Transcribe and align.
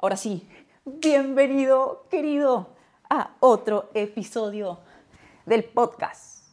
Ahora 0.00 0.16
sí, 0.16 0.48
bienvenido, 0.84 2.06
querido, 2.08 2.68
a 3.10 3.34
otro 3.40 3.90
episodio 3.94 4.78
del 5.44 5.64
podcast. 5.64 6.44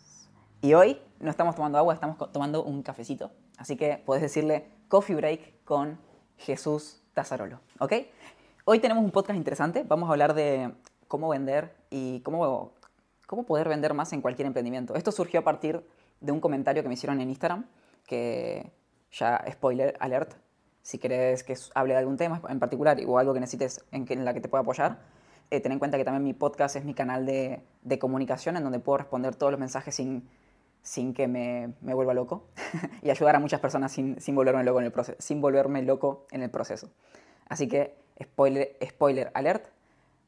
Y 0.63 0.73
hoy 0.73 0.99
no 1.19 1.29
estamos 1.29 1.53
tomando 1.53 1.77
agua, 1.77 1.93
estamos 1.93 2.17
tomando 2.31 2.63
un 2.63 2.81
cafecito. 2.81 3.29
Así 3.59 3.77
que 3.77 4.01
puedes 4.03 4.23
decirle 4.23 4.71
coffee 4.87 5.16
break 5.16 5.63
con 5.63 6.00
Jesús 6.37 7.03
Tazarolo, 7.13 7.59
¿ok? 7.77 7.93
Hoy 8.66 8.79
tenemos 8.79 9.04
un 9.04 9.11
podcast 9.11 9.38
interesante. 9.38 9.84
Vamos 9.88 10.09
a 10.09 10.14
hablar 10.14 10.34
de 10.34 10.73
cómo 11.07 11.30
vender 11.30 11.75
y 11.91 12.21
cómo, 12.21 12.73
cómo 13.27 13.43
poder 13.43 13.70
vender 13.70 13.93
más 13.93 14.12
en 14.14 14.21
cualquier 14.21 14.48
emprendimiento. 14.48 14.96
Esto 14.96 15.12
surgió 15.12 15.41
a 15.41 15.43
partir 15.43 15.88
de 16.20 16.32
un 16.32 16.39
comentario 16.39 16.82
que 16.82 16.89
me 16.89 16.96
hicieron 16.96 17.21
en 17.21 17.30
Instagram, 17.30 17.68
que 18.07 18.71
ya 19.12 19.46
spoiler 19.52 19.96
alert, 20.00 20.34
si 20.86 20.99
querés 20.99 21.43
que 21.43 21.57
hable 21.73 21.93
de 21.95 21.99
algún 21.99 22.15
tema 22.15 22.43
en 22.47 22.59
particular 22.59 22.95
o 23.07 23.17
algo 23.17 23.34
que 23.34 23.39
necesites 23.39 23.84
en, 23.91 24.05
en 24.07 24.23
la 24.23 24.35
que 24.35 24.39
te 24.39 24.47
pueda 24.47 24.61
apoyar, 24.61 24.99
eh, 25.49 25.59
ten 25.59 25.71
en 25.71 25.80
cuenta 25.80 25.98
que 25.98 26.05
también 26.05 26.23
mi 26.23 26.34
podcast 26.34 26.75
es 26.75 26.85
mi 26.85 26.94
canal 26.94 27.25
de, 27.25 27.63
comunicación 27.99 28.55
en 28.55 28.63
donde 28.63 28.80
puedo 28.80 28.99
responder 28.99 29.35
todos 29.35 29.52
los 29.52 29.59
mensajes 29.59 29.95
sin, 29.95 31.13
que 31.16 31.27
me, 31.27 31.73
vuelva 31.81 32.13
loco 32.13 32.45
y 33.02 33.09
ayudar 33.09 33.35
a 33.35 33.39
muchas 33.39 33.59
personas 33.59 33.91
sin, 33.91 34.35
volverme 34.35 34.63
loco 34.63 34.77
en 34.77 34.85
el 34.85 34.91
proceso, 34.91 35.17
sin 35.20 35.41
volverme 35.41 35.81
loco 35.81 36.27
en 36.30 36.44
el 36.44 36.52
proceso. 36.52 36.91
Así 37.49 37.67
que, 37.67 37.95
spoiler, 38.22 38.77
spoiler 38.86 39.31
alert, 39.33 39.66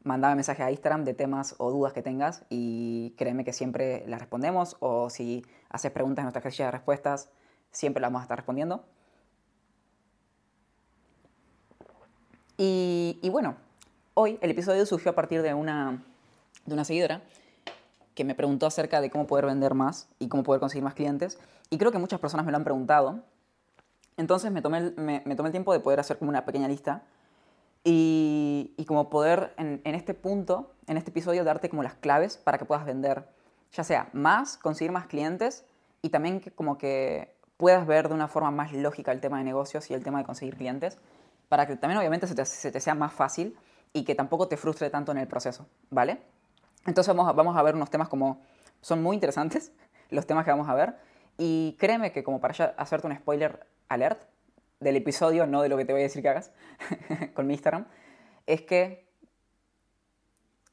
mandame 0.01 0.37
mensaje 0.37 0.63
a 0.63 0.71
Instagram 0.71 1.05
de 1.05 1.13
temas 1.13 1.53
o 1.59 1.69
dudas 1.69 1.93
que 1.93 2.01
tengas 2.01 2.45
y 2.49 3.13
créeme 3.15 3.45
que 3.45 3.53
siempre 3.53 4.05
las 4.07 4.21
respondemos 4.21 4.75
o 4.79 5.11
si 5.11 5.45
haces 5.69 5.91
preguntas 5.91 6.23
en 6.23 6.25
nuestra 6.25 6.41
casilla 6.41 6.65
de 6.65 6.71
respuestas, 6.71 7.29
siempre 7.69 8.01
las 8.01 8.09
vamos 8.09 8.21
a 8.21 8.23
estar 8.23 8.39
respondiendo. 8.39 8.83
Y, 12.57 13.29
bueno, 13.29 13.55
hoy 14.15 14.39
el 14.41 14.49
episodio 14.49 14.83
surgió 14.87 15.11
a 15.11 15.15
partir 15.15 15.43
de 15.43 15.53
una, 15.53 16.01
de 16.65 16.73
una 16.73 16.83
seguidora 16.83 17.21
que 18.15 18.23
me 18.23 18.33
preguntó 18.33 18.65
acerca 18.65 18.99
de 18.99 19.11
cómo 19.11 19.27
poder 19.27 19.45
vender 19.45 19.75
más 19.75 20.09
y 20.17 20.27
cómo 20.27 20.41
poder 20.41 20.59
conseguir 20.59 20.83
más 20.83 20.95
clientes. 20.95 21.37
Y 21.69 21.77
creo 21.77 21.91
que 21.91 21.99
muchas 21.99 22.19
personas 22.19 22.47
me 22.47 22.51
lo 22.51 22.57
han 22.57 22.63
preguntado. 22.63 23.19
Entonces 24.17 24.51
me 24.51 24.63
tomé 24.63 24.79
el, 24.79 24.95
me, 24.97 25.35
tomé 25.35 25.49
el 25.49 25.51
tiempo 25.51 25.71
de 25.71 25.79
poder 25.79 25.99
hacer 25.99 26.17
como 26.17 26.29
una 26.29 26.45
pequeña 26.45 26.67
lista 26.67 27.03
y, 27.83 28.73
como 28.87 29.11
poder 29.11 29.53
en, 29.57 29.81
este 29.85 30.15
punto, 30.15 30.71
en 30.87 30.97
este 30.97 31.11
episodio, 31.11 31.43
darte 31.43 31.69
como 31.69 31.83
las 31.83 31.93
claves 31.93 32.37
para 32.37 32.57
que 32.57 32.65
puedas 32.65 32.85
vender, 32.85 33.27
ya 33.71 33.83
sea 33.83 34.09
más, 34.13 34.57
conseguir 34.57 34.91
más 34.91 35.05
clientes 35.05 35.63
y 36.01 36.09
también 36.09 36.41
como 36.55 36.79
que 36.79 37.35
puedas 37.57 37.85
ver 37.85 38.07
de 38.07 38.15
una 38.15 38.27
forma 38.27 38.49
más 38.49 38.73
lógica 38.73 39.11
el 39.11 39.21
tema 39.21 39.37
de 39.37 39.43
negocios 39.43 39.91
y 39.91 39.93
el 39.93 40.03
tema 40.03 40.17
de 40.17 40.25
conseguir 40.25 40.57
clientes 40.57 40.97
para 41.49 41.67
que 41.67 41.75
también 41.75 41.97
obviamente 41.99 42.27
se 42.27 42.35
te, 42.35 42.45
se 42.45 42.71
te, 42.71 42.79
sea 42.79 42.95
más 42.95 43.13
fácil 43.13 43.57
y 43.93 44.03
que 44.03 44.15
tampoco 44.15 44.47
te 44.47 44.57
frustre 44.57 44.89
tanto 44.89 45.11
en 45.11 45.17
el 45.17 45.27
proceso, 45.27 45.67
¿vale? 45.89 46.21
Entonces 46.85 47.13
vamos 47.13 47.29
a, 47.29 47.33
vamos 47.33 47.57
a 47.57 47.63
ver 47.63 47.75
unos 47.75 47.89
temas 47.89 48.09
como, 48.09 48.41
son 48.81 49.01
muy 49.01 49.15
interesantes 49.15 49.71
los 50.09 50.25
temas 50.25 50.45
que 50.45 50.51
vamos 50.51 50.69
a 50.69 50.73
ver 50.73 50.95
y 51.37 51.75
créeme 51.79 52.11
que 52.11 52.23
como 52.23 52.39
para 52.39 52.53
ya 52.53 52.65
hacerte 52.77 53.07
un 53.07 53.15
spoiler 53.15 53.65
alert 53.89 54.23
del 54.79 54.95
episodio, 54.95 55.47
no 55.47 55.61
de 55.61 55.69
lo 55.69 55.77
que 55.77 55.85
te 55.85 55.93
voy 55.93 56.01
a 56.01 56.03
decir 56.03 56.21
que 56.21 56.29
hagas 56.29 56.51
con 57.33 57.47
mi 57.47 57.53
Instagram, 57.53 57.85
es 58.45 58.61
que 58.61 59.07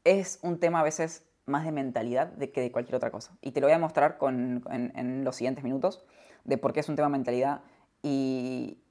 es 0.04 0.38
un 0.42 0.60
tema 0.60 0.80
a 0.80 0.82
veces 0.82 1.24
más 1.46 1.64
de 1.64 1.72
mentalidad 1.72 2.28
de 2.28 2.50
que 2.50 2.60
de 2.60 2.70
cualquier 2.70 2.96
otra 2.96 3.10
cosa. 3.10 3.36
Y 3.40 3.52
te 3.52 3.60
lo 3.60 3.66
voy 3.66 3.74
a 3.74 3.78
mostrar 3.78 4.18
con, 4.18 4.62
en, 4.70 4.92
en 4.96 5.24
los 5.24 5.36
siguientes 5.36 5.64
minutos 5.64 6.04
de 6.44 6.58
por 6.58 6.72
qué 6.72 6.80
es 6.80 6.88
un 6.88 6.96
tema 6.96 7.08
de 7.08 7.12
mentalidad 7.12 7.62
y, 8.02 8.83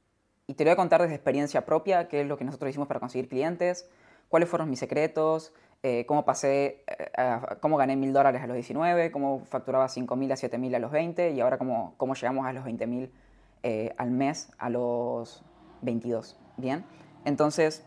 y 0.47 0.55
te 0.55 0.63
lo 0.63 0.69
voy 0.69 0.73
a 0.73 0.75
contar 0.75 1.01
desde 1.01 1.15
experiencia 1.15 1.65
propia, 1.65 2.07
qué 2.07 2.21
es 2.21 2.27
lo 2.27 2.37
que 2.37 2.43
nosotros 2.43 2.69
hicimos 2.69 2.87
para 2.87 2.99
conseguir 2.99 3.29
clientes, 3.29 3.89
cuáles 4.29 4.49
fueron 4.49 4.69
mis 4.69 4.79
secretos, 4.79 5.53
eh, 5.83 6.05
cómo 6.05 6.25
pasé, 6.25 6.83
eh, 6.87 7.11
a, 7.17 7.57
cómo 7.59 7.77
gané 7.77 7.95
mil 7.95 8.13
dólares 8.13 8.41
a 8.41 8.47
los 8.47 8.55
19, 8.55 9.11
cómo 9.11 9.45
facturaba 9.45 9.87
5 9.87 10.15
mil 10.15 10.31
a 10.31 10.35
7 10.35 10.57
mil 10.57 10.73
a 10.75 10.79
los 10.79 10.91
20 10.91 11.31
y 11.31 11.39
ahora 11.39 11.57
cómo, 11.57 11.93
cómo 11.97 12.15
llegamos 12.15 12.45
a 12.45 12.53
los 12.53 12.63
20 12.63 12.87
mil 12.87 13.11
eh, 13.63 13.93
al 13.97 14.11
mes 14.11 14.49
a 14.57 14.69
los 14.69 15.43
22. 15.81 16.37
Bien, 16.57 16.85
entonces 17.25 17.85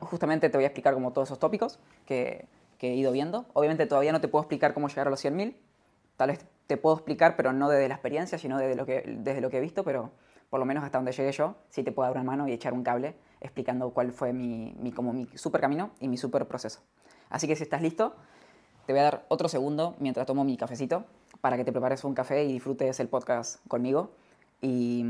justamente 0.00 0.50
te 0.50 0.56
voy 0.56 0.64
a 0.64 0.68
explicar 0.68 0.94
como 0.94 1.12
todos 1.12 1.28
esos 1.28 1.38
tópicos 1.38 1.78
que, 2.06 2.46
que, 2.78 2.92
he 2.92 2.94
ido 2.94 3.12
viendo. 3.12 3.46
Obviamente 3.52 3.86
todavía 3.86 4.12
no 4.12 4.20
te 4.20 4.28
puedo 4.28 4.42
explicar 4.42 4.74
cómo 4.74 4.88
llegar 4.88 5.08
a 5.08 5.10
los 5.10 5.20
100 5.20 5.36
mil, 5.36 5.56
tal 6.16 6.30
vez 6.30 6.44
te 6.66 6.76
puedo 6.76 6.96
explicar, 6.96 7.36
pero 7.36 7.52
no 7.52 7.68
desde 7.68 7.88
la 7.88 7.94
experiencia, 7.94 8.38
sino 8.38 8.58
desde 8.58 8.74
lo 8.74 8.86
que, 8.86 9.04
desde 9.18 9.40
lo 9.40 9.50
que 9.50 9.58
he 9.58 9.60
visto, 9.60 9.84
pero 9.84 10.10
por 10.50 10.60
lo 10.60 10.66
menos 10.66 10.84
hasta 10.84 10.98
donde 10.98 11.12
llegué 11.12 11.32
yo, 11.32 11.56
sí 11.68 11.82
te 11.82 11.92
puedo 11.92 12.08
dar 12.08 12.16
una 12.16 12.24
mano 12.24 12.48
y 12.48 12.52
echar 12.52 12.72
un 12.72 12.82
cable 12.82 13.16
explicando 13.40 13.90
cuál 13.90 14.12
fue 14.12 14.32
mi, 14.32 14.74
mi, 14.78 14.92
como 14.92 15.12
mi 15.12 15.26
super 15.34 15.60
camino 15.60 15.90
y 16.00 16.08
mi 16.08 16.16
super 16.16 16.46
proceso. 16.46 16.80
Así 17.30 17.46
que 17.46 17.56
si 17.56 17.62
estás 17.62 17.82
listo, 17.82 18.14
te 18.86 18.92
voy 18.92 19.00
a 19.00 19.04
dar 19.04 19.26
otro 19.28 19.48
segundo 19.48 19.96
mientras 19.98 20.26
tomo 20.26 20.44
mi 20.44 20.56
cafecito 20.56 21.04
para 21.40 21.56
que 21.56 21.64
te 21.64 21.72
prepares 21.72 22.04
un 22.04 22.14
café 22.14 22.44
y 22.44 22.52
disfrutes 22.52 23.00
el 23.00 23.08
podcast 23.08 23.64
conmigo. 23.66 24.12
Y 24.60 25.04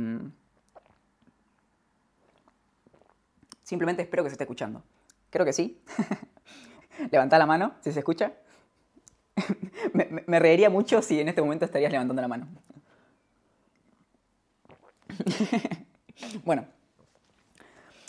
simplemente 3.62 4.02
espero 4.02 4.22
que 4.22 4.30
se 4.30 4.34
esté 4.34 4.44
escuchando. 4.44 4.82
Creo 5.30 5.44
que 5.44 5.52
sí. 5.52 5.82
Levanta 7.10 7.38
la 7.38 7.46
mano 7.46 7.74
si 7.80 7.92
se 7.92 7.98
escucha. 7.98 8.32
me, 9.92 10.24
me 10.26 10.38
reiría 10.38 10.70
mucho 10.70 11.02
si 11.02 11.20
en 11.20 11.28
este 11.28 11.42
momento 11.42 11.66
estarías 11.66 11.92
levantando 11.92 12.22
la 12.22 12.28
mano. 12.28 12.48
bueno, 16.44 16.66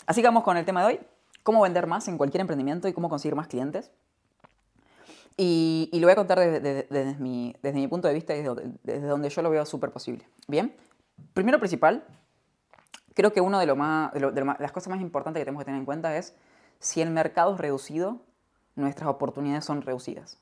así 0.06 0.20
que 0.20 0.26
vamos 0.26 0.44
con 0.44 0.56
el 0.56 0.64
tema 0.64 0.80
de 0.80 0.86
hoy. 0.86 1.00
Cómo 1.42 1.62
vender 1.62 1.86
más 1.86 2.08
en 2.08 2.18
cualquier 2.18 2.42
emprendimiento 2.42 2.88
y 2.88 2.92
cómo 2.92 3.08
conseguir 3.08 3.34
más 3.34 3.48
clientes. 3.48 3.90
Y, 5.40 5.88
lo 5.94 6.06
voy 6.06 6.12
a 6.12 6.16
contar 6.16 6.40
desde, 6.40 7.14
mi, 7.20 7.54
desde, 7.62 7.78
mi, 7.78 7.86
punto 7.86 8.08
de 8.08 8.14
vista 8.14 8.34
y 8.34 8.42
desde, 8.42 9.06
donde 9.06 9.30
yo 9.30 9.40
lo 9.40 9.50
veo 9.50 9.64
súper 9.64 9.92
posible. 9.92 10.26
Bien, 10.48 10.74
primero 11.32 11.60
principal, 11.60 12.04
creo 13.14 13.32
que 13.32 13.40
una 13.40 13.60
de, 13.60 13.74
más, 13.74 14.12
de, 14.12 14.18
lo, 14.18 14.32
de 14.32 14.44
las 14.44 14.72
cosas 14.72 14.88
más 14.88 15.00
importantes 15.00 15.40
que 15.40 15.44
tenemos 15.44 15.60
que 15.60 15.66
tener 15.66 15.78
en 15.78 15.84
cuenta 15.84 16.16
es 16.16 16.34
si 16.80 17.00
el 17.00 17.10
mercado 17.10 17.54
es 17.54 17.60
reducido, 17.60 18.20
nuestras 18.74 19.08
oportunidades 19.08 19.64
son 19.64 19.82
reducidas. 19.82 20.38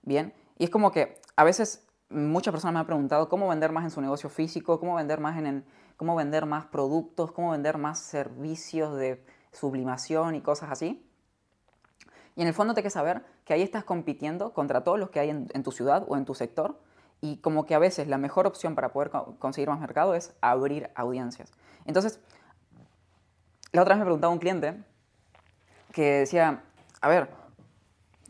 Bien, 0.00 0.32
y 0.58 0.64
es 0.64 0.70
como 0.70 0.92
que 0.92 1.20
a 1.36 1.44
veces 1.44 1.85
muchas 2.08 2.52
personas 2.52 2.74
me 2.74 2.80
han 2.80 2.86
preguntado 2.86 3.28
cómo 3.28 3.48
vender 3.48 3.72
más 3.72 3.84
en 3.84 3.90
su 3.90 4.00
negocio 4.00 4.28
físico, 4.28 4.78
cómo 4.78 4.94
vender 4.96 5.20
más 5.20 5.36
en, 5.38 5.64
cómo 5.96 6.14
vender 6.14 6.46
más 6.46 6.66
productos, 6.66 7.32
cómo 7.32 7.50
vender 7.50 7.78
más 7.78 7.98
servicios 7.98 8.96
de 8.96 9.24
sublimación 9.52 10.34
y 10.34 10.40
cosas 10.40 10.70
así. 10.70 11.02
Y 12.36 12.42
en 12.42 12.48
el 12.48 12.54
fondo 12.54 12.74
te 12.74 12.82
que 12.82 12.90
saber 12.90 13.24
que 13.44 13.54
ahí 13.54 13.62
estás 13.62 13.84
compitiendo 13.84 14.52
contra 14.52 14.84
todos 14.84 14.98
los 14.98 15.10
que 15.10 15.20
hay 15.20 15.30
en, 15.30 15.48
en, 15.54 15.62
tu 15.62 15.72
ciudad 15.72 16.04
o 16.06 16.16
en 16.16 16.26
tu 16.26 16.34
sector 16.34 16.78
y 17.20 17.38
como 17.38 17.64
que 17.64 17.74
a 17.74 17.78
veces 17.78 18.08
la 18.08 18.18
mejor 18.18 18.46
opción 18.46 18.74
para 18.74 18.92
poder 18.92 19.10
co 19.10 19.36
conseguir 19.38 19.70
más 19.70 19.80
mercado 19.80 20.14
es 20.14 20.34
abrir 20.42 20.90
audiencias. 20.94 21.50
Entonces, 21.86 22.20
la 23.72 23.82
otra 23.82 23.94
vez 23.94 24.00
me 24.00 24.04
preguntaba 24.04 24.32
un 24.32 24.38
cliente 24.38 24.82
que 25.92 26.18
decía, 26.18 26.62
a 27.00 27.08
ver, 27.08 27.30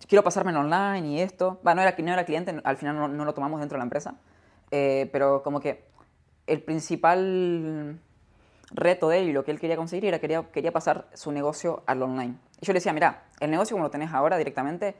quiero 0.09 0.23
pasarme 0.23 0.51
en 0.51 0.57
online 0.57 1.09
y 1.09 1.21
esto. 1.21 1.61
Bueno, 1.63 1.83
no 1.83 1.89
era, 1.89 1.97
no 1.99 2.13
era 2.13 2.25
cliente, 2.25 2.61
al 2.63 2.77
final 2.77 2.97
no, 2.97 3.09
no 3.09 3.25
lo 3.25 3.35
tomamos 3.35 3.61
dentro 3.61 3.77
de 3.77 3.81
la 3.81 3.85
empresa, 3.85 4.15
eh, 4.71 5.09
pero 5.13 5.43
como 5.43 5.61
que 5.61 5.85
el 6.47 6.63
principal 6.63 7.99
reto 8.71 9.09
de 9.09 9.21
él 9.21 9.29
y 9.29 9.33
lo 9.33 9.45
que 9.45 9.51
él 9.51 9.61
quería 9.61 9.77
conseguir 9.77 10.07
era 10.07 10.19
que 10.19 10.23
quería, 10.23 10.43
quería 10.51 10.73
pasar 10.73 11.09
su 11.15 11.33
negocio 11.33 11.83
al 11.87 12.03
online. 12.03 12.37
Y 12.61 12.67
yo 12.67 12.73
le 12.73 12.79
decía, 12.79 12.93
mira, 12.93 13.25
el 13.41 13.51
negocio 13.51 13.75
como 13.75 13.85
lo 13.85 13.91
tenés 13.91 14.13
ahora 14.13 14.37
directamente, 14.37 14.97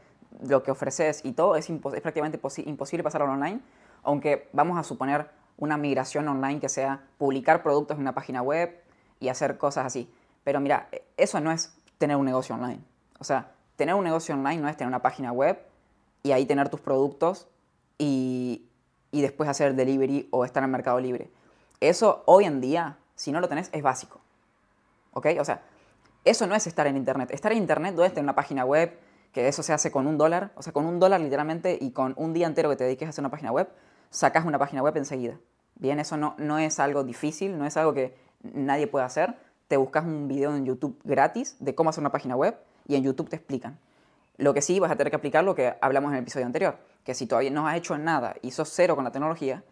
lo 0.47 0.63
que 0.63 0.71
ofreces 0.71 1.25
y 1.25 1.33
todo, 1.33 1.57
es, 1.57 1.69
es 1.71 2.01
prácticamente 2.01 2.41
imposible 2.67 3.03
pasar 3.03 3.23
al 3.23 3.31
online, 3.31 3.61
aunque 4.03 4.49
vamos 4.53 4.79
a 4.79 4.83
suponer 4.83 5.29
una 5.57 5.77
migración 5.77 6.29
online 6.29 6.61
que 6.61 6.69
sea 6.69 7.07
publicar 7.19 7.63
productos 7.63 7.97
en 7.97 8.03
una 8.03 8.15
página 8.15 8.43
web 8.43 8.83
y 9.21 9.29
hacer 9.29 9.57
cosas 9.57 9.87
así. 9.87 10.13
Pero 10.45 10.61
mira, 10.61 10.89
eso 11.17 11.41
no 11.41 11.51
es 11.51 11.75
tener 11.99 12.17
un 12.17 12.27
negocio 12.27 12.55
online. 12.55 12.81
O 13.19 13.25
sea, 13.25 13.53
tener 13.77 13.95
un 13.95 14.05
negocio 14.05 14.35
online 14.35 14.61
no 14.61 14.69
es 14.69 14.77
tener 14.77 14.89
una 14.89 15.03
página 15.03 15.33
web 15.33 15.59
y 16.23 16.33
ahí 16.33 16.47
tener 16.47 16.69
tus 16.69 16.81
productos 16.81 17.47
y, 17.99 18.67
y 19.13 19.23
después 19.23 19.49
hacer 19.49 19.75
delivery 19.75 20.29
o 20.31 20.45
estar 20.45 20.63
en 20.63 20.71
Mercado 20.71 20.99
Libre. 20.99 21.31
Eso 21.81 22.23
hoy 22.27 22.45
en 22.45 22.61
día, 22.61 22.99
si 23.15 23.33
no 23.33 23.41
lo 23.41 23.49
tenés, 23.49 23.69
es 23.73 23.83
básico. 23.83 24.21
¿Ok? 25.13 25.29
O 25.39 25.45
sea, 25.45 25.63
eso 26.25 26.47
no 26.47 26.55
es 26.55 26.67
estar 26.67 26.87
en 26.87 26.97
Internet. 26.97 27.31
Estar 27.31 27.53
en 27.53 27.59
Internet 27.59 27.95
no 27.95 28.05
es 28.05 28.11
tener 28.11 28.25
una 28.25 28.35
página 28.35 28.65
web, 28.65 28.99
que 29.33 29.49
eso 29.49 29.63
se 29.63 29.73
hace 29.73 29.91
con 29.91 30.07
un 30.07 30.19
dólar. 30.19 30.51
O 30.57 30.63
sea, 30.63 30.73
con 30.73 30.87
un 30.87 30.99
dólar 30.99 31.21
literalmente 31.21 31.79
y 31.81 31.93
con 31.93 32.15
un 32.17 32.33
día 32.33 32.47
entero 32.47 32.69
que 32.71 32.77
te 32.77 32.85
dediques 32.85 33.07
a 33.07 33.11
hacer 33.11 33.23
una 33.23 33.31
página 33.31 33.53
web, 33.53 33.69
sacas 34.11 34.45
una 34.45 34.59
página 34.59 34.83
web 34.83 34.97
enseguida. 34.97 35.39
Bien, 35.77 36.01
eso 36.01 36.17
no, 36.17 36.35
no 36.39 36.59
es 36.59 36.81
algo 36.81 37.05
difícil, 37.05 37.59
no 37.59 37.67
es 37.67 37.77
algo 37.77 37.93
que 37.93 38.17
nadie 38.43 38.87
puede 38.87 39.05
hacer. 39.05 39.37
Te 39.69 39.77
buscas 39.77 40.05
un 40.05 40.29
video 40.29 40.55
en 40.57 40.65
YouTube 40.65 40.99
gratis 41.05 41.57
de 41.61 41.75
cómo 41.75 41.91
hacer 41.91 42.01
una 42.01 42.13
página 42.13 42.37
web 42.37 42.57
y 42.87 42.97
en 42.97 43.03
YouTube 43.03 43.29
te 43.29 43.37
explican. 43.37 43.79
Lo 44.39 44.53
que 44.55 44.63
sí 44.63 44.81
vas 44.81 44.91
a 44.91 44.97
tener 44.97 45.11
que 45.11 45.17
aplicar 45.17 45.45
lo 45.45 45.55
que 45.55 45.75
hablamos 45.81 46.11
en 46.11 46.17
el 46.17 46.23
episodio 46.23 46.47
anterior, 46.47 46.79
que 47.05 47.15
si 47.15 47.27
todavía 47.27 47.51
no 47.51 47.67
has 47.67 47.77
hecho 47.77 47.97
nada 47.97 48.37
y 48.43 48.51
sos 48.51 48.69
cero 48.69 48.95
con 48.95 49.05
la 49.05 49.13
tecnología, 49.13 49.65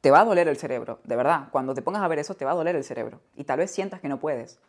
te 0.00 0.10
va 0.10 0.20
a 0.20 0.24
doler 0.24 0.46
el 0.46 0.56
cerebro, 0.56 1.00
de 1.04 1.16
verdad. 1.16 1.48
Cuando 1.50 1.74
te 1.74 1.82
pongas 1.82 2.02
a 2.02 2.08
ver 2.08 2.18
eso, 2.18 2.34
te 2.34 2.44
va 2.44 2.52
a 2.52 2.54
doler 2.54 2.76
el 2.76 2.84
cerebro. 2.84 3.20
Y 3.34 3.44
tal 3.44 3.58
vez 3.58 3.70
sientas 3.70 4.00
que 4.00 4.08
no 4.08 4.20
puedes. 4.20 4.60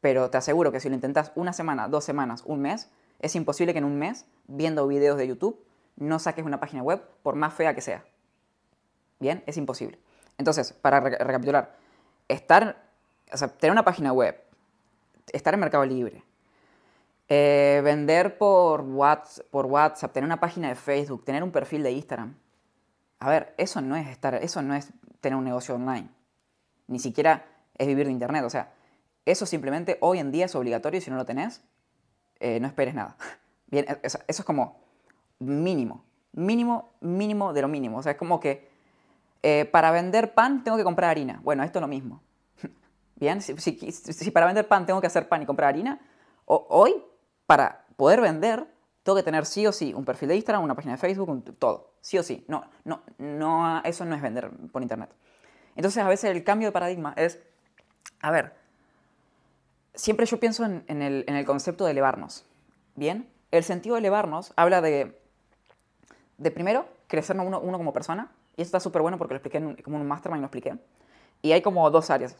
Pero 0.00 0.30
te 0.30 0.36
aseguro 0.36 0.70
que 0.70 0.80
si 0.80 0.88
lo 0.88 0.94
intentas 0.94 1.32
una 1.34 1.52
semana, 1.52 1.88
dos 1.88 2.04
semanas, 2.04 2.42
un 2.46 2.60
mes, 2.60 2.90
es 3.18 3.34
imposible 3.34 3.72
que 3.72 3.78
en 3.78 3.84
un 3.84 3.98
mes, 3.98 4.24
viendo 4.46 4.86
videos 4.86 5.16
de 5.16 5.26
YouTube, 5.26 5.58
no 5.96 6.18
saques 6.18 6.44
una 6.44 6.60
página 6.60 6.82
web 6.82 7.02
por 7.22 7.34
más 7.34 7.54
fea 7.54 7.74
que 7.74 7.80
sea. 7.80 8.04
Bien, 9.18 9.42
es 9.46 9.56
imposible. 9.56 9.98
Entonces, 10.38 10.72
para 10.72 11.00
recapitular, 11.00 11.76
estar, 12.28 12.82
tener 13.58 13.72
una 13.72 13.84
página 13.84 14.12
web, 14.12 14.40
estar 15.32 15.54
en 15.54 15.60
Mercado 15.60 15.84
Libre, 15.84 16.24
eh, 17.28 17.80
vender 17.84 18.38
por 18.38 18.82
WhatsApp, 18.82 20.12
tener 20.12 20.26
una 20.26 20.40
página 20.40 20.68
de 20.68 20.74
Facebook, 20.74 21.24
tener 21.24 21.42
un 21.42 21.50
perfil 21.50 21.82
de 21.82 21.92
Instagram. 21.92 22.34
A 23.18 23.30
ver, 23.30 23.54
eso 23.56 23.80
no 23.80 23.96
es 23.96 24.08
estar, 24.08 24.34
eso 24.34 24.62
no 24.62 24.74
es 24.74 24.92
tener 25.20 25.36
un 25.36 25.44
negocio 25.44 25.74
online. 25.74 26.08
Ni 26.88 26.98
siquiera 26.98 27.46
es 27.78 27.86
vivir 27.86 28.06
de 28.06 28.12
internet. 28.12 28.44
O 28.44 28.50
sea, 28.50 28.72
eso 29.24 29.46
simplemente 29.46 29.98
hoy 30.00 30.18
en 30.18 30.32
día 30.32 30.46
es 30.46 30.54
obligatorio 30.54 30.98
y 30.98 31.00
si 31.00 31.10
no 31.10 31.16
lo 31.16 31.24
tenés, 31.24 31.62
eh, 32.40 32.58
no 32.60 32.66
esperes 32.66 32.94
nada. 32.94 33.16
Bien, 33.68 33.86
eso, 34.02 34.18
es 34.26 34.44
como 34.44 34.82
mínimo, 35.38 36.04
mínimo, 36.32 36.92
mínimo 37.00 37.52
de 37.52 37.62
lo 37.62 37.68
mínimo. 37.68 37.98
O 37.98 38.02
sea, 38.02 38.12
es 38.12 38.18
como 38.18 38.40
que 38.40 38.68
eh, 39.42 39.64
para 39.64 39.90
vender 39.90 40.34
pan 40.34 40.64
tengo 40.64 40.76
que 40.76 40.84
comprar 40.84 41.10
harina. 41.10 41.40
Bueno, 41.42 41.62
esto 41.62 41.78
es 41.78 41.80
lo 41.80 41.88
mismo. 41.88 42.22
Bien, 43.16 43.40
si, 43.40 44.30
para 44.32 44.46
vender 44.46 44.68
pan 44.68 44.84
tengo 44.84 45.00
que 45.00 45.06
hacer 45.06 45.28
pan 45.28 45.42
y 45.42 45.46
comprar 45.46 45.68
harina, 45.70 46.00
hoy 46.44 47.02
para 47.52 47.84
poder 47.96 48.22
vender 48.22 48.66
tengo 49.02 49.14
que 49.14 49.22
tener 49.22 49.44
sí 49.44 49.66
o 49.66 49.72
sí 49.72 49.92
un 49.92 50.06
perfil 50.06 50.30
de 50.30 50.36
Instagram, 50.36 50.64
una 50.64 50.74
página 50.74 50.92
de 50.92 50.98
Facebook, 50.98 51.54
todo. 51.58 51.92
Sí 52.00 52.16
o 52.16 52.22
sí. 52.22 52.46
No, 52.48 52.64
no, 52.84 53.02
no, 53.18 53.82
eso 53.84 54.06
no 54.06 54.14
es 54.14 54.22
vender 54.22 54.50
por 54.72 54.80
internet. 54.80 55.10
Entonces 55.76 56.02
a 56.02 56.08
veces 56.08 56.30
el 56.30 56.44
cambio 56.44 56.68
de 56.68 56.72
paradigma 56.72 57.12
es, 57.14 57.42
a 58.22 58.30
ver, 58.30 58.54
siempre 59.92 60.24
yo 60.24 60.40
pienso 60.40 60.64
en, 60.64 61.02
el, 61.02 61.44
concepto 61.44 61.84
de 61.84 61.90
elevarnos. 61.90 62.46
¿Bien? 62.94 63.28
El 63.50 63.64
sentido 63.64 63.96
de 63.96 64.00
elevarnos 64.00 64.54
habla 64.56 64.80
de, 64.80 65.20
de 66.38 66.50
primero, 66.52 66.88
crecernos 67.06 67.46
uno, 67.46 67.76
como 67.76 67.92
persona. 67.92 68.32
Y 68.56 68.62
esto 68.62 68.78
está 68.78 68.80
súper 68.80 69.02
bueno 69.02 69.18
porque 69.18 69.34
lo 69.34 69.36
expliqué 69.36 69.58
en 69.58 69.76
como 69.82 69.98
un 69.98 70.08
mastermind, 70.08 70.40
lo 70.40 70.46
expliqué. 70.46 70.78
Y 71.42 71.52
hay 71.52 71.60
como 71.60 71.90
dos 71.90 72.08
áreas. 72.08 72.34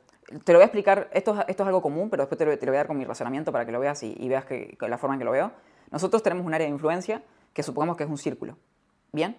Te 0.45 0.53
lo 0.53 0.59
voy 0.59 0.63
a 0.63 0.67
explicar, 0.67 1.11
esto, 1.13 1.45
esto 1.47 1.63
es 1.63 1.67
algo 1.67 1.83
común, 1.83 2.09
pero 2.09 2.23
después 2.23 2.39
te 2.39 2.45
lo, 2.45 2.73
voy 2.73 2.77
a 2.77 2.79
dar 2.79 2.87
con 2.87 2.97
mi 2.97 3.05
razonamiento 3.05 3.53
para 3.53 3.67
que 3.67 3.73
lo 3.73 3.81
veas 3.81 4.03
y, 4.03 4.29
veas 4.29 4.45
que, 4.45 4.77
la 4.81 4.99
forma 4.99 5.15
en 5.15 5.19
que 5.19 5.25
lo 5.25 5.33
veo. 5.33 5.53
Nosotros 5.91 6.23
tenemos 6.23 6.47
un 6.47 6.55
área 6.55 6.67
de 6.67 6.73
influencia 6.73 7.23
que 7.53 7.63
supongamos 7.63 7.97
que 7.97 8.05
es 8.05 8.11
un 8.11 8.19
círculo. 8.19 8.57
¿Bien? 9.13 9.37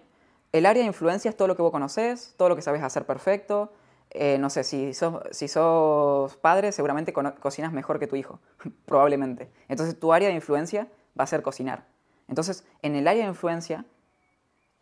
El 0.52 0.66
área 0.66 0.82
de 0.82 0.86
influencia 0.86 1.28
es 1.28 1.36
todo 1.36 1.48
lo 1.48 1.56
que 1.56 1.62
vos 1.62 1.72
conoces, 1.72 2.34
todo 2.36 2.48
lo 2.48 2.56
que 2.56 2.62
sabes 2.62 2.82
hacer 2.82 3.06
perfecto, 3.06 3.72
eh, 4.10 4.38
no 4.38 4.50
sé, 4.50 4.62
si 4.62 4.94
sos, 4.94 5.22
si 5.32 5.48
sos 5.48 6.36
padre, 6.36 6.70
seguramente 6.70 7.12
cocinas 7.12 7.72
mejor 7.72 7.98
que 7.98 8.06
tu 8.06 8.14
hijo, 8.14 8.38
probablemente. 8.86 9.50
Entonces 9.68 9.98
tu 9.98 10.12
área 10.12 10.28
de 10.28 10.34
influencia 10.34 10.86
va 11.18 11.24
a 11.24 11.26
ser 11.26 11.42
cocinar. 11.42 11.86
Entonces, 12.28 12.64
en 12.82 12.94
el 12.94 13.08
área 13.08 13.24
de 13.24 13.28
influencia, 13.28 13.84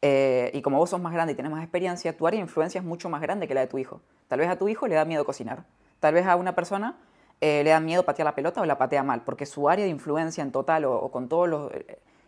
eh, 0.03 0.51
y 0.53 0.63
como 0.63 0.79
vos 0.79 0.91
sos 0.91 1.01
más 1.01 1.13
grande 1.13 1.33
y 1.33 1.37
tenés 1.37 1.51
más 1.51 1.63
experiencia, 1.63 2.17
tu 2.17 2.27
área 2.27 2.39
de 2.39 2.43
influencia 2.43 2.81
es 2.81 2.85
mucho 2.85 3.09
más 3.09 3.23
grande 3.23 3.49
que 3.49 3.55
la 3.55 3.61
de 3.61 3.67
tu 3.67 3.79
hijo. 3.79 4.01
Tal 4.29 4.41
vez 4.41 4.49
a 4.49 4.57
tu 4.57 4.69
hijo 4.69 4.87
le 4.87 4.95
da 4.95 5.05
miedo 5.05 5.25
cocinar. 5.25 5.65
Tal 6.03 6.15
vez 6.15 6.27
a 6.27 6.35
una 6.35 6.53
persona 6.57 6.97
eh, 7.41 7.63
le 7.63 7.71
da 7.71 7.79
miedo 7.79 8.03
patear 8.03 8.27
la 8.27 8.35
pelota 8.35 8.61
o 8.61 8.67
la 8.67 8.77
patea 8.77 9.05
mal, 9.05 9.23
porque 9.23 9.47
su 9.47 9.69
área 9.69 9.85
de 9.85 9.91
influencia 9.93 10.43
en 10.43 10.51
total 10.51 10.85
o, 10.85 11.09
con 11.13 11.29
todo 11.29 11.47
lo, 11.47 11.71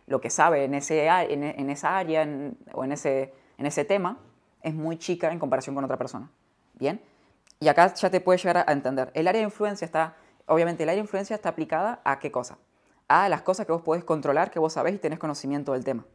lo, 0.07 0.21
que 0.21 0.29
sabe 0.29 0.63
en, 0.63 0.75
ese, 0.75 1.07
en 1.07 1.69
esa 1.69 1.97
área 1.97 2.25
o 2.71 2.85
en 2.85 2.91
ese, 2.93 3.33
en 3.57 3.65
ese 3.65 3.83
tema 3.83 4.17
es 4.61 4.73
muy 4.73 4.97
chica 4.97 5.29
en 5.29 5.39
comparación 5.39 5.75
con 5.75 5.83
otra 5.83 5.97
persona. 5.97 6.31
¿Bien? 6.75 7.01
Y 7.59 7.67
acá 7.67 7.93
ya 7.93 8.09
te 8.09 8.21
puedes 8.21 8.41
llegar 8.41 8.63
a 8.65 8.71
entender. 8.71 9.11
El 9.13 9.27
área 9.27 9.41
de 9.41 9.45
influencia 9.45 9.83
está, 9.83 10.15
obviamente, 10.45 10.83
el 10.83 10.89
área 10.89 11.01
de 11.01 11.05
influencia 11.05 11.35
está 11.35 11.49
aplicada 11.49 11.99
a 12.05 12.19
qué 12.19 12.31
cosa? 12.31 12.57
A 13.09 13.27
las 13.27 13.41
cosas 13.41 13.65
que 13.65 13.73
vos 13.73 13.81
podés 13.81 14.05
controlar, 14.05 14.51
que 14.51 14.59
vos 14.59 14.71
sabés 14.71 14.95
y 14.95 14.99
tenés 14.99 15.19
conocimiento 15.19 15.73
del 15.73 15.83
tema. 15.83 16.05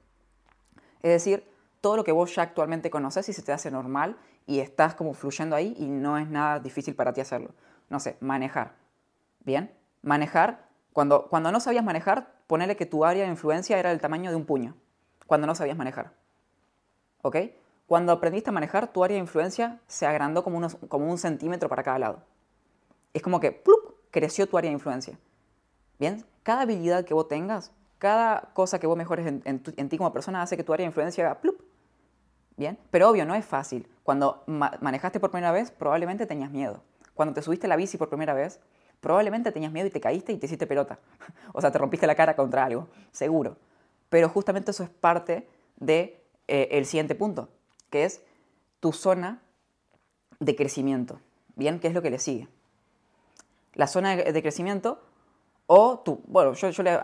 Es 1.02 1.10
decir, 1.10 1.46
todo 1.82 1.98
lo 1.98 2.04
que 2.04 2.12
vos 2.12 2.34
ya 2.34 2.40
actualmente 2.40 2.88
conoces 2.88 3.28
y 3.28 3.34
se 3.34 3.42
te 3.42 3.52
hace 3.52 3.70
normal 3.70 4.16
y 4.46 4.60
estás 4.60 4.94
como 4.94 5.14
fluyendo 5.14 5.56
ahí 5.56 5.74
y 5.78 5.86
no 5.86 6.18
es 6.18 6.28
nada 6.28 6.60
difícil 6.60 6.94
para 6.94 7.12
ti 7.12 7.20
hacerlo. 7.20 7.50
No 7.88 8.00
sé, 8.00 8.16
manejar. 8.20 8.72
¿Bien? 9.44 9.72
Manejar, 10.02 10.66
cuando, 10.92 11.28
cuando 11.28 11.52
no 11.52 11.60
sabías 11.60 11.84
manejar, 11.84 12.32
ponele 12.46 12.76
que 12.76 12.86
tu 12.86 13.04
área 13.04 13.24
de 13.24 13.30
influencia 13.30 13.78
era 13.78 13.92
el 13.92 14.00
tamaño 14.00 14.30
de 14.30 14.36
un 14.36 14.44
puño, 14.44 14.74
cuando 15.26 15.46
no 15.46 15.54
sabías 15.54 15.76
manejar. 15.76 16.12
¿Ok? 17.22 17.36
Cuando 17.86 18.12
aprendiste 18.12 18.50
a 18.50 18.52
manejar, 18.52 18.92
tu 18.92 19.02
área 19.04 19.16
de 19.16 19.20
influencia 19.20 19.80
se 19.86 20.06
agrandó 20.06 20.44
como, 20.44 20.66
como 20.88 21.10
un 21.10 21.18
centímetro 21.18 21.68
para 21.68 21.82
cada 21.82 21.98
lado. 21.98 22.22
Es 23.12 23.22
como 23.22 23.40
que 23.40 23.52
¡plup! 23.52 23.94
creció 24.10 24.46
tu 24.46 24.56
área 24.56 24.70
de 24.70 24.74
influencia. 24.74 25.18
Bien, 25.98 26.24
cada 26.42 26.62
habilidad 26.62 27.04
que 27.04 27.14
vos 27.14 27.28
tengas, 27.28 27.72
cada 27.98 28.50
cosa 28.54 28.78
que 28.78 28.86
vos 28.86 28.96
mejores 28.96 29.26
en, 29.26 29.88
ti 29.88 29.98
como 29.98 30.12
persona 30.12 30.42
hace 30.42 30.56
que 30.56 30.64
tu 30.64 30.72
área 30.72 30.84
de 30.84 30.88
influencia. 30.88 31.38
Bien, 32.60 32.78
pero 32.90 33.08
obvio, 33.08 33.24
no 33.24 33.34
es 33.34 33.46
fácil. 33.46 33.88
Cuando 34.02 34.44
manejaste 34.46 35.18
por 35.18 35.30
primera 35.30 35.50
vez, 35.50 35.70
probablemente 35.70 36.26
tenías 36.26 36.50
miedo. 36.50 36.82
Cuando 37.14 37.32
te 37.32 37.40
subiste 37.40 37.66
a 37.66 37.70
la 37.70 37.76
bici 37.76 37.96
por 37.96 38.10
primera 38.10 38.34
vez, 38.34 38.60
probablemente 39.00 39.50
tenías 39.50 39.72
miedo 39.72 39.86
y 39.86 39.90
te 39.90 39.98
caíste 39.98 40.32
y 40.32 40.36
te 40.36 40.44
hiciste 40.44 40.66
pelota. 40.66 40.98
o 41.54 41.62
sea, 41.62 41.72
te 41.72 41.78
rompiste 41.78 42.06
la 42.06 42.14
cara 42.14 42.36
contra 42.36 42.66
algo, 42.66 42.88
seguro. 43.12 43.56
Pero 44.10 44.28
justamente 44.28 44.72
eso 44.72 44.82
es 44.82 44.90
parte 44.90 45.48
del 45.78 45.86
de, 45.86 46.22
eh, 46.48 46.84
siguiente 46.84 47.14
punto 47.14 47.48
que 47.88 48.04
es 48.04 48.22
tu 48.80 48.92
zona 48.92 49.40
de 50.38 50.54
crecimiento. 50.54 51.18
Bien, 51.56 51.80
¿qué 51.80 51.88
es 51.88 51.94
lo 51.94 52.02
que 52.02 52.10
le 52.10 52.18
sigue? 52.18 52.46
La 53.72 53.86
zona 53.86 54.16
de 54.16 54.42
crecimiento 54.42 55.00
o 55.64 56.00
tu, 56.00 56.20
bueno, 56.26 56.52
yo, 56.52 56.82
le, 56.82 57.00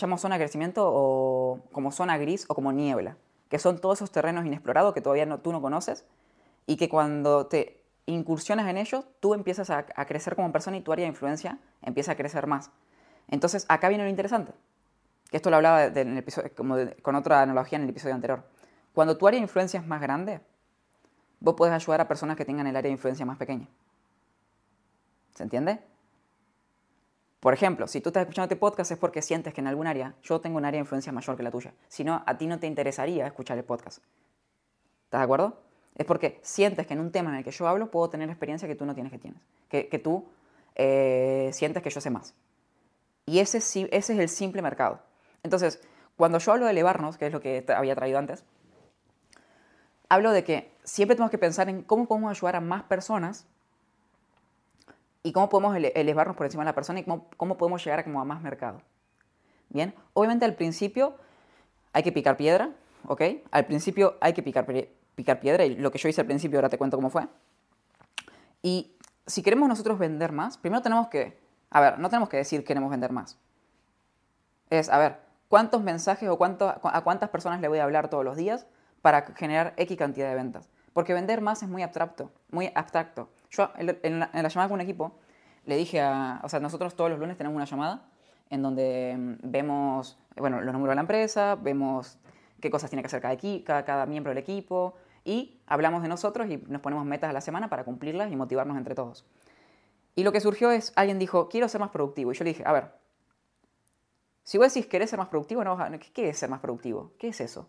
llamo 0.00 0.16
zona 0.16 0.36
de 0.36 0.44
crecimiento 0.44 0.88
o 0.88 1.58
como 1.72 1.90
zona 1.90 2.18
gris 2.18 2.44
o 2.46 2.54
como 2.54 2.70
niebla, 2.70 3.16
que 3.52 3.58
son 3.58 3.78
todos 3.78 3.98
esos 3.98 4.10
terrenos 4.10 4.46
inexplorados 4.46 4.94
que 4.94 5.02
todavía 5.02 5.26
no, 5.26 5.40
tú 5.40 5.52
no 5.52 5.60
conoces 5.60 6.06
y 6.64 6.78
que 6.78 6.88
cuando 6.88 7.48
te 7.48 7.82
incursionas 8.06 8.66
en 8.66 8.78
ellos, 8.78 9.04
tú 9.20 9.34
empiezas 9.34 9.68
a, 9.68 9.84
crecer 10.06 10.36
como 10.36 10.50
persona 10.52 10.78
y 10.78 10.80
tu 10.80 10.90
área 10.90 11.04
de 11.04 11.10
influencia 11.10 11.58
empieza 11.82 12.12
a 12.12 12.14
crecer 12.14 12.46
más. 12.46 12.70
Entonces, 13.28 13.66
acá 13.68 13.90
viene 13.90 14.04
lo 14.04 14.08
interesante, 14.08 14.54
que 15.30 15.36
esto 15.36 15.50
lo 15.50 15.56
hablaba 15.56 15.92
como 16.56 16.76
con 17.02 17.14
otra 17.14 17.42
analogía 17.42 17.76
en 17.76 17.82
el 17.82 17.90
episodio 17.90 18.14
anterior. 18.14 18.42
Cuando 18.94 19.18
tu 19.18 19.28
área 19.28 19.36
de 19.36 19.42
influencia 19.42 19.78
es 19.78 19.86
más 19.86 20.00
grande, 20.00 20.40
vos 21.38 21.54
podés 21.54 21.74
ayudar 21.74 22.00
a 22.00 22.08
personas 22.08 22.38
que 22.38 22.46
tengan 22.46 22.66
el 22.66 22.74
área 22.74 22.88
de 22.88 22.94
influencia 22.94 23.26
más 23.26 23.36
pequeña. 23.36 23.68
¿Se 25.34 25.42
entiende? 25.42 25.78
Por 27.42 27.52
ejemplo, 27.54 27.88
si 27.88 28.00
tú 28.00 28.10
estás 28.10 28.20
escuchando 28.20 28.44
este 28.44 28.54
podcast 28.54 28.92
es 28.92 28.98
porque 28.98 29.20
sientes 29.20 29.52
que 29.52 29.60
en 29.60 29.66
algún 29.66 29.88
área 29.88 30.14
yo 30.22 30.40
tengo 30.40 30.58
un 30.58 30.64
área 30.64 30.78
de 30.78 30.82
influencia 30.82 31.10
mayor 31.10 31.36
que 31.36 31.42
la 31.42 31.50
tuya. 31.50 31.74
Si 31.88 32.04
no, 32.04 32.22
a 32.24 32.38
ti 32.38 32.46
no 32.46 32.60
te 32.60 32.68
interesaría 32.68 33.26
escuchar 33.26 33.58
el 33.58 33.64
podcast. 33.64 33.98
¿Estás 35.06 35.22
de 35.22 35.24
acuerdo? 35.24 35.60
Es 35.96 36.06
porque 36.06 36.38
sientes 36.42 36.86
que 36.86 36.94
en 36.94 37.00
un 37.00 37.10
tema 37.10 37.30
en 37.30 37.38
el 37.38 37.44
que 37.44 37.50
yo 37.50 37.66
hablo 37.66 37.90
puedo 37.90 38.08
tener 38.10 38.28
experiencia 38.30 38.68
que 38.68 38.76
tú 38.76 38.86
no 38.86 38.94
tienes 38.94 39.10
que 39.10 39.18
tienes. 39.18 39.42
Que, 39.68 39.98
tú 39.98 40.24
eh, 40.76 41.50
sientes 41.52 41.82
que 41.82 41.90
yo 41.90 42.00
sé 42.00 42.10
más. 42.10 42.32
Y 43.26 43.40
ese, 43.40 43.58
ese 43.58 43.88
es 43.90 44.10
el 44.10 44.28
simple 44.28 44.62
mercado. 44.62 45.00
Entonces, 45.42 45.82
cuando 46.16 46.38
yo 46.38 46.52
hablo 46.52 46.66
de 46.66 46.70
elevarnos, 46.70 47.18
que 47.18 47.26
es 47.26 47.32
lo 47.32 47.40
que 47.40 47.64
había 47.76 47.96
traído 47.96 48.20
antes, 48.20 48.44
hablo 50.08 50.30
de 50.30 50.44
que 50.44 50.72
siempre 50.84 51.16
tenemos 51.16 51.32
que 51.32 51.38
pensar 51.38 51.68
en 51.68 51.82
cómo 51.82 52.06
podemos 52.06 52.30
ayudar 52.30 52.54
a 52.54 52.60
más 52.60 52.84
personas 52.84 53.48
y 55.22 55.32
cómo 55.32 55.48
podemos 55.48 55.76
elevarnos 55.76 56.36
por 56.36 56.46
encima 56.46 56.62
de 56.64 56.66
la 56.66 56.74
persona 56.74 57.00
y 57.00 57.04
cómo, 57.04 57.56
podemos 57.56 57.84
llegar 57.84 58.00
a, 58.00 58.04
como 58.04 58.20
a 58.20 58.24
más 58.24 58.42
mercado. 58.42 58.82
Bien, 59.68 59.94
obviamente 60.14 60.44
al 60.44 60.54
principio 60.54 61.14
hay 61.92 62.02
que 62.02 62.12
picar 62.12 62.36
piedra, 62.36 62.70
¿ok? 63.06 63.22
Al 63.50 63.66
principio 63.66 64.16
hay 64.20 64.32
que 64.32 64.42
picar, 64.42 64.66
picar 65.14 65.40
piedra 65.40 65.64
y 65.64 65.76
lo 65.76 65.90
que 65.90 65.98
yo 65.98 66.08
hice 66.08 66.20
al 66.20 66.26
principio 66.26 66.58
ahora 66.58 66.68
te 66.68 66.78
cuento 66.78 66.96
cómo 66.96 67.10
fue. 67.10 67.26
Y 68.62 68.96
si 69.26 69.42
queremos 69.42 69.68
nosotros 69.68 69.98
vender 69.98 70.32
más, 70.32 70.58
primero 70.58 70.82
tenemos 70.82 71.08
que, 71.08 71.38
a 71.70 71.80
ver, 71.80 71.98
no 71.98 72.08
tenemos 72.08 72.28
que 72.28 72.36
decir 72.36 72.64
queremos 72.64 72.90
vender 72.90 73.12
más. 73.12 73.38
Es, 74.70 74.88
a 74.88 74.98
ver, 74.98 75.20
¿cuántos 75.48 75.82
mensajes 75.82 76.28
o 76.28 76.36
cuánto, 76.36 76.68
a 76.68 77.00
cuántas 77.02 77.30
personas 77.30 77.60
le 77.60 77.68
voy 77.68 77.78
a 77.78 77.84
hablar 77.84 78.08
todos 78.08 78.24
los 78.24 78.36
días 78.36 78.66
para 79.02 79.26
generar 79.34 79.74
X 79.76 79.98
cantidad 79.98 80.28
de 80.28 80.36
ventas. 80.36 80.70
Porque 80.94 81.12
vender 81.12 81.40
más 81.42 81.62
es 81.62 81.68
muy 81.68 81.82
abstracto, 81.82 82.30
muy 82.50 82.70
abstracto. 82.74 83.28
Yo 83.52 83.70
en 83.76 84.18
la, 84.18 84.30
llamada 84.32 84.68
con 84.68 84.72
un 84.72 84.80
equipo 84.80 85.12
le 85.66 85.76
dije 85.76 86.00
a, 86.00 86.40
o 86.42 86.48
sea, 86.48 86.58
nosotros 86.58 86.96
todos 86.96 87.10
los 87.10 87.20
lunes 87.20 87.36
tenemos 87.36 87.54
una 87.54 87.66
llamada 87.66 88.08
en 88.50 88.62
donde 88.62 89.14
mm, 89.16 89.50
vemos, 89.50 90.18
bueno, 90.36 90.60
los 90.60 90.72
números 90.72 90.92
de 90.92 90.94
la 90.96 91.00
empresa, 91.02 91.54
vemos 91.56 92.18
qué 92.60 92.70
cosas 92.70 92.90
tiene 92.90 93.02
que 93.02 93.06
hacer 93.06 93.20
cada, 93.20 93.36
cada, 93.64 93.84
cada 93.84 94.06
miembro 94.06 94.30
del 94.30 94.38
equipo 94.38 94.94
y 95.24 95.60
hablamos 95.66 96.02
de 96.02 96.08
nosotros 96.08 96.48
y 96.50 96.56
nos 96.56 96.80
ponemos 96.80 97.04
metas 97.04 97.30
a 97.30 97.32
la 97.32 97.42
semana 97.42 97.68
para 97.68 97.84
cumplirlas 97.84 98.32
y 98.32 98.36
motivarnos 98.36 98.76
entre 98.76 98.94
todos. 98.94 99.26
Y 100.14 100.24
lo 100.24 100.32
que 100.32 100.40
surgió 100.40 100.70
es, 100.70 100.92
alguien 100.96 101.18
dijo, 101.18 101.48
quiero 101.48 101.68
ser 101.68 101.80
más 101.80 101.90
productivo. 101.90 102.32
Y 102.32 102.34
yo 102.34 102.44
le 102.44 102.50
dije, 102.50 102.64
a 102.66 102.72
ver, 102.72 102.92
si 104.44 104.58
vos 104.58 104.72
decís 104.72 104.88
querés 104.88 105.10
ser 105.10 105.18
más 105.18 105.28
productivo, 105.28 105.62
no, 105.62 105.78
¿qué 106.12 106.28
es 106.28 106.38
ser 106.38 106.50
más 106.50 106.60
productivo? 106.60 107.12
¿Qué 107.18 107.28
es 107.28 107.40
eso? 107.40 107.68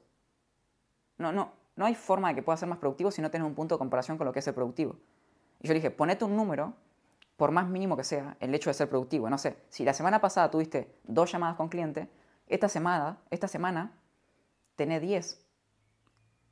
No, 1.17 1.31
no, 1.31 1.51
no 1.75 1.85
hay 1.85 1.95
forma 1.95 2.29
de 2.29 2.35
que 2.35 2.43
pueda 2.43 2.57
ser 2.57 2.67
más 2.67 2.79
productivo 2.79 3.11
si 3.11 3.21
no 3.21 3.29
tienes 3.29 3.47
un 3.47 3.55
punto 3.55 3.75
de 3.75 3.79
comparación 3.79 4.17
con 4.17 4.25
lo 4.25 4.33
que 4.33 4.39
es 4.39 4.45
ser 4.45 4.55
productivo. 4.55 4.97
Y 5.63 5.67
yo 5.67 5.73
le 5.73 5.79
dije, 5.79 5.89
ponete 5.89 6.25
un 6.25 6.35
número 6.35 6.75
por 7.37 7.51
más 7.51 7.67
mínimo 7.67 7.97
que 7.97 8.03
sea, 8.03 8.37
el 8.39 8.53
hecho 8.53 8.69
de 8.69 8.75
ser 8.75 8.89
productivo. 8.89 9.29
No 9.29 9.37
sé, 9.37 9.57
si 9.69 9.83
la 9.83 9.93
semana 9.93 10.21
pasada 10.21 10.51
tuviste 10.51 10.93
dos 11.03 11.31
llamadas 11.31 11.55
con 11.55 11.69
cliente, 11.69 12.09
esta 12.47 12.69
semana, 12.69 13.17
esta 13.31 13.47
semana 13.47 13.91
tenés 14.75 15.01
10. 15.01 15.43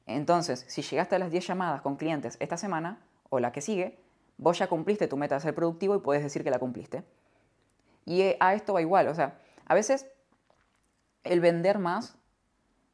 Entonces, 0.08 0.66
si 0.68 0.82
llegaste 0.82 1.16
a 1.16 1.20
las 1.20 1.30
10 1.30 1.46
llamadas 1.46 1.82
con 1.82 1.98
clientes 1.98 2.38
esta 2.40 2.58
semana 2.58 3.00
o 3.30 3.40
la 3.40 3.52
que 3.52 3.62
sigue, 3.62 4.00
vos 4.38 4.58
ya 4.58 4.68
cumpliste 4.68 5.08
tu 5.08 5.18
meta 5.18 5.36
de 5.36 5.42
ser 5.42 5.54
productivo 5.54 5.96
y 5.96 6.00
puedes 6.00 6.24
decir 6.24 6.44
que 6.44 6.50
la 6.50 6.60
cumpliste. 6.60 7.04
Y 8.06 8.22
eh, 8.22 8.38
a 8.40 8.56
esto 8.56 8.74
va 8.74 8.82
igual, 8.82 9.08
o 9.08 9.16
sea, 9.16 9.40
a 9.66 9.76
veces 9.76 10.08
el 11.24 11.40
vender 11.40 11.78
más 11.78 12.18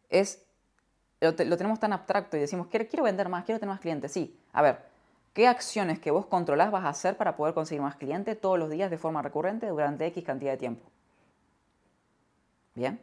es, 0.10 0.46
lo, 1.22 1.34
tenemos 1.36 1.80
tan 1.80 1.94
abstracto 1.94 2.36
y 2.38 2.42
decimos, 2.42 2.68
quiero, 2.68 2.88
quiero 2.88 3.04
vender 3.04 3.30
más, 3.30 3.46
quiero 3.46 3.60
tener 3.60 3.74
más 3.74 3.80
clientes. 3.80 4.12
Sí, 4.12 4.38
a 4.52 4.62
ver, 4.62 4.87
¿qué 5.38 5.48
acciones 5.48 6.00
que 6.00 6.10
vos 6.10 6.26
controlás 6.26 6.72
vas 6.72 6.84
a 6.84 6.90
hacer 6.90 7.16
para 7.16 7.36
poder 7.36 7.54
conseguir 7.54 7.84
más 7.84 7.96
clientes 7.96 8.42
todos 8.42 8.58
los 8.58 8.72
días 8.72 8.90
de 8.90 8.98
forma 8.98 9.22
recurrente 9.22 9.68
durante 9.68 10.08
X 10.08 10.24
cantidad 10.24 10.50
de 10.50 10.58
tiempo? 10.58 10.84
Bien. 12.74 13.00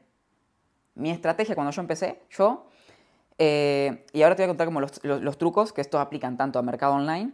Mi 0.97 1.13
estrategia 1.13 1.55
cuando 1.55 1.71
yo 1.71 1.81
empecé, 1.81 2.23
yo, 2.31 2.67
eh, 3.39 4.05
y 4.13 4.23
ahora 4.23 4.35
te 4.35 4.43
voy 4.43 4.47
a 4.47 4.49
contar 4.49 4.67
como 4.67 4.81
los, 4.81 5.39
trucos 5.39 5.73
que 5.73 5.81
estos 5.81 6.01
aplican 6.01 6.37
tanto 6.37 6.59
a 6.59 6.63
mercado 6.63 6.95
online 6.95 7.33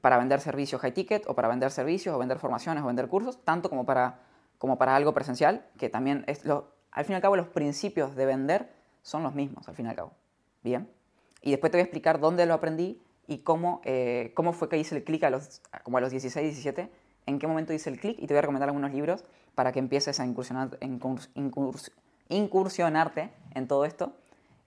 para 0.00 0.16
vender 0.16 0.40
servicios 0.40 0.80
high 0.80 0.94
ticket 0.94 1.24
o 1.26 1.34
para 1.34 1.48
vender 1.48 1.70
servicios 1.70 2.14
o 2.14 2.18
vender 2.18 2.38
formaciones 2.38 2.82
o 2.82 2.86
vender 2.86 3.08
cursos, 3.08 3.44
tanto 3.44 3.68
como 3.68 3.84
para, 3.84 4.20
como 4.56 4.78
para 4.78 4.96
algo 4.96 5.12
presencial, 5.12 5.66
que 5.76 5.90
también 5.90 6.24
es 6.26 6.46
lo, 6.46 6.72
al 6.92 7.04
fin 7.04 7.12
y 7.12 7.16
al 7.16 7.20
cabo 7.20 7.36
los 7.36 7.48
principios 7.48 8.16
de 8.16 8.24
vender 8.24 8.72
son 9.02 9.22
los 9.22 9.34
mismos, 9.34 9.68
al 9.68 9.74
fin 9.74 9.84
y 9.84 9.90
al 9.90 9.96
cabo. 9.96 10.12
Bien. 10.62 10.90
Y 11.42 11.50
después 11.50 11.70
te 11.70 11.76
voy 11.76 11.82
a 11.82 11.84
explicar 11.84 12.20
dónde 12.20 12.46
lo 12.46 12.54
aprendí 12.54 13.02
y 13.30 13.38
cómo, 13.38 13.80
eh, 13.84 14.32
cómo 14.34 14.52
fue 14.52 14.68
que 14.68 14.76
hice 14.76 14.96
el 14.96 15.04
clic 15.04 15.22
a 15.22 15.30
los, 15.30 15.62
como 15.84 15.98
a 15.98 16.00
los 16.00 16.10
16, 16.10 16.44
17, 16.44 16.90
en 17.26 17.38
qué 17.38 17.46
momento 17.46 17.72
hice 17.72 17.88
el 17.88 18.00
clic 18.00 18.18
y 18.18 18.26
te 18.26 18.34
voy 18.34 18.38
a 18.38 18.42
recomendar 18.42 18.68
algunos 18.68 18.92
libros 18.92 19.24
para 19.54 19.70
que 19.70 19.78
empieces 19.78 20.18
a 20.18 20.26
incursionar, 20.26 20.76
incursionarte 22.28 23.30
en 23.54 23.68
todo 23.68 23.84
esto 23.84 24.12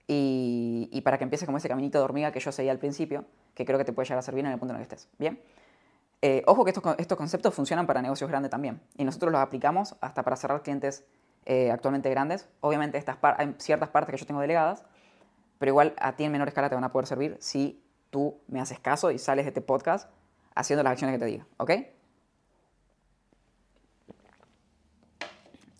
y, 0.08 0.88
y, 0.90 1.02
para 1.02 1.18
que 1.18 1.24
empieces 1.24 1.44
como 1.44 1.58
ese 1.58 1.68
caminito 1.68 1.98
de 1.98 2.04
hormiga 2.04 2.32
que 2.32 2.40
yo 2.40 2.52
seguía 2.52 2.72
al 2.72 2.78
principio 2.78 3.26
que 3.54 3.66
creo 3.66 3.78
que 3.78 3.84
te 3.84 3.92
puede 3.92 4.06
llegar 4.06 4.20
a 4.20 4.22
servir 4.22 4.46
en 4.46 4.52
el 4.52 4.58
punto 4.58 4.74
en 4.74 4.80
el 4.80 4.86
que 4.86 4.94
estés. 4.94 5.10
Bien. 5.18 5.38
Eh, 6.22 6.42
ojo 6.46 6.64
que 6.64 6.70
estos, 6.70 6.82
estos, 6.96 7.18
conceptos 7.18 7.52
funcionan 7.52 7.86
para 7.86 8.00
negocios 8.00 8.30
grandes 8.30 8.50
también. 8.50 8.80
Y 8.96 9.04
nosotros 9.04 9.30
los 9.30 9.42
aplicamos 9.42 9.94
hasta 10.00 10.22
para 10.22 10.36
cerrar 10.36 10.62
clientes 10.62 11.04
eh, 11.44 11.70
actualmente 11.70 12.08
grandes. 12.08 12.48
Obviamente 12.60 12.96
estas 12.96 13.18
hay 13.20 13.54
ciertas 13.58 13.90
partes 13.90 14.14
que 14.14 14.16
yo 14.18 14.26
tengo 14.26 14.40
delegadas, 14.40 14.86
pero 15.58 15.68
igual 15.68 15.94
a 15.98 16.16
ti 16.16 16.24
en 16.24 16.32
menor 16.32 16.48
escala 16.48 16.70
te 16.70 16.74
van 16.74 16.84
a 16.84 16.92
poder 16.92 17.06
servir 17.06 17.36
si 17.40 17.83
tú 18.14 18.38
me 18.46 18.60
haces 18.60 18.78
caso 18.78 19.10
y 19.10 19.18
sales 19.18 19.44
de 19.44 19.48
este 19.48 19.60
podcast 19.60 20.08
haciendo 20.54 20.84
las 20.84 20.92
acciones 20.92 21.16
que 21.16 21.18
te 21.18 21.24
diga. 21.24 21.46
¿Ok? 21.56 21.72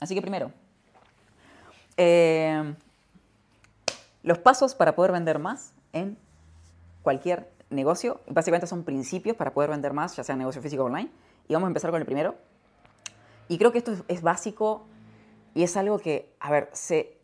Así 0.01 0.17
que 0.17 0.21
primero, 0.21 0.51
eh, 1.97 2.75
los 4.25 4.39
pasos 4.39 4.75
para 4.75 4.97
poder 4.97 5.13
vender 5.13 5.39
más 5.39 5.75
en 5.93 6.19
cualquier 7.03 7.53
negocio. 7.71 8.21
Básicamente 8.27 8.67
son 8.67 8.83
principios 8.83 9.37
para 9.37 9.55
poder 9.55 9.71
vender 9.71 9.93
más, 9.93 10.17
ya 10.17 10.25
sea 10.25 10.35
negocio 10.35 10.61
físico 10.61 10.83
o 10.83 10.87
online. 10.87 11.13
Y 11.47 11.55
vamos 11.55 11.69
a 11.69 11.71
empezar 11.71 11.93
con 11.93 12.01
el 12.01 12.05
primero. 12.05 12.35
Y 13.47 13.59
creo 13.59 13.71
que 13.71 13.79
esto 13.79 13.95
es, 14.09 14.23
básico 14.23 14.87
y 15.55 15.63
es 15.63 15.77
algo 15.77 16.01
que, 16.01 16.35
a 16.41 16.51
ver, 16.51 16.69
se, 16.73 17.17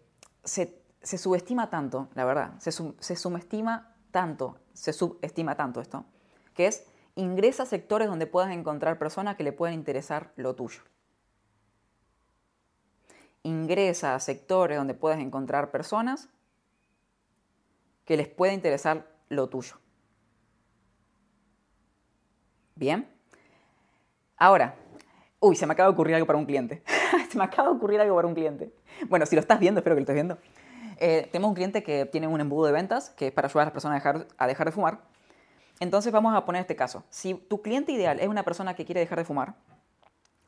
se, 0.44 0.80
se 1.02 1.18
subestima 1.18 1.68
tanto, 1.68 2.06
la 2.14 2.24
verdad. 2.24 2.52
Se, 2.60 2.70
se 2.70 3.16
subestima 3.16 3.92
tanto, 4.10 4.56
se 4.80 4.94
subestima 4.94 5.56
tanto 5.56 5.82
esto, 5.82 6.06
que 6.54 6.66
es 6.66 6.86
ingresa 7.14 7.64
a 7.64 7.66
sectores 7.66 8.08
donde 8.08 8.26
puedas 8.26 8.50
encontrar 8.50 8.98
personas 8.98 9.36
que 9.36 9.44
le 9.44 9.52
puedan 9.52 9.74
interesar 9.74 10.32
lo 10.36 10.54
tuyo. 10.54 10.80
Ingresa 13.42 14.14
a 14.14 14.20
sectores 14.20 14.78
donde 14.78 14.94
puedas 14.94 15.20
encontrar 15.20 15.70
personas 15.70 16.30
que 18.06 18.16
les 18.16 18.26
pueda 18.26 18.54
interesar 18.54 19.06
lo 19.28 19.50
tuyo. 19.50 19.76
Bien. 22.74 23.06
Ahora, 24.38 24.76
uy, 25.40 25.56
se 25.56 25.66
me 25.66 25.74
acaba 25.74 25.90
de 25.90 25.92
ocurrir 25.92 26.14
algo 26.14 26.26
para 26.26 26.38
un 26.38 26.46
cliente. 26.46 26.82
se 27.30 27.36
me 27.36 27.44
acaba 27.44 27.68
de 27.68 27.76
ocurrir 27.76 28.00
algo 28.00 28.16
para 28.16 28.28
un 28.28 28.34
cliente. 28.34 28.72
Bueno, 29.08 29.26
si 29.26 29.36
lo 29.36 29.40
estás 29.40 29.60
viendo, 29.60 29.80
espero 29.80 29.94
que 29.94 30.00
lo 30.00 30.04
estés 30.04 30.14
viendo. 30.14 30.38
Eh, 31.00 31.28
tenemos 31.32 31.48
un 31.48 31.54
cliente 31.54 31.82
que 31.82 32.04
tiene 32.04 32.28
un 32.28 32.40
embudo 32.40 32.66
de 32.66 32.72
ventas 32.72 33.08
que 33.10 33.28
es 33.28 33.32
para 33.32 33.48
ayudar 33.48 33.62
a 33.62 33.64
las 33.66 33.72
personas 33.72 33.96
a 33.96 33.98
dejar, 33.98 34.28
a 34.36 34.46
dejar 34.46 34.66
de 34.66 34.72
fumar. 34.72 35.00
Entonces 35.80 36.12
vamos 36.12 36.34
a 36.34 36.44
poner 36.44 36.60
este 36.60 36.76
caso. 36.76 37.04
Si 37.08 37.34
tu 37.34 37.62
cliente 37.62 37.90
ideal 37.90 38.20
es 38.20 38.28
una 38.28 38.44
persona 38.44 38.74
que 38.74 38.84
quiere 38.84 39.00
dejar 39.00 39.18
de 39.18 39.24
fumar, 39.24 39.54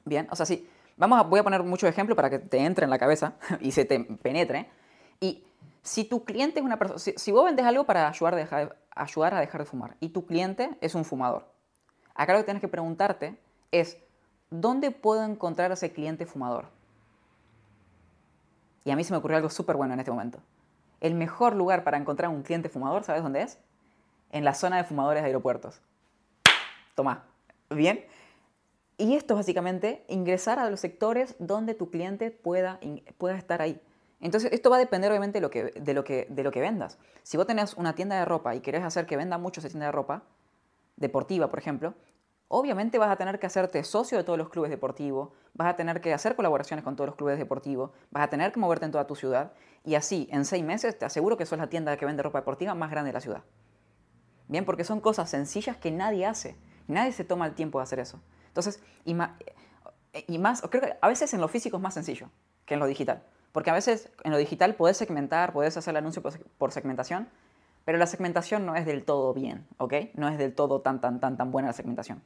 bien, 0.04 0.28
o 0.30 0.36
sea, 0.36 0.44
sí, 0.44 0.68
vamos 0.98 1.18
a, 1.18 1.22
voy 1.22 1.40
a 1.40 1.42
poner 1.42 1.62
muchos 1.62 1.88
ejemplos 1.88 2.16
para 2.16 2.28
que 2.28 2.38
te 2.38 2.58
entre 2.58 2.84
en 2.84 2.90
la 2.90 2.98
cabeza 2.98 3.32
y 3.60 3.72
se 3.72 3.86
te 3.86 3.98
penetre. 3.98 4.68
Y 5.20 5.42
si 5.82 6.04
tu 6.04 6.22
cliente 6.24 6.60
es 6.60 6.66
una 6.66 6.78
persona, 6.78 6.98
si, 6.98 7.32
vos 7.32 7.46
vendes 7.46 7.64
algo 7.64 7.84
para 7.84 8.08
ayudar, 8.08 8.76
ayudar 8.94 9.34
a 9.34 9.40
dejar 9.40 9.62
de 9.62 9.64
fumar 9.64 9.96
y 10.00 10.10
tu 10.10 10.26
cliente 10.26 10.76
es 10.82 10.94
un 10.94 11.06
fumador, 11.06 11.46
acá 12.14 12.34
lo 12.34 12.40
que 12.40 12.44
tienes 12.44 12.60
que 12.60 12.68
preguntarte 12.68 13.38
es, 13.70 13.96
¿dónde 14.50 14.90
puedo 14.90 15.24
encontrar 15.24 15.70
a 15.70 15.74
ese 15.74 15.92
cliente 15.92 16.26
fumador? 16.26 16.66
Y 18.84 18.90
a 18.90 18.96
mí 18.96 19.04
se 19.04 19.12
me 19.12 19.18
ocurrió 19.18 19.36
algo 19.36 19.50
súper 19.50 19.76
bueno 19.76 19.94
en 19.94 20.00
este 20.00 20.10
momento. 20.10 20.40
El 21.00 21.14
mejor 21.14 21.54
lugar 21.54 21.84
para 21.84 21.96
encontrar 21.96 22.30
un 22.30 22.42
cliente 22.42 22.68
fumador, 22.68 23.04
¿sabes 23.04 23.22
dónde 23.22 23.42
es? 23.42 23.58
En 24.30 24.44
la 24.44 24.54
zona 24.54 24.76
de 24.76 24.84
fumadores 24.84 25.22
de 25.22 25.26
aeropuertos. 25.26 25.80
Toma, 26.94 27.24
¿bien? 27.70 28.04
Y 28.98 29.16
esto 29.16 29.34
es 29.34 29.38
básicamente 29.38 30.04
ingresar 30.08 30.58
a 30.58 30.70
los 30.70 30.80
sectores 30.80 31.34
donde 31.38 31.74
tu 31.74 31.90
cliente 31.90 32.30
pueda, 32.30 32.78
pueda 33.18 33.36
estar 33.36 33.62
ahí. 33.62 33.80
Entonces, 34.20 34.52
esto 34.52 34.70
va 34.70 34.76
a 34.76 34.78
depender 34.78 35.10
obviamente 35.10 35.38
de 35.38 35.42
lo, 35.42 35.50
que, 35.50 35.64
de, 35.64 35.94
lo 35.94 36.04
que, 36.04 36.26
de 36.30 36.44
lo 36.44 36.52
que 36.52 36.60
vendas. 36.60 36.98
Si 37.24 37.36
vos 37.36 37.46
tenés 37.46 37.74
una 37.74 37.94
tienda 37.94 38.16
de 38.16 38.24
ropa 38.24 38.54
y 38.54 38.60
querés 38.60 38.84
hacer 38.84 39.06
que 39.06 39.16
venda 39.16 39.38
mucho 39.38 39.60
esa 39.60 39.68
tienda 39.68 39.86
de 39.86 39.92
ropa, 39.92 40.22
deportiva, 40.96 41.48
por 41.48 41.58
ejemplo, 41.58 41.94
obviamente 42.54 42.98
vas 42.98 43.10
a 43.10 43.16
tener 43.16 43.38
que 43.38 43.46
hacerte 43.46 43.82
socio 43.82 44.18
de 44.18 44.24
todos 44.24 44.38
los 44.38 44.50
clubes 44.50 44.70
deportivos, 44.70 45.30
vas 45.54 45.68
a 45.68 45.76
tener 45.76 46.02
que 46.02 46.12
hacer 46.12 46.36
colaboraciones 46.36 46.84
con 46.84 46.96
todos 46.96 47.08
los 47.08 47.16
clubes 47.16 47.38
deportivos, 47.38 47.92
vas 48.10 48.24
a 48.24 48.28
tener 48.28 48.52
que 48.52 48.60
moverte 48.60 48.84
en 48.84 48.92
toda 48.92 49.06
tu 49.06 49.16
ciudad 49.16 49.52
y 49.86 49.94
así, 49.94 50.28
en 50.30 50.44
seis 50.44 50.62
meses, 50.62 50.98
te 50.98 51.06
aseguro 51.06 51.38
que 51.38 51.46
sos 51.46 51.58
la 51.58 51.68
tienda 51.68 51.96
que 51.96 52.04
vende 52.04 52.22
ropa 52.22 52.40
deportiva 52.40 52.74
más 52.74 52.90
grande 52.90 53.08
de 53.08 53.14
la 53.14 53.22
ciudad. 53.22 53.42
Bien, 54.48 54.66
porque 54.66 54.84
son 54.84 55.00
cosas 55.00 55.30
sencillas 55.30 55.78
que 55.78 55.90
nadie 55.90 56.26
hace. 56.26 56.58
Nadie 56.88 57.12
se 57.12 57.24
toma 57.24 57.46
el 57.46 57.54
tiempo 57.54 57.78
de 57.78 57.84
hacer 57.84 57.98
eso. 57.98 58.20
Entonces, 58.48 58.82
y 59.06 59.14
más, 59.14 59.30
y 60.12 60.38
más 60.38 60.60
creo 60.60 60.82
que 60.82 60.94
a 61.00 61.08
veces 61.08 61.32
en 61.32 61.40
lo 61.40 61.48
físico 61.48 61.78
es 61.78 61.82
más 61.82 61.94
sencillo 61.94 62.28
que 62.66 62.74
en 62.74 62.80
lo 62.80 62.86
digital. 62.86 63.22
Porque 63.52 63.70
a 63.70 63.74
veces 63.74 64.10
en 64.24 64.30
lo 64.30 64.36
digital 64.36 64.74
puedes 64.74 64.98
segmentar, 64.98 65.54
puedes 65.54 65.74
hacer 65.78 65.92
el 65.92 65.96
anuncio 65.96 66.22
por 66.58 66.70
segmentación, 66.70 67.28
pero 67.86 67.96
la 67.96 68.06
segmentación 68.06 68.66
no 68.66 68.76
es 68.76 68.84
del 68.84 69.04
todo 69.04 69.32
bien, 69.32 69.66
¿ok? 69.78 69.94
No 70.14 70.28
es 70.28 70.36
del 70.36 70.54
todo 70.54 70.82
tan, 70.82 71.00
tan, 71.00 71.18
tan, 71.18 71.38
tan 71.38 71.50
buena 71.50 71.68
la 71.68 71.72
segmentación. 71.72 72.22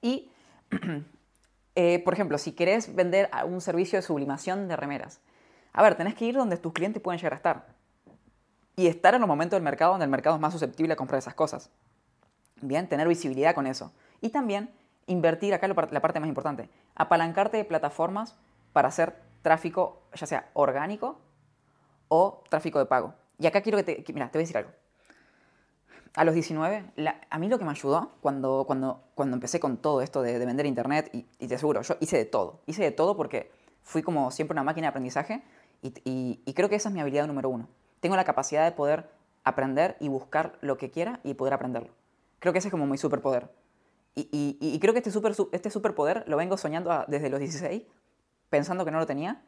Y, 0.00 0.30
eh, 1.74 2.02
por 2.04 2.14
ejemplo, 2.14 2.38
si 2.38 2.52
querés 2.52 2.94
vender 2.94 3.30
un 3.46 3.60
servicio 3.60 3.98
de 3.98 4.02
sublimación 4.02 4.68
de 4.68 4.76
remeras, 4.76 5.20
a 5.72 5.82
ver, 5.82 5.94
tenés 5.96 6.14
que 6.14 6.24
ir 6.24 6.34
donde 6.34 6.56
tus 6.56 6.72
clientes 6.72 7.02
pueden 7.02 7.18
llegar 7.18 7.34
a 7.34 7.36
estar. 7.36 7.66
Y 8.76 8.86
estar 8.86 9.14
en 9.14 9.20
los 9.20 9.28
momentos 9.28 9.56
del 9.56 9.62
mercado 9.62 9.92
donde 9.92 10.04
el 10.04 10.10
mercado 10.10 10.36
es 10.36 10.40
más 10.40 10.52
susceptible 10.52 10.92
a 10.92 10.96
comprar 10.96 11.18
esas 11.18 11.34
cosas. 11.34 11.70
Bien, 12.60 12.88
tener 12.88 13.06
visibilidad 13.08 13.54
con 13.54 13.66
eso. 13.66 13.92
Y 14.20 14.30
también 14.30 14.70
invertir, 15.06 15.54
acá 15.54 15.66
la 15.68 15.74
parte 15.74 16.20
más 16.20 16.28
importante, 16.28 16.68
apalancarte 16.94 17.56
de 17.56 17.64
plataformas 17.64 18.36
para 18.72 18.88
hacer 18.88 19.16
tráfico, 19.42 20.02
ya 20.14 20.26
sea 20.26 20.50
orgánico 20.52 21.18
o 22.08 22.42
tráfico 22.48 22.78
de 22.78 22.86
pago. 22.86 23.14
Y 23.38 23.46
acá 23.46 23.60
quiero 23.60 23.78
que 23.78 23.84
te... 23.84 24.12
mira, 24.12 24.30
te 24.30 24.38
voy 24.38 24.42
a 24.42 24.44
decir 24.44 24.56
algo. 24.56 24.70
A 26.14 26.24
los 26.24 26.34
19, 26.34 26.84
a 27.30 27.38
mí 27.38 27.48
lo 27.48 27.58
que 27.58 27.64
me 27.64 27.70
ayudó 27.70 28.12
cuando, 28.20 28.64
cuando, 28.66 29.02
cuando 29.14 29.36
empecé 29.36 29.60
con 29.60 29.76
todo 29.76 30.02
esto 30.02 30.22
de, 30.22 30.38
vender 30.44 30.66
internet, 30.66 31.10
y, 31.12 31.46
te 31.46 31.54
aseguro, 31.54 31.82
yo 31.82 31.96
hice 32.00 32.16
de 32.16 32.24
todo. 32.24 32.60
Hice 32.66 32.82
de 32.82 32.90
todo 32.90 33.16
porque 33.16 33.50
fui 33.82 34.02
como 34.02 34.30
siempre 34.30 34.54
una 34.54 34.64
máquina 34.64 34.86
de 34.86 34.88
aprendizaje 34.88 35.42
y, 35.82 36.40
y 36.44 36.54
creo 36.54 36.68
que 36.68 36.76
esa 36.76 36.88
es 36.88 36.94
mi 36.94 37.00
habilidad 37.00 37.26
número 37.26 37.48
uno. 37.48 37.68
Tengo 38.00 38.16
la 38.16 38.24
capacidad 38.24 38.64
de 38.64 38.72
poder 38.72 39.08
aprender 39.44 39.96
y 40.00 40.08
buscar 40.08 40.58
lo 40.60 40.76
que 40.76 40.90
quiera 40.90 41.20
y 41.24 41.34
poder 41.34 41.54
aprenderlo. 41.54 41.90
Creo 42.38 42.52
que 42.52 42.60
ese 42.60 42.68
es 42.68 42.72
como 42.72 42.86
mi 42.86 42.98
superpoder. 42.98 43.50
Y, 44.14 44.56
y, 44.60 44.78
creo 44.80 44.92
que 44.92 44.98
este, 44.98 45.12
super, 45.12 45.32
este 45.52 45.70
superpoder 45.70 46.24
lo 46.26 46.36
vengo 46.36 46.56
soñando 46.56 47.04
desde 47.06 47.30
los 47.30 47.38
16 47.38 47.84
pensando 48.50 48.84
que 48.84 48.90
no 48.90 48.98
lo 48.98 49.06
tenía, 49.06 49.42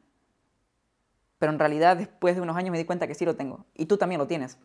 pero 1.39 1.51
en 1.53 1.59
realidad 1.59 1.97
después 1.97 2.37
de 2.37 2.43
unos 2.43 2.57
años 2.57 2.71
me 2.71 2.79
di 2.79 2.85
cuenta 2.85 3.09
que 3.09 3.15
sí 3.15 3.25
lo 3.25 3.35
tengo. 3.35 3.65
Y 3.75 3.87
tú 3.87 3.97
también 3.97 4.21
lo 4.21 4.29
tienes. 4.29 4.59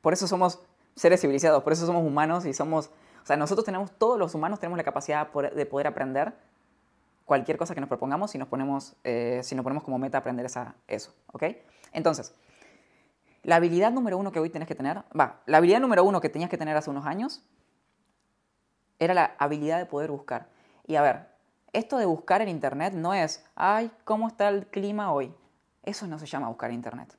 Por 0.00 0.12
eso 0.12 0.26
somos 0.26 0.60
seres 0.98 1.20
civilizados, 1.20 1.62
por 1.62 1.72
eso 1.72 1.86
somos 1.86 2.04
humanos 2.04 2.44
y 2.44 2.52
somos... 2.52 2.90
O 3.22 3.26
sea, 3.28 3.36
nosotros 3.36 3.64
tenemos, 3.64 3.90
todos 3.92 4.18
los 4.18 4.34
humanos 4.34 4.58
tenemos 4.58 4.76
la 4.76 4.84
capacidad 4.84 5.30
de 5.30 5.66
poder 5.66 5.86
aprender 5.86 6.32
cualquier 7.24 7.58
cosa 7.58 7.74
que 7.74 7.80
nos 7.80 7.88
propongamos 7.88 8.30
si 8.30 8.38
nos 8.38 8.48
ponemos, 8.48 8.96
eh, 9.04 9.40
si 9.44 9.54
nos 9.54 9.62
ponemos 9.62 9.84
como 9.84 9.98
meta 9.98 10.18
aprender 10.18 10.46
esa, 10.46 10.74
eso, 10.88 11.14
¿ok? 11.32 11.44
Entonces, 11.92 12.34
la 13.42 13.56
habilidad 13.56 13.92
número 13.92 14.16
uno 14.16 14.32
que 14.32 14.40
hoy 14.40 14.48
tenés 14.48 14.66
que 14.66 14.74
tener, 14.74 15.02
va, 15.18 15.40
la 15.46 15.58
habilidad 15.58 15.80
número 15.80 16.04
uno 16.04 16.20
que 16.20 16.30
tenías 16.30 16.50
que 16.50 16.56
tener 16.56 16.76
hace 16.76 16.90
unos 16.90 17.04
años 17.04 17.42
era 18.98 19.14
la 19.14 19.36
habilidad 19.38 19.78
de 19.78 19.86
poder 19.86 20.10
buscar. 20.10 20.48
Y 20.86 20.96
a 20.96 21.02
ver, 21.02 21.28
esto 21.72 21.98
de 21.98 22.06
buscar 22.06 22.40
en 22.40 22.48
Internet 22.48 22.94
no 22.94 23.12
es, 23.12 23.44
ay, 23.54 23.90
¿cómo 24.04 24.26
está 24.26 24.48
el 24.48 24.66
clima 24.66 25.12
hoy? 25.12 25.34
Eso 25.82 26.06
no 26.06 26.18
se 26.18 26.26
llama 26.26 26.48
buscar 26.48 26.70
en 26.70 26.76
Internet. 26.76 27.14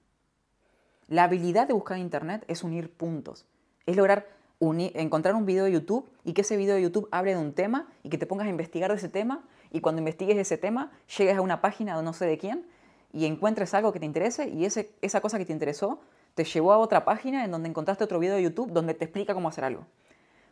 La 1.08 1.26
habilidad 1.26 1.68
de 1.68 1.74
buscar 1.74 1.98
en 1.98 2.04
Internet 2.04 2.46
es 2.48 2.64
unir 2.64 2.92
puntos. 2.92 3.46
Es 3.90 3.96
lograr 3.98 4.28
encontrar 4.60 5.34
un 5.34 5.48
video 5.48 5.66
de 5.66 5.72
YouTube 5.72 6.08
y 6.24 6.34
que 6.34 6.42
ese 6.42 6.58
video 6.58 6.76
de 6.76 6.82
YouTube 6.84 7.08
hable 7.12 7.34
de 7.34 7.42
un 7.42 7.54
tema 7.54 7.88
y 8.04 8.10
que 8.10 8.20
te 8.20 8.28
pongas 8.28 8.46
a 8.46 8.50
investigar 8.52 8.92
de 8.92 8.98
ese 8.98 9.10
tema 9.10 9.42
y 9.72 9.82
cuando 9.82 9.98
investigues 9.98 10.38
ese 10.38 10.60
tema 10.60 10.92
llegues 11.18 11.36
a 11.36 11.42
una 11.42 11.60
página 11.60 11.98
de 11.98 12.04
no 12.04 12.14
sé 12.14 12.28
de 12.28 12.38
quién 12.38 12.68
y 13.12 13.26
encuentres 13.26 13.74
algo 13.74 13.92
que 13.92 14.00
te 14.00 14.06
interese 14.06 14.48
y 14.48 14.66
ese, 14.66 14.92
esa 15.02 15.22
cosa 15.22 15.40
que 15.40 15.46
te 15.46 15.54
interesó 15.54 16.02
te 16.36 16.44
llevó 16.44 16.72
a 16.72 16.78
otra 16.78 17.04
página 17.04 17.44
en 17.44 17.50
donde 17.50 17.68
encontraste 17.68 18.04
otro 18.04 18.20
video 18.20 18.36
de 18.36 18.44
YouTube 18.44 18.72
donde 18.72 18.94
te 18.94 19.06
explica 19.06 19.34
cómo 19.34 19.50
hacer 19.50 19.64
algo. 19.64 19.88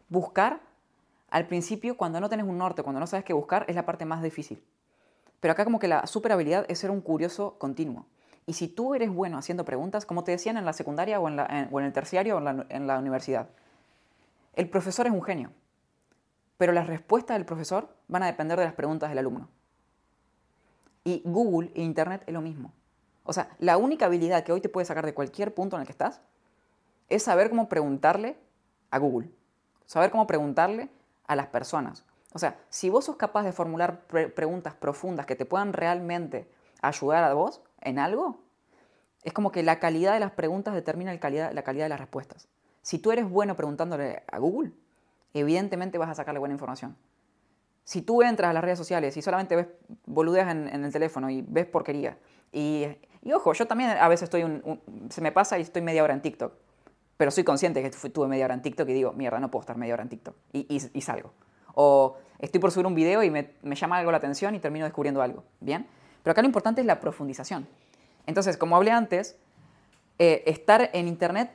Buscar 0.10 0.60
al 1.30 1.46
principio, 1.46 1.96
cuando 1.96 2.20
no 2.20 2.28
tienes 2.28 2.48
un 2.48 2.58
norte, 2.58 2.82
cuando 2.82 3.00
no 3.00 3.06
sabes 3.06 3.24
qué 3.24 3.34
buscar, 3.34 3.66
es 3.68 3.76
la 3.76 3.86
parte 3.86 4.06
más 4.06 4.24
difícil. 4.24 4.64
Pero 5.42 5.52
acá 5.52 5.64
como 5.64 5.78
que 5.78 5.88
la 5.88 6.08
super 6.08 6.32
habilidad 6.32 6.66
es 6.70 6.80
ser 6.80 6.90
un 6.90 7.02
curioso 7.02 7.56
continuo. 7.60 8.08
Y 8.48 8.54
si 8.54 8.70
tú 8.70 8.96
eres 8.96 9.14
bueno 9.14 9.38
haciendo 9.38 9.66
preguntas, 9.66 10.06
como 10.06 10.24
te 10.24 10.32
decían 10.32 10.58
en 10.58 10.66
la 10.66 10.74
secundaria 10.74 11.20
o 11.20 11.28
en, 11.28 11.40
el 11.40 11.94
terciario 11.94 12.38
o 12.38 12.40
en 12.40 12.88
la 12.88 12.98
universidad, 12.98 13.50
el 14.54 14.70
profesor 14.70 15.06
es 15.06 15.14
un 15.14 15.22
genio, 15.22 15.52
pero 16.58 16.72
las 16.72 16.88
respuestas 16.88 17.38
del 17.38 17.46
profesor 17.46 17.90
van 18.08 18.24
a 18.24 18.26
depender 18.26 18.58
de 18.58 18.66
las 18.66 18.74
preguntas 18.74 19.10
del 19.10 19.20
alumno. 19.20 19.50
Y 21.04 21.22
Google 21.26 21.72
e 21.76 21.82
Internet 21.82 22.24
es 22.26 22.34
lo 22.34 22.42
mismo. 22.42 22.74
O 23.24 23.34
sea, 23.34 23.50
la 23.60 23.78
única 23.78 24.06
habilidad 24.06 24.44
que 24.44 24.54
hoy 24.54 24.62
te 24.62 24.70
puede 24.70 24.86
sacar 24.86 25.06
de 25.06 25.14
cualquier 25.14 25.54
punto 25.54 25.76
en 25.76 25.82
el 25.82 25.86
que 25.86 25.92
estás 25.92 26.22
es 27.10 27.24
saber 27.24 27.50
cómo 27.50 27.68
preguntarle 27.68 28.38
a 28.90 28.98
Google, 28.98 29.30
saber 29.86 30.10
cómo 30.10 30.26
preguntarle 30.26 30.90
a 31.28 31.36
las 31.36 31.48
personas. 31.48 32.06
O 32.34 32.40
sea, 32.40 32.58
si 32.70 32.90
vos 32.90 33.06
sos 33.06 33.18
capaz 33.18 33.44
de 33.44 33.52
formular 33.52 34.02
preguntas 34.08 34.74
profundas 34.74 35.26
que 35.26 35.36
te 35.36 35.46
puedan 35.46 35.74
realmente 35.74 36.50
ayudar 36.82 37.24
a 37.26 37.34
vos 37.34 37.62
en 37.88 38.00
algo, 38.00 38.40
es 39.24 39.34
como 39.34 39.52
que 39.52 39.64
la 39.64 39.80
calidad 39.80 40.14
de 40.14 40.20
las 40.20 40.32
preguntas 40.32 40.74
determina 40.74 41.14
la 41.14 41.20
calidad 41.20 41.86
de 41.86 41.90
las 41.90 42.00
respuestas. 42.00 42.48
Si 42.82 43.00
tú 43.00 43.12
eres 43.12 43.30
bueno 43.30 43.56
preguntándole 43.56 44.24
a 44.32 44.40
Google, 44.40 44.72
evidentemente 45.34 45.98
vas 45.98 46.10
a 46.10 46.16
sacarle 46.16 46.40
buena 46.40 46.54
información. 46.54 46.96
Si 47.84 48.02
tú 48.02 48.22
entras 48.22 48.50
a 48.50 48.54
las 48.54 48.64
redes 48.64 48.78
sociales 48.78 49.16
y 49.18 49.22
solamente 49.22 49.56
ves 49.56 49.68
boludeas 50.06 50.50
en, 50.52 50.84
el 50.84 50.92
teléfono 50.92 51.30
y 51.30 51.42
ves 51.42 51.66
porquería, 51.66 52.18
y, 52.52 52.86
ojo, 53.34 53.54
yo 53.54 53.68
también 53.68 53.92
a 53.92 54.08
veces 54.08 54.24
estoy 54.24 54.62
se 55.10 55.22
me 55.22 55.32
pasa 55.32 55.58
y 55.58 55.62
estoy 55.62 55.82
media 55.82 56.04
hora 56.04 56.14
en 56.14 56.22
TikTok, 56.22 56.54
pero 57.18 57.32
soy 57.32 57.44
consciente 57.44 57.82
que 57.82 57.88
estuve 57.88 58.28
media 58.28 58.46
hora 58.46 58.54
en 58.54 58.62
TikTok 58.62 58.88
y 58.90 58.94
digo, 58.94 59.14
mierda, 59.14 59.40
no 59.40 59.52
puedo 59.52 59.62
estar 59.62 59.78
media 59.78 59.94
hora 59.94 60.04
en 60.04 60.10
TikTok, 60.10 60.36
y, 60.54 61.02
salgo. 61.02 61.34
O 61.74 62.18
estoy 62.40 62.60
por 62.60 62.72
subir 62.72 62.86
un 62.86 62.96
video 62.96 63.24
y 63.24 63.30
me, 63.30 63.54
llama 63.64 63.98
algo 63.98 64.12
la 64.12 64.18
atención 64.18 64.56
y 64.56 64.60
termino 64.60 64.86
descubriendo 64.86 65.22
algo, 65.22 65.44
¿bien? 65.60 65.88
Pero 66.28 66.34
acá 66.34 66.42
lo 66.42 66.48
importante 66.48 66.82
es 66.82 66.88
la 66.88 67.00
profundización. 67.00 67.66
Entonces, 68.26 68.58
como 68.58 68.76
hablé 68.76 68.92
antes, 68.92 69.38
eh, 70.20 70.44
estar 70.46 70.90
en 70.92 71.08
Internet 71.08 71.54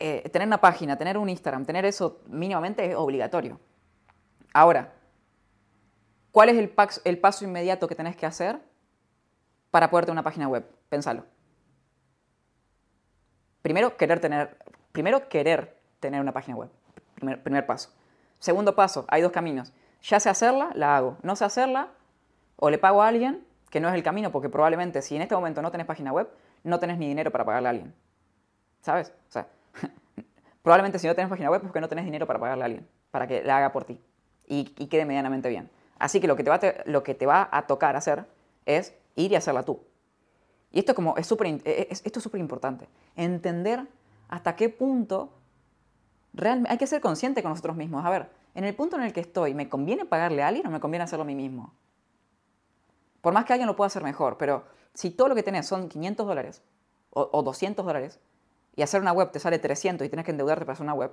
eh, 0.00 0.28
tener 0.30 0.48
una 0.48 0.60
página, 0.60 0.98
tener 0.98 1.16
un 1.16 1.28
Instagram, 1.28 1.64
tener 1.64 1.84
eso 1.84 2.20
mínimamente 2.26 2.84
es 2.84 2.96
obligatorio. 2.96 3.60
Ahora, 4.52 4.92
¿cuál 6.32 6.48
es 6.48 6.56
el, 6.56 6.74
el 7.04 7.18
paso 7.20 7.44
inmediato 7.44 7.86
que 7.86 7.94
tenés 7.94 8.16
que 8.16 8.26
hacer 8.26 8.58
para 9.70 9.88
poder 9.88 10.06
tener 10.06 10.14
una 10.14 10.24
página 10.24 10.48
web? 10.48 10.68
Pensalo. 10.88 11.24
Primero, 13.62 13.96
querer 13.96 14.18
tener, 14.18 14.58
primero, 14.90 15.28
querer 15.28 15.78
tener 16.00 16.20
una 16.20 16.32
página 16.32 16.56
web. 16.56 16.70
Primer, 17.14 17.40
primer 17.40 17.66
paso. 17.66 17.90
Segundo 18.40 18.74
paso, 18.74 19.04
hay 19.06 19.22
dos 19.22 19.30
caminos. 19.30 19.72
Ya 20.02 20.18
sé 20.18 20.28
hacerla, 20.28 20.72
la 20.74 20.96
hago. 20.96 21.18
No 21.22 21.36
sé 21.36 21.44
hacerla, 21.44 21.90
o 22.56 22.68
le 22.68 22.78
pago 22.78 23.00
a 23.00 23.06
alguien, 23.06 23.46
que 23.70 23.80
no 23.80 23.88
es 23.88 23.94
el 23.94 24.02
camino, 24.02 24.30
porque 24.30 24.48
probablemente 24.48 25.02
si 25.02 25.16
en 25.16 25.22
este 25.22 25.34
momento 25.34 25.62
no 25.62 25.70
tenés 25.70 25.86
página 25.86 26.12
web, 26.12 26.28
no 26.64 26.78
tenés 26.78 26.98
ni 26.98 27.08
dinero 27.08 27.30
para 27.30 27.44
pagarle 27.44 27.68
a 27.68 27.70
alguien. 27.70 27.94
¿Sabes? 28.80 29.12
O 29.28 29.32
sea, 29.32 29.48
Probablemente 30.62 30.98
si 30.98 31.06
no 31.06 31.14
tienes 31.14 31.30
página 31.30 31.50
web 31.50 31.60
es 31.60 31.66
porque 31.66 31.80
no 31.80 31.88
tenés 31.88 32.04
dinero 32.04 32.26
para 32.26 32.38
pagarle 32.38 32.64
a 32.64 32.66
alguien, 32.66 32.88
para 33.10 33.26
que 33.26 33.42
la 33.42 33.58
haga 33.58 33.72
por 33.72 33.84
ti 33.84 34.00
y, 34.46 34.64
quede 34.64 35.04
medianamente 35.04 35.48
bien. 35.48 35.70
Así 35.98 36.20
que 36.20 36.26
lo 36.26 36.36
que, 36.36 36.44
te 36.44 36.50
va 36.50 36.60
lo 36.86 37.02
que 37.02 37.14
te 37.14 37.26
va 37.26 37.48
a 37.50 37.66
tocar 37.66 37.96
hacer 37.96 38.26
es 38.66 38.94
ir 39.16 39.32
y 39.32 39.36
hacerla 39.36 39.62
tú. 39.62 39.80
Y 40.70 40.80
esto, 40.80 40.94
como 40.94 41.16
es, 41.16 41.30
e, 41.32 41.88
esto 41.90 42.18
es 42.18 42.22
súper 42.22 42.40
importante. 42.40 42.88
Entender 43.16 43.86
hasta 44.28 44.56
qué 44.56 44.68
punto 44.68 45.32
realmente 46.34 46.70
hay 46.70 46.78
que 46.78 46.86
ser 46.86 47.00
consciente 47.00 47.42
con 47.42 47.50
nosotros 47.50 47.76
mismos. 47.76 48.04
A 48.04 48.10
ver, 48.10 48.28
en 48.54 48.64
el 48.64 48.74
punto 48.74 48.96
en 48.96 49.02
el 49.02 49.12
que 49.12 49.20
estoy, 49.20 49.54
¿me 49.54 49.68
conviene 49.68 50.04
pagarle 50.04 50.42
a 50.42 50.48
alguien 50.48 50.66
o 50.66 50.70
me 50.70 50.80
conviene 50.80 51.04
hacerlo 51.04 51.22
a 51.22 51.26
mí 51.26 51.34
mismo? 51.34 51.74
Por 53.20 53.32
más 53.32 53.44
que 53.44 53.52
alguien 53.52 53.66
lo 53.66 53.76
pueda 53.76 53.86
hacer 53.86 54.02
mejor, 54.02 54.38
pero 54.38 54.64
si 54.94 55.10
todo 55.10 55.28
lo 55.28 55.34
que 55.34 55.42
tenés 55.42 55.66
son 55.66 55.88
500 55.88 56.26
dólares 56.26 56.62
o, 57.10 57.28
o 57.32 57.42
200 57.42 57.84
dólares, 57.84 58.20
y 58.78 58.82
hacer 58.82 59.00
una 59.00 59.10
web 59.10 59.32
te 59.32 59.40
sale 59.40 59.58
300 59.58 60.06
y 60.06 60.08
tienes 60.08 60.24
que 60.24 60.30
endeudarte 60.30 60.64
para 60.64 60.74
hacer 60.74 60.84
una 60.84 60.94
web, 60.94 61.12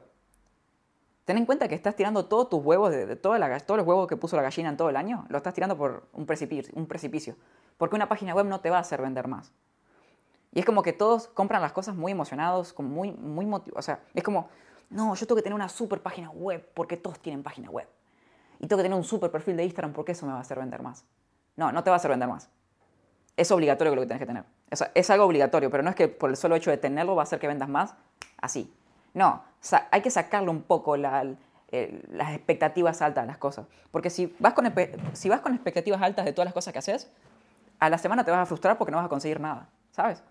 ten 1.25 1.37
en 1.37 1.45
cuenta 1.47 1.67
que 1.67 1.73
estás 1.73 1.95
tirando 1.95 2.25
todos 2.25 2.49
tus 2.49 2.63
huevos, 2.63 2.91
de, 2.91 3.15
todos 3.15 3.39
los 3.39 3.87
huevos 3.87 4.07
que 4.07 4.15
puso 4.15 4.35
la 4.35 4.43
gallina 4.43 4.69
en 4.69 4.77
todo 4.77 4.89
el 4.89 4.95
año, 4.95 5.25
lo 5.29 5.37
estás 5.37 5.55
tirando 5.55 5.75
por 5.75 6.07
un 6.13 6.27
precipicio, 6.27 6.71
un 6.75 6.85
precipicio. 6.85 7.35
Porque 7.77 7.95
una 7.95 8.07
página 8.07 8.33
web 8.35 8.45
no 8.45 8.61
te 8.61 8.69
va 8.69 8.77
a 8.77 8.81
hacer 8.81 9.01
vender 9.01 9.27
más. 9.27 9.51
Y 10.53 10.59
es 10.59 10.65
como 10.65 10.83
que 10.83 10.93
todos 10.93 11.27
compran 11.27 11.61
las 11.61 11.73
cosas 11.73 11.95
muy 11.95 12.11
emocionados, 12.11 12.71
como 12.71 12.89
muy, 12.89 13.11
muy 13.11 13.45
motivados. 13.47 13.79
O 13.79 13.81
sea, 13.81 13.99
es 14.13 14.23
como, 14.23 14.47
no, 14.91 15.15
yo 15.15 15.25
tengo 15.25 15.35
que 15.37 15.41
tener 15.41 15.55
una 15.55 15.67
super 15.67 16.01
página 16.01 16.29
web 16.29 16.69
porque 16.75 16.95
todos 16.95 17.19
tienen 17.19 17.41
página 17.41 17.71
web. 17.71 17.87
Y 18.59 18.67
tengo 18.67 18.77
que 18.77 18.83
tener 18.83 18.97
un 18.97 19.03
super 19.03 19.31
perfil 19.31 19.57
de 19.57 19.63
Instagram 19.63 19.91
porque 19.91 20.11
eso 20.11 20.27
me 20.27 20.31
va 20.31 20.37
a 20.37 20.41
hacer 20.41 20.59
vender 20.59 20.83
más. 20.83 21.03
No, 21.55 21.71
no 21.71 21.83
te 21.83 21.89
va 21.89 21.95
a 21.95 21.97
hacer 21.97 22.11
vender 22.11 22.27
más 22.27 22.49
es 23.37 23.51
obligatorio 23.51 23.95
lo 23.95 24.01
que 24.01 24.07
tienes 24.07 24.19
que 24.19 24.25
tener. 24.25 24.43
es 24.93 25.09
algo 25.09 25.25
obligatorio, 25.25 25.69
pero 25.69 25.83
no 25.83 25.89
es 25.89 25.95
que 25.95 26.07
por 26.07 26.29
el 26.29 26.37
solo 26.37 26.55
hecho 26.55 26.71
de 26.71 26.77
tenerlo 26.77 27.15
va 27.15 27.23
a 27.23 27.23
hacer 27.23 27.39
que 27.39 27.47
vendas 27.47 27.69
más 27.69 27.95
así. 28.37 28.73
No, 29.13 29.43
hay 29.91 30.01
que 30.01 30.11
sacarle 30.11 30.49
un 30.49 30.61
poco 30.61 30.97
las 30.97 31.25
expectativas 31.71 33.01
altas 33.01 33.23
de 33.23 33.27
las 33.27 33.37
cosas. 33.37 33.65
Porque 33.91 34.09
si 34.09 34.35
vas, 34.39 34.53
con, 34.53 34.71
si 35.13 35.29
vas 35.29 35.41
con 35.41 35.53
expectativas 35.53 36.01
altas 36.01 36.25
de 36.25 36.33
todas 36.33 36.45
las 36.45 36.53
cosas 36.53 36.73
que 36.73 36.79
haces, 36.79 37.09
a 37.79 37.89
la 37.89 37.97
semana 37.97 38.23
te 38.23 38.31
vas 38.31 38.41
a 38.41 38.45
frustrar 38.45 38.77
porque 38.77 38.91
no 38.91 38.97
vas 38.97 39.05
a 39.05 39.09
conseguir 39.09 39.39
nada, 39.39 39.69
¿sabes? 39.91 40.23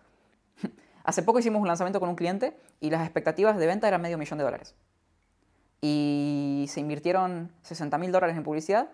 Hace 1.04 1.22
poco 1.22 1.38
hicimos 1.38 1.60
un 1.60 1.68
lanzamiento 1.68 2.00
con 2.00 2.08
un 2.08 2.16
cliente 2.16 2.58
y 2.80 2.90
las 2.90 3.02
expectativas 3.02 3.58
de 3.58 3.66
venta 3.66 3.86
eran 3.86 4.00
medio 4.00 4.16
millón 4.16 4.38
de 4.38 4.44
dólares. 4.44 4.74
Y 5.82 6.64
se 6.70 6.80
invirtieron 6.80 7.52
60 7.62 7.98
mil 7.98 8.10
dólares 8.10 8.36
en 8.36 8.42
publicidad 8.42 8.88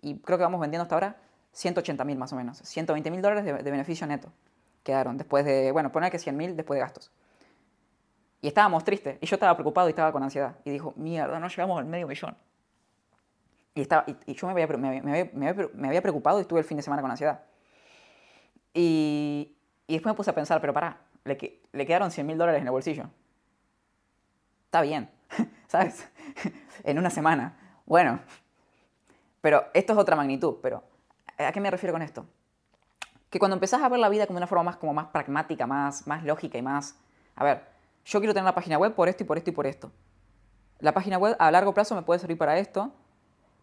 y 0.00 0.18
creo 0.20 0.38
que 0.38 0.44
vamos 0.44 0.60
vendiendo 0.60 0.82
hasta 0.82 0.94
ahora 0.94 1.16
180 1.52 2.04
mil 2.04 2.18
más 2.18 2.32
o 2.32 2.36
menos, 2.36 2.58
120 2.58 3.10
mil 3.10 3.22
dólares 3.22 3.44
de, 3.44 3.70
beneficio 3.70 4.06
neto 4.06 4.32
quedaron 4.82 5.18
después 5.18 5.44
de, 5.44 5.72
bueno, 5.72 5.92
poner 5.92 6.10
que 6.10 6.18
100 6.18 6.36
mil 6.36 6.56
después 6.56 6.76
de 6.76 6.80
gastos. 6.80 7.10
Y 8.40 8.48
estábamos 8.48 8.84
tristes, 8.84 9.18
y 9.20 9.26
yo 9.26 9.36
estaba 9.36 9.54
preocupado 9.54 9.88
y 9.88 9.90
estaba 9.90 10.12
con 10.12 10.22
ansiedad. 10.22 10.56
Y 10.64 10.70
dijo, 10.70 10.94
mierda, 10.96 11.38
no 11.40 11.48
llegamos 11.48 11.78
al 11.78 11.84
medio 11.84 12.06
millón. 12.06 12.36
Y, 13.74 13.82
estaba, 13.82 14.04
y, 14.26 14.34
yo 14.34 14.46
me 14.46 14.52
había, 14.52 14.66
me, 14.76 15.88
había, 15.88 16.02
preocupado 16.02 16.38
y 16.38 16.42
estuve 16.42 16.60
el 16.60 16.64
fin 16.64 16.76
de 16.76 16.82
semana 16.82 17.02
con 17.02 17.10
ansiedad. 17.10 17.42
Y, 18.72 19.56
y 19.86 19.94
después 19.94 20.12
me 20.12 20.16
puse 20.16 20.30
a 20.30 20.34
pensar, 20.34 20.60
pero 20.60 20.72
pará, 20.72 21.00
le, 21.24 21.60
le 21.72 21.86
quedaron 21.86 22.10
100 22.10 22.26
mil 22.26 22.38
dólares 22.38 22.60
en 22.60 22.66
el 22.66 22.72
bolsillo. 22.72 23.10
Está 24.66 24.80
bien, 24.82 25.10
¿sabes? 25.66 26.08
en 26.84 26.98
una 26.98 27.10
semana. 27.10 27.56
Bueno, 27.84 28.20
pero 29.40 29.66
esto 29.74 29.92
es 29.92 29.98
otra 29.98 30.16
magnitud, 30.16 30.56
pero 30.62 30.82
¿A 31.38 31.52
qué 31.52 31.60
me 31.60 31.70
refiero 31.70 31.92
con 31.92 32.02
esto? 32.02 32.26
Que 33.30 33.38
cuando 33.38 33.54
empezás 33.54 33.82
a 33.82 33.88
ver 33.88 34.00
la 34.00 34.08
vida 34.08 34.26
como 34.26 34.38
de 34.38 34.40
una 34.40 34.46
forma 34.48 34.64
más, 34.64 34.76
como 34.76 34.92
más 34.92 35.06
pragmática, 35.08 35.66
más, 35.66 36.06
más 36.06 36.24
lógica 36.24 36.58
y 36.58 36.62
más... 36.62 36.96
A 37.36 37.44
ver, 37.44 37.62
yo 38.04 38.18
quiero 38.18 38.34
tener 38.34 38.44
una 38.44 38.54
página 38.54 38.78
web 38.78 38.94
por 38.94 39.08
esto 39.08 39.22
y 39.22 39.26
por 39.26 39.38
esto 39.38 39.50
y 39.50 39.52
por 39.52 39.66
esto. 39.66 39.92
La 40.80 40.92
página 40.92 41.18
web 41.18 41.36
a 41.38 41.50
largo 41.50 41.74
plazo 41.74 41.94
me 41.94 42.02
puede 42.02 42.18
servir 42.18 42.38
para 42.38 42.58
esto, 42.58 42.92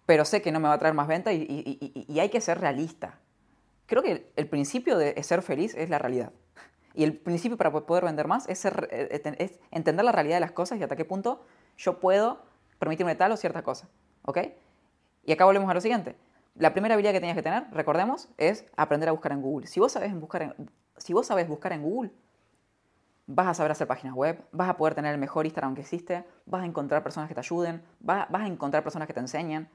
pero 0.05 0.23
sé 0.23 0.41
que 0.41 0.51
no 0.51 0.59
me 0.59 0.69
va 0.69 0.75
a 0.75 0.79
traer 0.79 0.93
más 0.93 1.07
venta 1.07 1.33
y, 1.33 2.17
hay 2.19 2.29
que 2.29 2.39
ser 2.39 2.59
realista. 2.59 3.19
Creo 3.88 4.01
que 4.03 4.31
el 4.35 4.47
principio 4.47 4.97
de 4.97 5.21
ser 5.23 5.41
feliz 5.41 5.75
es 5.75 5.89
la 5.89 5.99
realidad. 5.99 6.31
Y 6.93 7.03
el 7.03 7.17
principio 7.17 7.57
para 7.57 7.71
poder 7.71 8.05
vender 8.05 8.27
más 8.27 8.47
es, 8.47 8.63
eh, 8.65 9.35
es, 9.38 9.59
entender 9.71 10.05
la 10.05 10.13
realidad 10.13 10.38
de 10.38 10.41
las 10.41 10.51
cosas 10.51 10.79
y 10.79 10.83
hasta 10.83 10.95
qué 10.95 11.03
punto 11.03 11.43
yo 11.77 11.99
puedo 11.99 12.39
permitirme 12.79 13.15
tal 13.15 13.33
o 13.33 13.38
cierta 13.38 13.63
cosa. 13.63 13.89
¿Ok? 14.23 14.39
Y 15.25 15.33
acá 15.33 15.43
volvemos 15.43 15.69
a 15.69 15.73
lo 15.73 15.81
siguiente 15.81 16.15
la 16.55 16.71
primera 16.71 16.93
habilidad 16.93 17.11
que 17.11 17.19
tenías 17.19 17.35
que 17.35 17.43
tener, 17.43 17.65
recordemos, 17.71 18.29
es 18.37 18.65
aprender 18.77 19.09
a 19.09 19.11
buscar 19.11 19.33
en 19.33 19.41
Google. 19.41 19.67
Si 19.67 19.79
vos 19.79 19.91
sabés 19.91 20.17
buscar 20.17 20.41
en, 20.41 20.53
si 20.97 21.13
vos 21.13 21.27
sabés 21.27 21.47
buscar 21.47 21.73
en 21.73 21.83
Google, 21.83 22.11
vas 23.27 23.47
a 23.47 23.53
saber 23.53 23.71
hacer 23.71 23.87
páginas 23.87 24.15
web, 24.15 24.41
vas 24.51 24.69
a 24.69 24.77
poder 24.77 24.95
tener 24.95 25.13
el 25.13 25.19
mejor 25.19 25.45
Instagram 25.45 25.75
que 25.75 25.81
existe, 25.81 26.23
vas 26.45 26.63
a 26.63 26.65
encontrar 26.65 27.03
personas 27.03 27.27
que 27.27 27.33
te 27.33 27.41
ayuden, 27.41 27.83
vas, 27.99 28.27
a 28.31 28.47
encontrar 28.47 28.83
personas 28.83 29.07
que 29.07 29.13
te 29.13 29.19
enseñen 29.19 29.67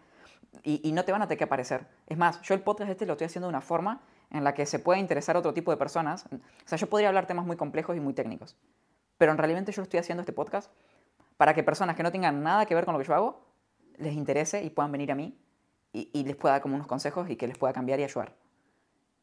y, 0.62 0.90
no 0.92 1.04
te 1.04 1.12
van 1.12 1.20
a 1.20 1.26
tener 1.26 1.38
que 1.38 1.44
aparecer. 1.44 1.86
Es 2.06 2.16
más, 2.16 2.40
yo 2.42 2.54
el 2.54 2.62
podcast 2.62 2.90
este 2.90 3.04
lo 3.04 3.12
estoy 3.12 3.26
haciendo 3.26 3.48
de 3.48 3.50
una 3.50 3.60
forma 3.60 4.00
en 4.30 4.42
la 4.42 4.54
que 4.54 4.64
se 4.64 4.78
puede 4.78 5.00
interesar 5.00 5.36
a 5.36 5.40
otro 5.40 5.52
tipo 5.52 5.70
de 5.70 5.76
personas. 5.76 6.24
O 6.32 6.38
sea, 6.64 6.78
yo 6.78 6.88
podría 6.88 7.08
hablar 7.08 7.26
temas 7.26 7.44
muy 7.44 7.56
complejos 7.56 7.96
y 7.96 8.00
muy 8.00 8.14
técnicos, 8.14 8.56
pero 9.18 9.32
en 9.32 9.38
realidad 9.38 9.66
yo 9.66 9.82
estoy 9.82 10.00
haciendo 10.00 10.22
este 10.22 10.32
podcast 10.32 10.72
para 11.36 11.52
que 11.52 11.62
personas 11.62 11.94
que 11.94 12.02
no 12.02 12.10
tengan 12.10 12.42
nada 12.42 12.64
que 12.64 12.74
ver 12.74 12.86
con 12.86 12.94
lo 12.94 13.00
que 13.00 13.06
yo 13.06 13.14
hago 13.14 13.44
les 13.98 14.14
interese 14.14 14.62
y 14.62 14.70
puedan 14.70 14.92
venir 14.92 15.12
a 15.12 15.14
mí 15.14 15.38
y, 15.92 16.24
les 16.24 16.36
pueda 16.36 16.54
dar 16.54 16.62
como 16.62 16.76
unos 16.76 16.86
consejos 16.86 17.28
y 17.30 17.36
que 17.36 17.46
les 17.46 17.58
pueda 17.58 17.72
cambiar 17.72 18.00
y 18.00 18.04
ayudar. 18.04 18.34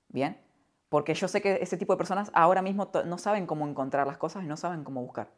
¿Bien? 0.10 0.38
Porque 0.90 1.14
yo 1.14 1.28
sé 1.28 1.42
que 1.42 1.60
ese 1.62 1.78
tipo 1.78 1.94
de 1.94 1.98
personas 1.98 2.32
ahora 2.34 2.62
mismo 2.62 2.90
no 3.06 3.18
saben 3.18 3.46
cómo 3.46 3.68
encontrar 3.68 4.08
las 4.08 4.18
cosas 4.18 4.44
y 4.44 4.48
no 4.48 4.58
saben 4.58 4.84
cómo 4.84 5.02
buscar. 5.02 5.30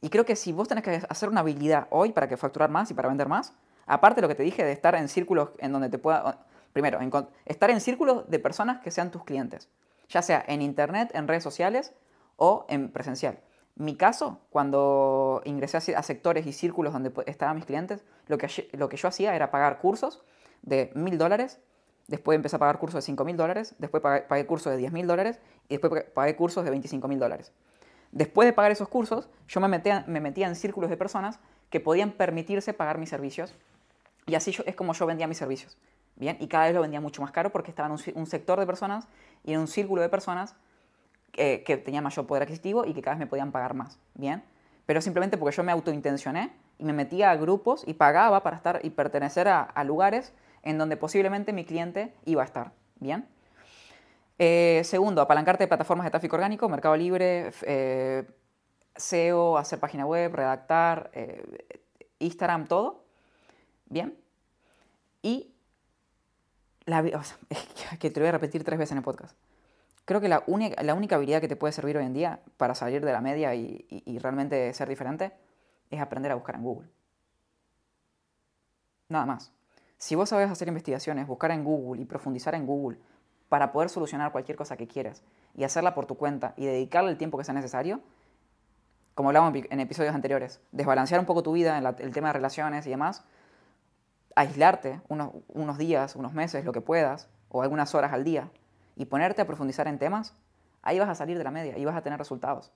Y 0.00 0.10
creo 0.10 0.24
que 0.24 0.36
si 0.36 0.52
vos 0.52 0.68
tenés 0.68 0.84
que 0.84 1.02
hacer 1.08 1.28
una 1.28 1.40
habilidad 1.40 1.86
hoy 1.90 2.12
para 2.12 2.28
que 2.28 2.36
facturar 2.36 2.70
más 2.70 2.90
y 2.90 2.94
para 2.94 3.08
vender 3.08 3.28
más, 3.28 3.54
aparte 3.86 4.16
de 4.16 4.22
lo 4.22 4.28
que 4.28 4.34
te 4.34 4.42
dije 4.42 4.64
de 4.64 4.72
estar 4.72 4.94
en 4.94 5.08
círculos 5.08 5.50
en 5.58 5.72
donde 5.72 5.88
te 5.88 5.98
pueda... 5.98 6.46
Primero, 6.72 6.98
estar 7.44 7.70
en 7.70 7.80
círculos 7.80 8.28
de 8.28 8.40
personas 8.40 8.80
que 8.80 8.90
sean 8.90 9.12
tus 9.12 9.22
clientes, 9.22 9.68
ya 10.08 10.22
sea 10.22 10.44
en 10.48 10.60
internet, 10.60 11.12
en 11.14 11.28
redes 11.28 11.44
sociales 11.44 11.94
o 12.36 12.66
en 12.68 12.90
presencial. 12.90 13.38
Mi 13.76 13.96
caso, 13.96 14.40
cuando 14.50 15.40
ingresé 15.44 15.94
a 15.94 16.02
sectores 16.02 16.46
y 16.46 16.52
círculos 16.52 16.92
donde 16.92 17.12
estaban 17.26 17.54
mis 17.54 17.64
clientes, 17.64 18.04
lo 18.26 18.38
que, 18.38 18.68
lo 18.72 18.88
que 18.88 18.96
yo 18.96 19.06
hacía 19.06 19.36
era 19.36 19.52
pagar 19.52 19.78
cursos 19.78 20.24
de 20.64 20.90
mil 20.94 21.18
dólares 21.18 21.60
Después 22.06 22.36
empecé 22.36 22.56
a 22.56 22.58
pagar 22.58 22.78
cursos 22.78 22.98
de 22.98 23.02
5 23.02 23.24
mil 23.24 23.36
dólares, 23.36 23.74
después 23.78 24.02
pagué, 24.02 24.46
cursos 24.46 24.70
de 24.72 24.76
10 24.76 24.92
mil 24.92 25.06
dólares 25.06 25.40
y 25.68 25.78
después 25.78 26.04
pagué 26.12 26.36
cursos 26.36 26.64
de 26.64 26.70
25 26.70 27.08
mil 27.08 27.18
dólares. 27.18 27.52
Después 28.12 28.46
de 28.46 28.52
pagar 28.52 28.70
esos 28.70 28.88
cursos, 28.88 29.28
yo 29.48 29.60
me 29.60 29.68
metía, 29.68 30.04
me 30.06 30.20
metía 30.20 30.46
en 30.46 30.54
círculos 30.54 30.90
de 30.90 30.96
personas 30.96 31.40
que 31.70 31.80
podían 31.80 32.12
permitirse 32.12 32.74
pagar 32.74 32.98
mis 32.98 33.08
servicios 33.08 33.54
y 34.26 34.34
así 34.34 34.54
es 34.66 34.76
como 34.76 34.92
yo 34.92 35.06
vendía 35.06 35.26
mis 35.26 35.38
servicios. 35.38 35.78
Bien, 36.16 36.36
y 36.38 36.46
cada 36.46 36.66
vez 36.66 36.74
lo 36.74 36.82
vendía 36.82 37.00
mucho 37.00 37.22
más 37.22 37.32
caro 37.32 37.50
porque 37.50 37.70
estaba 37.70 37.88
en 37.88 38.16
un, 38.16 38.26
sector 38.26 38.60
de 38.60 38.66
personas 38.66 39.08
y 39.42 39.52
en 39.54 39.60
un 39.60 39.66
círculo 39.66 40.00
de 40.00 40.08
personas 40.08 40.54
que, 41.32 41.82
tenían 41.84 42.04
mayor 42.04 42.26
poder 42.26 42.44
adquisitivo 42.44 42.84
y 42.84 42.92
que 42.92 43.02
cada 43.02 43.16
vez 43.16 43.20
me 43.20 43.26
podían 43.26 43.50
pagar 43.50 43.74
más. 43.74 43.98
Bien, 44.14 44.44
pero 44.86 45.00
simplemente 45.00 45.38
porque 45.38 45.56
yo 45.56 45.64
me 45.64 45.72
autointencioné 45.72 46.52
y 46.78 46.84
me 46.84 46.92
metía 46.92 47.30
a 47.30 47.36
grupos 47.36 47.82
y 47.86 47.94
pagaba 47.94 48.42
para 48.42 48.56
estar 48.56 48.80
y 48.84 48.90
pertenecer 48.90 49.48
a 49.48 49.84
lugares 49.84 50.32
en 50.64 50.78
donde 50.78 50.96
posiblemente 50.96 51.52
mi 51.52 51.64
cliente 51.64 52.14
iba 52.24 52.42
a 52.42 52.44
estar. 52.44 52.72
¿Bien? 53.00 53.28
Eh, 54.38 54.82
segundo, 54.84 55.20
apalancarte 55.20 55.64
de 55.64 55.68
plataformas 55.68 56.04
de 56.04 56.10
tráfico 56.10 56.36
orgánico, 56.36 56.68
Mercado 56.68 56.96
Libre, 56.96 57.52
eh, 57.62 58.24
SEO, 58.96 59.58
hacer 59.58 59.78
página 59.78 60.06
web, 60.06 60.34
redactar, 60.34 61.10
eh, 61.12 61.80
Instagram, 62.18 62.66
todo. 62.66 63.04
¿Bien? 63.86 64.18
Y 65.22 65.54
la, 66.86 67.02
que 68.00 68.10
te 68.10 68.20
voy 68.20 68.28
a 68.28 68.32
repetir 68.32 68.64
tres 68.64 68.78
veces 68.78 68.92
en 68.92 68.98
el 68.98 69.04
podcast. 69.04 69.36
Creo 70.04 70.20
que 70.20 70.28
la 70.28 70.42
única, 70.46 70.82
la 70.82 70.94
única 70.94 71.16
habilidad 71.16 71.40
que 71.40 71.48
te 71.48 71.56
puede 71.56 71.72
servir 71.72 71.96
hoy 71.96 72.04
en 72.04 72.12
día 72.12 72.40
para 72.56 72.74
salir 72.74 73.04
de 73.04 73.12
la 73.12 73.22
media 73.22 73.54
y 73.54 74.18
realmente 74.18 74.74
ser 74.74 74.88
diferente 74.88 75.32
es 75.90 76.00
aprender 76.00 76.30
a 76.32 76.34
buscar 76.34 76.56
en 76.56 76.62
Google. 76.62 76.90
Nada 79.08 79.24
más. 79.24 79.53
Si 80.04 80.14
vos 80.16 80.28
sabés 80.28 80.50
hacer 80.50 80.68
investigaciones, 80.68 81.26
buscar 81.26 81.50
en 81.50 81.64
Google 81.64 82.02
y 82.02 82.04
profundizar 82.04 82.54
en 82.54 82.66
Google 82.66 82.98
para 83.48 83.72
poder 83.72 83.88
solucionar 83.88 84.32
cualquier 84.32 84.54
cosa 84.54 84.76
que 84.76 84.86
quieras 84.86 85.22
y 85.54 85.64
hacerla 85.64 85.94
por 85.94 86.04
tu 86.04 86.18
cuenta 86.18 86.52
y 86.58 86.66
dedicarle 86.66 87.10
el 87.10 87.16
tiempo 87.16 87.38
que 87.38 87.44
sea 87.44 87.54
necesario, 87.54 88.02
como 89.14 89.30
hablábamos 89.30 89.58
en 89.70 89.80
episodios 89.80 90.14
anteriores, 90.14 90.60
desbalancear 90.72 91.20
un 91.20 91.24
poco 91.24 91.42
tu 91.42 91.52
vida 91.52 91.78
en 91.78 91.86
el 91.86 92.12
tema 92.12 92.28
de 92.28 92.34
relaciones 92.34 92.86
y 92.86 92.90
demás, 92.90 93.24
aislarte 94.36 95.00
unos, 95.08 95.30
unos 95.48 95.78
días, 95.78 96.16
unos 96.16 96.34
meses, 96.34 96.66
lo 96.66 96.72
que 96.72 96.82
puedas, 96.82 97.30
o 97.48 97.62
algunas 97.62 97.94
horas 97.94 98.12
al 98.12 98.24
día, 98.24 98.50
y 98.96 99.06
ponerte 99.06 99.40
a 99.40 99.46
profundizar 99.46 99.88
en 99.88 99.98
temas, 99.98 100.34
ahí 100.82 100.98
vas 100.98 101.08
a 101.08 101.14
salir 101.14 101.38
de 101.38 101.44
la 101.44 101.50
media 101.50 101.78
y 101.78 101.84
vas 101.86 101.96
a 101.96 102.02
tener 102.02 102.18
resultados. 102.18 102.72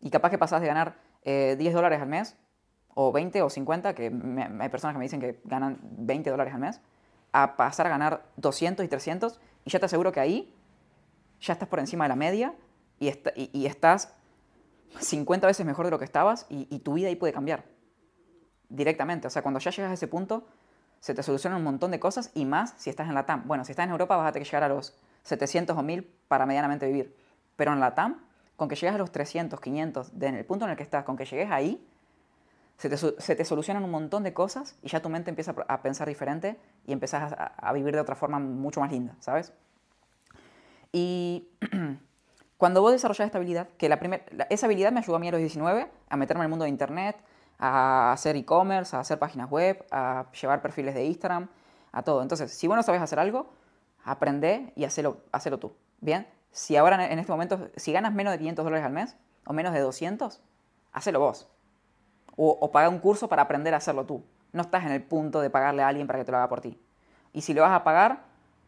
Y 0.00 0.08
capaz 0.08 0.30
que 0.30 0.38
pasás 0.38 0.62
de 0.62 0.66
ganar 0.66 0.94
10 1.24 1.60
eh, 1.60 1.72
dólares 1.72 2.00
al 2.00 2.08
mes 2.08 2.38
o 3.00 3.12
20 3.12 3.42
o 3.42 3.48
50, 3.48 3.94
que 3.94 4.06
hay 4.06 4.68
personas 4.70 4.94
que 4.94 4.98
me 4.98 5.04
dicen 5.04 5.20
que 5.20 5.38
ganan 5.44 5.78
20 5.82 6.30
dólares 6.30 6.52
al 6.52 6.58
mes, 6.58 6.80
a 7.30 7.54
pasar 7.54 7.86
a 7.86 7.90
ganar 7.90 8.24
200 8.38 8.84
y 8.84 8.88
300, 8.88 9.38
y 9.64 9.70
ya 9.70 9.78
te 9.78 9.86
aseguro 9.86 10.10
que 10.10 10.18
ahí 10.18 10.52
ya 11.40 11.52
estás 11.52 11.68
por 11.68 11.78
encima 11.78 12.06
de 12.06 12.08
la 12.08 12.16
media 12.16 12.54
y, 12.98 13.12
y, 13.52 13.66
estás 13.66 14.12
50 14.98 15.46
veces 15.46 15.64
mejor 15.64 15.84
de 15.84 15.92
lo 15.92 16.00
que 16.00 16.04
estabas 16.04 16.46
y, 16.48 16.64
tu 16.80 16.94
vida 16.94 17.06
ahí 17.06 17.14
puede 17.14 17.32
cambiar 17.32 17.66
directamente. 18.68 19.28
O 19.28 19.30
sea, 19.30 19.42
cuando 19.42 19.60
ya 19.60 19.70
llegas 19.70 19.92
a 19.92 19.94
ese 19.94 20.08
punto, 20.08 20.48
se 20.98 21.14
te 21.14 21.22
solucionan 21.22 21.58
un 21.58 21.64
montón 21.64 21.92
de 21.92 22.00
cosas 22.00 22.32
y 22.34 22.46
más 22.46 22.74
si 22.78 22.90
estás 22.90 23.06
en 23.06 23.14
la 23.14 23.26
TAM. 23.26 23.46
Bueno, 23.46 23.64
si 23.64 23.70
estás 23.70 23.84
en 23.84 23.92
Europa 23.92 24.16
vas 24.16 24.28
a 24.28 24.32
tener 24.32 24.44
que 24.44 24.50
llegar 24.50 24.64
a 24.64 24.74
los 24.74 24.98
700 25.22 25.76
o 25.76 25.82
1000 25.84 26.02
para 26.26 26.46
medianamente 26.46 26.84
vivir. 26.88 27.14
Pero 27.54 27.72
en 27.72 27.78
la 27.78 27.94
TAM, 27.94 28.24
con 28.56 28.68
que 28.68 28.74
llegues 28.74 28.96
a 28.96 28.98
los 28.98 29.12
300, 29.12 29.60
500, 29.60 30.12
en 30.20 30.34
el 30.34 30.44
punto 30.44 30.64
en 30.64 30.72
el 30.72 30.76
que 30.76 30.82
estás, 30.82 31.04
con 31.04 31.16
que 31.16 31.26
llegues 31.26 31.52
ahí, 31.52 31.87
se 32.78 33.34
te, 33.34 33.44
solucionan 33.44 33.82
un 33.82 33.90
montón 33.90 34.22
de 34.22 34.32
cosas 34.32 34.76
y 34.82 34.88
ya 34.88 35.02
tu 35.02 35.08
mente 35.08 35.30
empieza 35.30 35.52
a 35.66 35.82
pensar 35.82 36.06
diferente 36.06 36.56
y 36.86 36.92
empiezas 36.92 37.34
a, 37.36 37.72
vivir 37.72 37.92
de 37.92 38.00
otra 38.00 38.14
forma 38.14 38.38
mucho 38.38 38.80
más 38.80 38.92
linda, 38.92 39.16
¿sabes? 39.18 39.52
Y 40.92 41.48
cuando 42.56 42.80
vos 42.80 42.92
desarrollas 42.92 43.26
esta 43.26 43.38
habilidad, 43.38 43.68
que 43.78 43.88
la 43.88 43.98
esa 44.48 44.66
habilidad 44.66 44.92
me 44.92 45.00
ayudó 45.00 45.16
a 45.16 45.18
mí 45.18 45.26
a 45.26 45.32
los 45.32 45.40
19 45.40 45.90
a 46.08 46.16
meterme 46.16 46.42
en 46.42 46.44
el 46.44 46.50
mundo 46.50 46.64
de 46.64 46.68
Internet, 46.68 47.16
a 47.58 48.12
hacer 48.12 48.36
e-commerce, 48.36 48.94
a 48.94 49.00
hacer 49.00 49.18
páginas 49.18 49.50
web, 49.50 49.84
a 49.90 50.26
llevar 50.40 50.62
perfiles 50.62 50.94
de 50.94 51.04
Instagram, 51.04 51.48
a 51.90 52.02
todo. 52.02 52.22
Entonces, 52.22 52.52
si 52.52 52.68
vos 52.68 52.76
no 52.76 52.84
sabes 52.84 53.02
hacer 53.02 53.18
algo, 53.18 53.50
aprende 54.04 54.72
y 54.76 54.84
hacelo, 54.84 55.22
hacelo 55.32 55.58
tú. 55.58 55.74
Bien, 56.00 56.28
si 56.52 56.76
ahora 56.76 57.10
en 57.10 57.18
este 57.18 57.32
momento, 57.32 57.70
si 57.74 57.90
ganas 57.90 58.14
menos 58.14 58.32
de 58.32 58.38
500 58.38 58.64
dólares 58.64 58.86
al 58.86 58.92
mes 58.92 59.16
o 59.46 59.52
menos 59.52 59.72
de 59.72 59.80
200, 59.80 60.40
hacelo 60.92 61.18
vos 61.18 61.48
o, 62.40 62.70
pagar 62.70 62.90
un 62.90 63.00
curso 63.00 63.28
para 63.28 63.42
aprender 63.42 63.74
a 63.74 63.78
hacerlo 63.78 64.06
tú. 64.06 64.22
No 64.52 64.62
estás 64.62 64.84
en 64.84 64.92
el 64.92 65.02
punto 65.02 65.40
de 65.40 65.50
pagarle 65.50 65.82
a 65.82 65.88
alguien 65.88 66.06
para 66.06 66.20
que 66.20 66.24
te 66.24 66.30
lo 66.30 66.38
haga 66.38 66.48
por 66.48 66.60
ti. 66.60 66.80
Y 67.32 67.40
si 67.40 67.52
le 67.52 67.60
vas 67.60 67.72
a 67.72 67.82
pagar, 67.82 68.22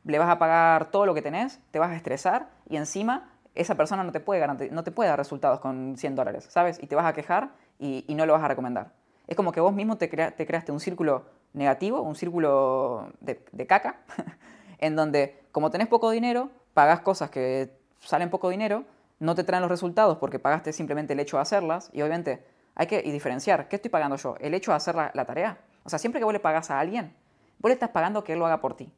le 0.04 0.18
vas 0.18 0.28
a 0.28 0.38
pagar 0.38 0.90
todo 0.90 1.06
lo 1.06 1.14
que 1.14 1.22
tenés, 1.22 1.60
te 1.70 1.78
vas 1.78 1.90
a 1.90 1.96
estresar 1.96 2.48
y 2.68 2.76
encima 2.76 3.30
esa 3.54 3.76
persona 3.76 4.02
no 4.02 4.10
te 4.10 4.20
puede, 4.20 4.44
no 4.70 4.84
te 4.84 4.90
puede 4.90 5.08
dar 5.08 5.18
resultados 5.18 5.60
con 5.60 5.96
100 5.96 6.16
dólares, 6.16 6.46
¿sabes? 6.50 6.82
Y 6.82 6.88
te 6.88 6.96
vas 6.96 7.06
a 7.06 7.12
quejar 7.12 7.50
y, 7.78 8.04
no 8.08 8.26
lo 8.26 8.32
vas 8.32 8.42
a 8.42 8.48
recomendar. 8.48 8.92
Es 9.28 9.36
como 9.36 9.52
que 9.52 9.60
vos 9.60 9.72
mismo 9.72 9.96
te, 9.96 10.08
te 10.08 10.46
creaste 10.46 10.72
un 10.72 10.80
círculo 10.80 11.26
negativo, 11.52 12.02
un 12.02 12.16
círculo 12.16 13.12
de, 13.20 13.44
de 13.52 13.66
caca, 13.66 14.00
en 14.78 14.96
donde 14.96 15.44
como 15.52 15.70
tenés 15.70 15.86
poco 15.86 16.10
dinero, 16.10 16.50
pagas 16.74 17.00
cosas 17.00 17.30
que 17.30 17.72
salen 18.00 18.30
poco 18.30 18.50
dinero, 18.50 18.84
no 19.20 19.34
te 19.36 19.44
traen 19.44 19.62
los 19.62 19.70
resultados 19.70 20.18
porque 20.18 20.40
pagaste 20.40 20.72
simplemente 20.72 21.12
el 21.12 21.20
hecho 21.20 21.36
de 21.36 21.42
hacerlas 21.42 21.90
y 21.92 22.02
obviamente 22.02 22.44
hay 22.74 22.86
que 22.86 23.02
diferenciar. 23.02 23.68
¿Qué 23.68 23.76
estoy 23.76 23.90
pagando 23.90 24.16
yo? 24.16 24.36
¿El 24.40 24.54
hecho 24.54 24.70
de 24.70 24.76
hacer 24.76 24.94
la, 24.94 25.24
tarea? 25.24 25.58
O 25.84 25.90
sea, 25.90 25.98
siempre 25.98 26.20
que 26.20 26.24
vos 26.24 26.32
le 26.32 26.40
pagas 26.40 26.70
a 26.70 26.80
alguien, 26.80 27.14
vos 27.58 27.68
le 27.68 27.74
estás 27.74 27.90
pagando 27.90 28.24
que 28.24 28.32
él 28.32 28.38
lo 28.38 28.46
haga 28.46 28.60
por 28.60 28.74
ti. 28.74 28.92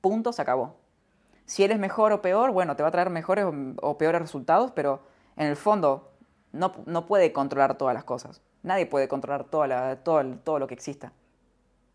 Punto, 0.00 0.32
se 0.32 0.42
acabó. 0.42 0.76
Si 1.46 1.64
él 1.64 1.70
es 1.70 1.78
mejor 1.78 2.12
o 2.12 2.22
peor, 2.22 2.50
bueno, 2.52 2.76
te 2.76 2.82
va 2.82 2.88
a 2.88 2.92
traer 2.92 3.10
mejores 3.10 3.46
o, 3.80 3.98
peores 3.98 4.20
resultados, 4.20 4.70
pero 4.72 5.02
en 5.36 5.46
el 5.46 5.56
fondo 5.56 6.12
no, 6.52 6.72
no, 6.86 7.06
puede 7.06 7.32
controlar 7.32 7.76
todas 7.76 7.94
las 7.94 8.04
cosas. 8.04 8.42
Nadie 8.62 8.86
puede 8.86 9.08
controlar 9.08 9.44
toda 9.44 9.96
todo, 9.96 10.24
todo 10.38 10.58
lo 10.58 10.66
que 10.66 10.74
exista. 10.74 11.12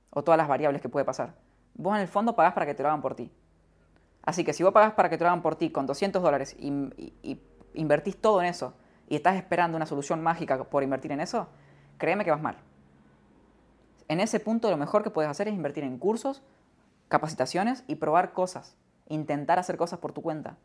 O 0.10 0.24
todas 0.24 0.38
las 0.38 0.48
variables 0.48 0.82
que 0.82 0.90
puede 0.90 1.06
pasar. 1.06 1.36
Vos 1.76 1.96
en 1.96 2.02
el 2.02 2.08
fondo 2.08 2.36
pagás 2.36 2.54
para 2.54 2.66
que 2.66 2.74
te 2.74 2.84
lo 2.84 2.90
hagan 2.90 3.02
por 3.02 3.16
ti. 3.16 3.32
Así 4.24 4.44
que 4.44 4.54
si 4.54 4.63
vos 4.63 4.74
pagás 4.74 4.94
para 4.94 5.10
que 5.10 5.18
te 5.18 5.24
lo 5.24 5.30
hagan 5.30 5.42
por 5.42 5.56
ti 5.56 5.70
con 5.70 5.86
200 5.86 6.22
dólares 6.22 6.56
y, 6.60 6.70
y 7.22 7.42
invertís 7.74 8.18
todo 8.18 8.42
en 8.42 8.48
eso, 8.48 8.74
y 9.08 9.15
estás 9.15 9.36
esperando 9.36 9.78
una 9.78 9.86
solución 9.86 10.22
mágica 10.22 10.63
por 10.63 10.84
invertir 10.84 11.12
en 11.12 11.22
eso, 11.22 11.48
créeme 11.98 12.26
que 12.26 12.32
vas 12.32 12.41
mal. 12.41 12.58
En 14.08 14.20
ese 14.20 14.39
punto 14.39 14.70
lo 14.70 14.78
mejor 14.78 15.04
que 15.04 15.10
puedes 15.10 15.30
hacer 15.30 15.48
es 15.48 15.54
invertir 15.54 15.84
en 15.84 15.98
cursos, 15.98 16.41
capacitaciones 17.08 17.84
y 17.88 17.96
probar 17.96 18.34
cosas. 18.34 18.76
Intentar 19.08 19.60
hacer 19.60 19.78
cosas 19.78 20.00
por 20.00 20.13
tu 20.13 20.22
cuenta. 20.22 20.58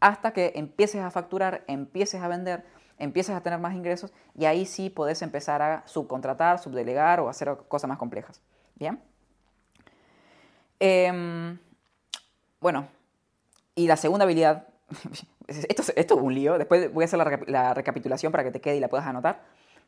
Hasta 0.00 0.32
que 0.32 0.52
empieces 0.54 1.02
a 1.02 1.10
facturar, 1.10 1.64
empieces 1.66 2.22
a 2.22 2.28
vender, 2.28 2.64
empieces 2.98 3.34
a 3.34 3.42
tener 3.42 3.58
más 3.58 3.74
ingresos 3.74 4.12
y 4.34 4.44
ahí 4.44 4.64
sí 4.64 4.90
podés 4.90 5.22
empezar 5.22 5.62
a 5.62 5.82
subcontratar, 5.86 6.58
subdelegar 6.58 7.20
o 7.20 7.28
hacer 7.28 7.56
cosas 7.68 7.88
más 7.88 7.98
complejas. 7.98 8.40
¿Bien? 8.76 9.02
Em, 10.78 11.58
bueno, 12.60 12.88
y 13.74 13.86
la 13.86 13.96
segunda 13.96 14.24
habilidad 14.24 14.68
esto, 15.48 15.82
es 15.94 16.10
un 16.12 16.34
lío, 16.34 16.58
después 16.58 16.92
voy 16.92 17.02
a 17.02 17.06
hacer 17.06 17.46
la, 17.46 17.74
recapitulación 17.74 18.32
para 18.32 18.44
que 18.44 18.50
te 18.50 18.60
quede 18.60 18.76
y 18.76 18.80
la 18.80 18.88
puedas 18.88 19.06
anotar. 19.06 19.42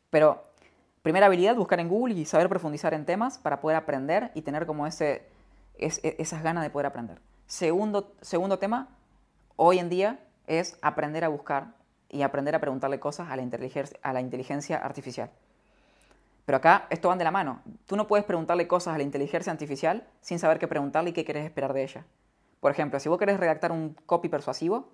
Pero 0.09 0.43
primera 1.01 1.25
habilidad, 1.25 1.55
buscar 1.55 1.79
en 1.79 1.89
Google 1.89 2.15
y 2.15 2.25
saber 2.25 2.49
profundizar 2.49 2.93
en 2.93 3.05
temas 3.05 3.37
para 3.37 3.61
poder 3.61 3.77
aprender 3.77 4.31
y 4.35 4.41
tener 4.41 4.65
como 4.65 4.85
ese, 4.87 5.27
e, 5.77 6.15
esas 6.19 6.43
ganas 6.43 6.63
de 6.63 6.69
poder 6.69 6.85
aprender. 6.85 7.19
Segundo, 7.45 8.13
segundo 8.21 8.59
tema, 8.59 8.89
hoy 9.55 9.79
en 9.79 9.89
día 9.89 10.19
es 10.47 10.77
aprender 10.81 11.23
a 11.23 11.29
buscar 11.29 11.73
y 12.09 12.23
aprender 12.23 12.55
a 12.55 12.59
preguntarle 12.59 12.99
cosas 12.99 13.29
a 13.29 13.35
la, 13.35 13.41
inteligencia, 13.41 13.97
a 14.01 14.13
la 14.13 14.21
inteligencia 14.21 14.77
artificial. 14.77 15.29
Pero 16.45 16.57
acá 16.57 16.87
esto 16.89 17.07
van 17.07 17.17
de 17.17 17.23
la 17.23 17.31
mano. 17.31 17.61
Tú 17.85 17.95
no 17.95 18.07
puedes 18.07 18.25
preguntarle 18.25 18.67
cosas 18.67 18.95
a 18.95 18.97
la 18.97 19.03
inteligencia 19.03 19.51
artificial 19.51 20.07
sin 20.21 20.39
saber 20.39 20.59
qué 20.59 20.67
preguntarle 20.67 21.11
y 21.11 21.13
qué 21.13 21.23
quieres 21.23 21.45
esperar 21.45 21.73
de 21.73 21.83
ella. 21.83 22.05
Por 22.61 22.71
ejemplo, 22.71 22.99
si 22.99 23.09
vos 23.09 23.17
querés 23.17 23.39
redactar 23.39 23.71
un 23.73 23.95
copy 24.05 24.29
persuasivo, 24.29 24.87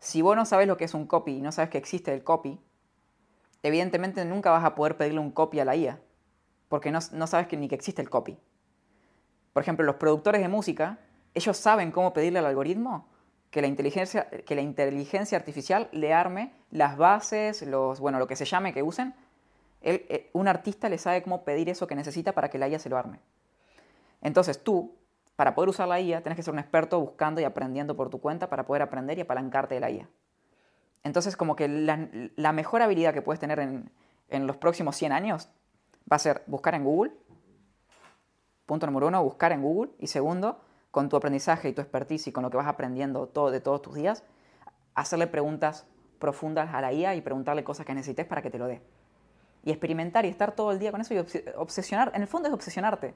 si 0.00 0.22
vos 0.22 0.34
no 0.34 0.44
sabes 0.46 0.66
lo 0.66 0.76
que 0.76 0.84
es 0.84 0.94
un 0.94 1.06
copy 1.06 1.36
y 1.36 1.42
no 1.42 1.52
sabes 1.52 1.70
que 1.70 1.78
existe 1.78 2.12
el 2.12 2.24
copy, 2.24 2.58
evidentemente 3.62 4.24
nunca 4.24 4.50
vas 4.50 4.64
a 4.64 4.74
poder 4.74 4.96
pedirle 4.96 5.20
un 5.20 5.30
copy 5.30 5.60
a 5.60 5.64
la 5.64 5.76
IA. 5.76 6.00
porque 6.68 6.90
no, 6.90 7.00
sabes 7.00 7.46
que, 7.48 7.58
ni 7.58 7.68
que 7.68 7.74
existe 7.74 8.00
el 8.00 8.08
copy. 8.08 8.38
Por 9.52 9.62
ejemplo, 9.62 9.84
los 9.84 9.96
productores 9.96 10.40
de 10.40 10.48
música, 10.48 10.98
ellos 11.34 11.58
saben 11.58 11.92
cómo 11.92 12.14
pedirle 12.14 12.38
al 12.38 12.46
algoritmo 12.46 13.06
que 13.50 13.60
la 13.60 13.66
inteligencia, 13.66 14.30
que 14.30 14.54
la 14.54 14.62
inteligencia 14.62 15.36
artificial 15.36 15.90
le 15.92 16.14
arme 16.14 16.54
las 16.70 16.96
bases, 16.96 17.60
los, 17.60 18.00
bueno, 18.00 18.18
lo 18.18 18.26
que 18.26 18.36
se 18.36 18.46
llame 18.46 18.72
que 18.72 18.82
usen. 18.82 19.14
Eh, 19.82 20.30
un 20.32 20.48
artista 20.48 20.88
le 20.88 20.96
sabe 20.96 21.22
cómo 21.22 21.44
pedir 21.44 21.68
eso 21.68 21.86
que 21.86 21.94
necesita 21.94 22.32
para 22.32 22.48
que 22.48 22.56
la 22.56 22.68
IA 22.68 22.78
se 22.78 22.88
lo 22.88 22.96
arme. 22.96 23.20
Entonces 24.22 24.64
tú, 24.64 24.94
para 25.36 25.54
poder 25.54 25.70
usar 25.70 25.88
la 25.88 26.00
IA, 26.00 26.22
tienes 26.22 26.36
que 26.36 26.42
ser 26.42 26.52
un 26.52 26.60
experto 26.60 27.00
buscando 27.00 27.40
y 27.40 27.44
aprendiendo 27.44 27.96
por 27.96 28.10
tu 28.10 28.20
cuenta 28.20 28.48
para 28.48 28.66
poder 28.66 28.82
aprender 28.82 29.18
y 29.18 29.22
apalancarte 29.22 29.74
de 29.74 29.80
la 29.80 29.90
IA. 29.90 30.08
Entonces, 31.04 31.36
como 31.36 31.56
que 31.56 31.68
la, 31.68 32.52
mejor 32.52 32.82
habilidad 32.82 33.12
que 33.12 33.22
puedes 33.22 33.40
tener 33.40 33.58
en, 33.58 34.46
los 34.46 34.56
próximos 34.56 34.96
100 34.96 35.12
años 35.12 35.48
va 36.10 36.16
a 36.16 36.18
ser 36.18 36.42
buscar 36.46 36.74
en 36.74 36.84
Google. 36.84 37.12
Punto 38.66 38.86
número 38.86 39.08
uno, 39.08 39.22
buscar 39.22 39.52
en 39.52 39.62
Google. 39.62 39.90
Y 39.98 40.06
segundo, 40.06 40.60
con 40.90 41.08
tu 41.08 41.16
aprendizaje 41.16 41.68
y 41.68 41.72
tu 41.72 41.80
expertise 41.80 42.28
y 42.28 42.32
con 42.32 42.44
lo 42.44 42.50
que 42.50 42.56
vas 42.56 42.68
aprendiendo 42.68 43.26
de 43.50 43.60
todos 43.60 43.82
tus 43.82 43.94
días, 43.94 44.22
hacerle 44.94 45.26
preguntas 45.26 45.86
profundas 46.18 46.72
a 46.72 46.80
la 46.80 46.92
IA 46.92 47.16
y 47.16 47.20
preguntarle 47.20 47.64
cosas 47.64 47.84
que 47.84 47.94
necesites 47.94 48.26
para 48.26 48.42
que 48.42 48.50
te 48.50 48.58
lo 48.58 48.66
dé. 48.66 48.80
Y 49.64 49.70
experimentar 49.70 50.24
y 50.24 50.28
estar 50.28 50.52
todo 50.52 50.70
el 50.70 50.78
día 50.78 50.92
con 50.92 51.00
eso 51.00 51.14
y 51.14 51.18
obsesionar, 51.56 52.12
en 52.14 52.22
el 52.22 52.28
fondo 52.28 52.48
es 52.48 52.54
obsesionarte. 52.54 53.14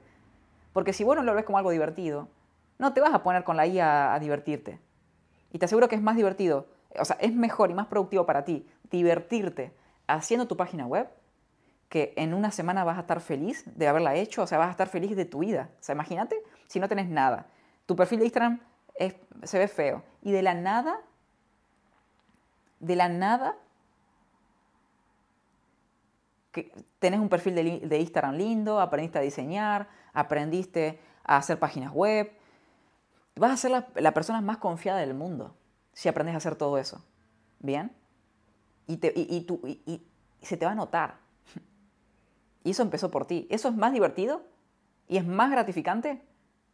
Porque 0.73 0.93
si 0.93 1.03
vos 1.03 1.15
no 1.15 1.23
lo 1.23 1.33
ves 1.33 1.45
como 1.45 1.57
algo 1.57 1.71
divertido, 1.71 2.27
no 2.77 2.93
te 2.93 3.01
vas 3.01 3.13
a 3.13 3.23
poner 3.23 3.43
con 3.43 3.57
la 3.57 3.65
IA 3.65 4.13
a 4.13 4.19
divertirte. 4.19 4.79
Y 5.51 5.59
te 5.59 5.65
aseguro 5.65 5.87
que 5.87 5.95
es 5.95 6.01
más 6.01 6.15
divertido, 6.15 6.67
o 6.99 7.05
sea, 7.05 7.17
es 7.19 7.33
mejor 7.33 7.71
y 7.71 7.73
más 7.73 7.87
productivo 7.87 8.25
para 8.25 8.45
ti 8.45 8.67
divertirte 8.91 9.73
haciendo 10.07 10.47
tu 10.47 10.55
página 10.55 10.85
web 10.85 11.09
que 11.89 12.13
en 12.17 12.33
una 12.33 12.51
semana 12.51 12.83
vas 12.83 12.97
a 12.97 13.01
estar 13.01 13.21
feliz 13.21 13.63
de 13.65 13.87
haberla 13.87 14.15
hecho, 14.15 14.43
o 14.43 14.47
sea, 14.47 14.57
vas 14.57 14.67
a 14.67 14.71
estar 14.71 14.89
feliz 14.89 15.15
de 15.15 15.25
tu 15.25 15.39
vida. 15.39 15.69
O 15.79 15.83
sea, 15.83 15.93
imagínate 15.93 16.41
si 16.67 16.79
no 16.79 16.89
tenés 16.89 17.07
nada. 17.07 17.47
Tu 17.85 17.95
perfil 17.95 18.19
de 18.19 18.25
Instagram 18.25 18.59
se 19.43 19.59
ve 19.59 19.67
feo. 19.67 20.03
Y 20.21 20.31
de 20.31 20.41
la 20.41 20.53
nada, 20.53 20.99
de 22.79 22.95
la 22.95 23.07
nada, 23.07 23.55
que 26.57 26.71
tenés 26.97 27.19
un 27.19 27.29
perfil 27.29 27.53
de, 27.55 27.99
Instagram 27.99 28.35
lindo, 28.35 28.79
aprendiste 28.79 29.19
a 29.19 29.21
diseñar, 29.21 29.87
aprendiste 30.11 30.99
a 31.23 31.37
hacer 31.37 31.59
páginas 31.59 31.93
web. 31.93 32.31
Vas 33.35 33.51
a 33.51 33.57
ser 33.57 33.85
la, 33.95 34.13
persona 34.13 34.41
más 34.41 34.57
confiada 34.57 34.99
del 34.99 35.13
mundo 35.13 35.55
si 35.93 36.09
aprendes 36.09 36.33
a 36.33 36.37
hacer 36.37 36.55
todo 36.55 36.79
eso. 36.79 37.03
¿Bien? 37.59 37.91
Y, 38.87 38.95
y 38.95 40.07
se 40.41 40.57
te 40.57 40.65
va 40.65 40.71
a 40.71 40.75
notar. 40.75 41.17
Y 42.63 42.71
eso 42.71 42.81
empezó 42.81 43.11
por 43.11 43.25
ti. 43.25 43.47
Eso 43.51 43.69
es 43.69 43.75
más 43.75 43.93
divertido 43.93 44.41
y 45.07 45.17
es 45.17 45.25
más 45.25 45.51
gratificante 45.51 46.21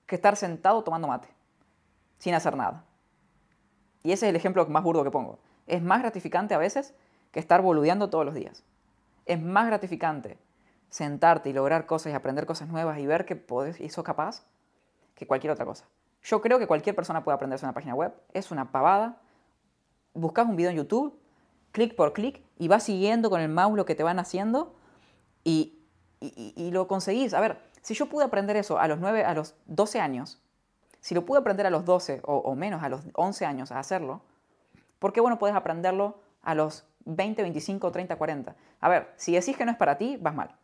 que 0.05 0.15
estar 0.15 0.37
sentado 0.37 0.83
tomando 0.83 1.07
mate, 1.09 1.27
sin 2.19 2.33
hacer 2.33 2.55
nada. 2.55 2.85
Y 4.01 4.13
ese 4.13 4.27
es 4.27 4.29
el 4.29 4.35
ejemplo 4.35 4.65
más 4.67 4.83
burdo 4.83 5.03
que 5.03 5.11
pongo. 5.11 5.39
Es 5.67 5.81
más 5.81 5.99
gratificante 5.99 6.53
a 6.53 6.57
veces 6.57 6.93
que 7.31 7.39
estar 7.39 7.61
boludeando 7.61 8.09
todos 8.09 8.25
los 8.25 8.33
días. 8.33 8.63
Es 9.25 9.41
más 9.41 9.67
gratificante 9.67 10.37
sentarte 10.89 11.49
y 11.49 11.53
lograr 11.53 11.85
cosas 11.85 12.11
y 12.11 12.15
aprender 12.15 12.45
cosas 12.45 12.67
nuevas 12.67 12.99
y 12.99 13.05
ver 13.05 13.25
que 13.25 13.35
podés 13.35 13.79
y 13.79 13.89
sos 13.89 14.03
capaz 14.03 14.45
que 15.15 15.25
cualquier 15.25 15.51
otra 15.51 15.65
cosa. 15.65 15.85
Yo 16.21 16.41
creo 16.41 16.59
que 16.59 16.67
cualquier 16.67 16.95
persona 16.95 17.23
puede 17.23 17.35
aprenderse 17.35 17.65
una 17.65 17.73
página 17.73 17.95
web. 17.95 18.13
Es 18.33 18.51
una 18.51 18.71
pavada. 18.71 19.17
Buscas 20.13 20.47
un 20.47 20.55
video 20.55 20.71
en 20.71 20.77
YouTube, 20.77 21.19
clic 21.71 21.95
por 21.95 22.13
clic, 22.13 22.41
y 22.57 22.67
vas 22.67 22.83
siguiendo 22.83 23.29
con 23.29 23.41
el 23.41 23.49
mouse 23.49 23.75
lo 23.75 23.85
que 23.85 23.95
te 23.95 24.03
van 24.03 24.19
haciendo 24.19 24.75
y, 25.43 25.79
y 26.21 26.71
lo 26.71 26.87
conseguís. 26.87 27.33
A 27.33 27.41
ver, 27.41 27.57
si 27.81 27.93
yo 27.93 28.07
pude 28.07 28.23
aprender 28.23 28.55
eso 28.55 28.79
a 28.79 28.87
los 28.87 28.99
9, 28.99 29.25
a 29.25 29.33
los 29.33 29.55
12 29.65 29.99
años, 29.99 30.41
si 31.03 31.13
lo 31.13 31.25
pude 31.25 31.39
aprender 31.39 31.65
a 31.65 31.69
los 31.69 31.83
12 31.83 32.21
o, 32.23 32.55
menos, 32.55 32.81
a 32.81 32.87
los 32.87 33.01
11 33.13 33.45
años 33.45 33.73
a 33.73 33.79
hacerlo, 33.79 34.21
¿por 34.99 35.11
qué 35.11 35.19
bueno 35.19 35.37
puedes 35.37 35.53
aprenderlo 35.53 36.21
a 36.41 36.55
los 36.55 36.85
20, 37.05 37.41
25, 37.41 37.91
30, 37.91 38.15
40? 38.15 38.55
A 38.79 38.89
ver, 38.89 39.13
si 39.15 39.33
decís 39.33 39.57
que 39.57 39.65
no 39.65 39.71
es 39.71 39.77
para 39.77 39.97
ti, 39.97 40.17
vas 40.19 40.35
mal. 40.35 40.55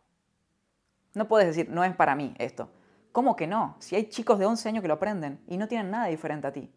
No 1.14 1.26
puedes 1.28 1.48
decir, 1.48 1.68
no 1.70 1.84
es 1.84 1.94
para 1.94 2.14
mí 2.14 2.34
esto. 2.38 2.70
¿Cómo 3.12 3.34
que 3.34 3.46
no? 3.46 3.76
Si 3.80 3.96
hay 3.96 4.08
chicos 4.08 4.38
de 4.38 4.46
11 4.46 4.68
años 4.68 4.82
que 4.82 4.88
lo 4.88 4.94
aprenden 4.94 5.42
y 5.48 5.56
no 5.56 5.66
tienen 5.66 5.90
nada 5.90 6.06
diferente 6.06 6.46
a 6.46 6.52
ti. 6.52 6.72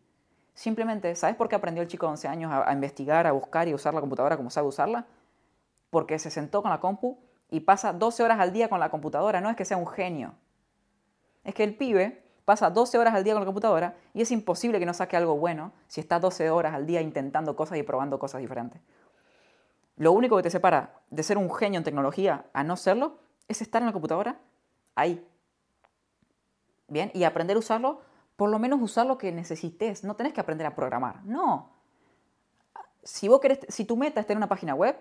Simplemente, 0.55 1.15
¿sabes 1.15 1.35
por 1.35 1.49
qué 1.49 1.55
aprendió 1.55 1.81
el 1.81 1.87
chico 1.87 2.05
de 2.05 2.11
11 2.11 2.27
años 2.27 2.51
a, 2.51 2.71
investigar, 2.73 3.27
a 3.27 3.31
buscar 3.31 3.67
y 3.67 3.73
usar 3.73 3.93
la 3.93 4.01
computadora 4.01 4.37
como 4.37 4.49
sabe 4.49 4.67
usarla? 4.67 5.05
Porque 5.89 6.17
se 6.19 6.31
sentó 6.31 6.61
con 6.61 6.71
la 6.71 6.79
compu 6.79 7.17
y 7.49 7.61
pasa 7.61 7.93
12 7.93 8.23
horas 8.23 8.39
al 8.39 8.53
día 8.53 8.69
con 8.69 8.79
la 8.79 8.89
computadora, 8.89 9.41
no 9.41 9.49
es 9.49 9.55
que 9.55 9.65
sea 9.65 9.77
un 9.77 9.87
genio. 9.87 10.33
Es 11.43 11.53
que 11.53 11.63
el 11.63 11.75
pibe 11.75 12.23
pasa 12.45 12.69
12 12.69 12.97
horas 12.97 13.13
al 13.13 13.23
día 13.23 13.33
con 13.33 13.41
la 13.41 13.45
computadora 13.45 13.95
y 14.13 14.21
es 14.21 14.31
imposible 14.31 14.79
que 14.79 14.85
no 14.85 14.93
saque 14.93 15.17
algo 15.17 15.37
bueno 15.37 15.71
si 15.87 16.01
está 16.01 16.19
12 16.19 16.49
horas 16.49 16.73
al 16.73 16.85
día 16.85 17.01
intentando 17.01 17.55
cosas 17.55 17.77
y 17.77 17.83
probando 17.83 18.19
cosas 18.19 18.41
diferentes. 18.41 18.81
Lo 19.95 20.11
único 20.11 20.37
que 20.37 20.43
te 20.43 20.49
separa 20.49 21.01
de 21.09 21.23
ser 21.23 21.37
un 21.37 21.53
genio 21.53 21.77
en 21.77 21.83
tecnología 21.83 22.45
a 22.53 22.63
no 22.63 22.75
serlo 22.77 23.19
es 23.47 23.61
estar 23.61 23.81
en 23.81 23.87
la 23.87 23.93
computadora 23.93 24.39
ahí. 24.95 25.25
Bien, 26.87 27.11
y 27.13 27.23
aprender 27.23 27.55
a 27.55 27.59
usarlo, 27.59 28.01
por 28.35 28.49
lo 28.49 28.59
menos 28.59 28.81
usar 28.81 29.05
lo 29.05 29.17
que 29.17 29.31
necesites. 29.31 30.03
No 30.03 30.15
tenés 30.15 30.33
que 30.33 30.41
aprender 30.41 30.67
a 30.67 30.75
programar. 30.75 31.23
No. 31.25 31.71
Si, 33.03 33.27
vos 33.27 33.41
si 33.69 33.85
tu 33.85 33.97
meta 33.97 34.19
es 34.19 34.25
tener 34.25 34.37
una 34.37 34.47
página 34.47 34.75
web, 34.75 34.95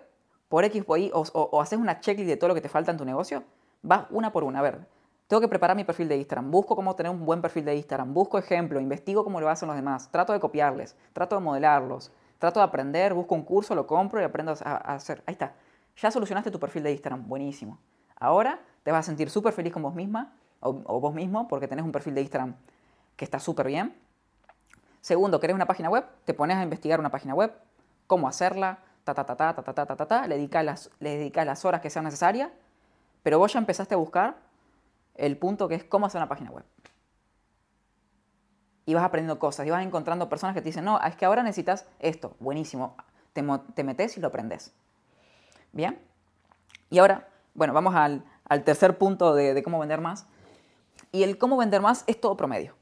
por 0.53 0.63
X 0.65 0.83
o 0.85 0.97
Y, 0.97 1.09
o, 1.13 1.61
haces 1.61 1.79
una 1.79 1.99
checklist 1.99 2.29
de 2.29 2.37
todo 2.37 2.49
lo 2.49 2.53
que 2.53 2.61
te 2.61 2.69
falta 2.69 2.91
en 2.91 2.97
tu 2.97 3.05
negocio, 3.05 3.43
vas 3.81 4.05
una 4.11 4.31
por 4.31 4.43
una. 4.43 4.59
A 4.59 4.61
ver, 4.61 4.87
tengo 5.27 5.41
que 5.41 5.47
preparar 5.47 5.75
mi 5.75 5.83
perfil 5.83 6.07
de 6.07 6.17
Instagram, 6.17 6.51
busco 6.51 6.75
cómo 6.75 6.95
tener 6.95 7.11
un 7.11 7.25
buen 7.25 7.41
perfil 7.41 7.65
de 7.65 7.75
Instagram, 7.75 8.13
busco 8.13 8.37
ejemplos, 8.37 8.81
investigo 8.81 9.23
cómo 9.23 9.41
lo 9.41 9.49
hacen 9.49 9.67
los 9.67 9.75
demás, 9.75 10.11
trato 10.11 10.31
de 10.31 10.39
copiarles, 10.39 10.95
trato 11.13 11.35
de 11.35 11.41
modelarlos, 11.41 12.11
trato 12.43 12.59
de 12.59 12.65
aprender, 12.65 13.13
busco 13.13 13.35
un 13.35 13.43
curso, 13.43 13.73
lo 13.73 13.87
compro 13.87 14.19
y 14.19 14.25
aprendo 14.25 14.53
a, 14.65 14.75
hacer. 14.95 15.23
Ahí 15.25 15.31
está. 15.31 15.53
Ya 15.95 16.11
solucionaste 16.11 16.51
tu 16.51 16.59
perfil 16.59 16.83
de 16.83 16.91
Instagram, 16.91 17.25
buenísimo. 17.25 17.79
Ahora 18.19 18.59
te 18.83 18.91
vas 18.91 18.99
a 18.99 19.03
sentir 19.03 19.29
súper 19.29 19.53
feliz 19.53 19.71
con 19.71 19.81
vos 19.81 19.95
misma 19.95 20.33
o, 20.59 20.73
vos 20.73 21.13
mismo 21.13 21.47
porque 21.47 21.69
tenés 21.69 21.85
un 21.85 21.93
perfil 21.93 22.15
de 22.15 22.21
Instagram 22.21 22.55
que 23.15 23.23
está 23.23 23.39
súper 23.39 23.67
bien. 23.67 23.95
Segundo, 24.99 25.39
querés 25.39 25.53
una 25.53 25.67
página 25.67 25.89
web, 25.89 26.03
te 26.25 26.33
pones 26.33 26.57
a 26.57 26.63
investigar 26.63 26.99
una 26.99 27.11
página 27.11 27.33
web, 27.33 27.53
cómo 28.07 28.27
hacerla, 28.27 28.79
ta, 29.05 29.13
ta, 29.13 29.25
ta, 29.25 29.37
ta, 29.37 29.53
ta, 29.53 29.73
ta, 29.73 29.85
ta, 29.85 30.05
ta, 30.05 30.27
le 30.27 30.35
dedicas 30.35 30.65
las, 30.65 30.89
le 30.99 31.29
las 31.29 31.63
horas 31.63 31.79
que 31.79 31.89
sean 31.89 32.03
necesarias, 32.03 32.49
pero 33.23 33.39
vos 33.39 33.53
ya 33.53 33.59
empezaste 33.59 33.95
a 33.95 33.97
buscar 33.97 34.35
el 35.15 35.37
punto 35.37 35.69
que 35.69 35.75
es 35.75 35.85
cómo 35.85 36.07
hacer 36.07 36.19
una 36.19 36.27
página 36.27 36.51
web. 36.51 36.65
Y 38.85 38.93
vas 38.93 39.03
aprendiendo 39.03 39.39
cosas, 39.39 39.65
y 39.65 39.69
vas 39.69 39.85
encontrando 39.85 40.27
personas 40.29 40.53
que 40.53 40.61
te 40.61 40.69
dicen, 40.69 40.83
no, 40.83 41.01
es 41.01 41.15
que 41.15 41.25
ahora 41.25 41.43
necesitas 41.43 41.85
esto, 41.99 42.35
buenísimo, 42.39 42.95
te, 43.31 43.43
te 43.73 43.83
metes 43.83 44.17
y 44.17 44.19
lo 44.19 44.27
aprendes. 44.27 44.73
Bien, 45.71 45.99
y 46.89 46.99
ahora, 46.99 47.27
bueno, 47.55 47.73
vamos 47.73 47.95
al, 47.95 48.23
al 48.45 48.63
tercer 48.63 48.99
punto 48.99 49.33
de, 49.33 49.63
cómo 49.63 49.79
vender 49.79 49.99
más. 49.99 50.27
Y 51.11 51.23
el 51.23 51.39
cómo 51.39 51.57
vender 51.57 51.81
más 51.81 52.03
es 52.05 52.21
todo 52.21 52.37
promedio. 52.37 52.75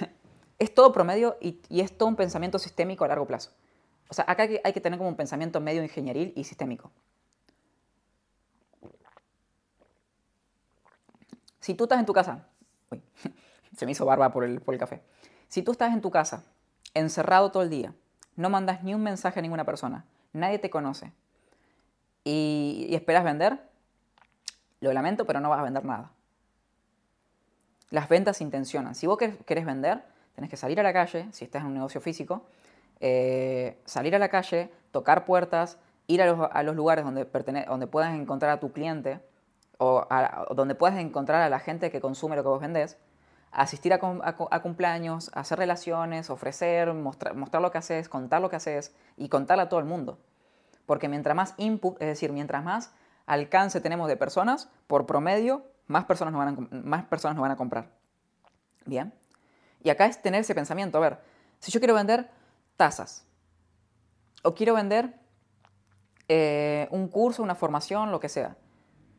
es 0.58 0.72
todo 0.72 0.92
promedio 0.92 1.36
y, 1.40 1.60
y 1.68 1.80
es 1.80 1.96
todo 1.96 2.08
un 2.08 2.14
pensamiento 2.16 2.60
sistémico 2.60 3.04
a 3.04 3.08
largo 3.08 3.26
plazo. 3.26 3.50
O 4.08 4.14
sea, 4.14 4.24
acá 4.28 4.44
hay 4.44 4.72
que 4.72 4.80
tener 4.80 4.98
como 4.98 5.08
un 5.08 5.16
pensamiento 5.16 5.60
medio 5.60 5.82
ingenieril 5.82 6.32
y 6.36 6.44
sistémico. 6.44 6.92
Si 11.60 11.74
tú 11.74 11.84
estás 11.84 11.98
en 11.98 12.06
tu 12.06 12.12
casa, 12.12 12.46
se 13.78 13.86
me 13.86 13.92
hizo 13.92 14.04
barba 14.04 14.32
por 14.32 14.42
el, 14.42 14.60
por 14.60 14.74
el 14.74 14.80
café. 14.80 15.00
Si 15.46 15.62
tú 15.62 15.70
estás 15.70 15.94
en 15.94 16.00
tu 16.00 16.10
casa, 16.10 16.42
encerrado 16.94 17.52
todo 17.52 17.62
el 17.62 17.70
día, 17.70 17.94
no 18.34 18.50
mandas 18.50 18.82
ni 18.82 18.92
un 18.92 19.02
mensaje 19.02 19.38
a 19.38 19.42
ninguna 19.42 19.64
persona, 19.64 20.04
nadie 20.32 20.58
te 20.58 20.68
conoce 20.68 21.12
y, 22.24 22.88
esperas 22.90 23.22
vender, 23.22 23.60
lo 24.80 24.92
lamento, 24.92 25.26
pero 25.26 25.38
no 25.38 25.48
vas 25.48 25.60
a 25.60 25.62
vender 25.62 25.84
nada. 25.84 26.10
Las 27.90 28.08
ventas 28.08 28.40
intencionan. 28.40 28.96
Si 28.96 29.06
vos 29.06 29.16
querés 29.16 29.64
vender, 29.64 30.02
tenés 30.34 30.50
que 30.50 30.56
salir 30.56 30.80
a 30.80 30.82
la 30.82 30.92
calle, 30.92 31.28
si 31.30 31.44
estás 31.44 31.62
en 31.62 31.68
un 31.68 31.74
negocio 31.74 32.00
físico, 32.00 32.46
eh, 32.98 33.80
salir 33.84 34.16
a 34.16 34.18
la 34.18 34.28
calle, 34.28 34.72
tocar 34.90 35.24
puertas, 35.24 35.78
ir 36.08 36.20
a 36.20 36.26
los, 36.26 36.76
lugares 36.76 37.04
donde, 37.04 37.24
donde 37.66 37.86
puedas 37.86 38.12
encontrar 38.12 38.50
a 38.50 38.60
tu 38.60 38.72
cliente 38.72 39.20
o, 39.78 40.04
donde 40.54 40.74
puedas 40.74 40.98
encontrar 40.98 41.42
a 41.42 41.48
la 41.48 41.60
gente 41.60 41.90
que 41.90 42.00
consume 42.00 42.36
lo 42.36 42.42
que 42.42 42.48
vos 42.48 42.60
vendés, 42.60 42.98
asistir 43.50 43.92
a, 43.92 44.60
cumpleaños, 44.62 45.30
hacer 45.34 45.58
relaciones, 45.58 46.30
ofrecer, 46.30 46.92
mostrar, 46.94 47.62
lo 47.62 47.70
que 47.70 47.78
haces, 47.78 48.08
contar 48.08 48.40
lo 48.40 48.50
que 48.50 48.56
haces 48.56 48.94
y 49.16 49.28
contarle 49.28 49.64
a 49.64 49.68
todo 49.68 49.80
el 49.80 49.86
mundo. 49.86 50.18
Porque 50.86 51.08
mientras 51.08 51.34
más 51.36 51.54
input, 51.56 52.00
es 52.00 52.08
decir, 52.08 52.32
mientras 52.32 52.64
más 52.64 52.92
alcance 53.26 53.80
tenemos 53.80 54.08
de 54.08 54.16
personas, 54.16 54.70
por 54.86 55.06
promedio, 55.06 55.64
más 55.86 56.04
personas 56.04 56.32
nos 56.32 56.44
van 56.44 56.68
a, 56.70 56.76
más 56.86 57.04
personas 57.04 57.36
nos 57.36 57.42
van 57.42 57.52
a 57.52 57.56
comprar. 57.56 57.90
Bien. 58.84 59.12
Y 59.82 59.90
acá 59.90 60.06
es 60.06 60.20
tener 60.20 60.40
ese 60.40 60.54
pensamiento, 60.54 60.98
a 60.98 61.00
ver, 61.00 61.20
si 61.58 61.70
yo 61.70 61.80
quiero 61.80 61.94
vender 61.94 62.30
tasas. 62.76 63.24
O 64.42 64.54
quiero 64.54 64.74
vender 64.74 65.18
eh, 66.28 66.88
un 66.90 67.08
curso, 67.08 67.42
una 67.42 67.54
formación, 67.54 68.10
lo 68.10 68.20
que 68.20 68.28
sea. 68.28 68.56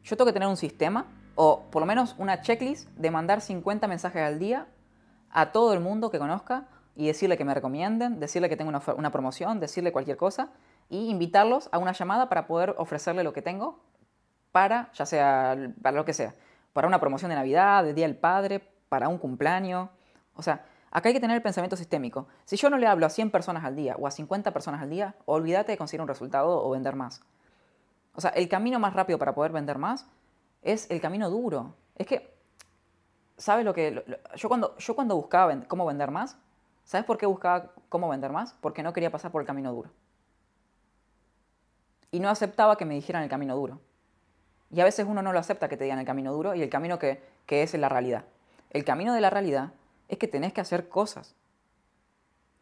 Yo 0.03 0.15
tengo 0.15 0.27
que 0.27 0.33
tener 0.33 0.47
un 0.47 0.57
sistema 0.57 1.07
O 1.41 1.61
por 1.71 1.81
lo 1.81 1.85
menos 1.85 2.15
una 2.17 2.41
checklist 2.41 2.89
de 2.97 3.11
mandar 3.11 3.39
50 3.39 3.87
mensajes 3.87 4.21
al 4.21 4.39
día 4.39 4.67
a 5.29 5.53
todo 5.53 5.71
el 5.71 5.79
mundo 5.79 6.11
que 6.11 6.19
conozca 6.19 6.67
y 6.97 7.07
decirle 7.07 7.37
que 7.37 7.45
me 7.45 7.53
recomienden, 7.53 8.19
decirle 8.19 8.49
que 8.49 8.57
tengo 8.57 8.77
una, 8.97 9.09
promoción, 9.09 9.61
decirle 9.61 9.93
cualquier 9.93 10.17
cosa 10.17 10.49
y 10.89 11.09
invitarlos 11.09 11.69
a 11.71 11.77
una 11.77 11.93
llamada 11.93 12.27
para 12.27 12.45
poder 12.45 12.75
ofrecerle 12.77 13.23
lo 13.23 13.31
que 13.31 13.41
tengo 13.41 13.79
para, 14.51 14.91
ya 14.91 15.05
sea, 15.05 15.55
para 15.81 15.95
lo 15.95 16.03
que 16.03 16.11
sea, 16.11 16.35
para 16.73 16.89
una 16.89 16.99
promoción 16.99 17.29
de 17.29 17.35
Navidad, 17.35 17.85
de 17.85 17.93
Día 17.93 18.05
del 18.05 18.17
Padre, 18.17 18.61
para 18.89 19.07
un 19.07 19.17
cumpleaños. 19.17 19.87
O 20.35 20.41
sea, 20.41 20.65
acá 20.91 21.07
hay 21.07 21.13
que 21.13 21.21
tener 21.21 21.37
el 21.37 21.41
pensamiento 21.41 21.77
sistémico. 21.77 22.27
Si 22.43 22.57
yo 22.57 22.69
no 22.69 22.77
le 22.77 22.85
hablo 22.85 23.05
a 23.05 23.09
100 23.09 23.31
personas 23.31 23.63
al 23.63 23.77
día 23.77 23.95
o 23.97 24.07
a 24.07 24.11
50 24.11 24.51
personas 24.51 24.81
al 24.81 24.89
día, 24.89 25.15
olvídate 25.23 25.71
de 25.71 25.77
conseguir 25.77 26.01
un 26.01 26.09
resultado 26.09 26.61
o 26.61 26.69
vender 26.71 26.97
más. 26.97 27.21
O 28.13 28.19
sea, 28.19 28.31
el 28.31 28.49
camino 28.49 28.77
más 28.77 28.93
rápido 28.93 29.17
para 29.17 29.33
poder 29.33 29.53
vender 29.53 29.77
más 29.77 30.05
es 30.61 30.89
el 30.89 31.01
camino 31.01 31.29
duro. 31.29 31.75
Es 31.95 32.07
que, 32.07 32.33
¿sabes 33.37 33.65
lo 33.65 33.73
que...? 33.73 34.03
yo, 34.35 34.47
cuando, 34.47 34.77
yo 34.77 34.95
cuando 34.95 35.15
buscaba 35.15 35.59
cómo 35.67 35.85
vender 35.85 36.11
más, 36.11 36.37
¿sabes 36.83 37.05
por 37.05 37.17
qué 37.17 37.25
buscaba 37.25 37.71
cómo 37.89 38.09
vender 38.09 38.31
más? 38.31 38.53
Porque 38.61 38.83
no 38.83 38.93
quería 38.93 39.11
pasar 39.11 39.31
por 39.31 39.41
el 39.41 39.47
camino 39.47 39.73
duro. 39.73 39.89
Y 42.11 42.19
no 42.19 42.29
aceptaba 42.29 42.77
que 42.77 42.85
me 42.85 42.95
dijeran 42.95 43.23
el 43.23 43.29
camino 43.29 43.55
duro. 43.55 43.79
Y 44.71 44.81
a 44.81 44.83
veces 44.83 45.05
uno 45.07 45.21
no 45.21 45.33
lo 45.33 45.39
acepta 45.39 45.67
que 45.67 45.77
te 45.77 45.83
digan 45.83 45.99
el 45.99 46.05
camino 46.05 46.31
duro 46.31 46.53
y 46.55 46.61
el 46.61 46.69
camino 46.69 46.99
que, 46.99 47.23
que 47.45 47.63
es 47.63 47.73
la 47.73 47.89
realidad. 47.89 48.25
El 48.69 48.83
camino 48.85 49.13
de 49.13 49.21
la 49.21 49.29
realidad 49.29 49.71
es 50.07 50.17
que 50.17 50.27
tenés 50.27 50.53
que 50.53 50.61
hacer 50.61 50.89
cosas 50.89 51.35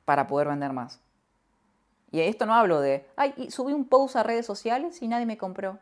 para 0.06 0.28
poder 0.28 0.48
vender 0.48 0.72
más. 0.72 1.02
Y 2.12 2.22
esto 2.22 2.46
no 2.46 2.54
hablo 2.54 2.80
de, 2.80 3.06
ay, 3.18 3.52
subí 3.52 3.74
un 3.74 3.86
post 3.86 4.16
a 4.16 4.24
redes 4.24 4.46
sociales 4.46 5.02
y 5.02 5.08
nadie 5.08 5.26
me 5.26 5.38
compró. 5.38 5.80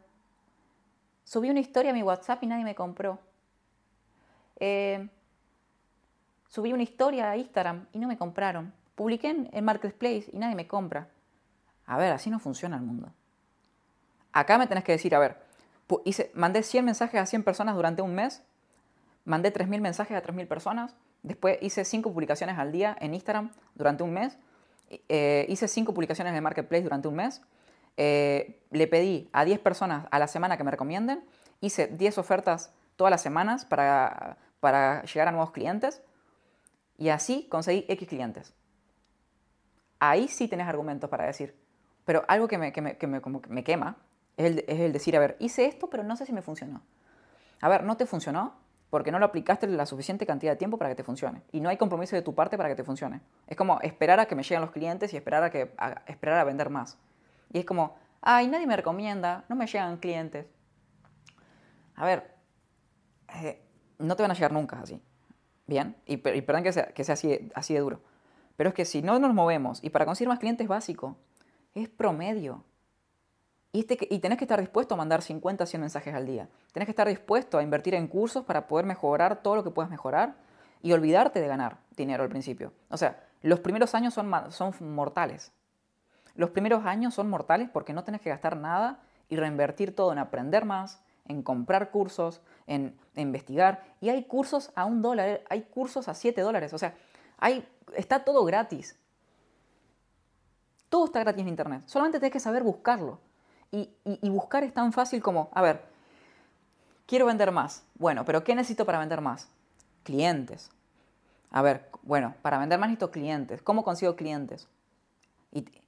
Subí 1.25 1.49
una 1.49 1.59
historia 1.59 1.91
a 1.91 1.93
mi 1.93 2.03
WhatsApp 2.03 2.41
y 2.43 2.47
nadie 2.47 2.63
me 2.63 2.75
compró. 2.75 3.19
Eh, 4.57 5.09
subí 6.47 6.71
una 6.71 6.83
historia 6.83 7.31
a 7.31 7.35
Instagram 7.35 7.87
y 7.91 7.99
no 7.99 8.07
me 8.07 8.17
compraron. 8.17 8.73
Publiqué 8.95 9.31
en, 9.31 9.49
en 9.51 9.65
Marketplace 9.65 10.29
y 10.31 10.37
nadie 10.37 10.55
me 10.55 10.67
compra. 10.67 11.09
A 11.85 11.97
ver, 11.97 12.13
así 12.13 12.29
no 12.29 12.39
funciona 12.39 12.77
el 12.77 12.83
mundo. 12.83 13.11
Acá 14.31 14.57
me 14.57 14.67
tenés 14.67 14.83
que 14.83 14.93
decir, 14.93 15.13
a 15.15 15.19
ver, 15.19 15.37
hice, 16.03 16.31
mandé 16.33 16.63
100 16.63 16.85
mensajes 16.85 17.19
a 17.19 17.25
100 17.25 17.43
personas 17.43 17.75
durante 17.75 18.01
un 18.01 18.13
mes, 18.13 18.43
mandé 19.23 19.53
3.000 19.53 19.81
mensajes 19.81 20.17
a 20.17 20.23
3.000 20.23 20.47
personas, 20.47 20.95
después 21.23 21.57
hice 21.61 21.85
5 21.85 22.11
publicaciones 22.11 22.57
al 22.57 22.71
día 22.71 22.95
en 22.99 23.13
Instagram 23.13 23.51
durante 23.75 24.03
un 24.03 24.13
mes, 24.13 24.37
eh, 25.09 25.45
hice 25.49 25.67
5 25.67 25.93
publicaciones 25.93 26.33
en 26.35 26.43
Marketplace 26.43 26.83
durante 26.83 27.07
un 27.07 27.15
mes, 27.15 27.41
eh, 27.97 28.61
le 28.71 28.87
pedí 28.87 29.29
a 29.33 29.45
10 29.45 29.59
personas 29.59 30.07
a 30.11 30.19
la 30.19 30.27
semana 30.27 30.57
que 30.57 30.63
me 30.63 30.71
recomienden, 30.71 31.23
hice 31.61 31.87
10 31.87 32.17
ofertas 32.17 32.73
todas 32.95 33.11
las 33.11 33.21
semanas 33.21 33.65
para, 33.65 34.37
para 34.59 35.03
llegar 35.03 35.27
a 35.27 35.31
nuevos 35.31 35.51
clientes 35.51 36.01
y 36.97 37.09
así 37.09 37.47
conseguí 37.49 37.85
X 37.87 38.07
clientes. 38.07 38.53
Ahí 39.99 40.27
sí 40.27 40.47
tenés 40.47 40.67
argumentos 40.67 41.09
para 41.09 41.25
decir. 41.25 41.55
Pero 42.05 42.23
algo 42.27 42.47
que 42.47 42.57
me, 42.57 42.71
que 42.71 42.81
me, 42.81 42.97
que 42.97 43.07
me, 43.07 43.21
me 43.49 43.63
quema 43.63 43.97
es 44.37 44.63
el, 44.67 44.93
decir, 44.93 45.15
a 45.15 45.19
ver, 45.19 45.37
hice 45.39 45.65
esto, 45.65 45.89
pero 45.89 46.03
no 46.03 46.15
sé 46.15 46.25
si 46.25 46.33
me 46.33 46.41
funcionó. 46.41 46.81
A 47.61 47.69
ver, 47.69 47.83
no 47.83 47.97
te 47.97 48.05
funcionó 48.05 48.53
porque 48.89 49.11
no 49.11 49.19
lo 49.19 49.25
aplicaste 49.25 49.67
la 49.67 49.85
suficiente 49.85 50.25
cantidad 50.25 50.51
de 50.51 50.57
tiempo 50.57 50.77
para 50.77 50.89
que 50.89 50.95
te 50.95 51.03
funcione. 51.03 51.41
Y 51.51 51.59
no 51.59 51.69
hay 51.69 51.77
compromiso 51.77 52.15
de 52.15 52.21
tu 52.21 52.35
parte 52.35 52.57
para 52.57 52.69
que 52.69 52.75
te 52.75 52.83
funcione. 52.83 53.21
Es 53.47 53.57
como 53.57 53.79
esperar 53.81 54.19
a 54.19 54.25
que 54.25 54.35
me 54.35 54.43
lleguen 54.43 54.61
los 54.61 54.71
clientes 54.71 55.13
y 55.13 55.17
esperar 55.17 55.43
a, 55.43 55.49
que, 55.49 55.71
esperar 56.07 56.39
a 56.39 56.43
vender 56.43 56.69
más. 56.69 56.97
Y 57.51 57.59
es 57.59 57.65
como, 57.65 57.95
ay, 58.21 58.47
nadie 58.47 58.67
me 58.67 58.75
recomienda, 58.75 59.45
no 59.49 59.55
me 59.55 59.67
llegan 59.67 59.97
clientes. 59.97 60.45
A 61.95 62.05
ver, 62.05 62.35
eh, 63.41 63.61
no 63.99 64.15
te 64.15 64.23
van 64.23 64.31
a 64.31 64.33
llegar 64.33 64.51
nunca 64.51 64.79
así. 64.79 65.01
Bien, 65.67 65.95
y, 66.05 66.17
perdón 66.17 66.63
que 66.63 66.73
sea, 66.73 66.87
que 66.87 67.03
sea 67.03 67.13
así, 67.13 67.73
de 67.73 67.79
duro. 67.79 68.01
Pero 68.55 68.69
es 68.69 68.75
que 68.75 68.85
si 68.85 69.01
no 69.01 69.19
nos 69.19 69.33
movemos, 69.33 69.83
y 69.83 69.89
para 69.89 70.05
conseguir 70.05 70.29
más 70.29 70.39
clientes 70.39 70.67
básico, 70.67 71.17
es 71.73 71.89
promedio. 71.89 72.63
Este 73.73 73.97
y, 74.09 74.19
tenés 74.19 74.37
que 74.37 74.45
estar 74.45 74.59
dispuesto 74.59 74.93
a 74.93 74.97
mandar 74.97 75.21
50, 75.21 75.65
100 75.65 75.81
mensajes 75.81 76.13
al 76.13 76.25
día. 76.25 76.47
Tenés 76.71 76.85
que 76.85 76.91
estar 76.91 77.07
dispuesto 77.07 77.57
a 77.57 77.63
invertir 77.63 77.95
en 77.95 78.07
cursos 78.07 78.45
para 78.45 78.67
poder 78.67 78.85
mejorar 78.85 79.41
todo 79.41 79.55
lo 79.55 79.63
que 79.63 79.71
puedas 79.71 79.89
mejorar 79.89 80.35
y 80.81 80.93
olvidarte 80.93 81.41
de 81.41 81.47
ganar 81.47 81.79
dinero 81.97 82.23
al 82.23 82.29
principio. 82.29 82.71
O 82.89 82.97
sea, 82.97 83.23
los 83.41 83.59
primeros 83.59 83.95
años 83.95 84.13
son, 84.13 84.31
son 84.51 84.73
mortales. 84.93 85.51
Los 86.35 86.49
primeros 86.49 86.85
años 86.85 87.13
son 87.13 87.29
mortales 87.29 87.69
porque 87.71 87.93
no 87.93 88.03
tenés 88.03 88.21
que 88.21 88.29
gastar 88.29 88.57
nada 88.57 88.99
y 89.29 89.37
reinvertir 89.37 89.95
todo 89.95 90.11
en 90.11 90.19
aprender 90.19 90.65
más, 90.65 91.01
en 91.27 91.41
comprar 91.41 91.91
cursos, 91.91 92.41
en, 92.67 92.97
investigar. 93.15 93.83
Y 94.01 94.09
hay 94.09 94.25
cursos 94.25 94.71
a 94.75 94.85
un 94.85 95.01
dólar, 95.01 95.41
hay 95.49 95.63
cursos 95.63 96.07
a 96.07 96.13
7 96.13 96.41
dólares. 96.41 96.73
O 96.73 96.77
sea, 96.77 96.95
está 97.95 98.23
todo 98.23 98.43
gratis. 98.43 98.97
Todo 100.89 101.05
está 101.05 101.19
gratis 101.21 101.41
en 101.41 101.47
Internet. 101.47 101.83
Solamente 101.85 102.19
tenés 102.19 102.33
que 102.33 102.39
saber 102.39 102.63
buscarlo. 102.63 103.19
Y, 103.71 103.89
buscar 104.29 104.63
es 104.63 104.73
tan 104.73 104.93
fácil 104.93 105.21
como, 105.21 105.49
a 105.53 105.61
ver, 105.61 105.83
quiero 107.05 107.25
vender 107.25 107.51
más. 107.51 107.83
Bueno, 107.95 108.23
pero 108.23 108.43
¿qué 108.43 108.55
necesito 108.55 108.85
para 108.85 108.99
vender 108.99 109.21
más? 109.21 109.49
Clientes. 110.03 110.69
A 111.51 111.61
ver, 111.61 111.89
bueno, 112.03 112.35
para 112.41 112.57
vender 112.57 112.79
más 112.79 112.89
necesito 112.89 113.11
clientes. 113.11 113.61
¿Cómo 113.61 113.83
consigo 113.83 114.15
clientes? 114.15 114.67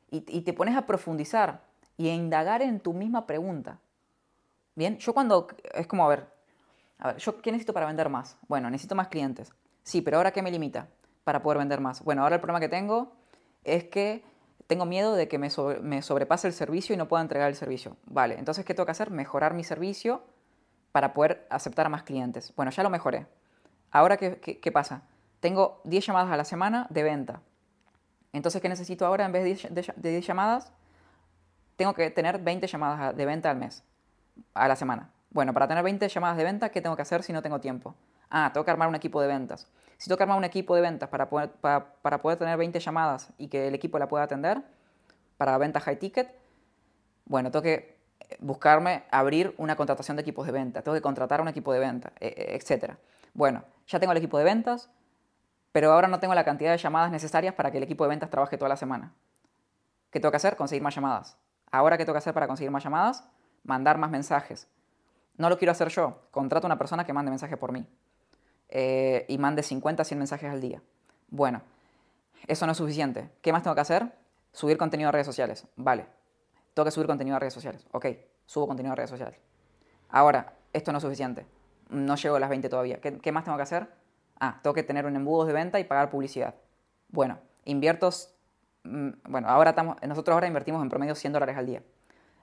Y, 0.10 0.42
te 0.42 0.54
pones 0.54 0.76
a 0.76 0.86
profundizar 0.86 1.62
y 1.98 2.10
a 2.10 2.14
indagar 2.14 2.62
en 2.62 2.80
tu 2.80 2.94
misma 2.94 3.28
pregunta. 3.28 3.80
Bien, 4.76 4.98
yo 4.98 5.14
cuando, 5.14 5.48
es 5.74 5.88
como, 5.88 6.06
a 6.06 6.08
ver, 6.08 6.28
a 7.00 7.08
ver, 7.08 7.18
¿yo 7.18 7.42
qué 7.42 7.52
necesito 7.52 7.74
para 7.74 7.86
vender 7.86 8.10
más? 8.10 8.38
Bueno, 8.48 8.70
necesito 8.70 8.96
más 8.96 9.08
clientes. 9.08 9.52
Sí, 9.84 10.02
pero 10.02 10.18
ahora 10.18 10.32
¿qué 10.32 10.42
me 10.42 10.52
limita 10.52 10.88
para 11.24 11.42
poder 11.42 11.58
vender 11.60 11.82
más? 11.82 12.04
Bueno, 12.04 12.24
ahora 12.24 12.36
el 12.36 12.42
problema 12.42 12.60
que 12.60 12.70
tengo 12.70 13.14
es 13.64 13.86
que 13.86 14.24
tengo 14.68 14.86
miedo 14.86 15.16
de 15.16 15.28
que 15.28 15.38
me, 15.38 15.50
sobrepase 15.50 16.48
el 16.48 16.54
servicio 16.54 16.94
y 16.94 16.98
no 16.98 17.08
pueda 17.08 17.22
entregar 17.22 17.50
el 17.50 17.56
servicio. 17.56 17.96
Vale, 18.06 18.38
entonces, 18.38 18.66
¿qué 18.66 18.74
tengo 18.74 18.86
que 18.86 18.92
hacer? 18.92 19.12
Mejorar 19.12 19.54
mi 19.54 19.64
servicio 19.64 20.24
para 20.92 21.14
poder 21.14 21.48
aceptar 21.50 21.86
a 21.86 21.90
más 21.90 22.04
clientes. 22.04 22.54
Bueno, 22.56 22.72
ya 22.72 22.84
lo 22.84 22.90
mejoré. 22.90 23.28
Ahora, 23.92 24.18
¿qué, 24.18 24.72
pasa? 24.74 25.04
Tengo 25.40 25.82
10 25.86 26.06
llamadas 26.06 26.32
a 26.32 26.38
la 26.38 26.44
semana 26.44 26.88
de 26.90 27.04
venta. 27.04 27.42
Entonces, 28.38 28.62
¿qué 28.62 28.70
necesito 28.70 29.06
ahora 29.06 29.26
en 29.26 29.32
vez 29.32 29.68
de 29.70 30.12
10 30.12 30.26
llamadas? 30.26 30.72
Tengo 31.76 31.94
que 31.94 32.10
tener 32.12 32.40
20 32.40 32.68
llamadas 32.68 33.16
de 33.16 33.26
venta 33.26 33.50
al 33.50 33.58
mes, 33.58 33.84
a 34.54 34.68
la 34.68 34.76
semana. 34.76 35.12
Bueno, 35.32 35.54
para 35.54 35.68
tener 35.68 35.84
20 35.84 36.08
llamadas 36.08 36.38
de 36.38 36.44
venta, 36.44 36.70
¿qué 36.70 36.82
tengo 36.82 36.96
que 36.96 37.02
hacer 37.02 37.24
si 37.24 37.34
no 37.34 37.42
tengo 37.42 37.60
tiempo? 37.60 37.96
Ah, 38.30 38.52
tengo 38.54 38.64
que 38.64 38.72
armar 38.72 38.88
un 38.88 38.96
equipo 38.96 39.22
de 39.22 39.28
ventas. 39.28 39.68
Si 39.98 40.08
tengo 40.08 40.18
que 40.18 40.24
armar 40.24 40.38
un 40.38 40.44
equipo 40.44 40.76
de 40.76 40.82
ventas 40.82 41.10
para 41.10 41.30
poder, 41.30 41.50
para, 41.52 42.22
poder 42.22 42.38
tener 42.38 42.58
20 42.58 42.80
llamadas 42.80 43.32
y 43.38 43.48
que 43.48 43.68
el 43.68 43.76
equipo 43.76 43.98
la 44.00 44.08
pueda 44.08 44.24
atender, 44.24 44.62
para 45.38 45.58
ventas 45.58 45.84
high 45.84 45.98
ticket, 45.98 46.32
bueno, 47.26 47.52
tengo 47.52 47.64
que 47.64 47.98
buscarme 48.40 49.04
abrir 49.12 49.54
una 49.58 49.76
contratación 49.76 50.18
de 50.18 50.22
equipos 50.22 50.46
de 50.46 50.52
venta, 50.52 50.82
tengo 50.82 50.96
que 50.96 51.02
contratar 51.02 51.42
un 51.42 51.48
equipo 51.48 51.74
de 51.74 51.80
venta, 51.80 52.12
e, 52.20 52.28
e, 52.28 52.56
etc. 52.56 52.94
Bueno, 53.34 53.64
ya 53.88 54.00
tengo 54.00 54.12
el 54.12 54.18
equipo 54.18 54.38
de 54.38 54.44
ventas, 54.44 54.90
pero 55.72 55.92
ahora 55.92 56.08
no 56.08 56.20
tengo 56.20 56.34
la 56.34 56.44
cantidad 56.44 56.72
de 56.72 56.78
llamadas 56.78 57.12
necesarias 57.12 57.54
para 57.54 57.72
que 57.72 57.78
el 57.78 57.84
equipo 57.84 58.04
de 58.04 58.10
ventas 58.10 58.30
trabaje 58.30 58.58
toda 58.58 58.70
la 58.70 58.78
semana. 58.78 59.14
¿Qué 60.12 60.20
tengo 60.20 60.32
que 60.32 60.38
hacer? 60.38 60.56
Conseguir 60.56 60.82
más 60.82 60.96
llamadas. 60.96 61.38
Ahora, 61.72 61.98
¿qué 61.98 62.06
tengo 62.06 62.14
que 62.14 62.20
hacer 62.20 62.34
para 62.34 62.48
conseguir 62.48 62.72
más 62.72 62.84
llamadas? 62.84 63.24
Mandar 63.64 63.98
más 63.98 64.10
mensajes. 64.10 64.68
No 65.36 65.50
lo 65.50 65.58
quiero 65.58 65.72
hacer 65.72 65.90
yo, 65.90 66.22
contrato 66.32 66.66
a 66.66 66.70
una 66.70 66.78
persona 66.78 67.06
que 67.06 67.14
mande 67.14 67.30
mensajes 67.30 67.58
por 67.58 67.72
mí. 67.72 67.86
Eh, 68.70 69.26
y 69.28 69.38
mande 69.38 69.64
50, 69.64 70.04
100 70.04 70.18
mensajes 70.18 70.50
al 70.50 70.62
día. 70.62 70.82
Bueno, 71.30 71.62
eso 72.48 72.66
no 72.66 72.72
es 72.72 72.78
suficiente. 72.78 73.30
¿Qué 73.42 73.52
más 73.52 73.64
tengo 73.64 73.76
que 73.76 73.82
hacer? 73.82 74.12
Subir 74.52 74.78
contenido 74.78 75.10
a 75.10 75.12
redes 75.12 75.28
sociales. 75.28 75.68
Vale, 75.76 76.08
tengo 76.74 76.86
que 76.86 76.92
subir 76.92 77.08
contenido 77.08 77.36
a 77.36 77.40
redes 77.40 77.54
sociales. 77.54 77.86
Ok, 77.92 78.08
subo 78.46 78.68
contenido 78.68 78.94
a 78.94 78.96
redes 78.96 79.10
sociales. 79.10 79.40
Ahora, 80.10 80.54
esto 80.74 80.92
no 80.92 80.98
es 80.98 81.04
suficiente. 81.04 81.46
No 81.90 82.16
llego 82.16 82.36
a 82.36 82.40
las 82.40 82.50
20 82.50 82.70
todavía. 82.70 83.00
¿Qué, 83.00 83.32
más 83.32 83.44
tengo 83.44 83.58
que 83.58 83.64
hacer? 83.64 83.88
Ah, 84.40 84.60
tengo 84.62 84.74
que 84.74 84.84
tener 84.84 85.06
un 85.06 85.16
embudo 85.16 85.46
de 85.46 85.54
venta 85.54 85.80
y 85.80 85.84
pagar 85.84 86.10
publicidad. 86.10 86.56
Bueno, 87.10 87.40
invierto... 87.66 88.10
Mm, 88.84 89.10
bueno, 89.30 89.48
ahora 89.50 89.72
estamos, 89.72 89.98
nosotros 90.08 90.34
ahora 90.34 90.48
invertimos 90.48 90.82
en 90.82 90.90
promedio 90.90 91.16
100 91.16 91.34
dólares 91.34 91.58
al 91.58 91.66
día. 91.66 91.84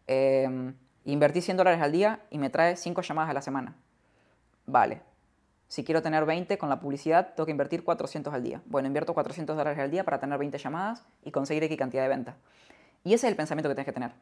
Eh, 0.06 0.72
invertí 1.04 1.40
100 1.40 1.56
dólares 1.56 1.80
al 1.80 1.92
día 1.92 2.20
y 2.30 2.38
me 2.38 2.50
trae 2.50 2.76
5 2.76 3.02
llamadas 3.02 3.30
a 3.30 3.34
la 3.34 3.42
semana. 3.42 3.76
Vale, 4.66 5.02
si 5.68 5.82
quiero 5.82 6.02
tener 6.02 6.24
20 6.24 6.56
con 6.58 6.68
la 6.68 6.78
publicidad, 6.78 7.34
tengo 7.34 7.46
que 7.46 7.50
invertir 7.50 7.84
400 7.84 8.32
al 8.32 8.42
día. 8.42 8.62
Bueno, 8.66 8.86
invierto 8.86 9.12
400 9.14 9.56
dólares 9.56 9.78
al 9.78 9.90
día 9.90 10.04
para 10.04 10.20
tener 10.20 10.38
20 10.38 10.56
llamadas 10.58 11.04
y 11.24 11.30
conseguir 11.30 11.64
X 11.64 11.76
cantidad 11.76 12.02
de 12.02 12.08
venta. 12.08 12.36
Y 13.02 13.14
ese 13.14 13.26
es 13.26 13.32
el 13.32 13.36
pensamiento 13.36 13.68
que 13.68 13.74
tienes 13.74 13.86
que 13.86 13.92
tener. 13.92 14.12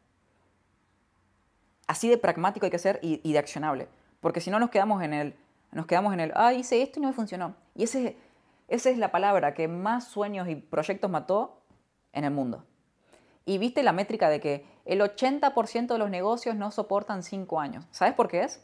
Así 1.86 2.08
de 2.08 2.16
pragmático 2.16 2.64
hay 2.64 2.70
que 2.70 2.78
ser 2.78 2.98
y, 3.02 3.32
de 3.32 3.38
accionable. 3.38 3.88
Porque 4.20 4.40
si 4.40 4.50
no 4.50 4.58
nos 4.58 4.70
quedamos 4.70 5.02
en 5.02 5.12
el, 5.12 5.34
nos 5.72 5.86
quedamos 5.86 6.12
en 6.12 6.20
el, 6.20 6.32
ah, 6.34 6.52
hice 6.52 6.82
esto 6.82 6.98
y 6.98 7.02
no 7.02 7.08
me 7.08 7.14
funcionó. 7.14 7.54
Y 7.74 7.84
ese, 7.84 8.16
esa 8.68 8.90
es 8.90 8.98
la 8.98 9.10
palabra 9.10 9.54
que 9.54 9.68
más 9.68 10.06
sueños 10.06 10.48
y 10.48 10.54
proyectos 10.54 11.10
mató 11.10 11.62
en 12.12 12.24
el 12.24 12.30
mundo. 12.30 12.64
Y 13.44 13.58
viste 13.58 13.82
la 13.82 13.92
métrica 13.92 14.28
de 14.28 14.40
que 14.40 14.66
el 14.84 15.00
80% 15.00 15.86
de 15.86 15.98
los 15.98 16.10
negocios 16.10 16.54
no 16.54 16.70
soportan 16.70 17.22
5 17.22 17.60
años. 17.60 17.86
¿Sabes 17.90 18.14
por 18.14 18.28
qué 18.28 18.44
es? 18.44 18.62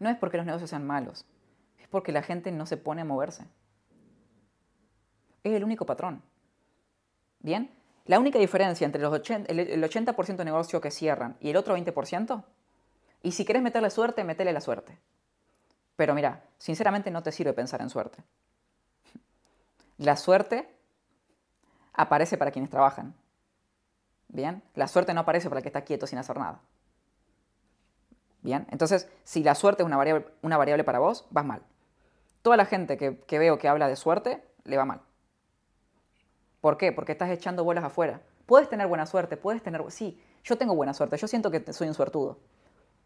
no 0.00 0.08
es 0.08 0.16
porque 0.16 0.36
los 0.36 0.46
negocios 0.46 0.70
sean 0.70 0.86
malos, 0.86 1.26
es 1.78 1.88
porque 1.88 2.12
la 2.12 2.22
gente 2.22 2.52
no 2.52 2.66
se 2.66 2.76
pone 2.76 3.02
a 3.02 3.04
moverse. 3.04 3.44
Es 5.42 5.52
el 5.52 5.64
único 5.64 5.86
patrón. 5.86 6.22
¿Bien? 7.40 7.70
La 8.06 8.18
única 8.18 8.38
diferencia 8.38 8.84
entre 8.84 9.02
los 9.02 9.12
80, 9.12 9.52
el 9.52 9.82
80% 9.82 10.36
de 10.36 10.44
negocios 10.44 10.80
que 10.80 10.90
cierran 10.90 11.36
y 11.40 11.50
el 11.50 11.56
otro 11.56 11.76
20%, 11.76 12.44
y 13.22 13.32
si 13.32 13.44
quieres 13.44 13.62
meterle 13.62 13.90
suerte, 13.90 14.24
metele 14.24 14.52
la 14.52 14.60
suerte. 14.60 14.98
Pero 15.96 16.14
mira, 16.14 16.44
sinceramente 16.58 17.10
no 17.10 17.22
te 17.22 17.32
sirve 17.32 17.52
pensar 17.52 17.80
en 17.82 17.90
suerte. 17.90 18.22
La 19.96 20.16
suerte 20.16 20.68
aparece 21.92 22.38
para 22.38 22.52
quienes 22.52 22.70
trabajan. 22.70 23.14
¿Bien? 24.28 24.62
La 24.74 24.86
suerte 24.86 25.12
no 25.14 25.20
aparece 25.20 25.48
para 25.48 25.58
el 25.58 25.62
que 25.62 25.70
está 25.70 25.82
quieto 25.82 26.06
sin 26.06 26.18
hacer 26.18 26.36
nada. 26.38 26.60
¿Bien? 28.42 28.66
Entonces, 28.70 29.08
si 29.24 29.42
la 29.42 29.56
suerte 29.56 29.82
es 29.82 29.86
una 29.86 29.96
variable, 29.96 30.26
una 30.42 30.56
variable 30.56 30.84
para 30.84 31.00
vos, 31.00 31.26
vas 31.30 31.44
mal. 31.44 31.62
Toda 32.42 32.56
la 32.56 32.66
gente 32.66 32.96
que, 32.96 33.18
que 33.20 33.38
veo 33.38 33.58
que 33.58 33.66
habla 33.68 33.88
de 33.88 33.96
suerte, 33.96 34.44
le 34.64 34.76
va 34.76 34.84
mal. 34.84 35.00
¿Por 36.60 36.76
qué? 36.76 36.92
Porque 36.92 37.12
estás 37.12 37.30
echando 37.30 37.64
bolas 37.64 37.84
afuera. 37.84 38.20
Puedes 38.46 38.68
tener 38.68 38.86
buena 38.86 39.06
suerte, 39.06 39.36
puedes 39.36 39.62
tener... 39.62 39.82
Sí, 39.90 40.22
yo 40.44 40.56
tengo 40.56 40.74
buena 40.74 40.94
suerte, 40.94 41.16
yo 41.16 41.26
siento 41.26 41.50
que 41.50 41.72
soy 41.72 41.88
un 41.88 41.94
suertudo. 41.94 42.38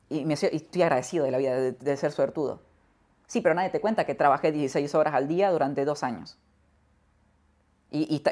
Y, 0.09 0.24
me, 0.24 0.34
estoy 0.34 0.82
agradecido 0.82 1.24
de 1.24 1.30
la 1.30 1.38
vida 1.38 1.55
de, 1.57 1.96
ser 1.96 2.12
suertudo. 2.12 2.61
Sí, 3.26 3.40
pero 3.40 3.55
nadie 3.55 3.70
te 3.70 3.80
cuenta 3.80 4.05
que 4.05 4.14
trabajé 4.14 4.53
16 4.53 4.94
horas 4.94 5.14
al 5.14 5.28
día 5.28 5.50
durante 5.50 5.84
dos 5.84 6.03
años. 6.03 6.38
Y, 7.90 8.22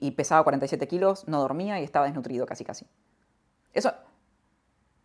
y, 0.00 0.10
pesaba 0.12 0.44
47 0.44 0.86
kilos, 0.86 1.26
no 1.26 1.40
dormía 1.40 1.80
y 1.80 1.84
estaba 1.84 2.06
desnutrido 2.06 2.46
casi 2.46 2.64
casi. 2.64 2.86
¿Eso, 3.72 3.92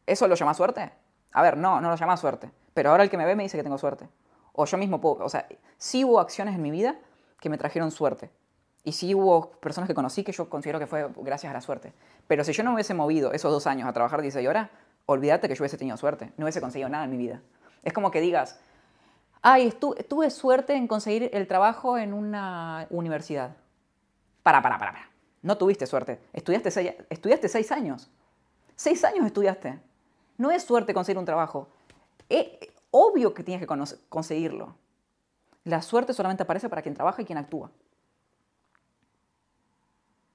¿Eso 0.05 0.28
lo 0.28 0.36
llama 0.36 0.53
suerte? 0.53 0.91
A 1.32 1.41
ver, 1.41 1.58
no, 1.58 1.82
no 1.82 1.89
lo 1.89 1.95
llama 1.95 2.16
suerte. 2.18 2.51
Pero 2.74 2.91
ahora 2.91 3.03
el 3.03 3.10
que 3.10 3.18
me 3.18 3.26
ve 3.26 3.36
me 3.36 3.43
dice 3.43 3.58
que 3.58 3.64
tengo 3.64 3.78
suerte. 3.78 4.08
O 4.53 4.66
yo 4.66 4.78
mismo 4.78 5.01
puedo... 5.01 5.24
O 5.26 5.30
sea, 5.30 5.47
sí 5.78 6.03
hubo 6.03 6.20
acciones 6.20 6.55
en 6.55 6.62
mi 6.62 6.72
vida 6.72 6.95
que 7.39 7.49
me 7.49 7.58
trajeron 7.58 7.91
suerte. 7.91 8.32
Y 8.84 8.93
sí 8.93 9.14
hubo 9.14 9.51
personas 9.60 9.88
que 9.88 9.93
conocí 9.93 10.24
que 10.24 10.32
yo 10.32 10.49
considero 10.49 10.80
que 10.80 10.88
fue 10.88 11.10
gracias 11.18 11.49
a 11.49 11.53
la 11.53 11.62
suerte. 11.62 11.93
Pero 12.28 12.43
si 12.43 12.53
yo 12.53 12.64
no 12.64 12.74
hubiese 12.74 12.93
movido 12.93 13.34
esos 13.34 13.51
dos 13.51 13.68
años 13.68 13.88
a 13.88 13.93
trabajar 13.93 14.22
16 14.22 14.47
horas, 14.47 14.70
olvídate 15.08 15.47
que 15.47 15.55
yo 15.55 15.64
hubiese 15.64 15.78
tenido 15.78 15.97
suerte. 15.97 16.32
No 16.38 16.45
hubiese 16.45 16.62
conseguido 16.62 16.89
nada 16.89 17.05
en 17.05 17.12
mi 17.12 17.18
vida. 17.18 17.41
Es 17.84 17.93
como 17.93 18.12
que 18.12 18.22
digas, 18.22 18.60
ay, 19.41 19.74
tuve 20.08 20.30
suerte 20.30 20.76
en 20.76 20.88
conseguir 20.88 21.32
el 21.34 21.47
trabajo 21.47 21.97
en 21.97 22.14
una 22.14 22.86
universidad. 22.91 23.55
Para, 24.43 24.62
para, 24.62 24.78
para, 24.78 24.91
para. 24.91 25.10
No 25.41 25.58
tuviste 25.58 25.88
suerte. 25.88 26.20
Estudiaste 26.34 26.72
seis, 26.72 26.93
estudiaste 27.10 27.49
seis 27.49 27.72
años. 27.72 28.10
Seis 28.76 29.03
años 29.03 29.26
estudiaste. 29.26 29.80
No 30.38 30.51
es 30.51 30.64
suerte 30.64 30.93
conseguir 30.93 31.18
un 31.18 31.26
trabajo. 31.26 31.68
Es 32.30 32.47
obvio 32.91 33.34
que 33.34 33.43
tienes 33.43 33.66
que 33.66 33.97
conseguirlo. 34.10 34.76
La 35.64 35.82
suerte 35.82 36.14
solamente 36.14 36.43
aparece 36.43 36.70
para 36.70 36.82
quien 36.82 36.93
trabaja 36.93 37.22
y 37.22 37.26
quien 37.26 37.38
actúa. 37.38 37.72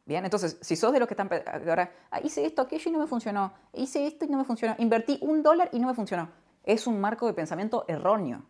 Bien, 0.05 0.24
entonces, 0.24 0.59
si 0.61 0.74
sos 0.74 0.92
de 0.92 0.98
los 0.98 1.07
que 1.07 1.14
están 1.14 1.30
ahora, 1.68 1.92
ah, 2.11 2.20
hice 2.22 2.44
esto, 2.44 2.62
aquello 2.62 2.90
y 2.90 2.92
no 2.92 2.98
me 2.98 3.07
funcionó, 3.07 3.53
hice 3.72 4.07
esto 4.07 4.24
y 4.24 4.28
no 4.28 4.38
me 4.38 4.44
funcionó, 4.44 4.74
invertí 4.78 5.18
un 5.22 5.42
dólar 5.42 5.68
y 5.72 5.78
no 5.78 5.86
me 5.86 5.94
funcionó, 5.94 6.28
es 6.64 6.86
un 6.86 7.00
marco 7.00 7.26
de 7.26 7.34
pensamiento 7.34 7.84
erróneo. 7.86 8.42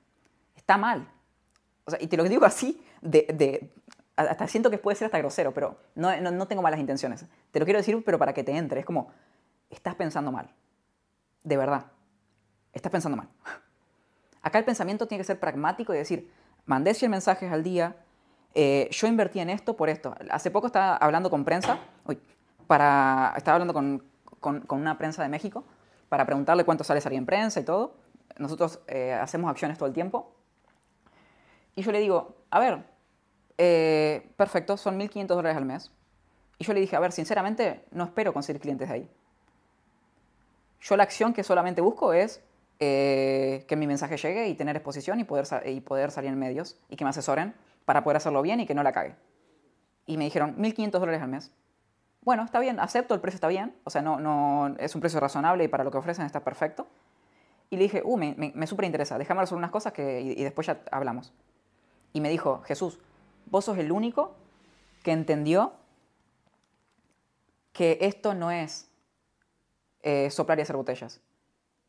Está 0.57 0.77
mal. 0.77 1.09
O 1.85 1.91
sea, 1.91 2.01
y 2.01 2.07
te 2.07 2.17
lo 2.17 2.25
digo 2.25 2.47
así, 2.47 2.83
de, 3.03 3.27
de 3.35 3.73
hasta 4.17 4.47
siento 4.47 4.71
que 4.71 4.79
puede 4.79 4.97
ser 4.97 5.07
hasta 5.07 5.19
grosero, 5.19 5.53
pero 5.53 5.79
no, 5.95 6.15
no, 6.21 6.31
no, 6.31 6.47
tengo 6.47 6.63
malas 6.63 6.81
intenciones. 6.81 7.25
Te 7.51 7.59
lo 7.59 7.65
quiero 7.65 7.79
decir, 7.79 8.03
pero 8.05 8.19
para 8.19 8.33
que 8.33 8.45
te 8.45 8.53
entre. 8.53 8.81
Es 8.81 8.87
como, 8.87 9.11
estás 9.71 9.95
pensando 9.95 10.33
mal. 10.33 10.51
De 11.43 11.57
verdad. 11.57 11.87
Estás 12.73 12.93
pensando 12.93 13.17
mal. 13.17 13.29
Acá 14.43 14.59
el 14.59 14.65
pensamiento 14.65 15.07
tiene 15.07 15.21
que 15.21 15.27
ser 15.27 15.39
pragmático 15.39 15.95
y 15.95 15.99
decir, 15.99 16.31
mandé 16.67 16.95
100 16.95 17.11
mensajes 17.11 17.53
al 17.53 17.63
día, 17.63 17.97
eh, 18.55 18.89
yo 18.91 19.07
invertí 19.07 19.41
en 19.41 19.51
esto 19.51 19.77
por 19.77 19.89
esto. 19.89 20.15
Hace 20.31 20.51
poco 20.51 20.67
estaba 20.67 20.97
hablando 20.97 21.31
con 21.31 21.45
prensa, 21.45 21.79
para, 22.67 23.33
estaba 23.37 23.57
hablando 23.57 23.75
con, 23.75 24.03
con, 24.41 24.65
una 24.71 24.99
prensa 24.99 25.23
de 25.23 25.29
México 25.29 25.65
para 26.09 26.27
preguntarle 26.27 26.65
cuánto 26.65 26.85
sale 26.85 27.01
salir 27.01 27.19
en 27.19 27.27
prensa 27.27 27.61
y 27.61 27.65
todo. 27.65 27.95
Nosotros 28.39 28.81
eh, 28.87 29.13
hacemos 29.13 29.51
acciones 29.51 29.79
todo 29.79 29.87
el 29.87 29.95
tiempo. 29.95 30.35
Y 31.75 31.83
yo 31.83 31.93
le 31.93 32.01
digo, 32.01 32.37
a 32.51 32.61
ver, 32.61 32.85
eh, 33.57 34.31
perfecto, 34.37 34.77
son 34.77 34.99
1.500 34.99 35.27
dólares 35.27 35.57
al 35.57 35.65
mes. 35.65 35.91
Y 36.59 36.65
yo 36.65 36.75
le 36.75 36.81
dije, 36.81 36.97
a 36.97 37.01
ver, 37.01 37.13
sinceramente, 37.13 37.85
no 37.91 38.05
espero 38.05 38.35
conseguir 38.35 38.61
clientes 38.61 38.89
de 38.89 38.95
ahí. 38.95 39.11
Yo 40.81 40.97
la 40.97 41.05
acción 41.05 41.33
que 41.33 41.43
solamente 41.43 41.81
busco 41.81 42.13
es 42.13 42.43
que 42.79 43.77
mi 43.77 43.87
mensaje 43.87 44.17
llegue 44.17 44.49
y 44.49 44.55
tener 44.57 44.75
exposición 44.75 45.21
y 45.21 45.25
poder, 45.25 45.47
y 45.67 45.81
poder 45.83 46.11
salir 46.11 46.31
en 46.33 46.39
medios 46.39 46.77
y 46.89 46.97
que 46.97 47.05
me 47.05 47.11
asesoren 47.11 47.55
para 47.85 48.03
poder 48.05 48.17
hacerlo 48.17 48.43
bien 48.43 48.61
y 48.61 48.67
que 48.67 48.75
no 48.75 48.83
la 48.83 48.93
cague. 48.93 49.17
Y 50.07 50.17
me 50.17 50.25
dijeron, 50.25 50.57
1.500 50.57 50.91
dólares 50.91 51.23
al 51.23 51.29
mes. 51.29 51.53
Bueno, 52.23 52.45
está 52.45 52.61
bien, 52.61 52.79
acepto, 52.79 53.15
el 53.15 53.21
precio 53.21 53.37
está 53.37 53.49
bien, 53.49 53.75
o 53.85 53.91
sea, 53.91 54.01
no, 54.01 54.21
no, 54.21 54.77
es 54.79 54.95
un 54.95 55.01
precio 55.01 55.19
razonable 55.19 55.65
y 55.65 55.69
para 55.69 55.83
lo 55.83 55.91
que 55.91 55.99
ofrecen 55.99 56.25
está 56.25 56.41
perfecto. 56.41 56.87
Y 57.69 57.77
le 57.77 57.85
dije, 57.85 58.03
uh, 58.05 58.17
me, 58.17 58.37
me, 58.55 58.67
súper 58.67 58.85
interesa, 58.85 59.19
déjame 59.19 59.41
resolver 59.41 59.59
unas 59.59 59.71
cosas 59.71 59.93
que, 59.93 60.21
y, 60.21 60.45
después 60.45 60.67
ya 60.67 60.83
hablamos. 60.93 61.33
Y 62.13 62.21
me 62.21 62.29
dijo, 62.29 62.63
Jesús, 62.65 63.01
vos 63.47 63.65
sos 63.65 63.79
el 63.79 63.91
único 63.91 64.37
que 65.03 65.11
entendió 65.11 65.73
que 67.73 67.99
esto 68.03 68.35
no 68.35 68.51
es 68.51 68.89
eh, 70.03 70.31
soplar 70.31 70.59
y 70.59 70.63
hacer 70.63 70.77
botellas. 70.77 71.21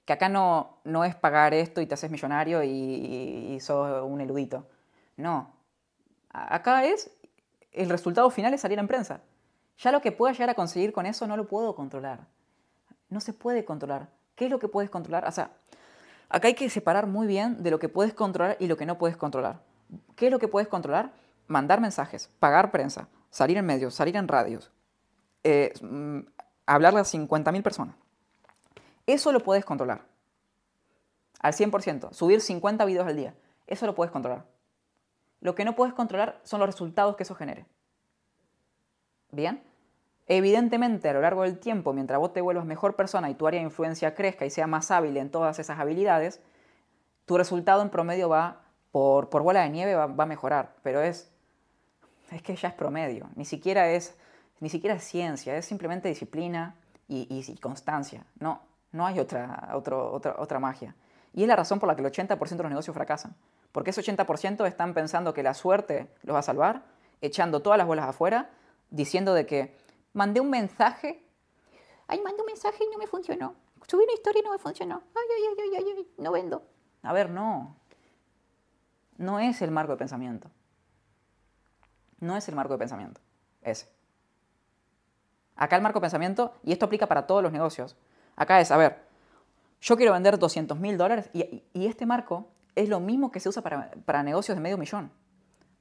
Que 0.06 0.14
acá 0.14 0.30
no, 0.30 0.78
no 0.84 1.06
es 1.06 1.16
pagar 1.16 1.54
esto 1.54 1.80
y 1.80 1.86
te 1.86 1.94
haces 1.94 2.10
millonario 2.10 2.64
y, 2.64 2.70
y, 2.70 3.54
y 3.54 3.60
sos 3.60 4.04
un 4.04 4.20
eludito. 4.22 4.66
No, 5.18 5.52
Acá 6.34 6.84
es, 6.86 7.12
el 7.72 7.90
resultado 7.90 8.30
final 8.32 8.54
es 8.54 8.62
salir 8.62 8.80
en 8.80 8.88
prensa. 8.88 9.22
Ya 9.78 9.92
lo 9.92 10.02
que 10.02 10.12
pueda 10.12 10.34
llegar 10.34 10.50
a 10.50 10.56
conseguir 10.56 10.92
con 10.92 11.06
eso 11.06 11.28
no 11.28 11.38
lo 11.38 11.48
puedo 11.48 11.76
controlar. 11.76 12.28
No 13.10 13.22
se 13.22 13.34
puede 13.34 13.64
controlar. 13.64 14.10
¿Qué 14.36 14.46
es 14.46 14.52
lo 14.52 14.60
que 14.60 14.68
puedes 14.68 14.90
controlar? 14.90 15.28
O 15.28 15.32
sea, 15.32 15.52
acá 16.30 16.48
hay 16.48 16.56
que 16.56 16.70
separar 16.70 17.06
muy 17.08 17.28
bien 17.28 17.62
de 17.62 17.72
lo 17.72 17.80
que 17.80 17.90
puedes 17.90 18.14
controlar 18.14 18.58
y 18.60 18.68
lo 18.68 18.78
que 18.78 18.86
no 18.86 18.98
puedes 18.98 19.16
controlar. 19.16 19.62
¿Qué 20.16 20.28
es 20.28 20.32
lo 20.32 20.40
que 20.40 20.48
puedes 20.48 20.68
controlar? 20.68 21.12
Mandar 21.48 21.80
mensajes, 21.80 22.30
pagar 22.40 22.72
prensa, 22.72 23.08
salir 23.30 23.58
en 23.58 23.66
medios, 23.66 23.94
salir 23.94 24.16
en 24.16 24.28
radios, 24.28 24.72
eh, 25.44 25.74
mm, 25.82 26.20
hablarle 26.66 27.02
a 27.02 27.04
50.000 27.04 27.62
personas. 27.62 27.96
Eso 29.06 29.32
lo 29.32 29.42
puedes 29.42 29.66
controlar. 29.66 30.02
Al 31.40 31.54
100%. 31.54 32.14
Subir 32.14 32.42
50 32.42 32.86
videos 32.86 33.06
al 33.06 33.18
día. 33.18 33.36
Eso 33.68 33.86
lo 33.86 33.94
puedes 33.94 34.12
controlar. 34.12 34.46
Lo 35.44 35.56
que 35.56 35.66
no 35.66 35.76
puedes 35.76 35.94
controlar 35.94 36.40
son 36.44 36.62
los 36.62 36.68
resultados 36.68 37.18
que 37.18 37.24
eso 37.24 37.36
genere. 37.36 37.66
¿Bien? 39.30 39.62
Evidentemente, 40.26 41.10
a 41.10 41.14
lo 41.14 41.20
largo 41.20 41.44
del 41.44 41.60
tiempo, 41.60 41.92
mientras 41.92 42.18
vos 42.18 42.32
te 42.32 42.40
vuelvas 42.40 42.66
mejor 42.66 42.96
persona 42.96 43.30
y 43.30 43.36
tu 43.36 43.46
área 43.46 43.60
de 43.60 43.66
influencia 43.66 44.16
crezca 44.16 44.46
y 44.46 44.50
sea 44.50 44.68
más 44.68 44.90
hábil 44.90 45.18
en 45.18 45.30
todas 45.30 45.60
esas 45.60 45.80
habilidades, 45.80 46.42
tu 47.26 47.38
resultado 47.38 47.82
en 47.82 47.90
promedio 47.90 48.30
va, 48.30 48.62
por, 48.94 49.30
por 49.30 49.42
bola 49.42 49.64
de 49.64 49.70
nieve, 49.70 49.96
va, 49.96 50.06
a 50.06 50.26
mejorar. 50.26 50.76
Pero 50.82 51.02
es, 51.02 51.30
es 52.32 52.42
que 52.42 52.56
ya 52.56 52.70
es 52.70 52.74
promedio. 52.74 53.28
Ni 53.36 53.44
siquiera 53.44 53.90
es, 53.90 54.16
ni 54.62 54.70
siquiera 54.70 54.96
es 54.96 55.04
ciencia, 55.04 55.58
es 55.58 55.66
simplemente 55.66 56.08
disciplina 56.08 56.76
y, 57.10 57.58
constancia. 57.58 58.26
No, 58.40 58.62
no 58.94 59.06
hay 59.06 59.20
otra, 59.20 59.72
otra, 59.74 59.98
otra 60.38 60.60
magia. 60.60 60.96
Y 61.34 61.42
es 61.42 61.50
la 61.50 61.58
razón 61.58 61.80
por 61.80 61.90
la 61.90 61.98
que 61.98 62.02
el 62.02 62.10
80% 62.10 62.38
de 62.48 62.64
los 62.64 62.70
negocios 62.70 62.94
fracasan. 62.94 63.36
Porque 63.74 63.90
ese 63.90 64.02
80% 64.02 64.66
están 64.66 64.94
pensando 64.94 65.34
que 65.34 65.44
la 65.44 65.54
suerte 65.54 66.08
los 66.22 66.36
va 66.36 66.40
a 66.40 66.44
salvar, 66.44 66.84
echando 67.22 67.62
todas 67.62 67.78
las 67.78 67.88
bolas 67.88 68.08
afuera, 68.08 68.52
diciendo 68.92 69.34
de 69.34 69.46
que 69.46 69.76
mandé 70.14 70.40
un 70.40 70.50
mensaje, 70.50 71.26
ay, 72.08 72.22
mandé 72.22 72.42
un 72.42 72.46
mensaje 72.46 72.86
y 72.86 72.92
no 72.92 72.98
me 72.98 73.08
funcionó. 73.08 73.56
Subí 73.88 74.04
una 74.04 74.14
historia 74.14 74.40
y 74.40 74.44
no 74.46 74.52
me 74.52 74.60
funcionó. 74.60 75.02
Ay, 75.16 75.24
ay, 75.38 75.56
ay, 75.60 75.70
ay, 75.76 75.94
ay, 75.98 76.08
no 76.20 76.32
vendo. 76.32 76.64
A 77.02 77.12
ver, 77.12 77.32
no. 77.32 77.76
No 79.18 79.40
es 79.40 79.62
el 79.62 79.72
marco 79.72 79.94
de 79.94 79.98
pensamiento. 79.98 80.50
No 82.20 82.38
es 82.38 82.48
el 82.48 82.56
marco 82.56 82.74
de 82.74 82.80
pensamiento. 82.80 83.20
Ese. 83.64 83.90
Acá 85.56 85.76
el 85.76 85.82
marco 85.82 86.00
de 86.00 86.04
pensamiento, 86.04 86.54
y 86.64 86.72
esto 86.72 86.86
aplica 86.86 87.08
para 87.08 87.26
todos 87.26 87.42
los 87.42 87.52
negocios, 87.52 87.96
acá 88.36 88.60
es, 88.62 88.72
a 88.72 88.78
ver, 88.78 89.04
yo 89.82 89.98
quiero 89.98 90.14
vender 90.14 90.38
200 90.40 90.80
mil 90.80 90.98
dólares 90.98 91.30
y, 91.34 91.64
y, 91.74 91.88
este 91.88 92.06
marco 92.06 92.48
es 92.76 92.90
lo 92.90 93.00
mismo 93.00 93.32
que 93.32 93.40
se 93.40 93.50
usa 93.50 93.62
para, 93.62 94.24
negocios 94.24 94.58
de 94.58 94.62
medio 94.62 94.78
millón. 94.78 95.12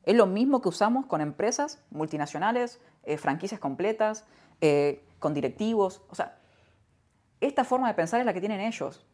Es 0.05 0.17
lo 0.17 0.27
mismo 0.27 0.61
que 0.61 0.69
usamos 0.69 1.07
con 1.07 1.21
empresas 1.21 1.83
multinacionales, 1.91 2.81
eh, 3.05 3.19
franquicias 3.19 3.61
completas, 3.61 4.27
eh, 4.61 5.07
con 5.19 5.33
directivos. 5.33 6.03
O 6.09 6.15
sea, 6.15 6.39
esta 7.41 7.65
forma 7.65 7.89
de 7.89 7.95
pensar 7.95 8.21
es 8.21 8.27
la 8.27 8.33
que 8.33 8.41
tienen 8.41 8.61
ellos. 8.61 9.07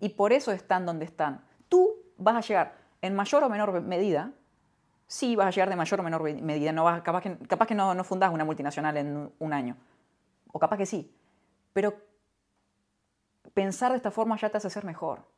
Y 0.00 0.10
por 0.10 0.32
eso 0.32 0.52
están 0.52 0.84
donde 0.84 1.04
están. 1.04 1.44
Tú 1.68 1.94
vas 2.16 2.36
a 2.36 2.40
llegar 2.40 2.76
en 3.02 3.14
mayor 3.14 3.44
o 3.44 3.48
menor 3.48 3.80
medida. 3.82 4.32
Sí, 5.06 5.36
vas 5.36 5.46
a 5.46 5.50
llegar 5.50 5.70
de 5.70 5.76
mayor 5.76 6.00
o 6.00 6.02
menor 6.02 6.22
medida. 6.22 6.72
No 6.72 6.84
vas, 6.84 7.02
capaz 7.02 7.22
que, 7.22 7.38
capaz 7.46 7.66
que 7.66 7.74
no, 7.74 7.94
no 7.94 8.04
fundás 8.04 8.32
una 8.32 8.44
multinacional 8.44 8.96
en 8.96 9.32
un 9.38 9.52
año. 9.52 9.76
O 10.52 10.58
capaz 10.58 10.76
que 10.76 10.86
sí. 10.86 11.14
Pero 11.72 11.94
pensar 13.54 13.92
de 13.92 13.96
esta 13.96 14.10
forma 14.10 14.36
ya 14.36 14.50
te 14.50 14.58
hace 14.58 14.70
ser 14.70 14.84
mejor. 14.84 15.35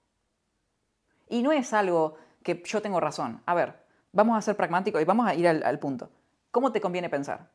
Y 1.29 1.43
no 1.43 1.53
es 1.53 1.73
algo 1.73 2.17
que 2.43 2.63
yo 2.65 2.81
tengo 2.81 3.01
razón. 3.01 3.43
A 3.47 3.55
ver, 3.55 3.75
vamos 4.13 4.37
a 4.37 4.43
ser 4.43 4.57
pragmáticos 4.57 5.01
y 5.01 5.05
vamos 5.05 5.27
a 5.27 5.35
ir 5.35 5.47
al, 5.49 5.79
punto. 5.79 6.11
¿Cómo 6.51 6.73
te 6.73 6.81
conviene 6.81 7.09
pensar? 7.09 7.51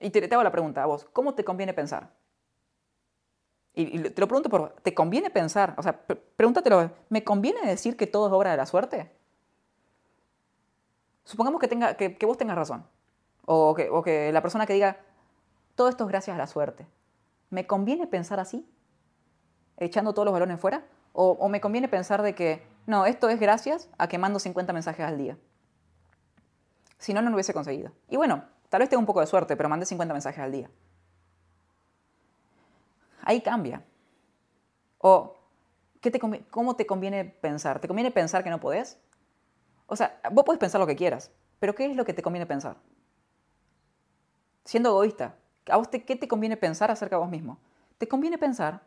Y 0.00 0.10
te, 0.10 0.32
hago 0.32 0.42
la 0.42 0.52
pregunta 0.52 0.82
a 0.82 0.86
vos, 0.86 1.06
¿cómo 1.12 1.34
te 1.34 1.44
conviene 1.44 1.72
pensar? 1.72 2.10
Y, 3.74 3.98
te 3.98 4.20
lo 4.20 4.28
pregunto 4.28 4.48
por, 4.48 4.70
¿te 4.82 4.94
conviene 4.94 5.30
pensar? 5.30 5.74
O 5.76 5.82
sea, 5.82 5.98
pregúntatelo, 6.36 6.90
¿me 7.08 7.24
conviene 7.24 7.66
decir 7.66 7.96
que 7.96 8.06
todo 8.06 8.28
es 8.28 8.32
obra 8.32 8.50
de 8.52 8.56
la 8.56 8.66
suerte? 8.66 9.10
Supongamos 11.24 11.60
que, 11.60 11.68
tenga, 11.68 11.94
que, 11.94 12.26
vos 12.26 12.36
tengas 12.36 12.56
razón. 12.56 12.86
O 13.46 13.74
que, 13.74 14.30
la 14.32 14.42
persona 14.42 14.66
que 14.66 14.74
diga, 14.74 14.98
todo 15.74 15.88
esto 15.88 16.04
es 16.04 16.08
gracias 16.08 16.34
a 16.34 16.38
la 16.38 16.46
suerte. 16.46 16.86
¿Me 17.50 17.66
conviene 17.66 18.06
pensar 18.06 18.38
así? 18.40 18.68
¿Echando 19.76 20.12
todos 20.12 20.26
los 20.26 20.32
balones 20.32 20.60
fuera? 20.60 20.84
¿O, 21.12 21.30
o 21.32 21.48
me 21.48 21.60
conviene 21.60 21.88
pensar 21.88 22.22
de 22.22 22.34
que, 22.34 22.62
no, 22.86 23.06
esto 23.06 23.28
es 23.28 23.40
gracias 23.40 23.88
a 23.98 24.08
que 24.08 24.18
mando 24.18 24.38
50 24.38 24.72
mensajes 24.72 25.06
al 25.06 25.18
día? 25.18 25.38
Si 26.98 27.14
no, 27.14 27.22
no 27.22 27.30
lo 27.30 27.36
hubiese 27.36 27.54
conseguido. 27.54 27.92
Y 28.08 28.16
bueno, 28.16 28.44
tal 28.68 28.80
vez 28.80 28.88
tenga 28.88 29.00
un 29.00 29.06
poco 29.06 29.20
de 29.20 29.26
suerte, 29.26 29.56
pero 29.56 29.68
mandé 29.68 29.86
50 29.86 30.12
mensajes 30.12 30.40
al 30.40 30.52
día. 30.52 30.70
Ahí 33.22 33.40
cambia. 33.40 33.82
O, 34.98 35.36
¿qué 36.00 36.10
te 36.10 36.20
¿cómo 36.50 36.76
te 36.76 36.86
conviene 36.86 37.24
pensar? 37.24 37.80
¿Te 37.80 37.88
conviene 37.88 38.10
pensar 38.10 38.44
que 38.44 38.50
no 38.50 38.60
podés? 38.60 38.98
O 39.86 39.96
sea, 39.96 40.18
vos 40.32 40.44
puedes 40.44 40.58
pensar 40.58 40.80
lo 40.80 40.86
que 40.86 40.96
quieras, 40.96 41.30
pero 41.58 41.74
¿qué 41.74 41.86
es 41.86 41.96
lo 41.96 42.04
que 42.04 42.14
te 42.14 42.22
conviene 42.22 42.46
pensar? 42.46 42.76
Siendo 44.64 44.90
egoísta, 44.90 45.36
¿a 45.68 45.76
vos 45.76 45.88
qué 45.88 46.16
te 46.16 46.28
conviene 46.28 46.56
pensar 46.56 46.90
acerca 46.90 47.16
de 47.16 47.20
vos 47.20 47.30
mismo? 47.30 47.58
Te 47.98 48.08
conviene 48.08 48.38
pensar, 48.38 48.82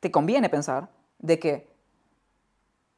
te 0.00 0.10
conviene 0.10 0.48
pensar 0.48 0.88
de 1.18 1.38
que 1.38 1.77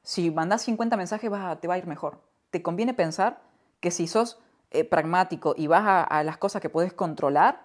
si 0.02 0.30
mandás 0.30 0.62
50 0.62 0.96
mensajes 0.96 1.30
te 1.60 1.68
va 1.68 1.74
a 1.74 1.78
ir 1.78 1.86
mejor. 1.86 2.20
Te 2.50 2.62
conviene 2.62 2.94
pensar 2.94 3.40
que 3.80 3.90
si 3.90 4.06
sos 4.06 4.38
eh, 4.70 4.84
pragmático 4.84 5.54
y 5.56 5.66
vas 5.66 6.06
a, 6.08 6.22
las 6.22 6.38
cosas 6.38 6.62
que 6.62 6.68
puedes 6.68 6.92
controlar, 6.92 7.62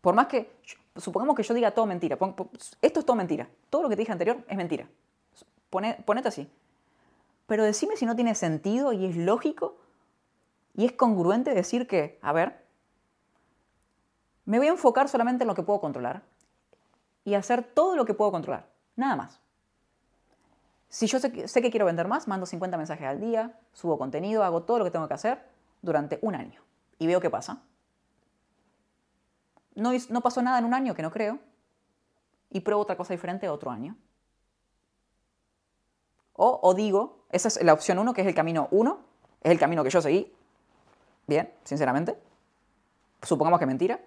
por 0.00 0.14
más 0.14 0.26
que, 0.26 0.50
supongamos 0.96 1.36
que 1.36 1.42
yo 1.42 1.54
diga 1.54 1.72
todo 1.72 1.86
mentira, 1.86 2.18
esto 2.82 3.00
es 3.00 3.06
todo 3.06 3.16
mentira, 3.16 3.48
todo 3.70 3.82
lo 3.82 3.88
que 3.88 3.96
te 3.96 4.02
dije 4.02 4.12
anterior 4.12 4.38
es 4.48 4.56
mentira, 4.56 4.88
ponete 5.70 6.28
así. 6.28 6.48
Pero 7.46 7.64
decime 7.64 7.96
si 7.96 8.06
no 8.06 8.16
tiene 8.16 8.34
sentido 8.34 8.92
y 8.92 9.06
es 9.06 9.16
lógico 9.16 9.76
y 10.74 10.84
es 10.84 10.92
congruente 10.92 11.54
decir 11.54 11.86
que, 11.86 12.18
a 12.22 12.32
ver, 12.32 12.64
me 14.44 14.58
voy 14.58 14.68
a 14.68 14.70
enfocar 14.70 15.08
solamente 15.08 15.44
en 15.44 15.48
lo 15.48 15.54
que 15.54 15.62
puedo 15.62 15.80
controlar 15.80 16.22
y 17.24 17.34
hacer 17.34 17.62
todo 17.62 17.96
lo 17.96 18.04
que 18.04 18.14
puedo 18.14 18.30
controlar, 18.30 18.68
nada 18.94 19.16
más. 19.16 19.40
Si 20.96 21.06
yo 21.06 21.18
sé 21.20 21.30
que, 21.30 21.70
quiero 21.70 21.84
vender 21.84 22.08
más, 22.08 22.26
mando 22.26 22.46
50 22.46 22.78
mensajes 22.78 23.06
al 23.06 23.20
día, 23.20 23.60
subo 23.74 23.98
contenido, 23.98 24.42
hago 24.42 24.62
todo 24.62 24.78
lo 24.78 24.84
que 24.86 24.90
tengo 24.90 25.06
que 25.06 25.12
hacer 25.12 25.44
durante 25.82 26.18
un 26.22 26.34
año 26.34 26.62
y 26.98 27.06
veo 27.06 27.20
qué 27.20 27.28
pasa. 27.28 27.60
No, 29.74 29.90
no 30.08 30.20
pasó 30.22 30.40
nada 30.40 30.58
en 30.58 30.64
un 30.64 30.72
año, 30.72 30.94
que 30.94 31.02
no 31.02 31.10
creo, 31.10 31.38
y 32.48 32.60
pruebo 32.60 32.80
otra 32.80 32.96
cosa 32.96 33.12
diferente 33.12 33.46
otro 33.46 33.70
año. 33.70 33.94
O, 36.32 36.72
digo, 36.72 37.26
esa 37.30 37.48
es 37.48 37.62
la 37.62 37.74
opción 37.74 37.98
1, 37.98 38.14
que 38.14 38.22
es 38.22 38.26
el 38.26 38.34
camino 38.34 38.66
1, 38.70 38.98
es 39.42 39.52
el 39.52 39.58
camino 39.58 39.84
que 39.84 39.90
yo 39.90 40.00
seguí. 40.00 40.32
Bien, 41.26 41.52
sinceramente. 41.64 42.16
Supongamos 43.20 43.60
que 43.60 43.66
mentira. 43.66 44.00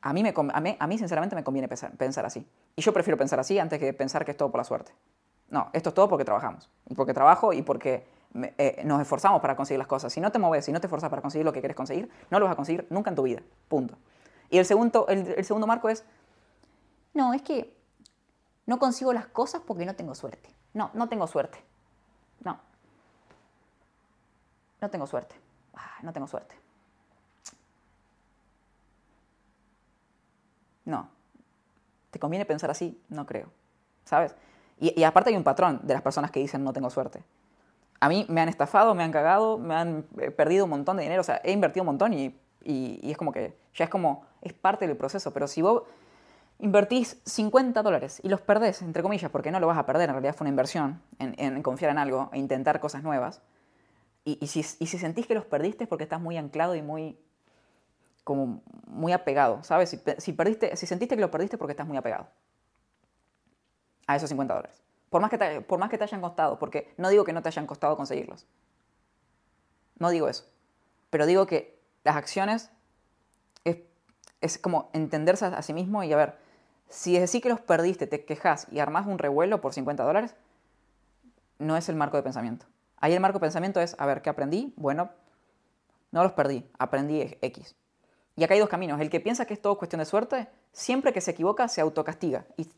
A 0.00 0.12
mí, 0.12 0.24
me, 0.24 0.34
a 0.36 0.86
mí, 0.88 0.98
sinceramente, 0.98 1.36
me 1.36 1.44
conviene 1.44 1.68
pensar, 1.68 2.26
así. 2.26 2.44
Y 2.74 2.82
yo 2.82 2.92
prefiero 2.92 3.16
pensar 3.16 3.38
así 3.38 3.60
antes 3.60 3.78
que 3.78 3.92
pensar 3.92 4.24
que 4.24 4.32
es 4.32 4.36
todo 4.36 4.50
por 4.50 4.58
la 4.58 4.64
suerte. 4.64 4.92
No, 5.52 5.68
esto 5.74 5.90
es 5.90 5.94
todo 5.94 6.08
porque 6.08 6.24
trabajamos. 6.24 6.70
Y 6.88 6.94
porque 6.94 7.12
trabajo 7.12 7.52
y 7.52 7.60
porque 7.60 8.06
eh, 8.34 8.80
nos 8.86 9.02
esforzamos 9.02 9.42
para 9.42 9.54
conseguir 9.54 9.78
las 9.78 9.86
cosas. 9.86 10.10
Si 10.10 10.18
no 10.18 10.32
te 10.32 10.38
mueves, 10.38 10.64
si 10.64 10.72
no 10.72 10.80
te 10.80 10.86
esforzas 10.86 11.10
para 11.10 11.20
conseguir 11.20 11.44
lo 11.44 11.52
que 11.52 11.60
quieres 11.60 11.76
conseguir, 11.76 12.10
no 12.30 12.38
lo 12.40 12.46
vas 12.46 12.54
a 12.54 12.56
conseguir 12.56 12.86
nunca 12.88 13.10
en 13.10 13.16
tu 13.16 13.22
vida. 13.22 13.42
Punto. 13.68 13.98
Y 14.48 14.56
el 14.56 14.64
segundo, 14.64 15.06
el 15.08 15.44
segundo 15.44 15.66
marco 15.66 15.90
es, 15.90 16.06
no, 17.12 17.34
es 17.34 17.42
que 17.42 17.76
no 18.64 18.78
consigo 18.78 19.12
las 19.12 19.26
cosas 19.26 19.60
porque 19.60 19.84
no 19.84 19.94
tengo 19.94 20.14
suerte. 20.14 20.48
No, 20.72 20.90
no 20.94 21.10
tengo 21.10 21.26
suerte. 21.26 21.62
No. 22.42 22.58
No 24.80 24.88
tengo 24.88 25.06
suerte. 25.06 25.34
Ah, 25.74 25.98
no 26.02 26.14
tengo 26.14 26.26
suerte. 26.26 26.56
No. 30.86 31.10
¿Te 32.10 32.18
conviene 32.18 32.46
pensar 32.46 32.70
así? 32.70 32.98
No 33.10 33.26
creo. 33.26 33.50
¿Sabes? 34.06 34.34
Y, 34.82 35.04
aparte 35.04 35.30
hay 35.30 35.36
un 35.36 35.44
patrón 35.44 35.80
de 35.84 35.94
las 35.94 36.02
personas 36.02 36.32
que 36.32 36.40
dicen 36.40 36.64
no 36.64 36.72
tengo 36.72 36.90
suerte. 36.90 37.22
A 38.00 38.08
mí 38.08 38.26
me 38.28 38.40
han 38.40 38.48
estafado, 38.48 38.96
me 38.96 39.04
han 39.04 39.12
cagado, 39.12 39.56
me 39.56 39.76
han 39.76 40.06
eh, 40.18 40.32
perdido 40.32 40.64
un 40.64 40.70
montón 40.70 40.96
de 40.96 41.04
dinero. 41.04 41.20
O 41.20 41.24
sea, 41.24 41.40
he 41.44 41.52
invertido 41.52 41.82
un 41.82 41.86
montón 41.86 42.12
y, 42.12 42.34
y 42.64 43.08
es 43.08 43.16
como 43.16 43.30
que 43.32 43.56
ya 43.74 43.84
es 43.84 43.90
como, 43.90 44.26
es 44.40 44.52
parte 44.52 44.88
del 44.88 44.96
proceso. 44.96 45.32
Pero 45.32 45.46
si 45.46 45.62
vos 45.62 45.84
invertís 46.58 47.20
50 47.26 47.80
dólares 47.82 48.20
y 48.24 48.28
los 48.28 48.40
perdés, 48.40 48.82
entre 48.82 49.02
comillas, 49.02 49.30
porque 49.30 49.50
no 49.50 49.60
lo 49.60 49.68
vas 49.68 49.78
a 49.78 49.86
perder, 49.86 50.08
en 50.08 50.14
realidad 50.14 50.34
fue 50.34 50.44
una 50.44 50.50
inversión 50.50 51.00
en, 51.18 51.62
confiar 51.62 51.90
en 51.90 51.98
algo 51.98 52.30
e 52.32 52.38
intentar 52.38 52.80
cosas 52.80 53.02
nuevas, 53.02 53.42
y, 54.24 54.46
si, 54.46 54.62
sentís 54.62 55.26
que 55.26 55.34
los 55.34 55.44
perdiste 55.44 55.84
es 55.84 55.88
porque 55.88 56.04
estás 56.04 56.20
muy 56.20 56.36
anclado 56.36 56.76
y 56.76 56.82
muy, 56.82 57.18
como 58.22 58.62
muy 58.86 59.12
apegado, 59.12 59.64
¿sabes? 59.64 59.90
Si, 60.18 60.32
perdiste, 60.32 60.76
si 60.76 60.86
sentiste 60.86 61.16
que 61.16 61.20
los 61.20 61.30
perdiste 61.30 61.58
porque 61.58 61.72
estás 61.72 61.88
muy 61.88 61.96
apegado 61.96 62.28
a 64.12 64.16
esos 64.16 64.28
50 64.28 64.54
dólares. 64.54 64.82
Por 65.10 65.20
más, 65.20 65.30
que 65.30 65.38
te, 65.38 65.60
por 65.60 65.78
más 65.78 65.90
que 65.90 65.98
te 65.98 66.04
hayan 66.04 66.20
costado, 66.20 66.58
porque 66.58 66.94
no 66.96 67.08
digo 67.10 67.24
que 67.24 67.32
no 67.32 67.42
te 67.42 67.48
hayan 67.48 67.66
costado 67.66 67.96
conseguirlos. 67.96 68.46
No 69.98 70.10
digo 70.10 70.28
eso. 70.28 70.46
Pero 71.10 71.26
digo 71.26 71.46
que 71.46 71.78
las 72.04 72.16
acciones 72.16 72.70
es, 73.64 73.78
es 74.40 74.58
como 74.58 74.90
entenderse 74.94 75.44
a 75.44 75.62
sí 75.62 75.74
mismo 75.74 76.02
y 76.02 76.12
a 76.12 76.16
ver, 76.16 76.38
si 76.88 77.14
es 77.16 77.20
decir 77.20 77.42
que 77.42 77.48
los 77.48 77.60
perdiste, 77.60 78.06
te 78.06 78.24
quejas 78.24 78.66
y 78.70 78.78
armas 78.78 79.06
un 79.06 79.18
revuelo 79.18 79.60
por 79.60 79.72
50 79.72 80.02
dólares, 80.02 80.34
no 81.58 81.76
es 81.76 81.88
el 81.88 81.96
marco 81.96 82.16
de 82.16 82.22
pensamiento. 82.22 82.66
Ahí 82.96 83.12
el 83.12 83.20
marco 83.20 83.38
de 83.38 83.42
pensamiento 83.42 83.80
es, 83.80 83.96
a 83.98 84.06
ver, 84.06 84.22
¿qué 84.22 84.30
aprendí? 84.30 84.72
Bueno, 84.76 85.10
no 86.10 86.22
los 86.22 86.32
perdí, 86.32 86.68
aprendí 86.78 87.36
X. 87.40 87.74
Y 88.36 88.44
acá 88.44 88.54
hay 88.54 88.60
dos 88.60 88.68
caminos. 88.68 89.00
El 89.00 89.10
que 89.10 89.20
piensa 89.20 89.46
que 89.46 89.54
es 89.54 89.60
todo 89.60 89.76
cuestión 89.78 89.98
de 89.98 90.04
suerte, 90.04 90.48
siempre 90.72 91.12
que 91.12 91.20
se 91.20 91.32
equivoca 91.32 91.68
se 91.68 91.80
autocastiga. 91.80 92.46
Y 92.56 92.68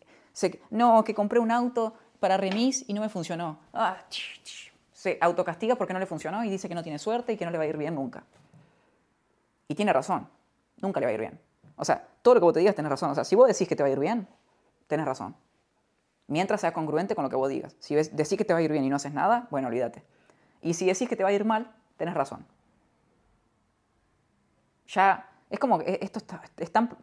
no, 0.71 1.05
que 1.05 1.15
compré 1.15 1.39
un 1.39 1.51
auto 1.51 1.95
para 2.21 2.37
remis 2.37 2.85
y 2.89 2.95
no 2.95 3.01
me 3.01 3.09
funcionó. 3.09 3.59
Ah, 3.73 3.97
se 4.93 5.19
autocastiga 5.21 5.77
porque 5.77 5.93
no 5.93 5.99
le 5.99 6.07
funcionó 6.07 6.45
y 6.45 6.51
dice 6.51 6.69
que 6.69 6.75
no 6.75 6.83
tiene 6.83 6.99
suerte 6.99 7.33
y 7.33 7.37
que 7.37 7.45
no 7.45 7.51
le 7.51 7.59
va 7.59 7.65
a 7.65 7.67
ir 7.67 7.77
bien 7.77 7.95
nunca. 7.95 8.25
Y 9.69 9.75
tiene 9.75 9.93
razón, 9.93 10.29
nunca 10.81 11.01
le 11.01 11.07
va 11.07 11.11
a 11.11 11.15
ir 11.15 11.21
bien. 11.21 11.41
O 11.77 11.85
sea, 11.85 12.07
todo 12.23 12.35
lo 12.35 12.41
que 12.41 12.45
vos 12.45 12.55
te 12.55 12.61
digas 12.61 12.75
tenés 12.75 12.91
razón. 12.91 13.11
O 13.11 13.15
sea, 13.15 13.25
si 13.25 13.35
vos 13.37 13.49
decís 13.49 13.69
que 13.69 13.77
te 13.77 13.83
va 13.83 13.89
a 13.89 13.93
ir 13.93 13.99
bien, 13.99 14.27
tenés 14.87 15.07
razón. 15.07 15.37
Mientras 16.27 16.61
sea 16.61 16.73
congruente 16.73 17.15
con 17.15 17.25
lo 17.25 17.31
que 17.31 17.37
vos 17.37 17.49
digas. 17.49 17.77
Si 17.81 17.95
decís 17.95 18.39
que 18.39 18.45
te 18.45 18.53
va 18.53 18.61
a 18.61 18.63
ir 18.63 18.73
bien 18.73 18.85
y 18.85 18.89
no 18.89 18.97
haces 18.97 19.13
nada, 19.13 19.47
bueno, 19.51 19.69
olvídate. 19.69 20.03
Y 20.63 20.75
si 20.75 20.87
decís 20.87 21.09
que 21.09 21.17
te 21.17 21.23
va 21.23 21.29
a 21.29 21.33
ir 21.33 21.45
mal, 21.45 21.71
tenés 21.99 22.15
razón. 22.15 22.47
Ya, 24.89 25.29
es 25.51 25.59
como 25.59 25.79
que 25.79 25.99
esto 26.01 26.19
está, 26.19 26.43
es 26.57 26.73
tan... 26.73 26.97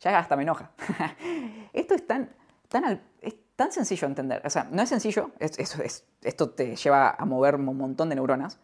ya 0.00 0.18
hasta 0.18 0.36
me 0.36 0.42
enoja. 0.42 0.70
esto 1.72 1.94
es 1.94 2.06
tan, 2.06 2.30
tan, 2.68 3.02
tan 3.56 3.72
sencillo 3.72 4.08
de 4.08 4.12
entender. 4.12 4.42
O 4.44 4.50
sea, 4.50 4.68
no 4.70 4.82
es 4.82 4.88
sencillo, 4.88 5.30
esto 5.38 6.50
te 6.50 6.76
lleva 6.76 7.10
a 7.10 7.24
mover 7.24 7.56
un 7.56 7.76
montón 7.76 8.08
de 8.08 8.14
neuronas. 8.14 8.58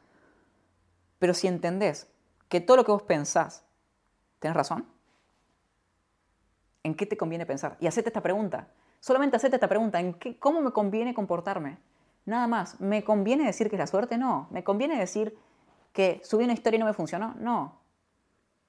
Pero 1.19 1.35
si 1.35 1.47
entendés 1.47 2.09
que 2.49 2.61
todo 2.61 2.77
lo 2.77 2.85
que 2.85 2.93
vos 2.93 3.03
pensás 3.03 3.67
¿Tienes 4.39 4.57
razón? 4.57 4.87
¿En 6.83 6.95
qué 6.95 7.07
te 7.07 7.17
conviene 7.17 7.47
pensar? 7.47 7.77
Y 7.81 7.87
hacete 7.87 8.11
esta 8.11 8.23
pregunta. 8.23 8.69
Solamente 9.01 9.37
hacete 9.37 9.57
esta 9.57 9.69
pregunta. 9.69 9.99
¿En 10.01 10.15
qué, 10.15 10.39
¿Cómo 10.39 10.61
me 10.61 10.71
conviene 10.71 11.15
comportarme? 11.15 11.79
Nada 12.27 12.47
más. 12.47 12.81
¿Me 12.81 13.03
conviene 13.03 13.45
decir 13.45 13.69
que 13.69 13.77
es 13.77 13.81
la 13.81 13.87
suerte? 13.87 14.19
No. 14.19 14.49
¿Me 14.51 14.63
conviene 14.63 14.99
decir 14.99 15.37
que 15.93 16.21
subí 16.23 16.45
una 16.45 16.53
historia 16.53 16.77
y 16.77 16.81
no 16.81 16.87
me 16.87 16.93
funcionó? 16.93 17.35
No. 17.39 17.81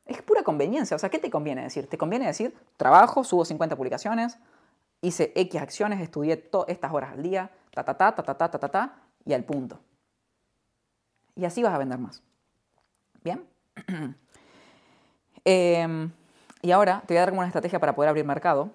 Es 0.08 0.22
pura 0.22 0.44
conveniencia. 0.44 0.96
O 0.96 1.00
sea, 1.00 1.10
¿qué 1.10 1.20
te 1.20 1.30
conviene 1.30 1.64
decir? 1.64 1.88
¿Te 1.88 1.98
conviene 1.98 2.26
decir, 2.26 2.56
trabajo, 2.78 3.24
subo 3.24 3.46
50 3.46 3.76
publicaciones, 3.76 4.38
hice 5.02 5.34
X 5.36 5.62
acciones, 5.62 6.02
estudié 6.02 6.50
estas 6.68 6.94
horas 6.94 7.12
al 7.14 7.24
día, 7.24 7.52
ta, 7.74 7.84
ta, 7.84 7.96
ta, 7.96 8.16
ta, 8.16 8.24
ta, 8.24 8.38
ta, 8.38 8.50
ta, 8.50 8.60
ta, 8.60 8.70
ta, 8.70 8.96
y 9.26 9.34
al 9.34 9.44
punto? 9.44 9.80
Y 11.36 11.46
así 11.46 11.62
vas 11.62 11.74
a 11.74 11.78
vender 11.78 12.00
más. 12.00 12.24
¿Bien? 13.24 13.46
Em, 15.50 16.12
y 16.62 16.72
ahora 16.72 17.04
te 17.08 17.14
voy 17.14 17.20
a 17.20 17.22
dar 17.22 17.30
como 17.30 17.40
una 17.40 17.48
estrategia 17.48 17.80
para 17.80 17.96
poder 17.96 18.10
abrir 18.10 18.26
mercado. 18.26 18.70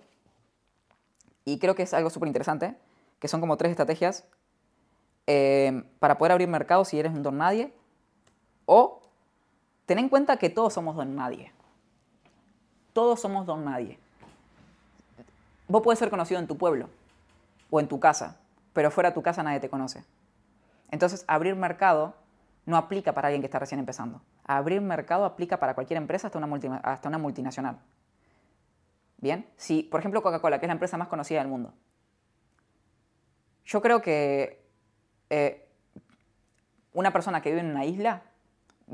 Y 1.45 1.59
creo 1.59 1.74
que 1.74 1.83
es 1.83 1.93
algo 1.93 2.09
súper 2.09 2.28
interesante, 2.28 2.74
que 3.18 3.28
son 3.28 3.43
como 3.43 3.59
tres 3.59 3.72
estrategias 3.72 4.24
em, 5.26 5.85
para 5.99 6.16
poder 6.16 6.33
abrir 6.33 6.49
mercado 6.49 6.87
si 6.87 6.99
eres 6.99 7.12
un 7.12 7.22
don 7.22 7.37
nadie. 7.37 7.74
O 8.64 9.01
ten 9.87 9.99
en 9.99 10.09
cuenta 10.09 10.37
que 10.37 10.51
todos 10.51 10.72
somos 10.72 10.97
don 10.97 11.14
nadie. 11.16 11.53
Todos 12.93 13.20
somos 13.20 13.47
don 13.47 13.64
nadie. 13.64 13.99
Vos 15.68 15.83
puedes 15.83 15.99
ser 15.99 16.11
conocido 16.11 16.41
en 16.41 16.47
tu 16.47 16.59
pueblo 16.59 16.89
o 17.70 17.80
en 17.80 17.89
tu 17.89 17.99
casa, 17.99 18.37
pero 18.72 18.91
fuera 18.91 19.11
de 19.11 19.14
tu 19.14 19.22
casa 19.22 19.43
nadie 19.43 19.61
te 19.61 19.70
conoce. 19.70 20.05
Entonces, 20.91 21.24
abrir 21.26 21.57
mercado 21.57 22.14
no 22.66 22.76
aplica 22.76 23.12
para 23.12 23.28
alguien 23.28 23.43
que 23.43 23.47
está 23.47 23.59
recién 23.59 23.80
empezando. 23.80 24.20
Abrir 24.45 24.80
mercado 24.80 25.24
aplica 25.24 25.59
para 25.59 25.74
cualquier 25.74 25.97
empresa 25.97 26.28
hasta 26.28 26.39
una, 26.39 27.18
multinacional. 27.18 27.78
Bien, 29.18 29.47
si 29.57 29.83
por 29.83 30.01
ejemplo 30.01 30.22
Coca-Cola, 30.22 30.59
que 30.59 30.66
es 30.66 30.68
la 30.68 30.74
empresa 30.74 30.97
más 30.97 31.09
conocida 31.09 31.39
del 31.41 31.49
mundo, 31.49 31.72
yo 33.64 33.80
creo 33.80 34.03
que 34.03 34.62
eh, 35.30 35.68
una 36.93 37.12
persona 37.12 37.41
que 37.41 37.51
vive 37.51 37.61
en 37.61 37.70
una 37.70 37.85
isla, 37.85 38.22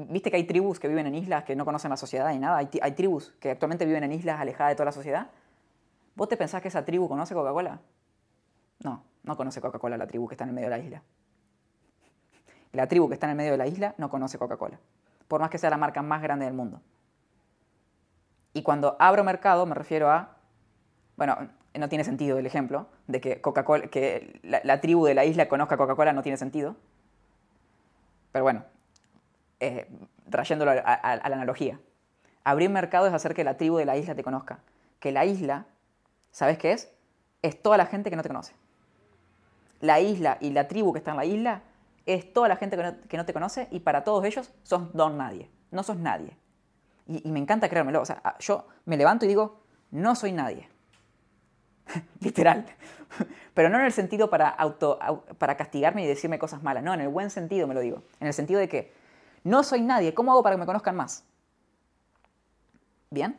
viste 0.06 0.30
que 0.30 0.36
hay 0.36 0.44
tribus 0.44 0.78
que 0.78 0.88
viven 0.88 1.06
en 1.06 1.14
islas 1.14 1.44
que 1.44 1.56
no 1.56 1.64
conocen 1.64 1.90
la 1.90 1.96
sociedad 1.96 2.32
ni 2.32 2.38
nada, 2.38 2.56
hay, 2.58 2.92
tribus 2.92 3.34
que 3.40 3.50
actualmente 3.50 3.84
viven 3.84 4.04
en 4.04 4.12
islas 4.12 4.40
alejadas 4.40 4.70
de 4.70 4.76
toda 4.76 4.86
la 4.86 4.92
sociedad. 4.92 5.28
¿Vos 6.14 6.28
te 6.28 6.36
pensás 6.36 6.62
que 6.62 6.68
esa 6.68 6.84
tribu 6.84 7.08
conoce 7.08 7.34
Coca-Cola? 7.34 7.80
No, 8.80 9.02
no 9.24 9.36
conoce 9.36 9.60
Coca-Cola 9.60 9.96
la 9.96 10.06
tribu 10.06 10.28
que 10.28 10.34
está 10.34 10.44
en 10.44 10.54
medio 10.54 10.68
de 10.68 10.76
la 10.76 10.82
isla. 10.82 11.02
La 12.72 12.86
tribu 12.86 13.08
que 13.08 13.14
está 13.14 13.28
en 13.28 13.36
medio 13.36 13.52
de 13.52 13.58
la 13.58 13.66
isla 13.66 13.94
no 13.98 14.08
conoce 14.08 14.38
Coca-Cola, 14.38 14.78
por 15.26 15.40
más 15.40 15.50
que 15.50 15.58
sea 15.58 15.70
la 15.70 15.78
marca 15.78 16.02
más 16.02 16.22
grande 16.22 16.44
del 16.44 16.54
mundo. 16.54 16.80
Y 18.52 18.62
cuando 18.62 18.96
abro 18.98 19.24
mercado 19.24 19.66
me 19.66 19.74
refiero 19.74 20.10
a, 20.10 20.36
bueno, 21.16 21.36
no 21.74 21.88
tiene 21.88 22.04
sentido 22.04 22.38
el 22.38 22.46
ejemplo 22.46 22.86
de 23.06 23.20
que 23.20 23.40
Coca-Cola, 23.40 23.88
que 23.88 24.40
la, 24.42 24.80
tribu 24.80 25.06
de 25.06 25.14
la 25.14 25.24
isla 25.24 25.48
conozca 25.48 25.76
Coca-Cola 25.76 26.12
no 26.12 26.22
tiene 26.22 26.36
sentido. 26.36 26.76
Pero 28.32 28.44
bueno, 28.44 28.64
eh, 29.60 29.88
trayéndolo 30.30 30.70
a, 30.70 31.16
la 31.16 31.36
analogía. 31.36 31.80
Abrir 32.44 32.70
mercado 32.70 33.06
es 33.06 33.12
hacer 33.12 33.34
que 33.34 33.44
la 33.44 33.56
tribu 33.56 33.76
de 33.76 33.84
la 33.84 33.96
isla 33.96 34.14
te 34.14 34.22
conozca. 34.22 34.60
Que 35.00 35.12
la 35.12 35.24
isla, 35.24 35.66
¿sabes 36.30 36.58
qué 36.58 36.72
es? 36.72 36.90
Es 37.42 37.60
toda 37.60 37.76
la 37.76 37.86
gente 37.86 38.10
que 38.10 38.16
no 38.16 38.22
te 38.22 38.28
conoce. 38.28 38.54
La 39.80 40.00
isla 40.00 40.38
y 40.40 40.50
la 40.50 40.68
tribu 40.68 40.92
que 40.92 40.98
está 40.98 41.12
en 41.12 41.16
la 41.16 41.24
isla 41.24 41.62
es 42.06 42.32
toda 42.32 42.48
la 42.48 42.56
gente 42.56 42.76
que 43.08 43.16
no, 43.16 43.26
te 43.26 43.32
conoce 43.32 43.68
y 43.70 43.80
para 43.80 44.02
todos 44.02 44.24
ellos 44.24 44.52
sos 44.62 44.92
don 44.94 45.18
nadie. 45.18 45.50
No 45.70 45.82
sos 45.82 45.98
nadie. 45.98 46.36
Y, 47.06 47.28
me 47.28 47.38
encanta 47.38 47.68
creérmelo. 47.68 48.00
O 48.00 48.06
sea, 48.06 48.22
yo 48.38 48.66
me 48.86 48.96
levanto 48.96 49.24
y 49.24 49.28
digo, 49.28 49.60
no 49.90 50.14
soy 50.14 50.32
nadie. 50.32 50.68
Literal. 52.20 52.64
Pero 53.54 53.68
no 53.68 53.78
en 53.78 53.84
el 53.84 53.92
sentido 53.92 54.30
para, 54.30 54.48
auto, 54.48 54.98
para 55.38 55.56
castigarme 55.56 56.04
y 56.04 56.06
decirme 56.06 56.38
cosas 56.38 56.62
malas. 56.62 56.82
No, 56.82 56.94
en 56.94 57.00
el 57.00 57.08
buen 57.08 57.30
sentido 57.30 57.66
me 57.66 57.74
lo 57.74 57.80
digo. 57.80 58.02
En 58.20 58.26
el 58.26 58.32
sentido 58.32 58.58
de 58.60 58.68
que 58.68 58.92
no 59.44 59.62
soy 59.62 59.82
nadie. 59.82 60.14
¿Cómo 60.14 60.32
hago 60.32 60.42
para 60.42 60.56
que 60.56 60.60
me 60.60 60.66
conozcan 60.66 60.96
más? 60.96 61.24
¿Bien? 63.10 63.38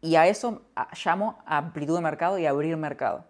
Y 0.00 0.16
a 0.16 0.26
eso 0.26 0.62
llamo 1.04 1.38
amplitud 1.44 1.96
de 1.96 2.02
mercado 2.02 2.38
y 2.38 2.46
abrir 2.46 2.76
mercado. 2.76 3.24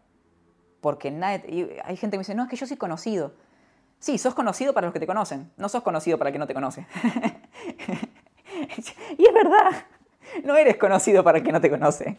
Porque 0.80 1.10
nadie, 1.10 1.80
hay 1.84 1.96
gente 1.96 2.14
que 2.14 2.18
me 2.18 2.22
dice, 2.22 2.34
no, 2.34 2.44
es 2.44 2.48
que 2.48 2.56
yo 2.56 2.66
soy 2.66 2.76
conocido. 2.76 3.34
Sí, 3.98 4.18
sos 4.18 4.34
conocido 4.34 4.72
para 4.72 4.86
los 4.86 4.94
que 4.94 5.00
te 5.00 5.06
conocen, 5.06 5.52
no 5.58 5.68
sos 5.68 5.82
conocido 5.82 6.16
para 6.16 6.30
el 6.30 6.32
que 6.32 6.38
no 6.38 6.46
te 6.46 6.54
conoce. 6.54 6.86
y 9.18 9.26
es 9.26 9.34
verdad, 9.34 9.84
no 10.44 10.56
eres 10.56 10.78
conocido 10.78 11.22
para 11.22 11.38
el 11.38 11.44
que 11.44 11.52
no 11.52 11.60
te 11.60 11.68
conoce. 11.68 12.16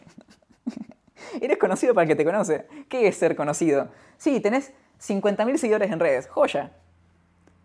eres 1.40 1.58
conocido 1.58 1.92
para 1.92 2.04
el 2.04 2.08
que 2.08 2.16
te 2.16 2.24
conoce. 2.24 2.68
¿Qué 2.88 3.08
es 3.08 3.16
ser 3.16 3.34
conocido? 3.34 3.88
Sí, 4.16 4.38
tenés 4.40 4.72
50.000 5.00 5.56
seguidores 5.56 5.90
en 5.90 5.98
redes, 5.98 6.28
joya. 6.28 6.70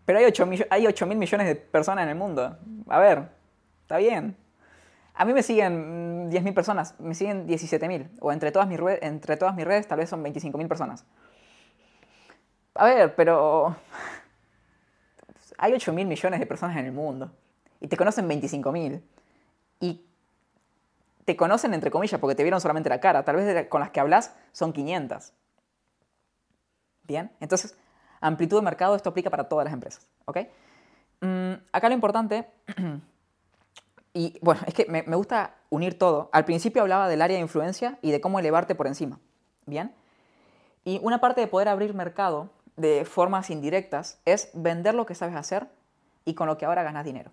Pero 0.08 0.20
hay 0.20 0.24
8, 0.24 0.48
hay 0.70 0.86
8 0.86 1.06
mil 1.06 1.18
millones 1.18 1.46
de 1.46 1.54
personas 1.54 2.04
en 2.04 2.08
el 2.08 2.14
mundo. 2.14 2.56
A 2.88 2.98
ver, 2.98 3.28
está 3.82 3.98
bien. 3.98 4.38
A 5.12 5.26
mí 5.26 5.34
me 5.34 5.42
siguen 5.42 6.30
10.000 6.30 6.54
personas, 6.54 6.98
me 6.98 7.14
siguen 7.14 7.46
17.000. 7.46 8.12
O 8.22 8.32
entre 8.32 8.50
todas, 8.50 8.66
mis 8.68 8.80
redes, 8.80 9.00
entre 9.02 9.36
todas 9.36 9.54
mis 9.54 9.66
redes 9.66 9.86
tal 9.86 9.98
vez 9.98 10.08
son 10.08 10.24
25.000 10.24 10.66
personas. 10.66 11.04
A 12.72 12.86
ver, 12.86 13.14
pero 13.16 13.76
hay 15.58 15.74
8 15.74 15.92
mil 15.92 16.06
millones 16.06 16.40
de 16.40 16.46
personas 16.46 16.78
en 16.78 16.86
el 16.86 16.92
mundo 16.92 17.30
y 17.78 17.88
te 17.88 17.98
conocen 17.98 18.26
25 18.26 18.72
mil. 18.72 19.04
Y 19.78 20.06
te 21.26 21.36
conocen 21.36 21.74
entre 21.74 21.90
comillas 21.90 22.18
porque 22.18 22.34
te 22.34 22.44
vieron 22.44 22.62
solamente 22.62 22.88
la 22.88 22.98
cara. 22.98 23.26
Tal 23.26 23.36
vez 23.36 23.68
con 23.68 23.82
las 23.82 23.90
que 23.90 24.00
hablas 24.00 24.34
son 24.52 24.72
500. 24.72 25.34
Bien, 27.02 27.30
entonces, 27.40 27.76
amplitud 28.20 28.58
de 28.58 28.62
mercado, 28.62 28.96
esto 28.96 29.10
aplica 29.10 29.30
para 29.30 29.44
todas 29.44 29.64
las 29.64 29.74
empresas. 29.74 30.06
¿ok? 30.26 30.38
Mm, 31.20 31.52
acá 31.72 31.88
lo 31.88 31.94
importante, 31.94 32.48
y 34.14 34.38
bueno, 34.40 34.60
es 34.66 34.74
que 34.74 34.86
me, 34.86 35.02
me 35.04 35.16
gusta 35.16 35.54
unir 35.70 35.98
todo. 35.98 36.30
Al 36.32 36.44
principio 36.44 36.82
hablaba 36.82 37.08
del 37.08 37.22
área 37.22 37.36
de 37.36 37.42
influencia 37.42 37.98
y 38.02 38.10
de 38.10 38.20
cómo 38.20 38.38
elevarte 38.38 38.74
por 38.74 38.86
encima. 38.86 39.18
Bien, 39.66 39.92
y 40.88 41.00
una 41.02 41.20
parte 41.20 41.42
de 41.42 41.46
poder 41.46 41.68
abrir 41.68 41.92
mercado 41.92 42.48
de 42.76 43.04
formas 43.04 43.50
indirectas 43.50 44.18
es 44.24 44.50
vender 44.54 44.94
lo 44.94 45.04
que 45.04 45.14
sabes 45.14 45.36
hacer 45.36 45.68
y 46.24 46.32
con 46.32 46.46
lo 46.46 46.56
que 46.56 46.64
ahora 46.64 46.82
ganas 46.82 47.04
dinero. 47.04 47.30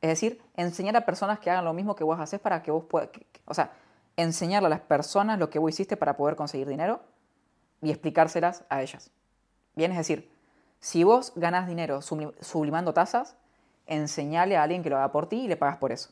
Es 0.00 0.08
decir, 0.08 0.40
enseñar 0.56 0.96
a 0.96 1.04
personas 1.04 1.40
que 1.40 1.50
hagan 1.50 1.64
lo 1.64 1.74
mismo 1.74 1.94
que 1.94 2.04
vos 2.04 2.18
haces 2.18 2.40
para 2.40 2.62
que 2.62 2.70
vos 2.70 2.84
puedas... 2.84 3.10
O 3.44 3.52
sea, 3.52 3.72
enseñarle 4.16 4.66
a 4.66 4.70
las 4.70 4.80
personas 4.80 5.38
lo 5.38 5.50
que 5.50 5.58
vos 5.58 5.70
hiciste 5.70 5.96
para 5.96 6.16
poder 6.16 6.34
conseguir 6.34 6.66
dinero 6.68 7.00
y 7.82 7.90
explicárselas 7.90 8.64
a 8.68 8.82
ellas. 8.82 9.10
Bien, 9.74 9.90
es 9.92 9.98
decir, 9.98 10.30
si 10.80 11.04
vos 11.04 11.32
ganas 11.36 11.68
dinero 11.68 12.00
sublimando 12.02 12.92
tasas, 12.92 13.36
enseñale 13.86 14.56
a 14.56 14.62
alguien 14.62 14.82
que 14.82 14.90
lo 14.90 14.96
haga 14.96 15.12
por 15.12 15.28
ti 15.28 15.42
y 15.42 15.48
le 15.48 15.56
pagas 15.56 15.76
por 15.76 15.92
eso. 15.92 16.10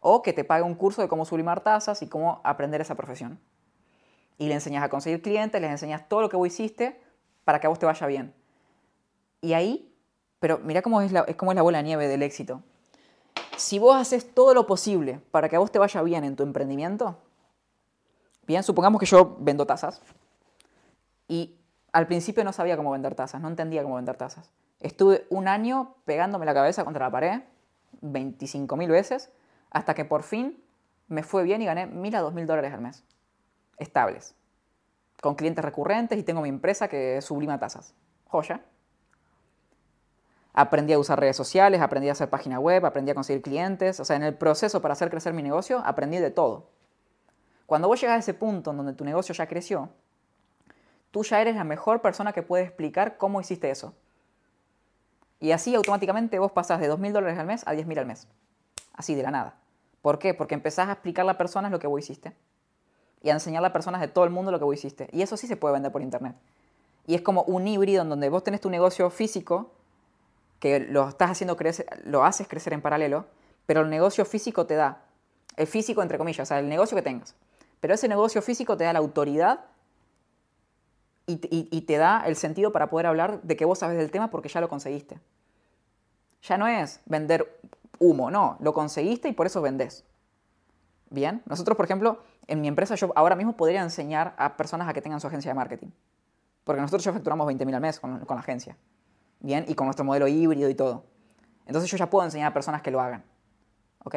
O 0.00 0.22
que 0.22 0.32
te 0.32 0.44
pague 0.44 0.62
un 0.62 0.74
curso 0.74 1.02
de 1.02 1.08
cómo 1.08 1.24
sublimar 1.24 1.60
tasas 1.60 2.00
y 2.02 2.08
cómo 2.08 2.40
aprender 2.42 2.80
esa 2.80 2.94
profesión. 2.94 3.38
Y 4.38 4.48
le 4.48 4.54
enseñas 4.54 4.82
a 4.82 4.88
conseguir 4.88 5.20
clientes, 5.20 5.60
les 5.60 5.70
enseñas 5.70 6.08
todo 6.08 6.22
lo 6.22 6.28
que 6.30 6.36
vos 6.36 6.48
hiciste 6.48 6.98
para 7.44 7.60
que 7.60 7.66
a 7.66 7.70
vos 7.70 7.78
te 7.78 7.86
vaya 7.86 8.06
bien. 8.06 8.34
Y 9.42 9.52
ahí, 9.52 9.94
pero 10.38 10.58
mira 10.58 10.80
cómo 10.80 11.02
es, 11.02 11.12
la, 11.12 11.20
es 11.20 11.36
como 11.36 11.52
es 11.52 11.56
la 11.56 11.62
bola 11.62 11.78
de 11.78 11.84
nieve 11.84 12.08
del 12.08 12.22
éxito. 12.22 12.62
Si 13.58 13.78
vos 13.78 13.94
haces 13.96 14.34
todo 14.34 14.54
lo 14.54 14.66
posible 14.66 15.20
para 15.30 15.50
que 15.50 15.56
a 15.56 15.58
vos 15.58 15.70
te 15.70 15.78
vaya 15.78 16.00
bien 16.02 16.24
en 16.24 16.36
tu 16.36 16.42
emprendimiento, 16.42 17.18
bien, 18.46 18.62
supongamos 18.62 18.98
que 18.98 19.06
yo 19.06 19.36
vendo 19.40 19.66
tazas 19.66 20.00
y 21.28 21.59
al 21.92 22.06
principio 22.06 22.44
no 22.44 22.52
sabía 22.52 22.76
cómo 22.76 22.90
vender 22.90 23.14
tazas, 23.14 23.40
no 23.40 23.48
entendía 23.48 23.82
cómo 23.82 23.96
vender 23.96 24.16
tazas. 24.16 24.52
Estuve 24.80 25.26
un 25.30 25.48
año 25.48 25.96
pegándome 26.04 26.46
la 26.46 26.54
cabeza 26.54 26.84
contra 26.84 27.06
la 27.06 27.10
pared, 27.10 27.42
25.000 28.02 28.88
veces, 28.88 29.30
hasta 29.70 29.94
que 29.94 30.04
por 30.04 30.22
fin 30.22 30.62
me 31.08 31.22
fue 31.22 31.42
bien 31.42 31.62
y 31.62 31.66
gané 31.66 31.86
1.000 31.86 32.16
a 32.16 32.22
2.000 32.22 32.46
dólares 32.46 32.72
al 32.72 32.80
mes, 32.80 33.04
estables 33.78 34.34
con 35.20 35.34
clientes 35.34 35.64
recurrentes 35.64 36.18
y 36.18 36.22
tengo 36.22 36.40
mi 36.40 36.48
empresa 36.48 36.88
que 36.88 37.20
sublima 37.22 37.58
tasas. 37.58 37.94
Joya. 38.26 38.62
Aprendí 40.52 40.92
a 40.92 40.98
usar 40.98 41.20
redes 41.20 41.36
sociales, 41.36 41.80
aprendí 41.80 42.08
a 42.08 42.12
hacer 42.12 42.28
página 42.28 42.58
web, 42.58 42.84
aprendí 42.84 43.10
a 43.10 43.14
conseguir 43.14 43.42
clientes. 43.42 44.00
O 44.00 44.04
sea, 44.04 44.16
en 44.16 44.22
el 44.22 44.34
proceso 44.34 44.82
para 44.82 44.92
hacer 44.92 45.10
crecer 45.10 45.32
mi 45.32 45.42
negocio, 45.42 45.82
aprendí 45.84 46.18
de 46.18 46.30
todo. 46.30 46.70
Cuando 47.66 47.86
vos 47.86 48.00
llegas 48.00 48.16
a 48.16 48.18
ese 48.18 48.34
punto 48.34 48.72
en 48.72 48.78
donde 48.78 48.94
tu 48.94 49.04
negocio 49.04 49.34
ya 49.34 49.46
creció, 49.46 49.90
tú 51.10 51.22
ya 51.24 51.40
eres 51.40 51.56
la 51.56 51.64
mejor 51.64 52.00
persona 52.00 52.32
que 52.32 52.42
puede 52.42 52.64
explicar 52.64 53.16
cómo 53.16 53.40
hiciste 53.40 53.70
eso. 53.70 53.94
Y 55.40 55.52
así 55.52 55.74
automáticamente 55.74 56.38
vos 56.38 56.52
pasás 56.52 56.80
de 56.80 56.90
2.000 56.90 57.12
dólares 57.12 57.38
al 57.38 57.46
mes 57.46 57.66
a 57.66 57.74
10.000 57.74 57.98
al 57.98 58.06
mes. 58.06 58.28
Así 58.92 59.14
de 59.14 59.22
la 59.22 59.30
nada. 59.30 59.54
¿Por 60.02 60.18
qué? 60.18 60.34
Porque 60.34 60.54
empezás 60.54 60.88
a 60.88 60.92
explicarle 60.92 61.32
a 61.32 61.38
personas 61.38 61.70
lo 61.70 61.78
que 61.78 61.86
vos 61.86 62.00
hiciste 62.00 62.34
y 63.22 63.30
a 63.30 63.32
enseñarle 63.32 63.68
a 63.68 63.72
personas 63.72 64.00
de 64.00 64.08
todo 64.08 64.24
el 64.24 64.30
mundo 64.30 64.50
lo 64.50 64.58
que 64.58 64.64
vos 64.64 64.74
hiciste. 64.74 65.08
Y 65.12 65.22
eso 65.22 65.36
sí 65.36 65.46
se 65.46 65.56
puede 65.56 65.74
vender 65.74 65.92
por 65.92 66.02
internet. 66.02 66.36
Y 67.06 67.14
es 67.14 67.22
como 67.22 67.42
un 67.42 67.66
híbrido 67.66 68.02
en 68.02 68.08
donde 68.08 68.28
vos 68.28 68.44
tenés 68.44 68.60
tu 68.60 68.70
negocio 68.70 69.08
físico, 69.10 69.72
que 70.58 70.80
lo 70.80 71.08
estás 71.08 71.30
haciendo 71.30 71.56
crecer, 71.56 71.86
lo 72.04 72.24
haces 72.24 72.46
crecer 72.46 72.72
en 72.72 72.82
paralelo, 72.82 73.26
pero 73.66 73.80
el 73.80 73.90
negocio 73.90 74.24
físico 74.24 74.66
te 74.66 74.74
da, 74.74 75.02
el 75.56 75.66
físico 75.66 76.02
entre 76.02 76.18
comillas, 76.18 76.46
o 76.46 76.48
sea, 76.48 76.58
el 76.58 76.68
negocio 76.68 76.96
que 76.96 77.02
tengas. 77.02 77.34
Pero 77.80 77.94
ese 77.94 78.08
negocio 78.08 78.42
físico 78.42 78.76
te 78.76 78.84
da 78.84 78.92
la 78.92 78.98
autoridad 78.98 79.60
y, 81.32 81.80
te 81.82 81.96
da 81.96 82.22
el 82.26 82.36
sentido 82.36 82.72
para 82.72 82.88
poder 82.88 83.06
hablar 83.06 83.42
de 83.42 83.56
que 83.56 83.64
vos 83.64 83.78
sabes 83.78 83.98
del 83.98 84.10
tema 84.10 84.30
porque 84.30 84.48
ya 84.48 84.60
lo 84.60 84.68
conseguiste. 84.68 85.18
Ya 86.42 86.56
no 86.56 86.66
es 86.66 87.00
vender 87.06 87.60
humo, 87.98 88.30
no, 88.30 88.56
lo 88.60 88.72
conseguiste 88.72 89.28
y 89.28 89.32
por 89.32 89.46
eso 89.46 89.60
vendés. 89.60 90.04
Bien, 91.10 91.42
nosotros, 91.46 91.76
por 91.76 91.84
ejemplo, 91.84 92.22
en 92.46 92.60
mi 92.60 92.68
empresa 92.68 92.94
yo 92.94 93.12
ahora 93.14 93.36
mismo 93.36 93.56
podría 93.56 93.82
enseñar 93.82 94.34
a 94.38 94.56
personas 94.56 94.88
a 94.88 94.92
que 94.92 95.02
tengan 95.02 95.20
su 95.20 95.26
agencia 95.26 95.50
de 95.50 95.54
marketing. 95.54 95.88
Porque 96.64 96.80
nosotros 96.80 97.04
ya 97.04 97.12
facturamos 97.12 97.46
20.000 97.48 97.74
al 97.74 97.80
mes 97.80 98.00
con, 98.00 98.24
la 98.28 98.40
agencia. 98.40 98.76
Bien, 99.40 99.64
y 99.68 99.74
con 99.74 99.86
nuestro 99.86 100.04
modelo 100.04 100.28
híbrido 100.28 100.68
y 100.68 100.74
todo. 100.74 101.04
Entonces 101.66 101.90
yo 101.90 101.96
ya 101.96 102.08
puedo 102.08 102.24
enseñar 102.24 102.50
a 102.50 102.54
personas 102.54 102.82
que 102.82 102.90
lo 102.90 103.00
hagan. 103.00 103.24
¿Ok? 104.04 104.16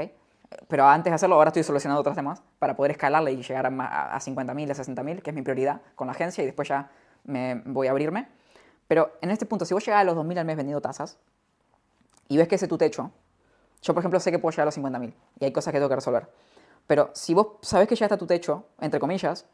Pero 0.68 0.86
antes 0.86 1.10
de 1.10 1.16
hacerlo, 1.16 1.36
ahora 1.36 1.50
estoy 1.50 1.64
solucionando 1.64 2.00
otros 2.00 2.16
temas 2.16 2.44
para 2.60 2.76
poder 2.76 2.92
escalarle 2.92 3.32
y 3.32 3.42
llegar 3.42 3.66
a, 3.66 4.16
a 4.16 4.20
50.000, 4.20 4.72
a 4.72 4.76
60.000, 4.76 5.22
que 5.22 5.32
es 5.32 5.36
mi 5.36 5.42
prioridad 5.42 5.82
con 5.96 6.08
la 6.08 6.14
agencia, 6.14 6.44
y 6.44 6.46
después 6.46 6.68
ya 6.68 6.92
me 7.24 7.62
voy 7.66 7.88
a 7.88 7.92
abrirme. 7.92 8.28
Pero 8.88 9.12
en 9.22 9.32
este 9.32 9.46
punto, 9.46 9.66
si 9.66 9.74
vos 9.74 9.86
llegas 9.86 10.02
a 10.02 10.04
los 10.04 10.16
2.000 10.16 10.40
al 10.40 10.46
mes 10.46 10.58
vendiendo 10.58 10.82
tasas 10.82 11.18
y 12.28 12.38
ves 12.38 12.48
que 12.48 12.56
ese 12.56 12.66
es 12.66 12.70
tu 12.70 12.78
techo, 12.78 13.12
yo 13.82 13.94
por 13.94 14.02
ejemplo 14.02 14.20
sé 14.20 14.32
que 14.32 14.40
puedo 14.40 14.52
llegar 14.52 14.64
a 14.64 14.66
los 14.66 14.78
50.000 14.78 15.14
y 15.40 15.46
hay 15.46 15.52
cosas 15.52 15.72
que 15.72 15.80
tengo 15.80 15.90
que 15.90 15.96
resolver. 15.96 16.30
Pero 16.88 17.12
si 17.14 17.34
vos 17.34 17.48
sabés 17.62 17.88
que 17.88 17.96
ya 17.96 18.06
está 18.06 18.18
tu 18.18 18.28
techo, 18.28 18.66
entre 18.80 19.00
comillas, 19.00 19.46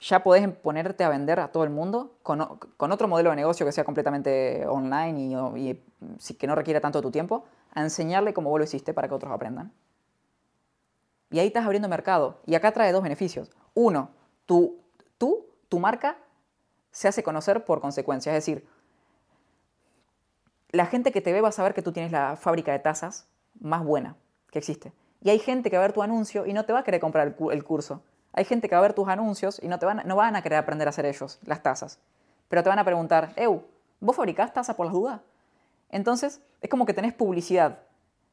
ya 0.00 0.22
podés 0.22 0.48
ponerte 0.48 1.04
a 1.04 1.08
vender 1.08 1.40
a 1.40 1.48
todo 1.48 1.64
el 1.64 1.70
mundo 1.70 2.12
con, 2.22 2.40
otro 2.40 3.08
modelo 3.08 3.30
de 3.30 3.36
negocio 3.36 3.66
que 3.66 3.72
sea 3.72 3.84
completamente 3.84 4.66
online 4.66 5.52
y, 5.56 5.70
y, 5.70 6.34
que 6.34 6.46
no 6.46 6.54
requiera 6.54 6.80
tanto 6.80 7.02
tu 7.02 7.10
tiempo, 7.10 7.44
a 7.74 7.82
enseñarle 7.82 8.32
cómo 8.32 8.50
vos 8.50 8.60
lo 8.60 8.64
hiciste 8.64 8.94
para 8.94 9.08
que 9.08 9.14
otros 9.14 9.32
aprendan. 9.32 9.72
Y 11.30 11.40
ahí 11.40 11.48
estás 11.48 11.64
abriendo 11.64 11.88
mercado. 11.88 12.38
Y 12.46 12.54
acá 12.54 12.72
trae 12.72 12.92
dos 12.92 13.02
beneficios. 13.02 13.50
Uno, 13.74 14.10
tú, 14.46 14.78
tú, 15.18 15.46
tu 15.68 15.78
marca 15.78 16.16
se 16.90 17.08
hace 17.08 17.22
conocer 17.22 17.64
por 17.64 17.80
consecuencia. 17.80 18.30
Es 18.32 18.44
decir, 18.44 18.66
la 20.70 20.86
gente 20.86 21.12
que 21.12 21.20
te 21.20 21.32
ve 21.32 21.40
va 21.40 21.48
a 21.48 21.52
saber 21.52 21.74
que 21.74 21.82
tú 21.82 21.92
tienes 21.92 22.12
la 22.12 22.36
fábrica 22.36 22.72
de 22.72 22.78
tazas 22.78 23.26
más 23.60 23.84
buena 23.84 24.16
que 24.50 24.58
existe. 24.58 24.92
Y 25.20 25.30
hay 25.30 25.38
gente 25.38 25.70
que 25.70 25.76
va 25.76 25.84
a 25.84 25.86
ver 25.86 25.94
tu 25.94 26.02
anuncio 26.02 26.46
y 26.46 26.52
no 26.52 26.64
te 26.64 26.72
va 26.72 26.80
a 26.80 26.84
querer 26.84 27.00
comprar 27.00 27.34
el 27.50 27.64
curso. 27.64 28.02
Hay 28.32 28.44
gente 28.44 28.68
que 28.68 28.74
va 28.74 28.80
a 28.80 28.82
ver 28.82 28.94
tus 28.94 29.08
anuncios 29.08 29.60
y 29.62 29.68
no, 29.68 29.78
te 29.78 29.86
van, 29.86 30.02
no 30.04 30.16
van 30.16 30.36
a 30.36 30.42
querer 30.42 30.58
aprender 30.58 30.86
a 30.86 30.90
hacer 30.90 31.06
ellos 31.06 31.38
las 31.44 31.62
tazas. 31.62 31.98
Pero 32.48 32.62
te 32.62 32.68
van 32.68 32.78
a 32.78 32.84
preguntar, 32.84 33.32
Eu, 33.36 33.64
¿vos 34.00 34.16
fabricás 34.16 34.52
tazas 34.52 34.76
por 34.76 34.86
las 34.86 34.94
dudas? 34.94 35.20
Entonces, 35.90 36.40
es 36.60 36.70
como 36.70 36.86
que 36.86 36.94
tenés 36.94 37.14
publicidad 37.14 37.80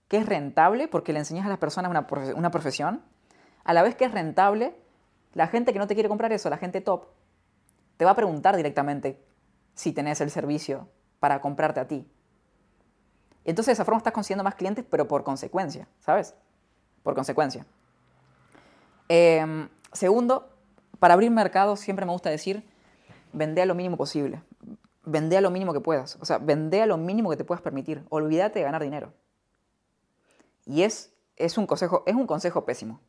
que 0.08 0.18
es 0.18 0.26
rentable 0.26 0.88
porque 0.88 1.14
le 1.14 1.20
enseñas 1.20 1.46
a 1.46 1.50
las 1.50 1.58
personas 1.58 1.90
una, 1.90 2.06
una 2.36 2.52
profesión. 2.52 3.02
A 3.64 3.74
la 3.74 3.82
vez 3.82 3.96
que 3.96 4.06
es 4.06 4.12
rentable, 4.12 4.76
la 5.34 5.48
gente 5.48 5.74
que 5.74 5.80
no 5.80 5.88
te 5.88 5.96
quiere 5.96 6.10
comprar 6.10 6.32
eso, 6.32 6.50
la 6.50 6.58
gente 6.58 6.82
top, 6.82 7.08
te 7.98 8.06
va 8.06 8.12
a 8.12 8.16
preguntar 8.16 8.56
directamente 8.56 9.22
si 9.74 9.92
tenés 9.92 10.22
el 10.22 10.32
servicio 10.32 10.90
para 11.20 11.42
comprarte 11.42 11.80
a 11.80 11.88
ti. 11.88 12.08
Entonces 13.44 13.68
de 13.68 13.74
esa 13.74 13.86
forma 13.86 14.00
estás 14.00 14.14
consiguiendo 14.14 14.44
más 14.44 14.56
clientes, 14.56 14.86
pero 14.90 15.08
por 15.08 15.24
consecuencia, 15.24 15.88
¿sabes? 16.00 16.34
Por 17.04 17.14
consecuencia. 17.14 17.66
Em, 19.08 19.70
segundo, 19.92 20.50
para 21.00 21.14
abrir 21.14 21.30
mercado 21.30 21.76
siempre 21.76 22.06
me 22.06 22.12
gusta 22.12 22.30
decir, 22.30 22.68
vende 23.34 23.62
a 23.62 23.66
lo 23.66 23.76
mínimo 23.76 23.98
posible. 23.98 24.42
Vende 25.04 25.38
a 25.38 25.42
lo 25.42 25.52
mínimo 25.52 25.72
que 25.74 25.82
puedas. 25.82 26.18
O 26.20 26.26
sea, 26.26 26.40
vende 26.40 26.82
a 26.82 26.88
lo 26.88 26.98
mínimo 26.98 27.30
que 27.30 27.38
te 27.38 27.44
puedas 27.44 27.62
permitir. 27.62 28.04
Olvídate 28.10 28.60
de 28.60 28.66
ganar 28.66 28.82
dinero. 28.82 29.14
Y 30.66 30.82
es, 30.82 31.14
es, 31.36 31.60
un, 31.60 31.68
consejo, 31.68 32.02
es 32.08 32.16
un 32.16 32.26
consejo 32.26 32.66
pésimo. 32.66 33.00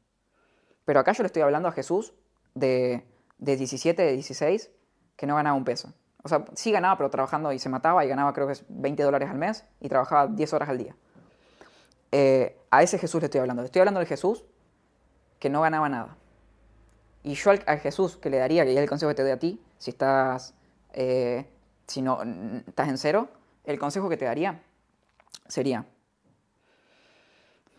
Pero 0.84 1.00
acá 1.00 1.12
yo 1.12 1.22
le 1.22 1.28
estoy 1.28 1.40
hablando 1.40 1.68
a 1.68 1.72
Jesús 1.72 2.12
de, 2.54 3.06
de 3.38 3.56
17, 3.56 4.02
de 4.02 4.12
16, 4.12 4.70
que 5.16 5.26
no 5.26 5.36
ganaba 5.36 5.56
un 5.56 5.64
peso. 5.64 5.92
O 6.22 6.28
sea, 6.28 6.44
sí 6.54 6.72
ganaba, 6.72 6.96
pero 6.96 7.10
trabajando 7.10 7.52
y 7.52 7.58
se 7.58 7.68
mataba 7.68 8.04
y 8.04 8.08
ganaba 8.08 8.32
creo 8.32 8.46
que 8.46 8.54
es 8.54 8.64
20 8.68 9.02
dólares 9.02 9.30
al 9.30 9.38
mes 9.38 9.64
y 9.80 9.88
trabajaba 9.88 10.26
10 10.26 10.52
horas 10.54 10.68
al 10.68 10.78
día. 10.78 10.96
Eh, 12.12 12.58
a 12.70 12.82
ese 12.82 12.98
Jesús 12.98 13.20
le 13.20 13.26
estoy 13.26 13.40
hablando. 13.40 13.62
estoy 13.62 13.80
hablando 13.80 14.00
del 14.00 14.08
Jesús 14.08 14.44
que 15.38 15.50
no 15.50 15.60
ganaba 15.60 15.88
nada. 15.88 16.16
Y 17.22 17.34
yo 17.34 17.50
al, 17.50 17.60
Jesús 17.80 18.16
que 18.16 18.30
le 18.30 18.38
daría, 18.38 18.64
que 18.64 18.72
es 18.72 18.78
el 18.78 18.88
consejo 18.88 19.10
que 19.10 19.16
te 19.16 19.22
doy 19.22 19.32
a 19.32 19.38
ti, 19.38 19.60
si 19.78 19.90
estás, 19.90 20.54
eh, 20.92 21.46
si 21.86 22.02
no, 22.02 22.20
estás 22.66 22.88
en 22.88 22.98
cero, 22.98 23.28
el 23.64 23.78
consejo 23.78 24.08
que 24.08 24.16
te 24.16 24.24
daría 24.24 24.62
sería, 25.48 25.84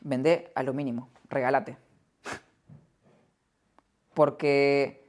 vende 0.01 0.51
a 0.53 0.63
lo 0.63 0.73
mínimo, 0.73 1.09
regálate. 1.29 1.77
Porque 4.13 5.06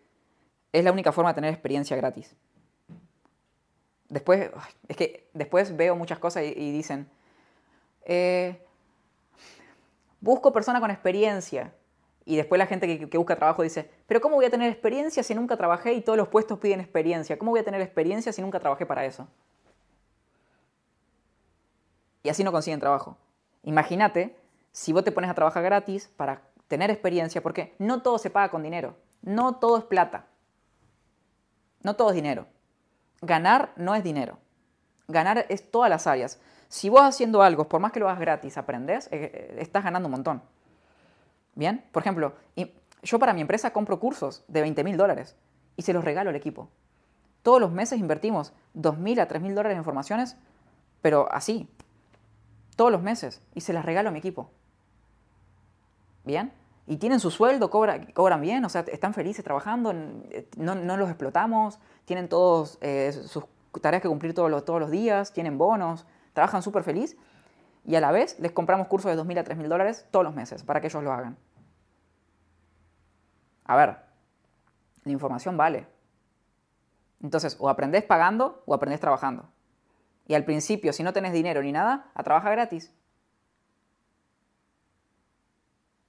es 0.72 0.84
la 0.84 0.92
única 0.92 1.12
forma 1.12 1.30
de 1.30 1.34
tener 1.36 1.52
experiencia 1.52 1.96
gratis 1.96 2.34
después, 4.08 4.50
es 4.88 4.96
que 4.96 5.28
después 5.34 5.76
veo 5.76 5.94
muchas 5.96 6.18
cosas 6.18 6.44
y, 6.44 6.72
dicen, 6.72 7.08
eh, 8.04 8.64
busco 10.20 10.52
persona 10.52 10.80
con 10.80 10.90
experiencia. 10.90 11.74
Y 12.24 12.36
después 12.36 12.58
la 12.58 12.66
gente 12.66 13.08
que, 13.08 13.18
busca 13.18 13.36
trabajo 13.36 13.62
dice, 13.62 13.90
pero 14.06 14.20
¿cómo 14.20 14.36
voy 14.36 14.44
a 14.44 14.50
tener 14.50 14.70
experiencia 14.70 15.22
si 15.22 15.34
nunca 15.34 15.56
trabajé 15.56 15.94
y 15.94 16.02
todos 16.02 16.18
los 16.18 16.28
puestos 16.28 16.58
piden 16.58 16.80
experiencia? 16.80 17.38
¿Cómo 17.38 17.52
voy 17.52 17.60
a 17.60 17.64
tener 17.64 17.80
experiencia 17.80 18.32
si 18.32 18.42
nunca 18.42 18.60
trabajé 18.60 18.84
para 18.84 19.06
eso? 19.06 19.26
Y 22.22 22.28
así 22.28 22.44
no 22.44 22.52
consiguen 22.52 22.80
trabajo. 22.80 23.16
Imagínate 23.62 24.36
si 24.72 24.92
vos 24.92 25.04
te 25.04 25.12
pones 25.12 25.30
a 25.30 25.34
trabajar 25.34 25.62
gratis 25.62 26.10
para 26.16 26.42
tener 26.66 26.90
experiencia, 26.90 27.42
porque 27.42 27.74
no 27.78 28.02
todo 28.02 28.18
se 28.18 28.28
paga 28.28 28.50
con 28.50 28.62
dinero, 28.62 28.94
no 29.22 29.56
todo 29.56 29.78
es 29.78 29.84
plata, 29.84 30.26
no 31.82 31.96
todo 31.96 32.10
es 32.10 32.14
dinero. 32.14 32.46
Ganar 33.22 33.72
no 33.76 33.94
es 33.94 34.04
dinero. 34.04 34.38
Ganar 35.08 35.46
es 35.48 35.70
todas 35.70 35.90
las 35.90 36.06
áreas. 36.06 36.40
Si 36.68 36.88
vos 36.88 37.02
haciendo 37.02 37.42
algo, 37.42 37.68
por 37.68 37.80
más 37.80 37.92
que 37.92 38.00
lo 38.00 38.08
hagas 38.08 38.20
gratis, 38.20 38.58
aprendes, 38.58 39.06
eh, 39.06 39.30
eh, 39.32 39.56
estás 39.58 39.84
ganando 39.84 40.06
un 40.06 40.12
montón. 40.12 40.42
Bien, 41.54 41.84
por 41.92 42.02
ejemplo, 42.02 42.34
yo 43.02 43.18
para 43.18 43.32
mi 43.32 43.40
empresa 43.40 43.72
compro 43.72 43.98
cursos 43.98 44.44
de 44.48 44.60
20 44.60 44.84
mil 44.84 44.96
dólares 44.96 45.34
y 45.76 45.82
se 45.82 45.92
los 45.92 46.04
regalo 46.04 46.30
al 46.30 46.36
equipo. 46.36 46.68
Todos 47.42 47.60
los 47.60 47.72
meses 47.72 47.98
invertimos 47.98 48.52
2.000 48.76 49.20
a 49.20 49.28
3.000 49.28 49.54
dólares 49.54 49.78
en 49.78 49.84
formaciones, 49.84 50.36
pero 51.00 51.32
así, 51.32 51.68
todos 52.76 52.92
los 52.92 53.02
meses, 53.02 53.40
y 53.54 53.62
se 53.62 53.72
las 53.72 53.84
regalo 53.84 54.08
a 54.08 54.12
mi 54.12 54.18
equipo. 54.18 54.50
¿Bien? 56.24 56.52
Y 56.90 56.96
tienen 56.96 57.20
su 57.20 57.30
sueldo, 57.30 57.68
cobran 57.68 58.40
bien, 58.40 58.64
o 58.64 58.70
sea, 58.70 58.80
están 58.88 59.12
felices 59.12 59.44
trabajando, 59.44 59.92
eh, 59.92 60.48
no, 60.56 60.96
los 60.96 61.10
explotamos, 61.10 61.78
tienen 62.06 62.30
todos 62.30 62.78
eh, 62.80 63.12
sus 63.12 63.44
tareas 63.82 64.00
que 64.00 64.08
cumplir 64.08 64.32
todos 64.32 64.50
los, 64.50 64.64
todos 64.64 64.80
los 64.80 64.90
días, 64.90 65.34
tienen 65.34 65.58
bonos, 65.58 66.06
trabajan 66.32 66.62
súper 66.62 66.84
feliz 66.84 67.18
y 67.84 67.94
a 67.96 68.00
la 68.00 68.10
vez 68.10 68.40
les 68.40 68.52
compramos 68.52 68.86
cursos 68.86 69.14
de 69.14 69.22
2.000 69.22 69.38
a 69.38 69.44
3.000 69.44 69.68
dólares 69.68 70.06
todos 70.10 70.24
los 70.24 70.34
meses 70.34 70.62
para 70.62 70.80
que 70.80 70.86
ellos 70.86 71.04
lo 71.04 71.12
hagan. 71.12 71.36
A 73.64 73.76
ver, 73.76 73.98
la 75.04 75.12
información 75.12 75.58
vale. 75.58 75.86
Entonces, 77.22 77.58
o 77.60 77.68
aprendés 77.68 78.02
pagando 78.04 78.62
o 78.64 78.72
aprendés 78.72 79.00
trabajando. 79.00 79.46
Y 80.26 80.32
al 80.32 80.44
principio, 80.46 80.94
si 80.94 81.02
no 81.02 81.12
tenés 81.12 81.34
dinero 81.34 81.62
ni 81.62 81.72
nada, 81.72 82.10
a 82.14 82.22
trabajar 82.22 82.52
gratis. 82.52 82.94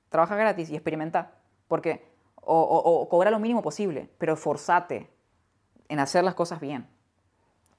Trabaja 0.10 0.36
gratis 0.36 0.70
y 0.70 0.76
experimenta. 0.76 1.32
Porque, 1.68 2.04
o, 2.36 3.08
cobra 3.10 3.32
lo 3.32 3.40
mínimo 3.40 3.62
posible, 3.62 4.10
pero 4.18 4.36
forzate 4.36 5.10
en 5.88 6.00
hacer 6.00 6.24
las 6.24 6.34
cosas 6.34 6.60
bien, 6.60 6.88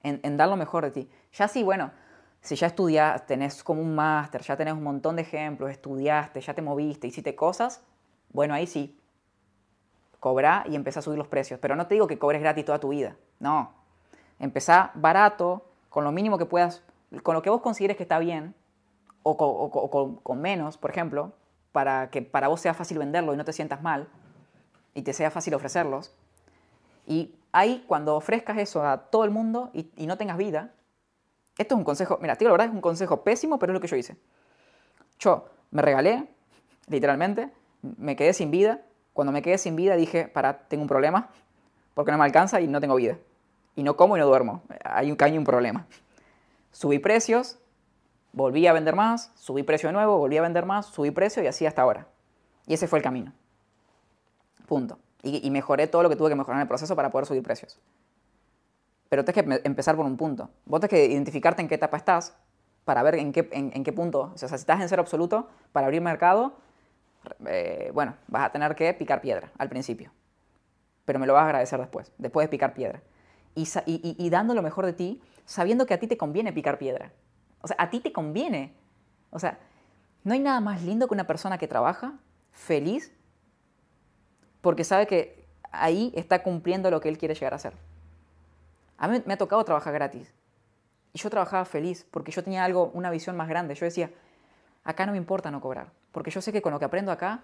en, 0.02 0.36
dar 0.36 0.48
lo 0.48 0.56
mejor 0.56 0.84
de 0.84 0.90
ti. 0.90 1.10
Ya 1.32 1.48
sí, 1.48 1.62
bueno, 1.62 1.90
si 2.40 2.56
ya 2.56 2.68
estudiaste, 2.68 3.26
tenés 3.26 3.64
como 3.64 3.82
un 3.82 3.94
máster, 3.94 4.42
ya 4.42 4.56
tenés 4.56 4.74
un 4.74 4.82
montón 4.82 5.16
de 5.16 5.22
ejemplos, 5.22 5.70
estudiaste, 5.70 6.40
ya 6.40 6.54
te 6.54 6.62
moviste, 6.62 7.06
hiciste 7.06 7.34
cosas, 7.34 7.82
bueno, 8.32 8.54
ahí 8.54 8.66
sí, 8.66 8.98
cobra 10.20 10.64
y 10.68 10.76
empezá 10.76 11.00
a 11.00 11.02
subir 11.02 11.18
los 11.18 11.28
precios. 11.28 11.58
Pero 11.60 11.74
no 11.74 11.86
te 11.86 11.94
digo 11.94 12.06
que 12.06 12.18
cobres 12.18 12.40
gratis 12.40 12.64
toda 12.64 12.78
tu 12.78 12.90
vida, 12.90 13.16
no. 13.40 13.72
Empezá 14.38 14.92
barato, 14.94 15.66
con 15.88 16.04
lo 16.04 16.12
mínimo 16.12 16.38
que 16.38 16.46
puedas, 16.46 16.82
con 17.22 17.34
lo 17.34 17.42
que 17.42 17.50
vos 17.50 17.60
consideres 17.60 17.96
que 17.96 18.04
está 18.04 18.18
bien, 18.18 18.54
o 19.22 20.20
con 20.22 20.40
menos, 20.40 20.78
por 20.78 20.90
ejemplo, 20.90 21.32
para 21.72 22.10
que 22.10 22.22
para 22.22 22.48
vos 22.48 22.60
sea 22.60 22.74
fácil 22.74 22.98
venderlo 22.98 23.34
y 23.34 23.36
no 23.36 23.44
te 23.44 23.52
sientas 23.52 23.82
mal 23.82 24.08
y 24.94 25.02
te 25.02 25.12
sea 25.12 25.30
fácil 25.30 25.54
ofrecerlos. 25.54 26.12
Y 27.06 27.34
ahí, 27.52 27.84
cuando 27.86 28.16
ofrezcas 28.16 28.58
eso 28.58 28.84
a 28.86 29.10
todo 29.10 29.24
el 29.24 29.30
mundo 29.30 29.70
y, 29.72 30.06
no 30.06 30.16
tengas 30.16 30.36
vida, 30.36 30.72
esto 31.58 31.74
es 31.74 31.78
un 31.78 31.84
consejo, 31.84 32.18
mira, 32.20 32.36
tío, 32.36 32.48
la 32.48 32.52
verdad 32.52 32.68
es 32.68 32.72
un 32.72 32.80
consejo 32.80 33.22
pésimo, 33.22 33.58
pero 33.58 33.72
es 33.72 33.74
lo 33.74 33.80
que 33.80 33.88
yo 33.88 33.96
hice. 33.96 34.16
Yo 35.18 35.48
me 35.70 35.82
regalé, 35.82 36.26
literalmente, 36.88 37.50
me 37.82 38.16
quedé 38.16 38.32
sin 38.32 38.50
vida. 38.50 38.82
Cuando 39.12 39.32
me 39.32 39.42
quedé 39.42 39.58
sin 39.58 39.76
vida 39.76 39.96
dije, 39.96 40.28
para, 40.28 40.58
tengo 40.68 40.82
un 40.82 40.88
problema, 40.88 41.30
porque 41.94 42.12
no 42.12 42.18
me 42.18 42.24
alcanza 42.24 42.60
y 42.60 42.68
no 42.68 42.80
tengo 42.80 42.94
vida. 42.94 43.18
Y 43.76 43.82
no 43.82 43.96
como 43.96 44.16
y 44.16 44.20
no 44.20 44.26
duermo. 44.26 44.62
Hay 44.84 45.10
un, 45.10 45.18
hay 45.20 45.36
un 45.36 45.44
problema. 45.44 45.86
Subí 46.72 46.98
precios, 46.98 47.58
Volví 48.32 48.66
a 48.66 48.72
vender 48.72 48.94
más, 48.94 49.32
subí 49.34 49.62
precio 49.62 49.88
de 49.88 49.92
nuevo, 49.92 50.18
volví 50.18 50.36
a 50.36 50.42
vender 50.42 50.64
más, 50.64 50.86
subí 50.86 51.10
precio 51.10 51.42
y 51.42 51.46
así 51.46 51.66
hasta 51.66 51.82
ahora. 51.82 52.06
Y 52.66 52.74
ese 52.74 52.86
fue 52.86 52.98
el 52.98 53.02
camino. 53.02 53.32
Punto. 54.66 54.98
Y, 55.22 55.50
mejoré 55.50 55.86
todo 55.86 56.02
lo 56.02 56.08
que 56.08 56.16
tuve 56.16 56.30
que 56.30 56.36
mejorar 56.36 56.58
en 56.58 56.62
el 56.62 56.68
proceso 56.68 56.96
para 56.96 57.10
poder 57.10 57.26
subir 57.26 57.42
precios. 57.42 57.78
Pero 59.08 59.24
tienes 59.24 59.44
que 59.44 59.60
empezar 59.64 59.96
por 59.96 60.06
un 60.06 60.16
punto. 60.16 60.48
Vos 60.64 60.80
tienes 60.80 60.90
que 60.90 61.12
identificarte 61.12 61.60
en 61.60 61.68
qué 61.68 61.74
etapa 61.74 61.96
estás 61.96 62.36
para 62.84 63.02
ver 63.02 63.16
en 63.16 63.32
qué, 63.32 63.48
en, 63.52 63.84
qué 63.84 63.92
punto. 63.92 64.30
O 64.34 64.38
sea, 64.38 64.48
si 64.48 64.54
estás 64.54 64.80
en 64.80 64.88
cero 64.88 65.02
absoluto, 65.02 65.48
para 65.72 65.86
abrir 65.86 66.00
mercado, 66.00 66.54
eh, 67.46 67.90
bueno, 67.92 68.14
vas 68.28 68.46
a 68.46 68.52
tener 68.52 68.74
que 68.76 68.94
picar 68.94 69.20
piedra 69.20 69.50
al 69.58 69.68
principio. 69.68 70.10
Pero 71.04 71.18
me 71.18 71.26
lo 71.26 71.34
vas 71.34 71.42
a 71.42 71.46
agradecer 71.46 71.80
después, 71.80 72.12
después 72.16 72.44
de 72.44 72.48
picar 72.48 72.72
piedra. 72.72 73.02
Y 73.54 74.30
dando 74.30 74.54
lo 74.54 74.62
mejor 74.62 74.86
de 74.86 74.92
ti, 74.92 75.20
sabiendo 75.44 75.84
que 75.84 75.94
a 75.94 75.98
ti 75.98 76.06
te 76.06 76.16
conviene 76.16 76.52
picar 76.52 76.78
piedra. 76.78 77.10
O 77.62 77.68
sea, 77.68 77.76
a 77.78 77.90
ti 77.90 78.00
te 78.00 78.12
conviene. 78.12 78.74
O 79.30 79.38
sea, 79.38 79.58
no 80.24 80.32
hay 80.32 80.40
nada 80.40 80.60
más 80.60 80.82
lindo 80.82 81.08
que 81.08 81.14
una 81.14 81.26
persona 81.26 81.58
que 81.58 81.68
trabaja 81.68 82.14
feliz 82.52 83.12
porque 84.60 84.84
sabe 84.84 85.06
que 85.06 85.46
ahí 85.72 86.12
está 86.14 86.42
cumpliendo 86.42 86.90
lo 86.90 87.00
que 87.00 87.08
él 87.08 87.18
quiere 87.18 87.34
llegar 87.34 87.52
a 87.52 87.56
hacer. 87.56 87.74
A 88.98 89.08
mí 89.08 89.22
me 89.24 89.34
ha 89.34 89.38
tocado 89.38 89.64
trabajar 89.64 89.94
gratis. 89.94 90.32
Y 91.12 91.18
yo 91.18 91.30
trabajaba 91.30 91.64
feliz 91.64 92.06
porque 92.10 92.32
yo 92.32 92.44
tenía 92.44 92.64
algo, 92.64 92.90
una 92.94 93.10
visión 93.10 93.36
más 93.36 93.48
grande. 93.48 93.74
Yo 93.74 93.86
decía, 93.86 94.10
acá 94.84 95.06
no 95.06 95.12
me 95.12 95.18
importa 95.18 95.50
no 95.50 95.60
cobrar. 95.60 95.90
Porque 96.12 96.30
yo 96.30 96.42
sé 96.42 96.52
que 96.52 96.60
con 96.60 96.72
lo 96.72 96.78
que 96.78 96.84
aprendo 96.84 97.10
acá, 97.10 97.40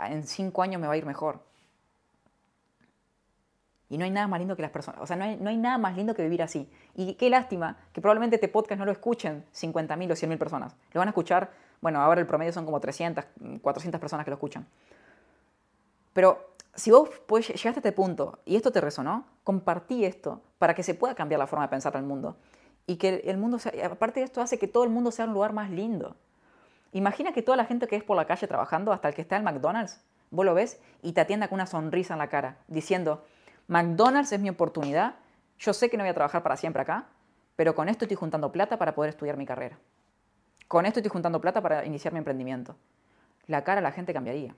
en 0.00 0.26
cinco 0.26 0.62
años 0.62 0.80
me 0.80 0.86
va 0.86 0.94
a 0.94 0.96
ir 0.96 1.04
mejor. 1.04 1.40
Y 3.88 3.98
no 3.98 4.04
hay 4.04 4.10
nada 4.10 4.26
más 4.26 4.40
lindo 4.40 4.56
que 4.56 4.62
las 4.62 4.70
personas. 4.70 5.00
O 5.00 5.06
sea, 5.06 5.16
no 5.16 5.24
hay, 5.24 5.36
no 5.36 5.48
hay 5.48 5.56
nada 5.56 5.78
más 5.78 5.96
lindo 5.96 6.14
que 6.14 6.22
vivir 6.22 6.42
así. 6.42 6.68
Y 6.94 7.14
qué 7.14 7.30
lástima 7.30 7.76
que 7.92 8.00
probablemente 8.00 8.36
este 8.36 8.48
podcast 8.48 8.78
no 8.78 8.84
lo 8.84 8.92
escuchen 8.92 9.44
50.000 9.54 10.10
o 10.10 10.14
100.000 10.14 10.38
personas. 10.38 10.74
Lo 10.92 10.98
van 11.00 11.08
a 11.08 11.10
escuchar, 11.10 11.50
bueno, 11.80 12.00
ahora 12.00 12.20
el 12.20 12.26
promedio 12.26 12.52
son 12.52 12.64
como 12.64 12.80
300, 12.80 13.24
400 13.62 14.00
personas 14.00 14.24
que 14.24 14.30
lo 14.30 14.36
escuchan. 14.36 14.66
Pero 16.12 16.56
si 16.74 16.90
vos 16.90 17.10
pues, 17.26 17.48
llegaste 17.48 17.68
a 17.68 17.80
este 17.80 17.92
punto 17.92 18.40
y 18.44 18.56
esto 18.56 18.72
te 18.72 18.80
resonó, 18.80 19.24
compartí 19.44 20.04
esto 20.04 20.42
para 20.58 20.74
que 20.74 20.82
se 20.82 20.94
pueda 20.94 21.14
cambiar 21.14 21.38
la 21.38 21.46
forma 21.46 21.64
de 21.64 21.70
pensar 21.70 21.94
en 21.94 22.00
el 22.00 22.06
mundo. 22.06 22.36
Y 22.86 22.96
que 22.96 23.22
el 23.26 23.36
mundo, 23.36 23.58
sea, 23.58 23.72
aparte 23.86 24.20
de 24.20 24.24
esto, 24.24 24.40
hace 24.40 24.58
que 24.58 24.68
todo 24.68 24.84
el 24.84 24.90
mundo 24.90 25.10
sea 25.10 25.24
un 25.24 25.32
lugar 25.32 25.52
más 25.52 25.70
lindo. 25.70 26.16
Imagina 26.92 27.32
que 27.32 27.42
toda 27.42 27.56
la 27.56 27.64
gente 27.64 27.86
que 27.86 27.96
es 27.96 28.04
por 28.04 28.16
la 28.16 28.26
calle 28.26 28.46
trabajando, 28.46 28.92
hasta 28.92 29.08
el 29.08 29.14
que 29.14 29.22
está 29.22 29.36
en 29.36 29.44
McDonald's, 29.44 30.00
vos 30.30 30.44
lo 30.44 30.54
ves 30.54 30.80
y 31.02 31.12
te 31.12 31.20
atienda 31.20 31.48
con 31.48 31.56
una 31.56 31.66
sonrisa 31.66 32.14
en 32.14 32.18
la 32.18 32.28
cara, 32.28 32.58
diciendo, 32.68 33.24
McDonald's 33.68 34.32
es 34.32 34.40
mi 34.40 34.48
oportunidad, 34.48 35.16
yo 35.58 35.72
sé 35.72 35.90
que 35.90 35.96
no 35.96 36.04
voy 36.04 36.10
a 36.10 36.14
trabajar 36.14 36.42
para 36.42 36.56
siempre 36.56 36.82
acá, 36.82 37.06
pero 37.56 37.74
con 37.74 37.88
esto 37.88 38.04
estoy 38.04 38.16
juntando 38.16 38.52
plata 38.52 38.78
para 38.78 38.94
poder 38.94 39.10
estudiar 39.10 39.36
mi 39.36 39.46
carrera. 39.46 39.78
Con 40.68 40.84
esto 40.86 41.00
estoy 41.00 41.10
juntando 41.10 41.40
plata 41.40 41.60
para 41.60 41.84
iniciar 41.84 42.12
mi 42.12 42.18
emprendimiento. 42.18 42.76
La 43.46 43.64
cara 43.64 43.78
a 43.78 43.82
la 43.82 43.92
gente 43.92 44.12
cambiaría. 44.12 44.54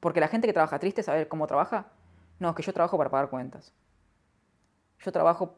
Porque 0.00 0.20
la 0.20 0.28
gente 0.28 0.46
que 0.46 0.52
trabaja 0.52 0.78
triste, 0.78 1.02
¿sabe 1.02 1.26
cómo 1.28 1.46
trabaja? 1.46 1.86
No, 2.38 2.50
es 2.50 2.54
que 2.54 2.62
yo 2.62 2.72
trabajo 2.72 2.96
para 2.98 3.10
pagar 3.10 3.30
cuentas. 3.30 3.72
Yo 5.00 5.12
trabajo 5.12 5.56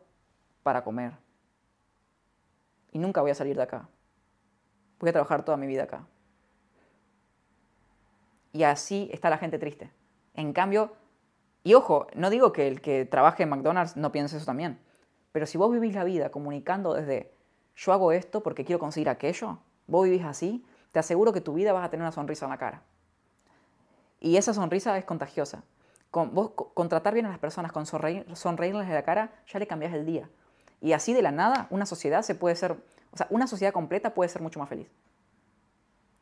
para 0.62 0.84
comer. 0.84 1.12
Y 2.92 2.98
nunca 2.98 3.20
voy 3.20 3.30
a 3.30 3.34
salir 3.34 3.56
de 3.56 3.62
acá. 3.62 3.88
Voy 4.98 5.10
a 5.10 5.12
trabajar 5.12 5.44
toda 5.44 5.56
mi 5.56 5.66
vida 5.66 5.84
acá. 5.84 6.06
Y 8.52 8.64
así 8.64 9.08
está 9.12 9.30
la 9.30 9.38
gente 9.38 9.58
triste. 9.58 9.90
En 10.34 10.52
cambio, 10.52 10.92
y 11.62 11.74
ojo, 11.74 12.06
no 12.14 12.30
digo 12.30 12.52
que 12.52 12.68
el 12.68 12.80
que 12.80 13.04
trabaje 13.04 13.42
en 13.42 13.50
McDonald's 13.50 13.96
no 13.96 14.12
piense 14.12 14.36
eso 14.36 14.46
también. 14.46 14.78
Pero 15.32 15.46
si 15.46 15.58
vos 15.58 15.70
vivís 15.70 15.94
la 15.94 16.04
vida 16.04 16.30
comunicando 16.30 16.94
desde 16.94 17.32
yo 17.76 17.92
hago 17.92 18.12
esto 18.12 18.42
porque 18.42 18.64
quiero 18.64 18.78
conseguir 18.78 19.08
aquello, 19.08 19.58
vos 19.86 20.04
vivís 20.04 20.24
así, 20.24 20.64
te 20.92 20.98
aseguro 20.98 21.32
que 21.32 21.40
tu 21.40 21.54
vida 21.54 21.72
vas 21.72 21.84
a 21.84 21.90
tener 21.90 22.02
una 22.02 22.12
sonrisa 22.12 22.46
en 22.46 22.50
la 22.50 22.58
cara. 22.58 22.82
Y 24.20 24.36
esa 24.36 24.52
sonrisa 24.52 24.96
es 24.98 25.04
contagiosa. 25.04 25.62
Con, 26.10 26.34
vos 26.34 26.50
con 26.54 26.88
tratar 26.88 27.14
bien 27.14 27.26
a 27.26 27.30
las 27.30 27.38
personas, 27.38 27.72
con 27.72 27.86
sonreír, 27.86 28.26
sonreírles 28.34 28.88
de 28.88 28.94
la 28.94 29.02
cara, 29.02 29.30
ya 29.46 29.58
le 29.58 29.66
cambias 29.66 29.94
el 29.94 30.04
día. 30.04 30.28
Y 30.80 30.92
así 30.92 31.12
de 31.12 31.22
la 31.22 31.30
nada, 31.30 31.68
una 31.70 31.86
sociedad 31.86 32.22
se 32.22 32.34
puede 32.34 32.56
ser, 32.56 32.72
o 33.12 33.16
sea, 33.16 33.26
una 33.30 33.46
sociedad 33.46 33.72
completa 33.72 34.14
puede 34.14 34.28
ser 34.28 34.42
mucho 34.42 34.58
más 34.58 34.68
feliz. 34.68 34.88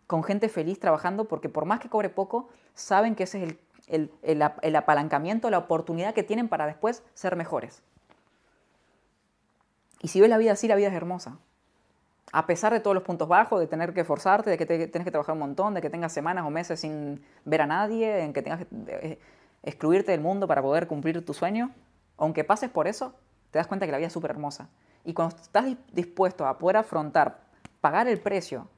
Con 0.07 0.23
gente 0.25 0.49
feliz 0.49 0.79
trabajando 0.79 1.27
porque 1.27 1.49
por 1.49 1.65
más 1.65 1.81
que 1.81 1.89
cobre 1.89 2.09
poco, 2.09 2.49
saben 2.75 3.15
que 3.15 3.25
ese 3.25 3.43
es 3.43 3.51
el, 3.51 3.59
el, 3.89 4.11
el 4.23 4.77
apalancamiento, 4.77 5.51
la 5.51 5.59
oportunidad 5.59 6.15
que 6.15 6.23
tienen 6.23 6.49
para 6.49 6.67
después 6.67 7.03
ser 7.15 7.37
mejores. 7.37 7.83
Y 10.01 10.09
si 10.09 10.21
ves 10.21 10.31
la 10.31 10.39
vida 10.39 10.53
así, 10.53 10.69
la 10.69 10.77
vida 10.77 10.89
es 10.89 10.95
hermosa 10.95 11.39
a 12.33 12.47
pesar 12.47 12.73
de 12.73 12.81
todos 12.81 12.95
los 12.95 13.05
puntos 13.05 13.29
bajos, 13.29 13.61
de 13.61 13.67
tener 13.67 13.95
que 13.95 14.03
esforzarte, 14.03 14.51
de 14.51 14.59
que 14.59 14.67
te, 14.67 14.87
tienes 14.89 15.05
que 15.05 15.11
trabajar 15.11 15.33
un 15.33 15.41
montón, 15.41 15.75
de 15.75 15.81
que 15.81 15.91
tengas 15.91 16.13
semanas 16.13 16.45
o 16.47 16.51
meses 16.51 16.81
sin 16.81 17.23
ver 17.45 17.63
a 17.63 17.67
nadie, 17.67 18.23
en 18.23 18.33
que 18.33 18.43
tengas 18.43 18.61
que 18.61 18.67
eh, 18.89 19.19
excluirte 19.63 20.13
del 20.13 20.21
mundo 20.21 20.47
para 20.47 20.63
poder 20.63 20.87
cumplir 20.87 21.25
tu 21.25 21.35
sueño, 21.35 21.71
aunque 22.17 22.45
pases 22.45 22.71
por 22.71 22.87
eso, 22.87 23.15
te 23.51 23.59
das 23.59 23.67
cuenta 23.67 23.87
que 23.87 23.93
la 23.93 23.99
vida 23.99 24.09
es 24.09 24.13
súper 24.13 24.31
hermosa. 24.33 24.69
Y 25.05 25.15
cuando 25.15 25.37
estás 25.37 25.65
dispuesto 25.93 26.47
a 26.47 26.59
poder 26.59 26.77
afrontar, 26.77 27.41
pagar 27.81 28.09
el 28.09 28.21
precio, 28.21 28.69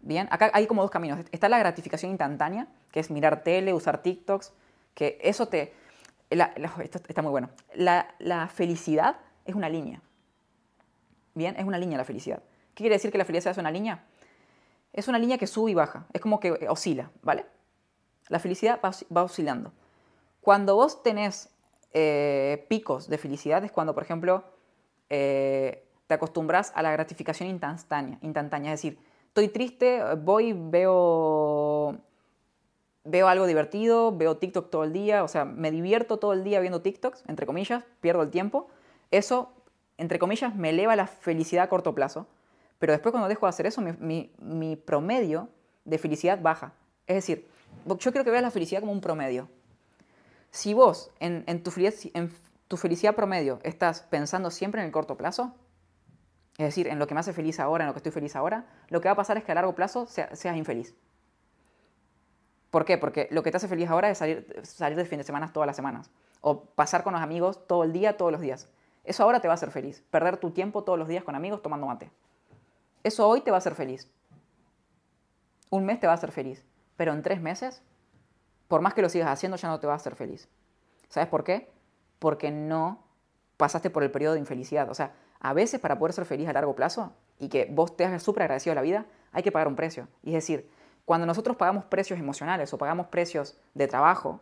bien, 0.00 0.28
acá 0.30 0.50
hay 0.52 0.66
como 0.66 0.82
dos 0.82 0.90
caminos. 0.90 1.20
Está 1.32 1.48
la 1.48 1.58
gratificación 1.58 2.10
instantánea, 2.10 2.66
que 2.90 3.00
es 3.00 3.10
mirar 3.10 3.42
tele, 3.42 3.72
usar 3.74 4.02
TikToks, 4.02 4.52
que 4.94 5.18
eso 5.22 5.48
te... 5.48 5.72
esto 6.30 7.00
está 7.08 7.22
muy 7.22 7.30
bueno. 7.30 7.50
la 7.74 8.48
felicidad 8.52 9.16
es 9.44 9.54
una 9.54 9.68
línea. 9.68 10.02
Bien, 11.34 11.56
es 11.56 11.64
una 11.64 11.78
línea 11.78 11.98
la 11.98 12.04
felicidad. 12.04 12.42
¿Qué 12.74 12.84
quiere 12.84 12.96
decir 12.96 13.12
que 13.12 13.18
la 13.18 13.24
felicidad 13.24 13.52
es 13.52 13.58
una 13.58 13.70
línea? 13.70 14.04
Es 14.92 15.08
una 15.08 15.18
línea 15.18 15.38
que 15.38 15.46
sube 15.46 15.70
y 15.70 15.74
baja, 15.74 16.06
es 16.12 16.20
como 16.20 16.40
que 16.40 16.52
oscila, 16.68 17.10
¿vale? 17.22 17.46
La 18.28 18.38
felicidad 18.38 18.80
va, 18.84 19.22
oscilando. 19.22 19.72
Cuando 20.40 20.74
vos 20.74 21.02
tenés 21.02 21.50
eh, 21.92 22.66
picos 22.68 23.08
de 23.08 23.18
felicidad 23.18 23.64
es 23.64 23.72
cuando, 23.72 23.94
por 23.94 24.02
ejemplo, 24.02 24.44
eh, 25.08 25.86
te 26.06 26.14
acostumbras 26.14 26.72
a 26.74 26.82
la 26.82 26.90
gratificación 26.92 27.48
instantánea, 27.48 28.18
instantánea. 28.22 28.72
Es 28.72 28.82
decir, 28.82 28.98
estoy 29.30 29.48
triste, 29.48 30.02
voy, 30.16 30.54
veo, 30.54 31.96
veo 33.04 33.28
algo 33.28 33.46
divertido, 33.46 34.16
veo 34.16 34.36
TikTok 34.36 34.70
todo 34.70 34.84
el 34.84 34.92
día, 34.92 35.24
o 35.24 35.28
sea, 35.28 35.44
me 35.44 35.70
divierto 35.70 36.18
todo 36.18 36.32
el 36.32 36.44
día 36.44 36.60
viendo 36.60 36.82
TikToks, 36.82 37.24
entre 37.26 37.46
comillas, 37.46 37.84
pierdo 38.00 38.22
el 38.22 38.30
tiempo. 38.30 38.68
Eso 39.10 39.52
entre 40.00 40.18
comillas, 40.18 40.56
me 40.56 40.70
eleva 40.70 40.96
la 40.96 41.06
felicidad 41.06 41.64
a 41.64 41.68
corto 41.68 41.94
plazo, 41.94 42.26
pero 42.78 42.94
después 42.94 43.12
cuando 43.12 43.28
dejo 43.28 43.44
de 43.44 43.50
hacer 43.50 43.66
eso, 43.66 43.82
mi, 43.82 44.76
promedio 44.76 45.50
de 45.84 45.98
felicidad 45.98 46.40
baja. 46.40 46.72
Es 47.06 47.16
decir, 47.16 47.46
yo 47.84 48.10
creo 48.10 48.24
que 48.24 48.30
veas 48.30 48.42
la 48.42 48.50
felicidad 48.50 48.80
como 48.80 48.92
un 48.92 49.02
promedio. 49.02 49.50
Si 50.50 50.72
vos 50.72 51.10
en, 51.20 51.44
tu, 51.62 51.70
en 52.14 52.32
tu 52.66 52.76
felicidad 52.78 53.14
promedio 53.14 53.58
estás 53.62 54.00
pensando 54.00 54.50
siempre 54.50 54.80
en 54.80 54.86
el 54.86 54.92
corto 54.92 55.18
plazo, 55.18 55.54
es 56.60 56.66
decir, 56.66 56.88
en 56.88 56.98
lo 56.98 57.06
que 57.06 57.14
me 57.14 57.20
hace 57.20 57.32
feliz 57.32 57.58
ahora, 57.58 57.84
en 57.84 57.88
lo 57.88 57.94
que 57.94 58.00
estoy 58.00 58.12
feliz 58.12 58.36
ahora, 58.36 58.66
lo 58.88 59.00
que 59.00 59.08
va 59.08 59.12
a 59.12 59.16
pasar 59.16 59.38
es 59.38 59.44
que 59.44 59.52
a 59.52 59.54
largo 59.54 59.74
plazo 59.74 60.06
seas 60.06 60.56
infeliz. 60.56 60.94
¿Por 62.70 62.84
qué? 62.84 62.98
Porque 62.98 63.28
lo 63.30 63.42
que 63.42 63.50
te 63.50 63.56
hace 63.56 63.66
feliz 63.66 63.88
ahora 63.88 64.10
es 64.10 64.18
salir, 64.18 64.96
de 64.96 65.04
fin 65.06 65.18
de 65.18 65.24
semana 65.24 65.52
todas 65.52 65.66
las 65.66 65.74
semanas. 65.74 66.10
O 66.42 66.60
pasar 66.64 67.02
con 67.02 67.14
los 67.14 67.22
amigos 67.22 67.66
todo 67.66 67.82
el 67.84 67.94
día, 67.94 68.18
todos 68.18 68.30
los 68.30 68.42
días. 68.42 68.68
Eso 69.04 69.22
ahora 69.22 69.40
te 69.40 69.48
va 69.48 69.54
a 69.54 69.56
hacer 69.56 69.70
feliz. 69.70 70.04
Perder 70.10 70.36
tu 70.36 70.50
tiempo 70.50 70.84
todos 70.84 70.98
los 70.98 71.08
días 71.08 71.24
con 71.24 71.34
amigos 71.34 71.62
tomando 71.62 71.86
mate. 71.86 72.10
Eso 73.02 73.26
hoy 73.26 73.40
te 73.40 73.50
va 73.50 73.56
a 73.56 73.58
hacer 73.58 73.74
feliz. 73.74 74.10
Un 75.70 75.86
mes 75.86 75.98
te 75.98 76.06
va 76.06 76.12
a 76.12 76.16
hacer 76.16 76.30
feliz. 76.30 76.62
Pero 76.96 77.14
en 77.14 77.22
tres 77.22 77.40
meses, 77.40 77.82
por 78.68 78.82
más 78.82 78.92
que 78.92 79.00
lo 79.00 79.08
sigas 79.08 79.30
haciendo, 79.30 79.56
ya 79.56 79.68
no 79.68 79.80
te 79.80 79.86
va 79.86 79.94
a 79.94 79.96
hacer 79.96 80.14
feliz. 80.14 80.46
¿Sabes 81.08 81.28
por 81.30 81.42
qué? 81.42 81.72
Porque 82.18 82.50
no 82.50 83.02
pasaste 83.56 83.88
por 83.88 84.02
el 84.02 84.10
periodo 84.10 84.34
de 84.34 84.40
infelicidad. 84.40 84.90
O 84.90 84.94
sea, 84.94 85.14
a 85.40 85.52
veces 85.54 85.80
para 85.80 85.98
poder 85.98 86.12
ser 86.12 86.26
feliz 86.26 86.48
a 86.48 86.52
largo 86.52 86.74
plazo 86.74 87.12
y 87.38 87.48
que 87.48 87.66
vos 87.70 87.96
te 87.96 88.04
hagas 88.04 88.22
súper 88.22 88.44
agradecido 88.44 88.72
a 88.72 88.76
la 88.76 88.82
vida, 88.82 89.06
hay 89.32 89.42
que 89.42 89.50
pagar 89.50 89.68
un 89.68 89.76
precio. 89.76 90.06
Es 90.22 90.34
decir, 90.34 90.68
cuando 91.04 91.26
nosotros 91.26 91.56
pagamos 91.56 91.84
precios 91.86 92.18
emocionales 92.18 92.72
o 92.72 92.78
pagamos 92.78 93.06
precios 93.08 93.56
de 93.74 93.88
trabajo, 93.88 94.40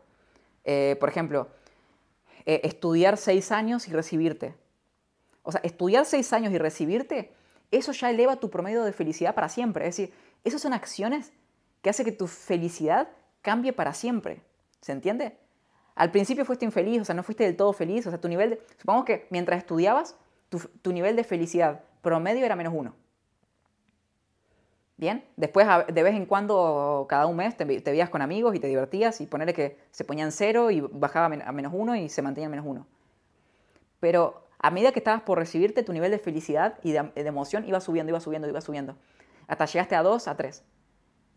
eh, 0.64 0.96
por 0.98 1.08
ejemplo, 1.08 1.48
eh, 2.44 2.60
estudiar 2.64 3.16
seis 3.16 3.52
años 3.52 3.88
y 3.88 3.92
recibirte. 3.92 4.54
O 5.42 5.52
sea, 5.52 5.60
estudiar 5.64 6.04
seis 6.04 6.32
años 6.32 6.52
y 6.52 6.58
recibirte, 6.58 7.32
eso 7.70 7.92
ya 7.92 8.10
eleva 8.10 8.36
tu 8.36 8.50
promedio 8.50 8.84
de 8.84 8.92
felicidad 8.92 9.34
para 9.34 9.48
siempre. 9.48 9.86
Es 9.86 9.96
decir, 9.96 10.14
esas 10.44 10.60
son 10.60 10.72
acciones 10.72 11.32
que 11.80 11.90
hacen 11.90 12.04
que 12.04 12.12
tu 12.12 12.26
felicidad 12.26 13.08
cambie 13.42 13.72
para 13.72 13.94
siempre. 13.94 14.42
¿Se 14.80 14.92
entiende? 14.92 15.36
Al 15.94 16.10
principio 16.10 16.44
fuiste 16.44 16.64
infeliz, 16.64 17.02
o 17.02 17.04
sea, 17.04 17.14
no 17.14 17.22
fuiste 17.22 17.44
del 17.44 17.56
todo 17.56 17.72
feliz. 17.72 18.06
O 18.06 18.10
sea, 18.10 18.20
tu 18.20 18.28
nivel, 18.28 18.50
de, 18.50 18.62
supongamos 18.78 19.04
que 19.04 19.26
mientras 19.30 19.58
estudiabas, 19.58 20.16
tu, 20.48 20.92
nivel 20.92 21.16
de 21.16 21.24
felicidad 21.24 21.82
promedio 22.02 22.44
era 22.44 22.56
menos 22.56 22.72
uno. 22.76 22.94
Bien, 24.96 25.24
después 25.36 25.66
de 25.86 26.02
vez 26.02 26.14
en 26.14 26.26
cuando, 26.26 27.06
cada 27.08 27.26
un 27.26 27.36
mes, 27.36 27.56
te, 27.56 27.64
veías 27.64 28.10
con 28.10 28.20
amigos 28.20 28.56
y 28.56 28.58
te 28.58 28.66
divertías 28.66 29.20
y 29.20 29.26
ponerle 29.26 29.54
que 29.54 29.78
se 29.92 30.04
ponían 30.04 30.32
cero 30.32 30.72
y 30.72 30.80
bajaba 30.80 31.26
a 31.26 31.52
menos 31.52 31.72
uno 31.74 31.94
y 31.94 32.08
se 32.08 32.20
mantenía 32.20 32.46
en 32.46 32.50
menos 32.50 32.66
uno. 32.66 32.86
Pero 34.00 34.48
a 34.58 34.70
medida 34.70 34.90
que 34.90 34.98
estabas 34.98 35.22
por 35.22 35.38
recibirte, 35.38 35.84
tu 35.84 35.92
nivel 35.92 36.10
de 36.10 36.18
felicidad 36.18 36.78
y 36.82 36.92
de, 36.92 37.12
emoción 37.14 37.64
iba 37.66 37.80
subiendo, 37.80 38.10
iba 38.10 38.20
subiendo, 38.20 38.48
iba 38.48 38.60
subiendo. 38.60 38.96
Hasta 39.46 39.66
llegaste 39.66 39.94
a 39.94 40.02
dos, 40.02 40.26
a 40.26 40.36
tres. 40.36 40.64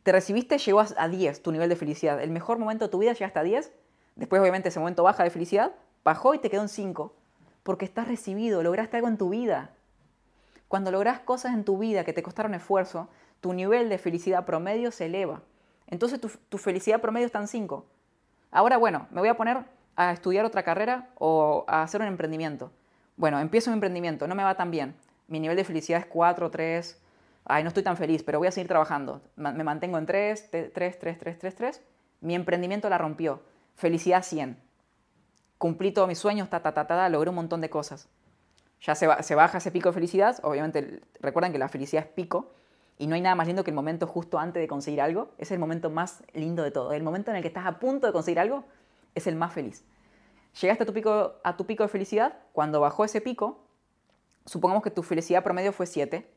Te 0.03 0.11
recibiste, 0.11 0.57
llegó 0.57 0.79
a 0.79 1.07
10 1.07 1.43
tu 1.43 1.51
nivel 1.51 1.69
de 1.69 1.75
felicidad. 1.75 2.19
El 2.21 2.31
mejor 2.31 2.57
momento 2.57 2.85
de 2.85 2.89
tu 2.89 2.97
vida 2.97 3.13
llegaste 3.13 3.37
a 3.37 3.43
10. 3.43 3.71
Después, 4.15 4.41
obviamente, 4.41 4.69
ese 4.69 4.79
momento 4.79 5.03
baja 5.03 5.23
de 5.23 5.29
felicidad. 5.29 5.75
Bajó 6.03 6.33
y 6.33 6.39
te 6.39 6.49
quedó 6.49 6.63
en 6.63 6.69
5. 6.69 7.15
Porque 7.63 7.85
estás 7.85 8.07
recibido, 8.07 8.63
lograste 8.63 8.97
algo 8.97 9.07
en 9.07 9.17
tu 9.17 9.29
vida. 9.29 9.71
Cuando 10.67 10.91
logras 10.91 11.19
cosas 11.19 11.53
en 11.53 11.63
tu 11.63 11.77
vida 11.77 12.03
que 12.03 12.13
te 12.13 12.23
costaron 12.23 12.53
esfuerzo, 12.53 13.09
tu 13.41 13.53
nivel 13.53 13.89
de 13.89 13.97
felicidad 13.97 14.45
promedio 14.45 14.91
se 14.91 15.07
eleva. 15.07 15.41
Entonces 15.87 16.21
tu, 16.21 16.57
felicidad 16.57 17.01
promedio 17.01 17.25
está 17.25 17.39
en 17.39 17.47
5. 17.47 17.85
Ahora, 18.51 18.77
bueno, 18.77 19.07
me 19.11 19.19
voy 19.19 19.29
a 19.29 19.35
poner 19.35 19.65
a 19.95 20.11
estudiar 20.11 20.45
otra 20.45 20.63
carrera 20.63 21.09
o 21.19 21.65
a 21.67 21.83
hacer 21.83 22.01
un 22.01 22.07
emprendimiento. 22.07 22.71
Bueno, 23.17 23.39
empiezo 23.39 23.69
un 23.69 23.75
emprendimiento, 23.75 24.27
no 24.27 24.35
me 24.35 24.43
va 24.43 24.55
tan 24.55 24.71
bien. 24.71 24.95
Mi 25.27 25.39
nivel 25.39 25.57
de 25.57 25.65
felicidad 25.65 25.99
es 25.99 26.05
4, 26.05 26.49
3. 26.49 27.01
Ay, 27.45 27.63
no 27.63 27.67
estoy 27.67 27.83
tan 27.83 27.97
feliz, 27.97 28.23
pero 28.23 28.39
voy 28.39 28.47
a 28.47 28.51
seguir 28.51 28.69
trabajando. 28.69 29.21
Me 29.35 29.63
mantengo 29.63 29.97
en 29.97 30.05
3, 30.05 30.51
3, 30.51 30.71
3, 30.73 30.99
3, 30.99 31.39
3, 31.39 31.55
3. 31.55 31.81
Mi 32.21 32.35
emprendimiento 32.35 32.89
la 32.89 32.97
rompió. 32.97 33.41
Felicidad 33.75 34.23
100. 34.23 34.57
Cumplí 35.61 35.91
todos 35.91 36.07
mis 36.07 36.17
sueños, 36.17 36.49
ta, 36.49 36.59
ta, 36.59 37.09
logré 37.09 37.29
un 37.29 37.35
montón 37.35 37.61
de 37.61 37.69
cosas. 37.69 38.09
Ya 38.81 38.95
se, 38.95 39.05
baja 39.35 39.59
ese 39.59 39.69
pico 39.69 39.89
de 39.89 39.93
felicidad. 39.93 40.39
Obviamente, 40.41 41.03
recuerden 41.19 41.51
que 41.51 41.59
la 41.59 41.69
felicidad 41.69 42.03
es 42.03 42.09
pico. 42.09 42.51
Y 42.97 43.05
no 43.05 43.13
hay 43.13 43.21
nada 43.21 43.35
más 43.35 43.45
lindo 43.45 43.63
que 43.63 43.69
el 43.69 43.75
momento 43.75 44.07
justo 44.07 44.39
antes 44.39 44.59
de 44.59 44.67
conseguir 44.67 45.01
algo. 45.01 45.29
Es 45.37 45.51
el 45.51 45.59
momento 45.59 45.91
más 45.91 46.23
lindo 46.33 46.63
de 46.63 46.71
todo. 46.71 46.93
El 46.93 47.03
momento 47.03 47.29
en 47.29 47.37
el 47.37 47.43
que 47.43 47.49
estás 47.49 47.67
a 47.67 47.77
punto 47.77 48.07
de 48.07 48.11
conseguir 48.11 48.39
algo, 48.39 48.63
es 49.13 49.27
el 49.27 49.35
más 49.35 49.53
feliz. 49.53 49.83
Llegaste 50.59 50.81
a 50.81 50.87
tu 50.87 50.93
pico, 50.93 51.35
a 51.43 51.55
tu 51.55 51.67
pico 51.67 51.83
de 51.83 51.89
felicidad, 51.89 52.39
cuando 52.53 52.81
bajó 52.81 53.05
ese 53.05 53.21
pico, 53.21 53.63
supongamos 54.47 54.81
que 54.81 54.89
tu 54.89 55.03
felicidad 55.03 55.43
promedio 55.43 55.73
fue 55.73 55.85
7, 55.85 56.27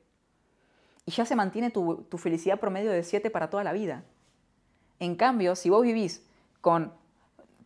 y 1.06 1.10
ya 1.12 1.24
se 1.24 1.34
mantiene 1.34 1.70
tu, 1.70 2.04
tu 2.10 2.18
felicidad 2.18 2.60
promedio 2.60 2.90
de 2.90 3.02
7 3.02 3.30
para 3.30 3.48
toda 3.48 3.64
la 3.64 3.72
vida. 3.72 4.04
En 4.98 5.16
cambio, 5.16 5.56
si 5.56 5.70
vos 5.70 5.82
vivís 5.82 6.26
con, 6.60 6.92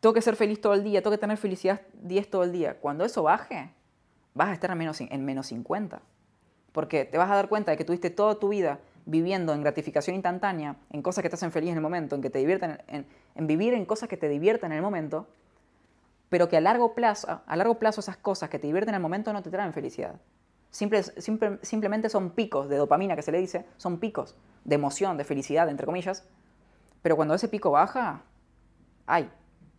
tengo 0.01 0.12
que 0.12 0.22
ser 0.22 0.36
feliz 0.36 0.61
todo 0.61 0.74
el 0.74 0.84
día, 0.84 1.03
tengo 1.03 1.12
que 1.14 1.20
tener 1.20 1.36
felicidad 1.36 1.80
10 2.03 2.30
todo 2.30 2.44
el 2.44 2.53
día, 2.53 2.78
cuando 2.78 3.05
eso 3.05 3.22
baje, 3.22 3.70
vas 4.34 4.49
a 4.49 4.53
estar 4.53 4.70
en 4.70 4.78
menos, 4.78 5.01
en 5.01 5.24
menos 5.24 5.46
50. 5.49 6.01
Porque 6.72 7.05
te 7.05 7.18
vas 7.18 7.30
a 7.30 7.34
dar 7.34 7.49
cuenta 7.49 7.72
de 7.72 7.76
que 7.76 7.84
tuviste 7.84 8.11
toda 8.11 8.38
tu 8.38 8.49
vida 8.49 8.78
viviendo 9.07 9.55
en 9.55 9.62
gratificación 9.62 10.14
instantánea, 10.14 10.76
en 10.90 11.03
cosas 11.03 11.22
que 11.22 11.30
te 11.30 11.34
hacen 11.34 11.51
feliz 11.51 11.70
en 11.70 11.76
el 11.76 11.82
momento, 11.82 12.14
en 12.14 12.22
que 12.22 12.30
te 12.30 12.38
divierten, 12.38 12.78
en, 12.86 13.46
vivir 13.46 13.74
en 13.74 13.86
cosas 13.86 14.09
que 14.09 14.16
te 14.16 14.28
divierten 14.28 14.70
en 14.70 14.76
el 14.76 14.82
momento, 14.82 15.26
pero 16.28 16.49
que 16.49 16.59
a 16.59 16.61
largo 16.61 16.94
plazo, 16.94 17.40
a 17.44 17.57
largo 17.57 17.78
plazo 17.78 18.01
esas 18.01 18.18
cosas 18.18 18.51
que 18.51 18.59
te 18.59 18.66
divierten 18.66 18.90
en 18.90 18.96
el 18.96 19.03
momento 19.03 19.32
no 19.32 19.42
te 19.42 19.51
traen 19.51 19.72
felicidad. 19.72 20.20
Simple, 20.70 21.03
simplemente 21.62 22.11
son 22.11 22.30
picos 22.30 22.68
de 22.68 22.76
dopamina 22.76 23.16
que 23.16 23.22
se 23.22 23.32
le 23.32 23.38
dice, 23.38 23.64
son 23.78 23.99
picos 23.99 24.36
de 24.64 24.74
emoción, 24.74 25.16
de 25.16 25.24
felicidad, 25.24 25.70
entre 25.70 25.86
comillas, 25.86 26.24
pero 27.01 27.16
cuando 27.16 27.34
ese 27.34 27.49
pico 27.49 27.70
baja, 27.70 28.22
ay, 29.07 29.30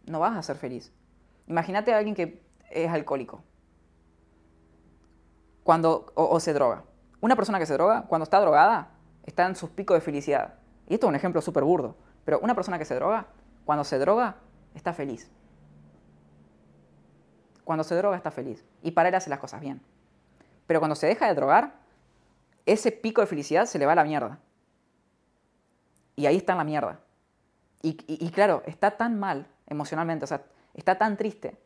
no 0.05 0.19
vas 0.19 0.35
a 0.37 0.43
ser 0.43 0.55
feliz. 0.57 0.91
Imagínate 1.47 1.93
a 1.93 1.97
alguien 1.97 2.15
que 2.15 2.43
es 2.69 2.89
alcohólico 2.91 3.43
cuando, 5.63 6.11
o, 6.15 6.39
se 6.39 6.53
droga. 6.53 6.83
Una 7.21 7.35
persona 7.35 7.59
que 7.59 7.65
se 7.65 7.73
droga, 7.73 8.05
cuando 8.07 8.23
está 8.23 8.39
drogada, 8.39 8.89
está 9.25 9.45
en 9.45 9.55
sus 9.55 9.69
picos 9.69 9.95
de 9.95 10.01
felicidad. 10.01 10.55
Y 10.87 10.95
esto 10.95 11.05
es 11.05 11.09
un 11.09 11.15
ejemplo 11.15 11.41
súper 11.41 11.63
burdo. 11.63 11.95
Pero 12.25 12.39
una 12.39 12.55
persona 12.55 12.79
que 12.79 12.85
se 12.85 12.95
droga, 12.95 13.27
cuando 13.65 13.83
se 13.83 13.99
droga, 13.99 14.37
está 14.73 14.93
feliz. 14.93 15.29
Cuando 17.63 17.83
se 17.83 17.93
droga, 17.95 18.17
está 18.17 18.31
feliz. 18.31 18.65
Y 18.81 18.91
para 18.91 19.09
él 19.09 19.15
hace 19.15 19.29
las 19.29 19.37
cosas 19.37 19.61
bien. 19.61 19.79
Pero 20.65 20.79
cuando 20.79 20.95
se 20.95 21.05
deja 21.05 21.27
de 21.27 21.35
drogar, 21.35 21.75
ese 22.65 22.91
pico 22.91 23.21
de 23.21 23.27
felicidad 23.27 23.65
se 23.65 23.77
le 23.77 23.85
va 23.85 23.91
a 23.91 23.95
la 23.95 24.03
mierda. 24.05 24.39
Y 26.15 26.25
ahí 26.25 26.37
está 26.37 26.53
en 26.53 26.57
la 26.57 26.63
mierda. 26.63 26.99
Y, 27.81 28.31
claro, 28.31 28.63
está 28.65 28.97
tan 28.97 29.19
mal 29.19 29.47
emocionalmente, 29.70 30.26
o 30.26 30.28
sea, 30.28 30.43
está 30.74 30.97
tan 30.97 31.17
triste, 31.17 31.57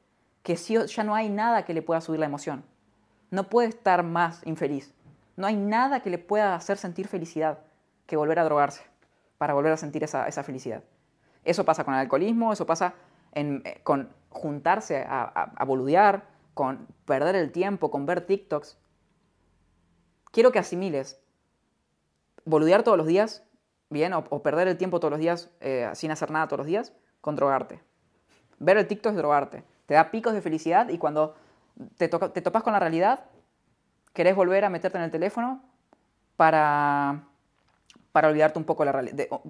que 0.43 0.56
ya 0.56 1.04
no 1.04 1.16
hay 1.16 1.30
nada 1.30 1.66
que 1.66 1.74
le 1.74 1.82
pueda 1.82 2.01
subir 2.01 2.20
la 2.20 2.26
emoción. 2.26 2.64
No 3.32 3.49
puede 3.49 3.70
estar 3.70 4.04
más 4.04 4.45
infeliz. 4.45 4.93
No 5.36 5.47
hay 5.47 5.56
nada 5.56 6.01
que 6.01 6.10
le 6.10 6.20
pueda 6.20 6.54
hacer 6.54 6.78
sentir 6.78 7.08
felicidad 7.08 7.60
que 8.06 8.18
volver 8.18 8.39
a 8.39 8.43
drogarse 8.43 8.84
para 9.38 9.54
volver 9.54 9.72
a 9.72 9.78
sentir 9.78 10.04
esa, 10.04 10.43
felicidad. 10.43 10.84
Eso 11.43 11.66
pasa 11.66 11.84
con 11.84 11.93
el 11.93 12.01
alcoholismo, 12.01 12.54
eso 12.54 12.66
pasa 12.66 12.93
eh, 13.34 13.82
con 13.84 14.10
juntarse 14.30 15.06
a, 15.08 15.64
boludear, 15.66 16.28
con 16.54 16.88
perder 17.06 17.36
el 17.36 17.51
tiempo, 17.51 17.89
con 17.89 18.06
ver 18.06 18.22
TikToks. 18.22 18.78
Quiero 20.32 20.51
que 20.51 20.60
asimiles 20.60 21.20
boludear 22.45 22.84
todos 22.84 22.97
los 22.97 23.08
días, 23.08 23.43
bien, 23.89 24.14
o, 24.14 24.43
perder 24.43 24.68
el 24.68 24.78
tiempo 24.78 24.99
todos 24.99 25.12
los 25.12 25.20
días 25.20 25.49
eh, 25.62 25.89
sin 25.93 26.12
hacer 26.12 26.32
nada 26.32 26.47
todos 26.47 26.60
los 26.60 26.68
días, 26.68 26.93
con 27.22 27.36
drogarte. 27.36 27.82
Ver 28.64 28.78
el 28.78 28.88
TikTok 28.88 29.11
es 29.11 29.18
drogarte. 29.18 29.64
Te 29.86 29.93
da 29.93 30.11
picos 30.11 30.34
de 30.34 30.41
felicidad 30.41 30.89
y 30.89 30.97
cuando 30.97 31.36
te, 31.97 32.07
te 32.07 32.41
topas 32.41 32.64
con 32.64 32.74
la 32.74 32.80
realidad, 32.80 33.26
querés 34.14 34.36
volver 34.36 34.64
a 34.66 34.70
meterte 34.70 34.97
en 34.97 35.03
el 35.03 35.11
teléfono 35.11 35.61
para, 36.38 37.24
para 38.11 38.30
olvidarte 38.30 38.59
un 38.59 38.66
poco 38.66 38.86
la 38.86 39.03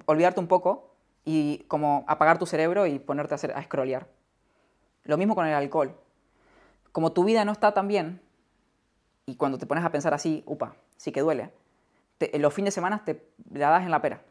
olvidarte 0.05 0.39
un 0.39 0.47
poco 0.47 0.95
y 1.25 1.59
como 1.67 2.03
apagar 2.07 2.39
tu 2.39 2.45
cerebro 2.45 2.87
y 2.87 2.99
ponerte 2.99 3.33
a, 3.33 3.35
hacer, 3.35 3.51
a 3.51 3.61
scrollear. 3.63 4.07
Lo 5.03 5.17
mismo 5.17 5.35
con 5.35 5.45
el 5.45 5.53
alcohol. 5.53 5.95
Como 6.91 7.11
tu 7.11 7.23
vida 7.23 7.45
no 7.45 7.51
está 7.51 7.73
tan 7.73 7.87
bien, 7.87 8.21
y 9.25 9.35
cuando 9.35 9.57
te 9.57 9.65
pones 9.65 9.83
a 9.83 9.91
pensar 9.91 10.13
así, 10.13 10.43
upa, 10.45 10.75
sí 10.97 11.11
que 11.11 11.21
duele, 11.21 11.51
los 12.33 12.53
fines 12.53 12.73
de 12.73 12.75
semana 12.75 13.03
te 13.03 13.29
la 13.51 13.69
das 13.69 13.83
en 13.83 13.91
la 13.91 14.01
pera. 14.01 14.21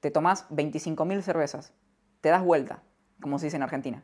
Te 0.00 0.10
tomas 0.10 0.48
25.000 0.50 1.20
cervezas, 1.20 1.72
te 2.20 2.28
das 2.28 2.42
vuelta, 2.42 2.82
como 3.20 3.38
se 3.38 3.46
dice 3.46 3.56
en 3.56 3.62
Argentina. 3.62 4.02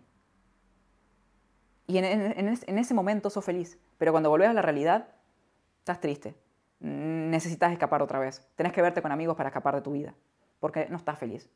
Y 1.86 1.98
en, 1.98 2.48
ese 2.48 2.94
momento 2.94 3.30
sos 3.30 3.44
feliz, 3.44 3.78
pero 3.96 4.12
cuando 4.12 4.28
volvés 4.28 4.48
a 4.48 4.52
la 4.52 4.62
realidad, 4.62 5.08
estás 5.78 6.00
triste. 6.00 6.34
Necesitas 6.80 7.72
escapar 7.72 8.02
otra 8.02 8.18
vez. 8.18 8.46
Tenés 8.56 8.72
que 8.72 8.82
verte 8.82 9.02
con 9.02 9.12
amigos 9.12 9.36
para 9.36 9.50
escapar 9.50 9.76
de 9.76 9.82
tu 9.82 9.92
vida, 9.92 10.14
porque 10.58 10.88
no 10.90 10.96
estás 10.96 11.18
feliz. 11.18 11.48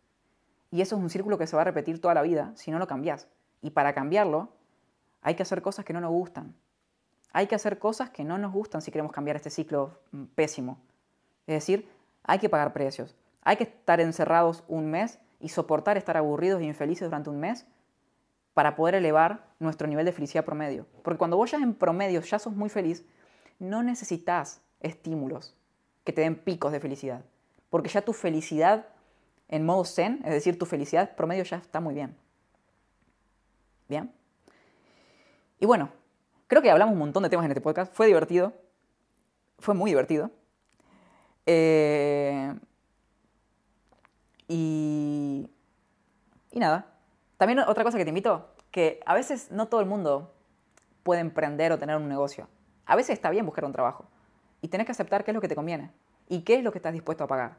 Y 0.70 0.82
eso 0.82 0.96
es 0.96 1.02
un 1.02 1.11
círculo 1.11 1.36
que 1.36 1.48
se 1.48 1.56
va 1.56 1.62
a 1.62 1.64
repetir 1.64 2.00
toda 2.00 2.14
la 2.14 2.22
vida 2.22 2.52
si 2.54 2.70
no 2.70 2.78
lo 2.78 2.86
cambias. 2.86 3.28
Y 3.61 3.70
para 3.70 3.92
cambiarlo, 3.92 4.52
hay 5.20 5.34
que 5.34 5.42
hacer 5.42 5.62
cosas 5.62 5.84
que 5.84 5.92
no 5.92 6.00
nos 6.00 6.12
gustan. 6.12 6.54
Hay 7.32 7.48
que 7.48 7.56
hacer 7.56 7.78
cosas 7.78 8.11
que 8.11 8.24
no 8.24 8.38
nos 8.38 8.52
gustan 8.52 8.82
si 8.82 8.90
queremos 8.92 9.12
cambiar 9.12 9.36
este 9.36 9.50
ciclo 9.50 10.00
mm, 10.12 10.24
pésimo. 10.34 10.78
Es 11.46 11.54
decir, 11.54 11.88
hay 12.22 12.38
que 12.38 12.48
pagar 12.48 12.72
precios. 12.72 13.16
Hay 13.42 13.56
que 13.56 13.64
estar 13.64 14.00
encerrados 14.00 14.62
un 14.68 14.90
mes 14.90 15.18
y 15.41 15.49
soportar 15.49 15.97
estar 15.97 16.16
aburridos 16.16 16.62
y 16.62 16.66
infelices 16.66 17.09
durante 17.09 17.30
un 17.30 17.41
mes 17.41 17.66
para 18.55 18.76
poder 18.76 18.95
elevar 18.95 19.47
nuestro 19.59 19.86
nivel 19.86 20.05
de 20.05 20.12
felicidad 20.12 20.45
promedio. 20.45 20.86
Porque 21.03 21.18
cuando 21.18 21.36
vos 21.36 21.51
ya 21.51 21.59
en 21.59 21.74
promedio 21.74 22.20
ya 22.20 22.38
sos 22.38 22.55
muy 22.55 22.68
feliz, 22.68 23.05
no 23.59 23.82
necesitas 23.82 24.61
estímulos 24.80 25.55
que 26.05 26.12
te 26.12 26.22
den 26.22 26.36
picos 26.36 26.72
de 26.72 26.80
felicidad. 26.80 27.24
Porque 27.70 27.88
ya 27.88 28.03
tu 28.03 28.12
felicidad 28.12 28.86
en 29.49 29.64
modo 29.64 29.84
zen, 29.84 30.20
es 30.24 30.32
decir, 30.32 30.59
tu 30.59 30.66
felicidad 30.66 31.14
promedio 31.16 31.43
ya 31.45 31.57
está 31.57 31.80
muy 31.80 31.95
bien. 31.95 32.16
¿Bien? 33.88 34.12
Y 35.59 35.66
bueno, 35.66 35.91
creo 36.47 36.62
que 36.62 36.70
hablamos 36.70 36.93
un 36.93 37.01
montón 37.01 37.22
de 37.22 37.28
temas 37.28 37.45
en 37.45 37.51
este 37.51 37.61
podcast. 37.61 37.93
Fue 37.93 38.07
divertido. 38.07 38.53
Fue 39.59 39.74
muy 39.74 39.91
divertido. 39.91 40.30
Eh, 41.47 42.55
y, 44.53 45.48
y 46.51 46.59
nada, 46.59 46.86
también 47.36 47.61
otra 47.61 47.84
cosa 47.84 47.96
que 47.98 48.05
te 48.05 48.11
invito, 48.11 48.48
que 48.72 49.01
a 49.07 49.14
veces 49.14 49.53
no 49.53 49.68
todo 49.68 49.80
el 49.80 49.86
mundo 49.86 50.34
puede 51.05 51.20
emprender 51.20 51.70
o 51.70 51.78
tener 51.78 51.96
un 51.96 52.09
negocio. 52.09 52.48
A 52.84 52.96
veces 52.96 53.11
está 53.11 53.30
bien 53.30 53.46
buscar 53.46 53.64
un 53.64 53.72
trabajo 53.72 54.07
y 54.61 54.66
tenés 54.66 54.86
que 54.86 54.92
aceptar 54.92 55.22
qué 55.22 55.30
es 55.30 55.36
lo 55.36 55.40
que 55.40 55.46
te 55.46 55.55
conviene 55.55 55.92
y 56.28 56.42
qué 56.42 56.57
es 56.57 56.64
lo 56.64 56.72
que 56.72 56.78
estás 56.78 56.92
dispuesto 56.92 57.22
a 57.22 57.28
pagar. 57.28 57.59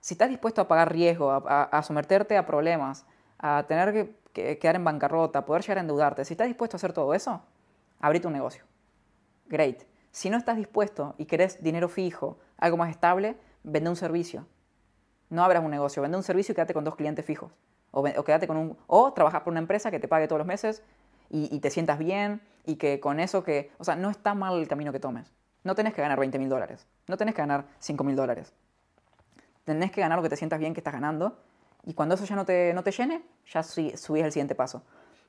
Si 0.00 0.14
estás 0.14 0.30
dispuesto 0.30 0.62
a 0.62 0.68
pagar 0.68 0.90
riesgo, 0.90 1.30
a, 1.30 1.82
someterte 1.82 2.38
a 2.38 2.46
problemas, 2.46 3.04
a 3.38 3.66
tener 3.68 4.16
que, 4.32 4.58
quedar 4.58 4.76
en 4.76 4.84
bancarrota, 4.84 5.40
a 5.40 5.44
poder 5.44 5.60
llegar 5.60 5.78
a 5.78 5.80
endeudarte, 5.82 6.24
si 6.24 6.32
estás 6.32 6.46
dispuesto 6.46 6.76
a 6.76 6.78
hacer 6.78 6.94
todo 6.94 7.12
eso, 7.12 7.42
abrite 8.00 8.26
un 8.26 8.32
negocio. 8.32 8.64
Great. 9.48 9.82
Si 10.10 10.30
no 10.30 10.38
estás 10.38 10.56
dispuesto 10.56 11.14
y 11.18 11.26
querés 11.26 11.62
dinero 11.62 11.90
fijo, 11.90 12.38
algo 12.56 12.78
más 12.78 12.88
estable, 12.88 13.36
vende 13.62 13.90
un 13.90 13.96
servicio. 13.96 14.46
No 15.32 15.42
abras 15.42 15.64
un 15.64 15.70
negocio, 15.70 16.02
vende 16.02 16.18
un 16.18 16.22
servicio 16.22 16.52
y 16.52 16.54
quédate 16.54 16.74
con 16.74 16.84
dos 16.84 16.94
clientes 16.94 17.24
fijos. 17.24 17.50
O, 17.90 18.02
quédate 18.02 18.46
con 18.46 18.58
un... 18.58 18.76
O 18.86 19.14
trabajas 19.14 19.40
por 19.40 19.50
una 19.50 19.60
empresa 19.60 19.90
que 19.90 19.98
te 19.98 20.06
pague 20.06 20.28
todos 20.28 20.36
los 20.36 20.46
meses 20.46 20.82
y, 21.30 21.58
te 21.60 21.70
sientas 21.70 21.98
bien 21.98 22.42
y 22.66 22.76
que 22.76 23.00
con 23.00 23.18
eso 23.18 23.42
que... 23.42 23.72
O 23.78 23.84
sea, 23.84 23.96
no 23.96 24.10
está 24.10 24.34
mal 24.34 24.58
el 24.58 24.68
camino 24.68 24.92
que 24.92 25.00
tomes. 25.00 25.32
No 25.64 25.74
tenés 25.74 25.94
que 25.94 26.02
ganar 26.02 26.18
20 26.18 26.38
mil 26.38 26.50
dólares. 26.50 26.86
No 27.08 27.16
tenés 27.16 27.34
que 27.34 27.40
ganar 27.40 27.64
5 27.78 28.04
mil 28.04 28.14
dólares. 28.14 28.52
Tenés 29.64 29.90
que 29.90 30.02
ganar 30.02 30.18
lo 30.18 30.22
que 30.22 30.28
te 30.28 30.36
sientas 30.36 30.58
bien 30.58 30.74
que 30.74 30.80
estás 30.80 30.92
ganando. 30.92 31.38
Y 31.82 31.94
cuando 31.94 32.14
eso 32.14 32.26
ya 32.26 32.36
no 32.36 32.44
te, 32.44 32.74
no 32.74 32.82
te 32.82 32.90
llene, 32.90 33.22
ya 33.50 33.62
subís 33.62 34.06
el 34.06 34.32
siguiente 34.32 34.54
paso. 34.54 34.82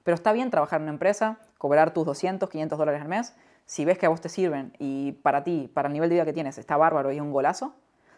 Pero 0.03 0.15
está 0.15 0.33
bien 0.33 0.51
trabajar 0.51 0.81
en 0.81 0.83
una 0.83 0.91
empresa, 0.91 1.39
cobrar 1.57 1.93
tus 1.93 2.05
200, 2.05 2.49
500 2.49 2.77
dólares 2.77 3.01
al 3.01 3.07
mes. 3.07 3.37
Si 3.65 3.85
ves 3.85 3.97
que 3.97 4.05
a 4.05 4.09
vos 4.09 4.19
te 4.19 4.27
sirven 4.27 4.73
y 4.79 5.13
para 5.13 5.45
ti, 5.45 5.71
para 5.73 5.87
el 5.87 5.93
nivel 5.93 6.09
de 6.09 6.15
vida 6.15 6.25
que 6.25 6.33
tienes, 6.33 6.57
está 6.57 6.75
bárbaro 6.75 7.13
y 7.13 7.15
es 7.15 7.21
un 7.21 7.31
golazo, 7.31 7.73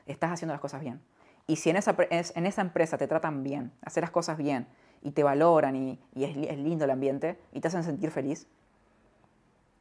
estás 0.08 0.32
haciendo 0.32 0.52
las 0.56 0.62
cosas 0.62 0.82
bien. 0.82 1.00
Y 1.48 1.58
si 1.58 1.70
en 1.70 1.76
esa, 1.76 1.96
en 2.10 2.46
esa 2.46 2.62
empresa 2.62 2.98
te 2.98 3.08
tratan 3.08 3.44
bien, 3.44 3.72
hacer 3.82 4.02
las 4.02 4.12
cosas 4.12 4.38
bien, 4.38 4.68
y 5.06 5.12
te 5.12 5.24
valoran 5.24 5.76
y, 5.76 6.00
es, 6.16 6.36
lindo 6.58 6.86
el 6.86 6.92
ambiente 6.92 7.38
y 7.54 7.62
te 7.62 7.68
hacen 7.68 7.84
sentir 7.84 8.10
feliz, 8.10 8.48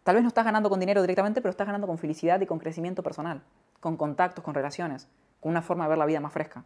tal 0.02 0.16
vez 0.16 0.22
no 0.22 0.28
estás 0.28 0.44
ganando 0.44 0.68
con 0.68 0.78
dinero 0.78 1.00
directamente, 1.00 1.40
pero 1.40 1.50
estás 1.50 1.66
ganando 1.66 1.86
con 1.86 1.96
felicidad 1.96 2.38
y 2.42 2.46
con 2.46 2.58
crecimiento 2.58 3.02
personal, 3.02 3.42
con 3.80 3.96
contactos, 3.96 4.44
con 4.44 4.52
relaciones, 4.52 5.08
con 5.40 5.50
una 5.50 5.62
forma 5.62 5.84
de 5.84 5.88
ver 5.88 5.98
la 5.98 6.04
vida 6.04 6.20
más 6.20 6.34
fresca. 6.34 6.64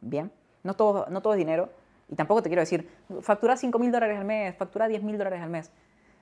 ¿Bien? 0.00 0.30
No 0.62 0.74
todo, 0.74 1.06
no 1.10 1.20
todo 1.20 1.32
es 1.34 1.38
dinero. 1.38 1.68
Y 2.08 2.14
tampoco 2.14 2.42
te 2.42 2.48
quiero 2.48 2.60
decir, 2.60 2.88
factura 3.22 3.56
5 3.56 3.76
mil 3.80 3.90
dólares 3.90 4.16
al 4.16 4.24
mes, 4.24 4.54
factura 4.54 4.86
10 4.86 5.02
mil 5.02 5.18
dólares 5.18 5.42
al 5.42 5.50
mes. 5.50 5.72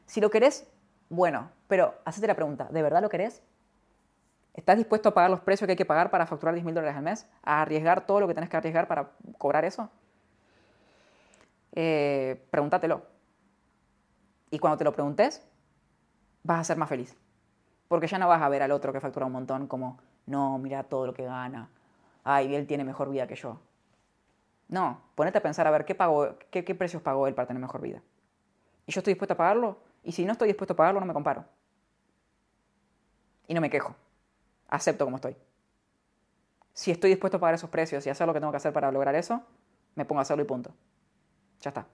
Si 0.06 0.22
lo 0.22 0.30
querés, 0.30 0.66
bueno, 1.10 1.50
pero 1.68 1.94
hacete 2.06 2.26
la 2.26 2.34
pregunta, 2.34 2.68
¿de 2.70 2.82
verdad 2.82 3.02
lo 3.02 3.10
querés? 3.10 3.42
¿Estás 4.54 4.76
dispuesto 4.76 5.08
a 5.08 5.14
pagar 5.14 5.30
los 5.30 5.40
precios 5.40 5.66
que 5.66 5.72
hay 5.72 5.76
que 5.76 5.84
pagar 5.84 6.10
para 6.10 6.26
facturar 6.26 6.54
10 6.54 6.64
mil 6.64 6.74
dólares 6.74 6.96
al 6.96 7.02
mes? 7.02 7.26
¿A 7.42 7.60
arriesgar 7.60 8.06
todo 8.06 8.20
lo 8.20 8.28
que 8.28 8.34
tenés 8.34 8.48
que 8.48 8.56
arriesgar 8.56 8.86
para 8.86 9.10
cobrar 9.36 9.64
eso? 9.64 9.90
Eh, 11.72 12.46
pregúntatelo. 12.50 13.02
Y 14.50 14.60
cuando 14.60 14.78
te 14.78 14.84
lo 14.84 14.92
preguntes, 14.92 15.44
vas 16.44 16.60
a 16.60 16.64
ser 16.64 16.76
más 16.76 16.88
feliz. 16.88 17.16
Porque 17.88 18.06
ya 18.06 18.18
no 18.18 18.28
vas 18.28 18.40
a 18.40 18.48
ver 18.48 18.62
al 18.62 18.70
otro 18.70 18.92
que 18.92 19.00
factura 19.00 19.26
un 19.26 19.32
montón 19.32 19.66
como, 19.66 19.98
no, 20.26 20.56
mira 20.58 20.84
todo 20.84 21.06
lo 21.06 21.14
que 21.14 21.24
gana. 21.24 21.68
Ay, 22.22 22.54
él 22.54 22.68
tiene 22.68 22.84
mejor 22.84 23.10
vida 23.10 23.26
que 23.26 23.34
yo. 23.34 23.58
No, 24.68 25.00
ponete 25.16 25.38
a 25.38 25.42
pensar 25.42 25.66
a 25.66 25.72
ver 25.72 25.84
qué, 25.84 25.96
pagó, 25.96 26.36
qué, 26.50 26.64
qué 26.64 26.74
precios 26.76 27.02
pagó 27.02 27.26
él 27.26 27.34
para 27.34 27.48
tener 27.48 27.60
mejor 27.60 27.80
vida. 27.80 28.00
y 28.86 28.92
yo 28.92 29.00
estoy 29.00 29.14
dispuesto 29.14 29.34
a 29.34 29.36
pagarlo, 29.36 29.78
y 30.04 30.12
si 30.12 30.24
no 30.24 30.32
estoy 30.32 30.48
dispuesto 30.48 30.74
a 30.74 30.76
pagarlo, 30.76 31.00
no 31.00 31.06
me 31.06 31.12
comparo. 31.12 31.44
Y 33.48 33.54
no 33.54 33.60
me 33.60 33.68
quejo. 33.68 33.94
Acepto 34.74 35.04
como 35.04 35.16
estoy. 35.16 35.36
Si 36.72 36.90
estoy 36.90 37.10
dispuesto 37.10 37.36
a 37.36 37.40
pagar 37.40 37.54
esos 37.54 37.70
precios 37.70 38.04
y 38.06 38.10
hacer 38.10 38.26
lo 38.26 38.34
que 38.34 38.40
tengo 38.40 38.50
que 38.50 38.56
hacer 38.56 38.72
para 38.72 38.90
lograr 38.90 39.14
eso, 39.14 39.42
me 39.94 40.04
pongo 40.04 40.18
a 40.18 40.22
hacerlo 40.22 40.42
y 40.42 40.46
punto. 40.46 40.74
Ya 41.60 41.68
está. 41.70 41.86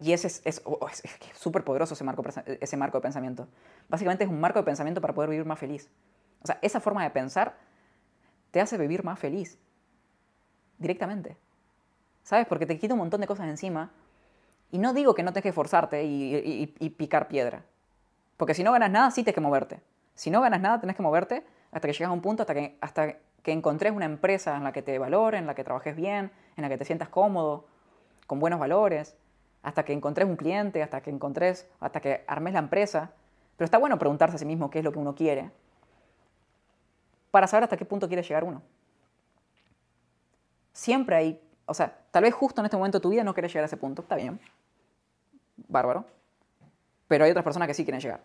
Y 0.00 0.12
ese 0.12 0.26
es 0.44 0.62
oh, 0.64 0.88
súper 1.34 1.64
poderoso 1.64 1.92
ese 1.94 2.04
marco, 2.04 2.22
ese 2.46 2.76
marco 2.76 2.98
de 2.98 3.02
pensamiento. 3.02 3.46
Básicamente 3.88 4.24
es 4.24 4.30
un 4.30 4.40
marco 4.40 4.58
de 4.58 4.64
pensamiento 4.64 5.00
para 5.02 5.14
poder 5.14 5.28
vivir 5.28 5.44
más 5.44 5.58
feliz. 5.58 5.90
O 6.42 6.46
sea, 6.46 6.58
esa 6.62 6.80
forma 6.80 7.02
de 7.02 7.10
pensar 7.10 7.56
te 8.50 8.60
hace 8.60 8.78
vivir 8.78 9.04
más 9.04 9.18
feliz. 9.18 9.58
Directamente. 10.78 11.36
¿Sabes? 12.22 12.46
Porque 12.46 12.64
te 12.64 12.78
quita 12.78 12.94
un 12.94 13.00
montón 13.00 13.20
de 13.20 13.26
cosas 13.26 13.48
encima. 13.48 13.90
Y 14.70 14.78
no 14.78 14.94
digo 14.94 15.14
que 15.14 15.22
no 15.22 15.32
tengas 15.32 15.42
que 15.42 15.48
esforzarte 15.50 16.04
y, 16.04 16.74
y, 16.78 16.90
picar 16.90 17.28
piedra. 17.28 17.64
Porque 18.36 18.54
si 18.54 18.64
no 18.64 18.72
ganas 18.72 18.90
nada, 18.90 19.10
sí 19.10 19.22
tienes 19.22 19.34
que 19.34 19.40
moverte. 19.40 19.80
Si 20.16 20.30
no 20.30 20.40
ganas 20.40 20.60
nada, 20.60 20.80
tenés 20.80 20.96
que 20.96 21.02
moverte 21.02 21.46
hasta 21.70 21.86
que 21.86 21.92
llegas 21.92 22.08
a 22.08 22.12
un 22.12 22.22
punto, 22.22 22.42
hasta 22.42 22.54
que, 22.54 22.76
hasta 22.80 23.16
que 23.42 23.52
encontres 23.52 23.92
una 23.92 24.06
empresa 24.06 24.56
en 24.56 24.64
la 24.64 24.72
que 24.72 24.82
te 24.82 24.98
valoren, 24.98 25.40
en 25.40 25.46
la 25.46 25.54
que 25.54 25.62
trabajes 25.62 25.94
bien, 25.94 26.32
en 26.56 26.62
la 26.62 26.68
que 26.68 26.76
te 26.76 26.84
sientas 26.84 27.08
cómodo, 27.08 27.66
con 28.26 28.40
buenos 28.40 28.58
valores, 28.58 29.14
hasta 29.62 29.84
que 29.84 29.92
encontres 29.92 30.26
un 30.26 30.36
cliente, 30.36 30.82
hasta 30.82 31.00
que 31.00 31.10
encontres, 31.10 31.68
hasta 31.78 32.00
que 32.00 32.24
armes 32.26 32.54
la 32.54 32.58
empresa. 32.58 33.12
Pero 33.56 33.66
está 33.66 33.78
bueno 33.78 33.98
preguntarse 33.98 34.34
a 34.34 34.38
sí 34.38 34.44
mismo 34.44 34.70
qué 34.70 34.80
es 34.80 34.84
lo 34.84 34.90
que 34.90 34.98
uno 34.98 35.14
quiere 35.14 35.50
para 37.36 37.46
saber 37.46 37.64
hasta 37.64 37.76
qué 37.76 37.84
punto 37.84 38.08
quiere 38.08 38.22
llegar 38.22 38.44
uno. 38.44 38.62
Siempre 40.72 41.16
hay, 41.16 41.40
o 41.66 41.74
sea, 41.74 41.94
tal 42.10 42.22
vez 42.22 42.32
justo 42.32 42.62
en 42.62 42.64
este 42.64 42.78
momento 42.78 42.96
de 42.96 43.02
tu 43.02 43.10
vida 43.10 43.24
no 43.24 43.34
quieres 43.34 43.52
llegar 43.52 43.64
a 43.64 43.66
ese 43.66 43.76
punto, 43.76 44.00
está 44.00 44.16
bien, 44.16 44.40
bárbaro, 45.68 46.06
pero 47.08 47.26
hay 47.26 47.30
otras 47.30 47.44
personas 47.44 47.68
que 47.68 47.74
sí 47.74 47.84
quieren 47.84 48.00
llegar. 48.00 48.22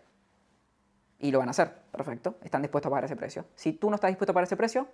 Y 1.22 1.30
lo 1.30 1.38
van 1.38 1.48
a 1.48 1.52
hacer, 1.52 1.72
perfecto, 1.90 2.36
están 2.42 2.60
dispuestos 2.60 2.88
a 2.88 2.90
pagar 2.90 3.04
ese 3.04 3.16
precio. 3.16 3.46
Si 3.54 3.72
tú 3.72 3.88
no 3.88 3.94
estás 3.94 4.10
dispuesto 4.10 4.32
a 4.32 4.34
pagar 4.34 4.44
ese 4.44 4.58
precio, 4.58 4.86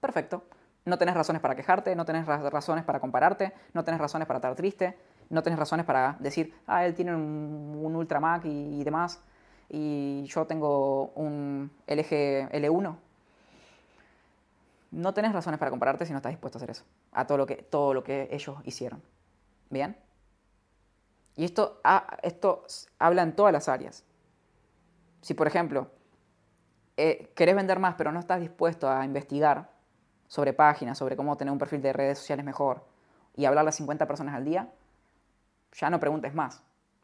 perfecto. 0.00 0.44
No 0.84 0.98
tenés 0.98 1.14
razones 1.14 1.40
para 1.40 1.54
quejarte, 1.54 1.96
no 1.96 2.04
tenés 2.04 2.26
razones 2.26 2.84
para 2.84 3.00
compararte, 3.00 3.54
no 3.72 3.84
tenés 3.84 3.98
razones 4.00 4.28
para 4.28 4.38
estar 4.38 4.54
triste, 4.54 4.98
no 5.30 5.42
tenés 5.42 5.58
razones 5.58 5.86
para 5.86 6.16
decir, 6.20 6.54
ah, 6.66 6.84
él 6.84 6.94
tiene 6.94 7.14
un, 7.14 7.80
un 7.82 7.96
Ultra 7.96 8.20
Mac 8.20 8.44
y, 8.44 8.80
y 8.80 8.84
demás, 8.84 9.22
y 9.70 10.24
yo 10.26 10.46
tengo 10.46 11.12
un 11.14 11.70
LG 11.86 12.50
L1 12.52 12.96
no 14.90 15.14
tenés 15.14 15.32
razones 15.32 15.58
para 15.58 15.70
compararte 15.70 16.06
si 16.06 16.12
no 16.12 16.18
estás 16.18 16.32
dispuesto 16.32 16.58
a 16.58 16.60
hacer 16.60 16.70
eso, 16.70 16.84
a 17.12 17.26
todo 17.26 17.38
lo 17.38 17.46
que, 17.46 17.56
todo 17.56 17.94
lo 17.94 18.02
que 18.02 18.28
ellos 18.30 18.56
hicieron. 18.64 19.02
¿Bien? 19.70 19.96
Y 21.36 21.44
esto, 21.44 21.80
esto 22.22 22.64
habla 22.98 23.22
en 23.22 23.36
todas 23.36 23.52
las 23.52 23.68
áreas. 23.68 24.04
Si, 25.20 25.34
por 25.34 25.46
ejemplo, 25.46 25.90
eh, 26.96 27.32
querés 27.34 27.54
vender 27.54 27.78
más, 27.78 27.94
pero 27.96 28.12
no 28.12 28.20
estás 28.20 28.40
dispuesto 28.40 28.90
a 28.90 29.04
investigar 29.04 29.70
sobre 30.26 30.52
páginas, 30.52 30.98
sobre 30.98 31.16
cómo 31.16 31.36
tener 31.36 31.52
un 31.52 31.58
perfil 31.58 31.82
de 31.82 31.92
redes 31.92 32.18
sociales 32.18 32.44
mejor 32.44 32.84
y 33.36 33.44
hablarle 33.44 33.70
a 33.70 33.72
50 33.72 34.06
personas 34.06 34.34
al 34.34 34.44
día, 34.44 34.68
ya 35.72 35.90
no 35.90 36.00
preguntes 36.00 36.34
más 36.34 36.62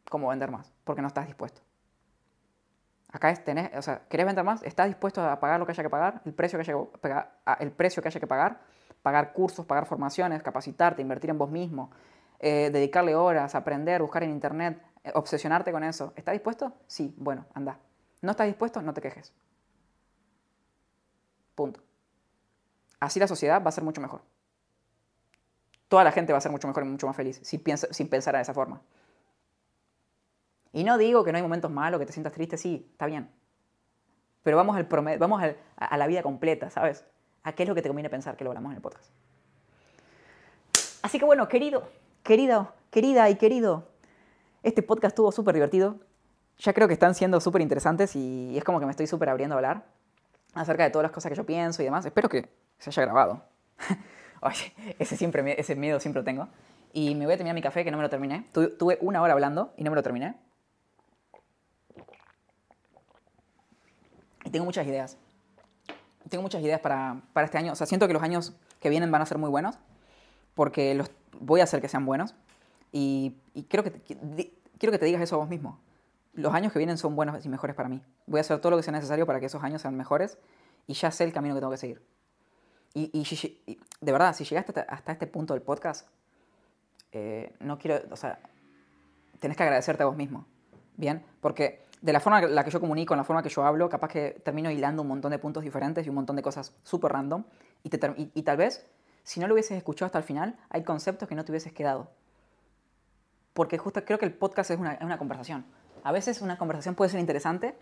cómo 0.09 0.27
vender 0.29 0.51
más, 0.51 0.71
porque 0.83 1.01
no 1.01 1.07
estás 1.07 1.25
dispuesto. 1.27 1.61
Acá 3.11 3.29
es 3.29 3.43
tener, 3.43 3.75
o 3.77 3.81
sea, 3.81 4.01
¿querés 4.09 4.25
vender 4.25 4.43
más? 4.43 4.61
¿Estás 4.63 4.87
dispuesto 4.87 5.21
a 5.21 5.39
pagar 5.39 5.59
lo 5.59 5.65
que 5.65 5.71
haya 5.71 5.83
que 5.83 5.89
pagar? 5.89 6.21
¿El 6.25 6.33
precio 6.33 6.59
que 6.59 6.69
haya 6.69 6.73
que 6.73 6.97
pagar? 6.97 7.39
El 7.59 7.71
precio 7.71 8.03
que, 8.03 8.09
haya 8.09 8.19
que 8.19 8.27
pagar? 8.27 8.59
Pagar 9.01 9.31
cursos, 9.31 9.65
pagar 9.65 9.85
formaciones, 9.85 10.43
capacitarte, 10.43 11.01
invertir 11.01 11.29
en 11.29 11.37
vos 11.37 11.49
mismo, 11.49 11.91
eh, 12.39 12.69
dedicarle 12.73 13.15
horas, 13.15 13.55
aprender, 13.55 14.01
buscar 14.01 14.23
en 14.23 14.31
internet, 14.31 14.81
eh, 15.03 15.11
obsesionarte 15.13 15.71
con 15.71 15.85
eso. 15.85 16.11
¿Estás 16.17 16.33
dispuesto? 16.33 16.73
Sí, 16.87 17.15
bueno, 17.17 17.45
anda. 17.53 17.79
¿No 18.25 18.31
estás 18.31 18.47
dispuesto? 18.47 18.81
No 18.81 18.93
te 18.93 19.01
quejes. 19.01 19.31
Punto. 21.53 21.79
Así 22.99 23.19
la 23.19 23.27
sociedad 23.27 23.63
va 23.63 23.69
a 23.69 23.71
ser 23.71 23.83
mucho 23.83 24.01
mejor. 24.01 24.21
Toda 25.87 26.03
la 26.03 26.11
gente 26.11 26.33
va 26.33 26.39
a 26.39 26.41
ser 26.41 26.51
mucho 26.51 26.67
mejor 26.67 26.83
y 26.83 26.87
mucho 26.87 27.05
más 27.05 27.15
feliz 27.15 27.39
si 27.43 27.63
sin 27.91 28.09
pensar 28.09 28.35
de 28.35 28.41
esa 28.41 28.53
forma. 28.53 28.81
Y 30.73 30.83
no 30.83 30.97
digo 30.97 31.23
que 31.23 31.31
no 31.31 31.37
hay 31.37 31.43
momentos 31.43 31.71
malos, 31.71 31.99
que 31.99 32.05
te 32.05 32.11
sientas 32.11 32.33
triste, 32.33 32.57
sí, 32.57 32.89
está 32.91 33.05
bien. 33.05 33.29
Pero 34.43 34.57
vamos, 34.57 34.75
al 34.75 34.85
vamos 35.19 35.41
a 35.77 35.97
la 35.97 36.07
vida 36.07 36.21
completa, 36.23 36.69
¿sabes? 36.69 37.05
¿A 37.43 37.53
qué 37.53 37.63
es 37.63 37.69
lo 37.69 37.75
que 37.75 37.81
te 37.81 37.89
conviene 37.89 38.09
pensar 38.09 38.35
que 38.35 38.43
lo 38.43 38.49
hablamos 38.49 38.71
en 38.71 38.77
el 38.77 38.81
podcast? 38.81 39.11
Así 41.03 41.19
que 41.19 41.25
bueno, 41.25 41.47
querido, 41.47 41.87
querido, 42.23 42.73
querida 42.89 43.29
y 43.29 43.35
querido, 43.35 43.87
este 44.63 44.81
podcast 44.81 45.13
estuvo 45.13 45.31
súper 45.31 45.53
divertido. 45.53 45.99
Ya 46.57 46.73
creo 46.73 46.87
que 46.87 46.93
están 46.93 47.15
siendo 47.15 47.39
súper 47.41 47.61
interesantes 47.61 48.15
y 48.15 48.57
es 48.57 48.63
como 48.63 48.79
que 48.79 48.85
me 48.85 48.91
estoy 48.91 49.07
súper 49.07 49.29
abriendo 49.29 49.55
a 49.55 49.57
hablar 49.57 49.85
acerca 50.53 50.83
de 50.83 50.89
todas 50.89 51.03
las 51.03 51.11
cosas 51.11 51.29
que 51.29 51.35
yo 51.35 51.45
pienso 51.45 51.81
y 51.81 51.85
demás. 51.85 52.05
Espero 52.05 52.29
que 52.29 52.49
se 52.79 52.89
haya 52.89 53.03
grabado. 53.03 53.43
Oye, 54.41 54.73
ese, 54.99 55.17
siempre, 55.17 55.59
ese 55.59 55.75
miedo 55.75 55.99
siempre 55.99 56.21
lo 56.21 56.23
tengo. 56.25 56.47
Y 56.93 57.13
me 57.15 57.25
voy 57.25 57.33
a 57.33 57.37
terminar 57.37 57.55
mi 57.55 57.61
café 57.61 57.83
que 57.83 57.91
no 57.91 57.97
me 57.97 58.03
lo 58.03 58.09
terminé. 58.09 58.45
tuve 58.53 58.97
una 59.01 59.21
hora 59.21 59.33
hablando 59.33 59.73
y 59.75 59.83
no 59.83 59.91
me 59.91 59.95
lo 59.95 60.03
terminé. 60.03 60.35
Y 64.45 64.49
tengo 64.49 64.63
muchas 64.63 64.87
ideas. 64.87 65.17
Tengo 66.29 66.41
muchas 66.41 66.61
ideas 66.61 66.79
para, 66.79 67.21
para, 67.33 67.45
este 67.45 67.57
año. 67.57 67.73
O 67.73 67.75
sea, 67.75 67.85
siento 67.85 68.07
que 68.07 68.13
los 68.13 68.23
años 68.23 68.53
que 68.79 68.89
vienen 68.89 69.11
van 69.11 69.21
a 69.21 69.25
ser 69.25 69.37
muy 69.37 69.49
buenos, 69.49 69.77
porque 70.53 70.95
los 70.95 71.11
voy 71.39 71.59
a 71.59 71.65
hacer 71.65 71.81
que 71.81 71.89
sean 71.89 72.05
buenos. 72.05 72.33
Y, 72.91 73.35
y 73.53 73.63
quiero, 73.63 73.83
que 73.83 73.91
quiero 74.77 74.91
que 74.91 74.99
te 74.99 75.05
digas 75.05 75.21
eso 75.21 75.35
a 75.35 75.39
vos 75.39 75.49
mismo. 75.49 75.79
Los 76.35 76.53
años 76.53 76.71
que 76.71 76.79
vienen 76.79 76.97
son 76.97 77.15
buenos 77.15 77.45
y 77.45 77.49
mejores 77.49 77.75
para 77.75 77.89
mí. 77.89 78.01
Voy 78.27 78.37
a 78.37 78.41
hacer 78.41 78.59
todo 78.59 78.71
lo 78.71 78.77
que 78.77 78.83
sea 78.83 78.93
necesario 78.93 79.25
para 79.25 79.39
que 79.39 79.47
esos 79.47 79.63
años 79.63 79.81
sean 79.81 79.95
mejores 79.95 80.37
y 80.87 80.93
ya 80.93 81.11
sé 81.11 81.23
el 81.23 81.33
camino 81.33 81.55
que 81.55 81.61
tengo 81.61 81.71
que 81.71 81.77
seguir. 81.77 82.05
Y, 82.93 83.09
y, 83.13 83.79
de 83.99 84.11
verdad, 84.11 84.33
si 84.35 84.45
llegaste 84.45 84.79
hasta 84.87 85.11
este 85.11 85.27
punto 85.27 85.53
del 85.53 85.61
podcast, 85.61 86.07
eh, 87.11 87.53
no 87.59 87.77
quiero, 87.77 88.01
o 88.11 88.15
sea, 88.15 88.39
tenés 89.39 89.57
que 89.57 89.63
agradecerte 89.63 90.03
a 90.03 90.05
vos 90.05 90.15
mismo. 90.15 90.45
Bien, 90.97 91.25
porque 91.41 91.85
de 92.01 92.13
la 92.13 92.19
forma 92.19 92.39
en 92.39 92.53
la 92.53 92.63
que 92.63 92.71
yo 92.71 92.79
comunico, 92.79 93.13
en 93.13 93.17
la 93.17 93.23
forma 93.23 93.41
que 93.41 93.49
yo 93.49 93.65
hablo, 93.65 93.89
capaz 93.89 94.09
que 94.09 94.41
termino 94.43 94.69
hilando 94.69 95.01
un 95.01 95.07
montón 95.07 95.31
de 95.31 95.39
puntos 95.39 95.63
diferentes 95.63 96.05
y 96.05 96.09
un 96.09 96.15
montón 96.15 96.35
de 96.35 96.41
cosas 96.41 96.73
súper 96.83 97.11
random. 97.11 97.43
Y, 97.83 97.89
tal 97.89 98.57
vez, 98.57 98.85
si 99.23 99.39
no 99.39 99.47
lo 99.47 99.53
hubieses 99.53 99.77
escuchado 99.77 100.07
hasta 100.07 100.17
el 100.17 100.23
final, 100.23 100.57
hay 100.69 100.83
conceptos 100.83 101.27
que 101.27 101.35
no 101.35 101.45
te 101.45 101.51
hubieses 101.51 101.73
quedado. 101.73 102.11
Porque 103.53 103.77
justo 103.77 104.03
creo 104.05 104.19
que 104.19 104.25
el 104.25 104.33
podcast 104.33 104.71
es 104.71 104.79
una, 104.79 104.97
una 105.01 105.17
conversación. 105.17 105.65
A 106.05 106.11
veces 106.11 106.43
una 106.43 106.55
conversación 106.55 106.93
puede 106.93 107.09
ser 107.09 107.19
interesante, 107.19 107.75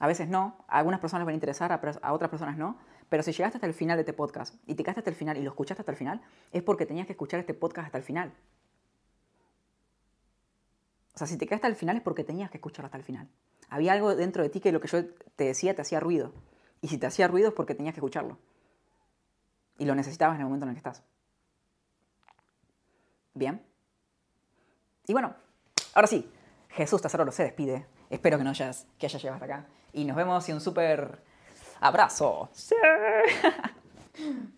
a 0.00 0.06
veces 0.06 0.28
no. 0.28 0.64
A 0.66 0.78
algunas 0.78 0.98
personas 0.98 1.26
van 1.26 1.34
a 1.34 1.34
interesar, 1.34 1.70
a, 1.72 2.12
otras 2.14 2.30
personas 2.30 2.56
no. 2.56 2.78
Pero 3.10 3.22
si 3.22 3.32
llegaste 3.32 3.58
hasta 3.58 3.66
el 3.66 3.74
final 3.74 3.98
de 3.98 4.00
este 4.00 4.14
podcast 4.14 4.54
y 4.66 4.74
te 4.74 4.82
quedaste 4.82 5.00
hasta 5.00 5.10
el 5.10 5.16
final 5.16 5.36
y 5.36 5.42
lo 5.42 5.50
escuchaste 5.50 5.82
hasta 5.82 5.92
el 5.92 5.98
final, 5.98 6.22
es 6.52 6.62
porque 6.62 6.86
tenías 6.86 7.06
que 7.06 7.12
escuchar 7.12 7.38
este 7.38 7.52
podcast 7.52 7.84
hasta 7.84 7.98
el 7.98 8.04
final. 8.04 8.32
O 11.14 11.18
sea, 11.18 11.26
si 11.26 11.36
te 11.36 11.44
quedaste 11.44 11.66
hasta 11.66 11.68
el 11.68 11.76
final 11.76 11.96
es 11.98 12.02
porque 12.02 12.24
tenías 12.24 12.50
que 12.50 12.56
escucharlo 12.56 12.86
hasta 12.86 12.96
el 12.96 13.04
final. 13.04 13.28
Había 13.68 13.92
algo 13.92 14.16
dentro 14.16 14.42
de 14.42 14.48
ti 14.48 14.60
que 14.60 14.72
lo 14.72 14.80
que 14.80 14.88
yo 14.88 15.04
te 15.36 15.44
decía 15.44 15.74
te 15.74 15.82
hacía 15.82 16.00
ruido. 16.00 16.32
Y 16.80 16.88
si 16.88 16.96
te 16.96 17.06
hacía 17.06 17.28
ruido 17.28 17.48
es 17.48 17.54
porque 17.54 17.74
tenías 17.74 17.92
que 17.92 18.00
escucharlo. 18.00 18.38
Y 19.76 19.84
lo 19.84 19.94
necesitabas 19.94 20.36
en 20.36 20.40
el 20.40 20.46
momento 20.46 20.64
en 20.64 20.70
el 20.70 20.76
que 20.76 20.78
estás. 20.78 21.02
Bien. 23.34 23.62
Y 25.06 25.12
bueno, 25.12 25.34
ahora 25.92 26.06
sí, 26.06 26.26
Jesús 26.76 27.00
Tazarolo 27.00 27.32
se 27.32 27.42
despide. 27.42 27.86
Espero 28.10 28.36
que, 28.36 28.44
no 28.44 28.50
hayas, 28.50 28.86
que 28.98 29.06
hayas 29.06 29.22
llegado 29.22 29.42
hasta 29.42 29.46
acá. 29.46 29.66
Y 29.94 30.04
nos 30.04 30.14
vemos 30.14 30.46
y 30.48 30.52
un 30.52 30.60
súper 30.60 31.22
abrazo. 31.80 32.50
¡Sí! 32.52 32.74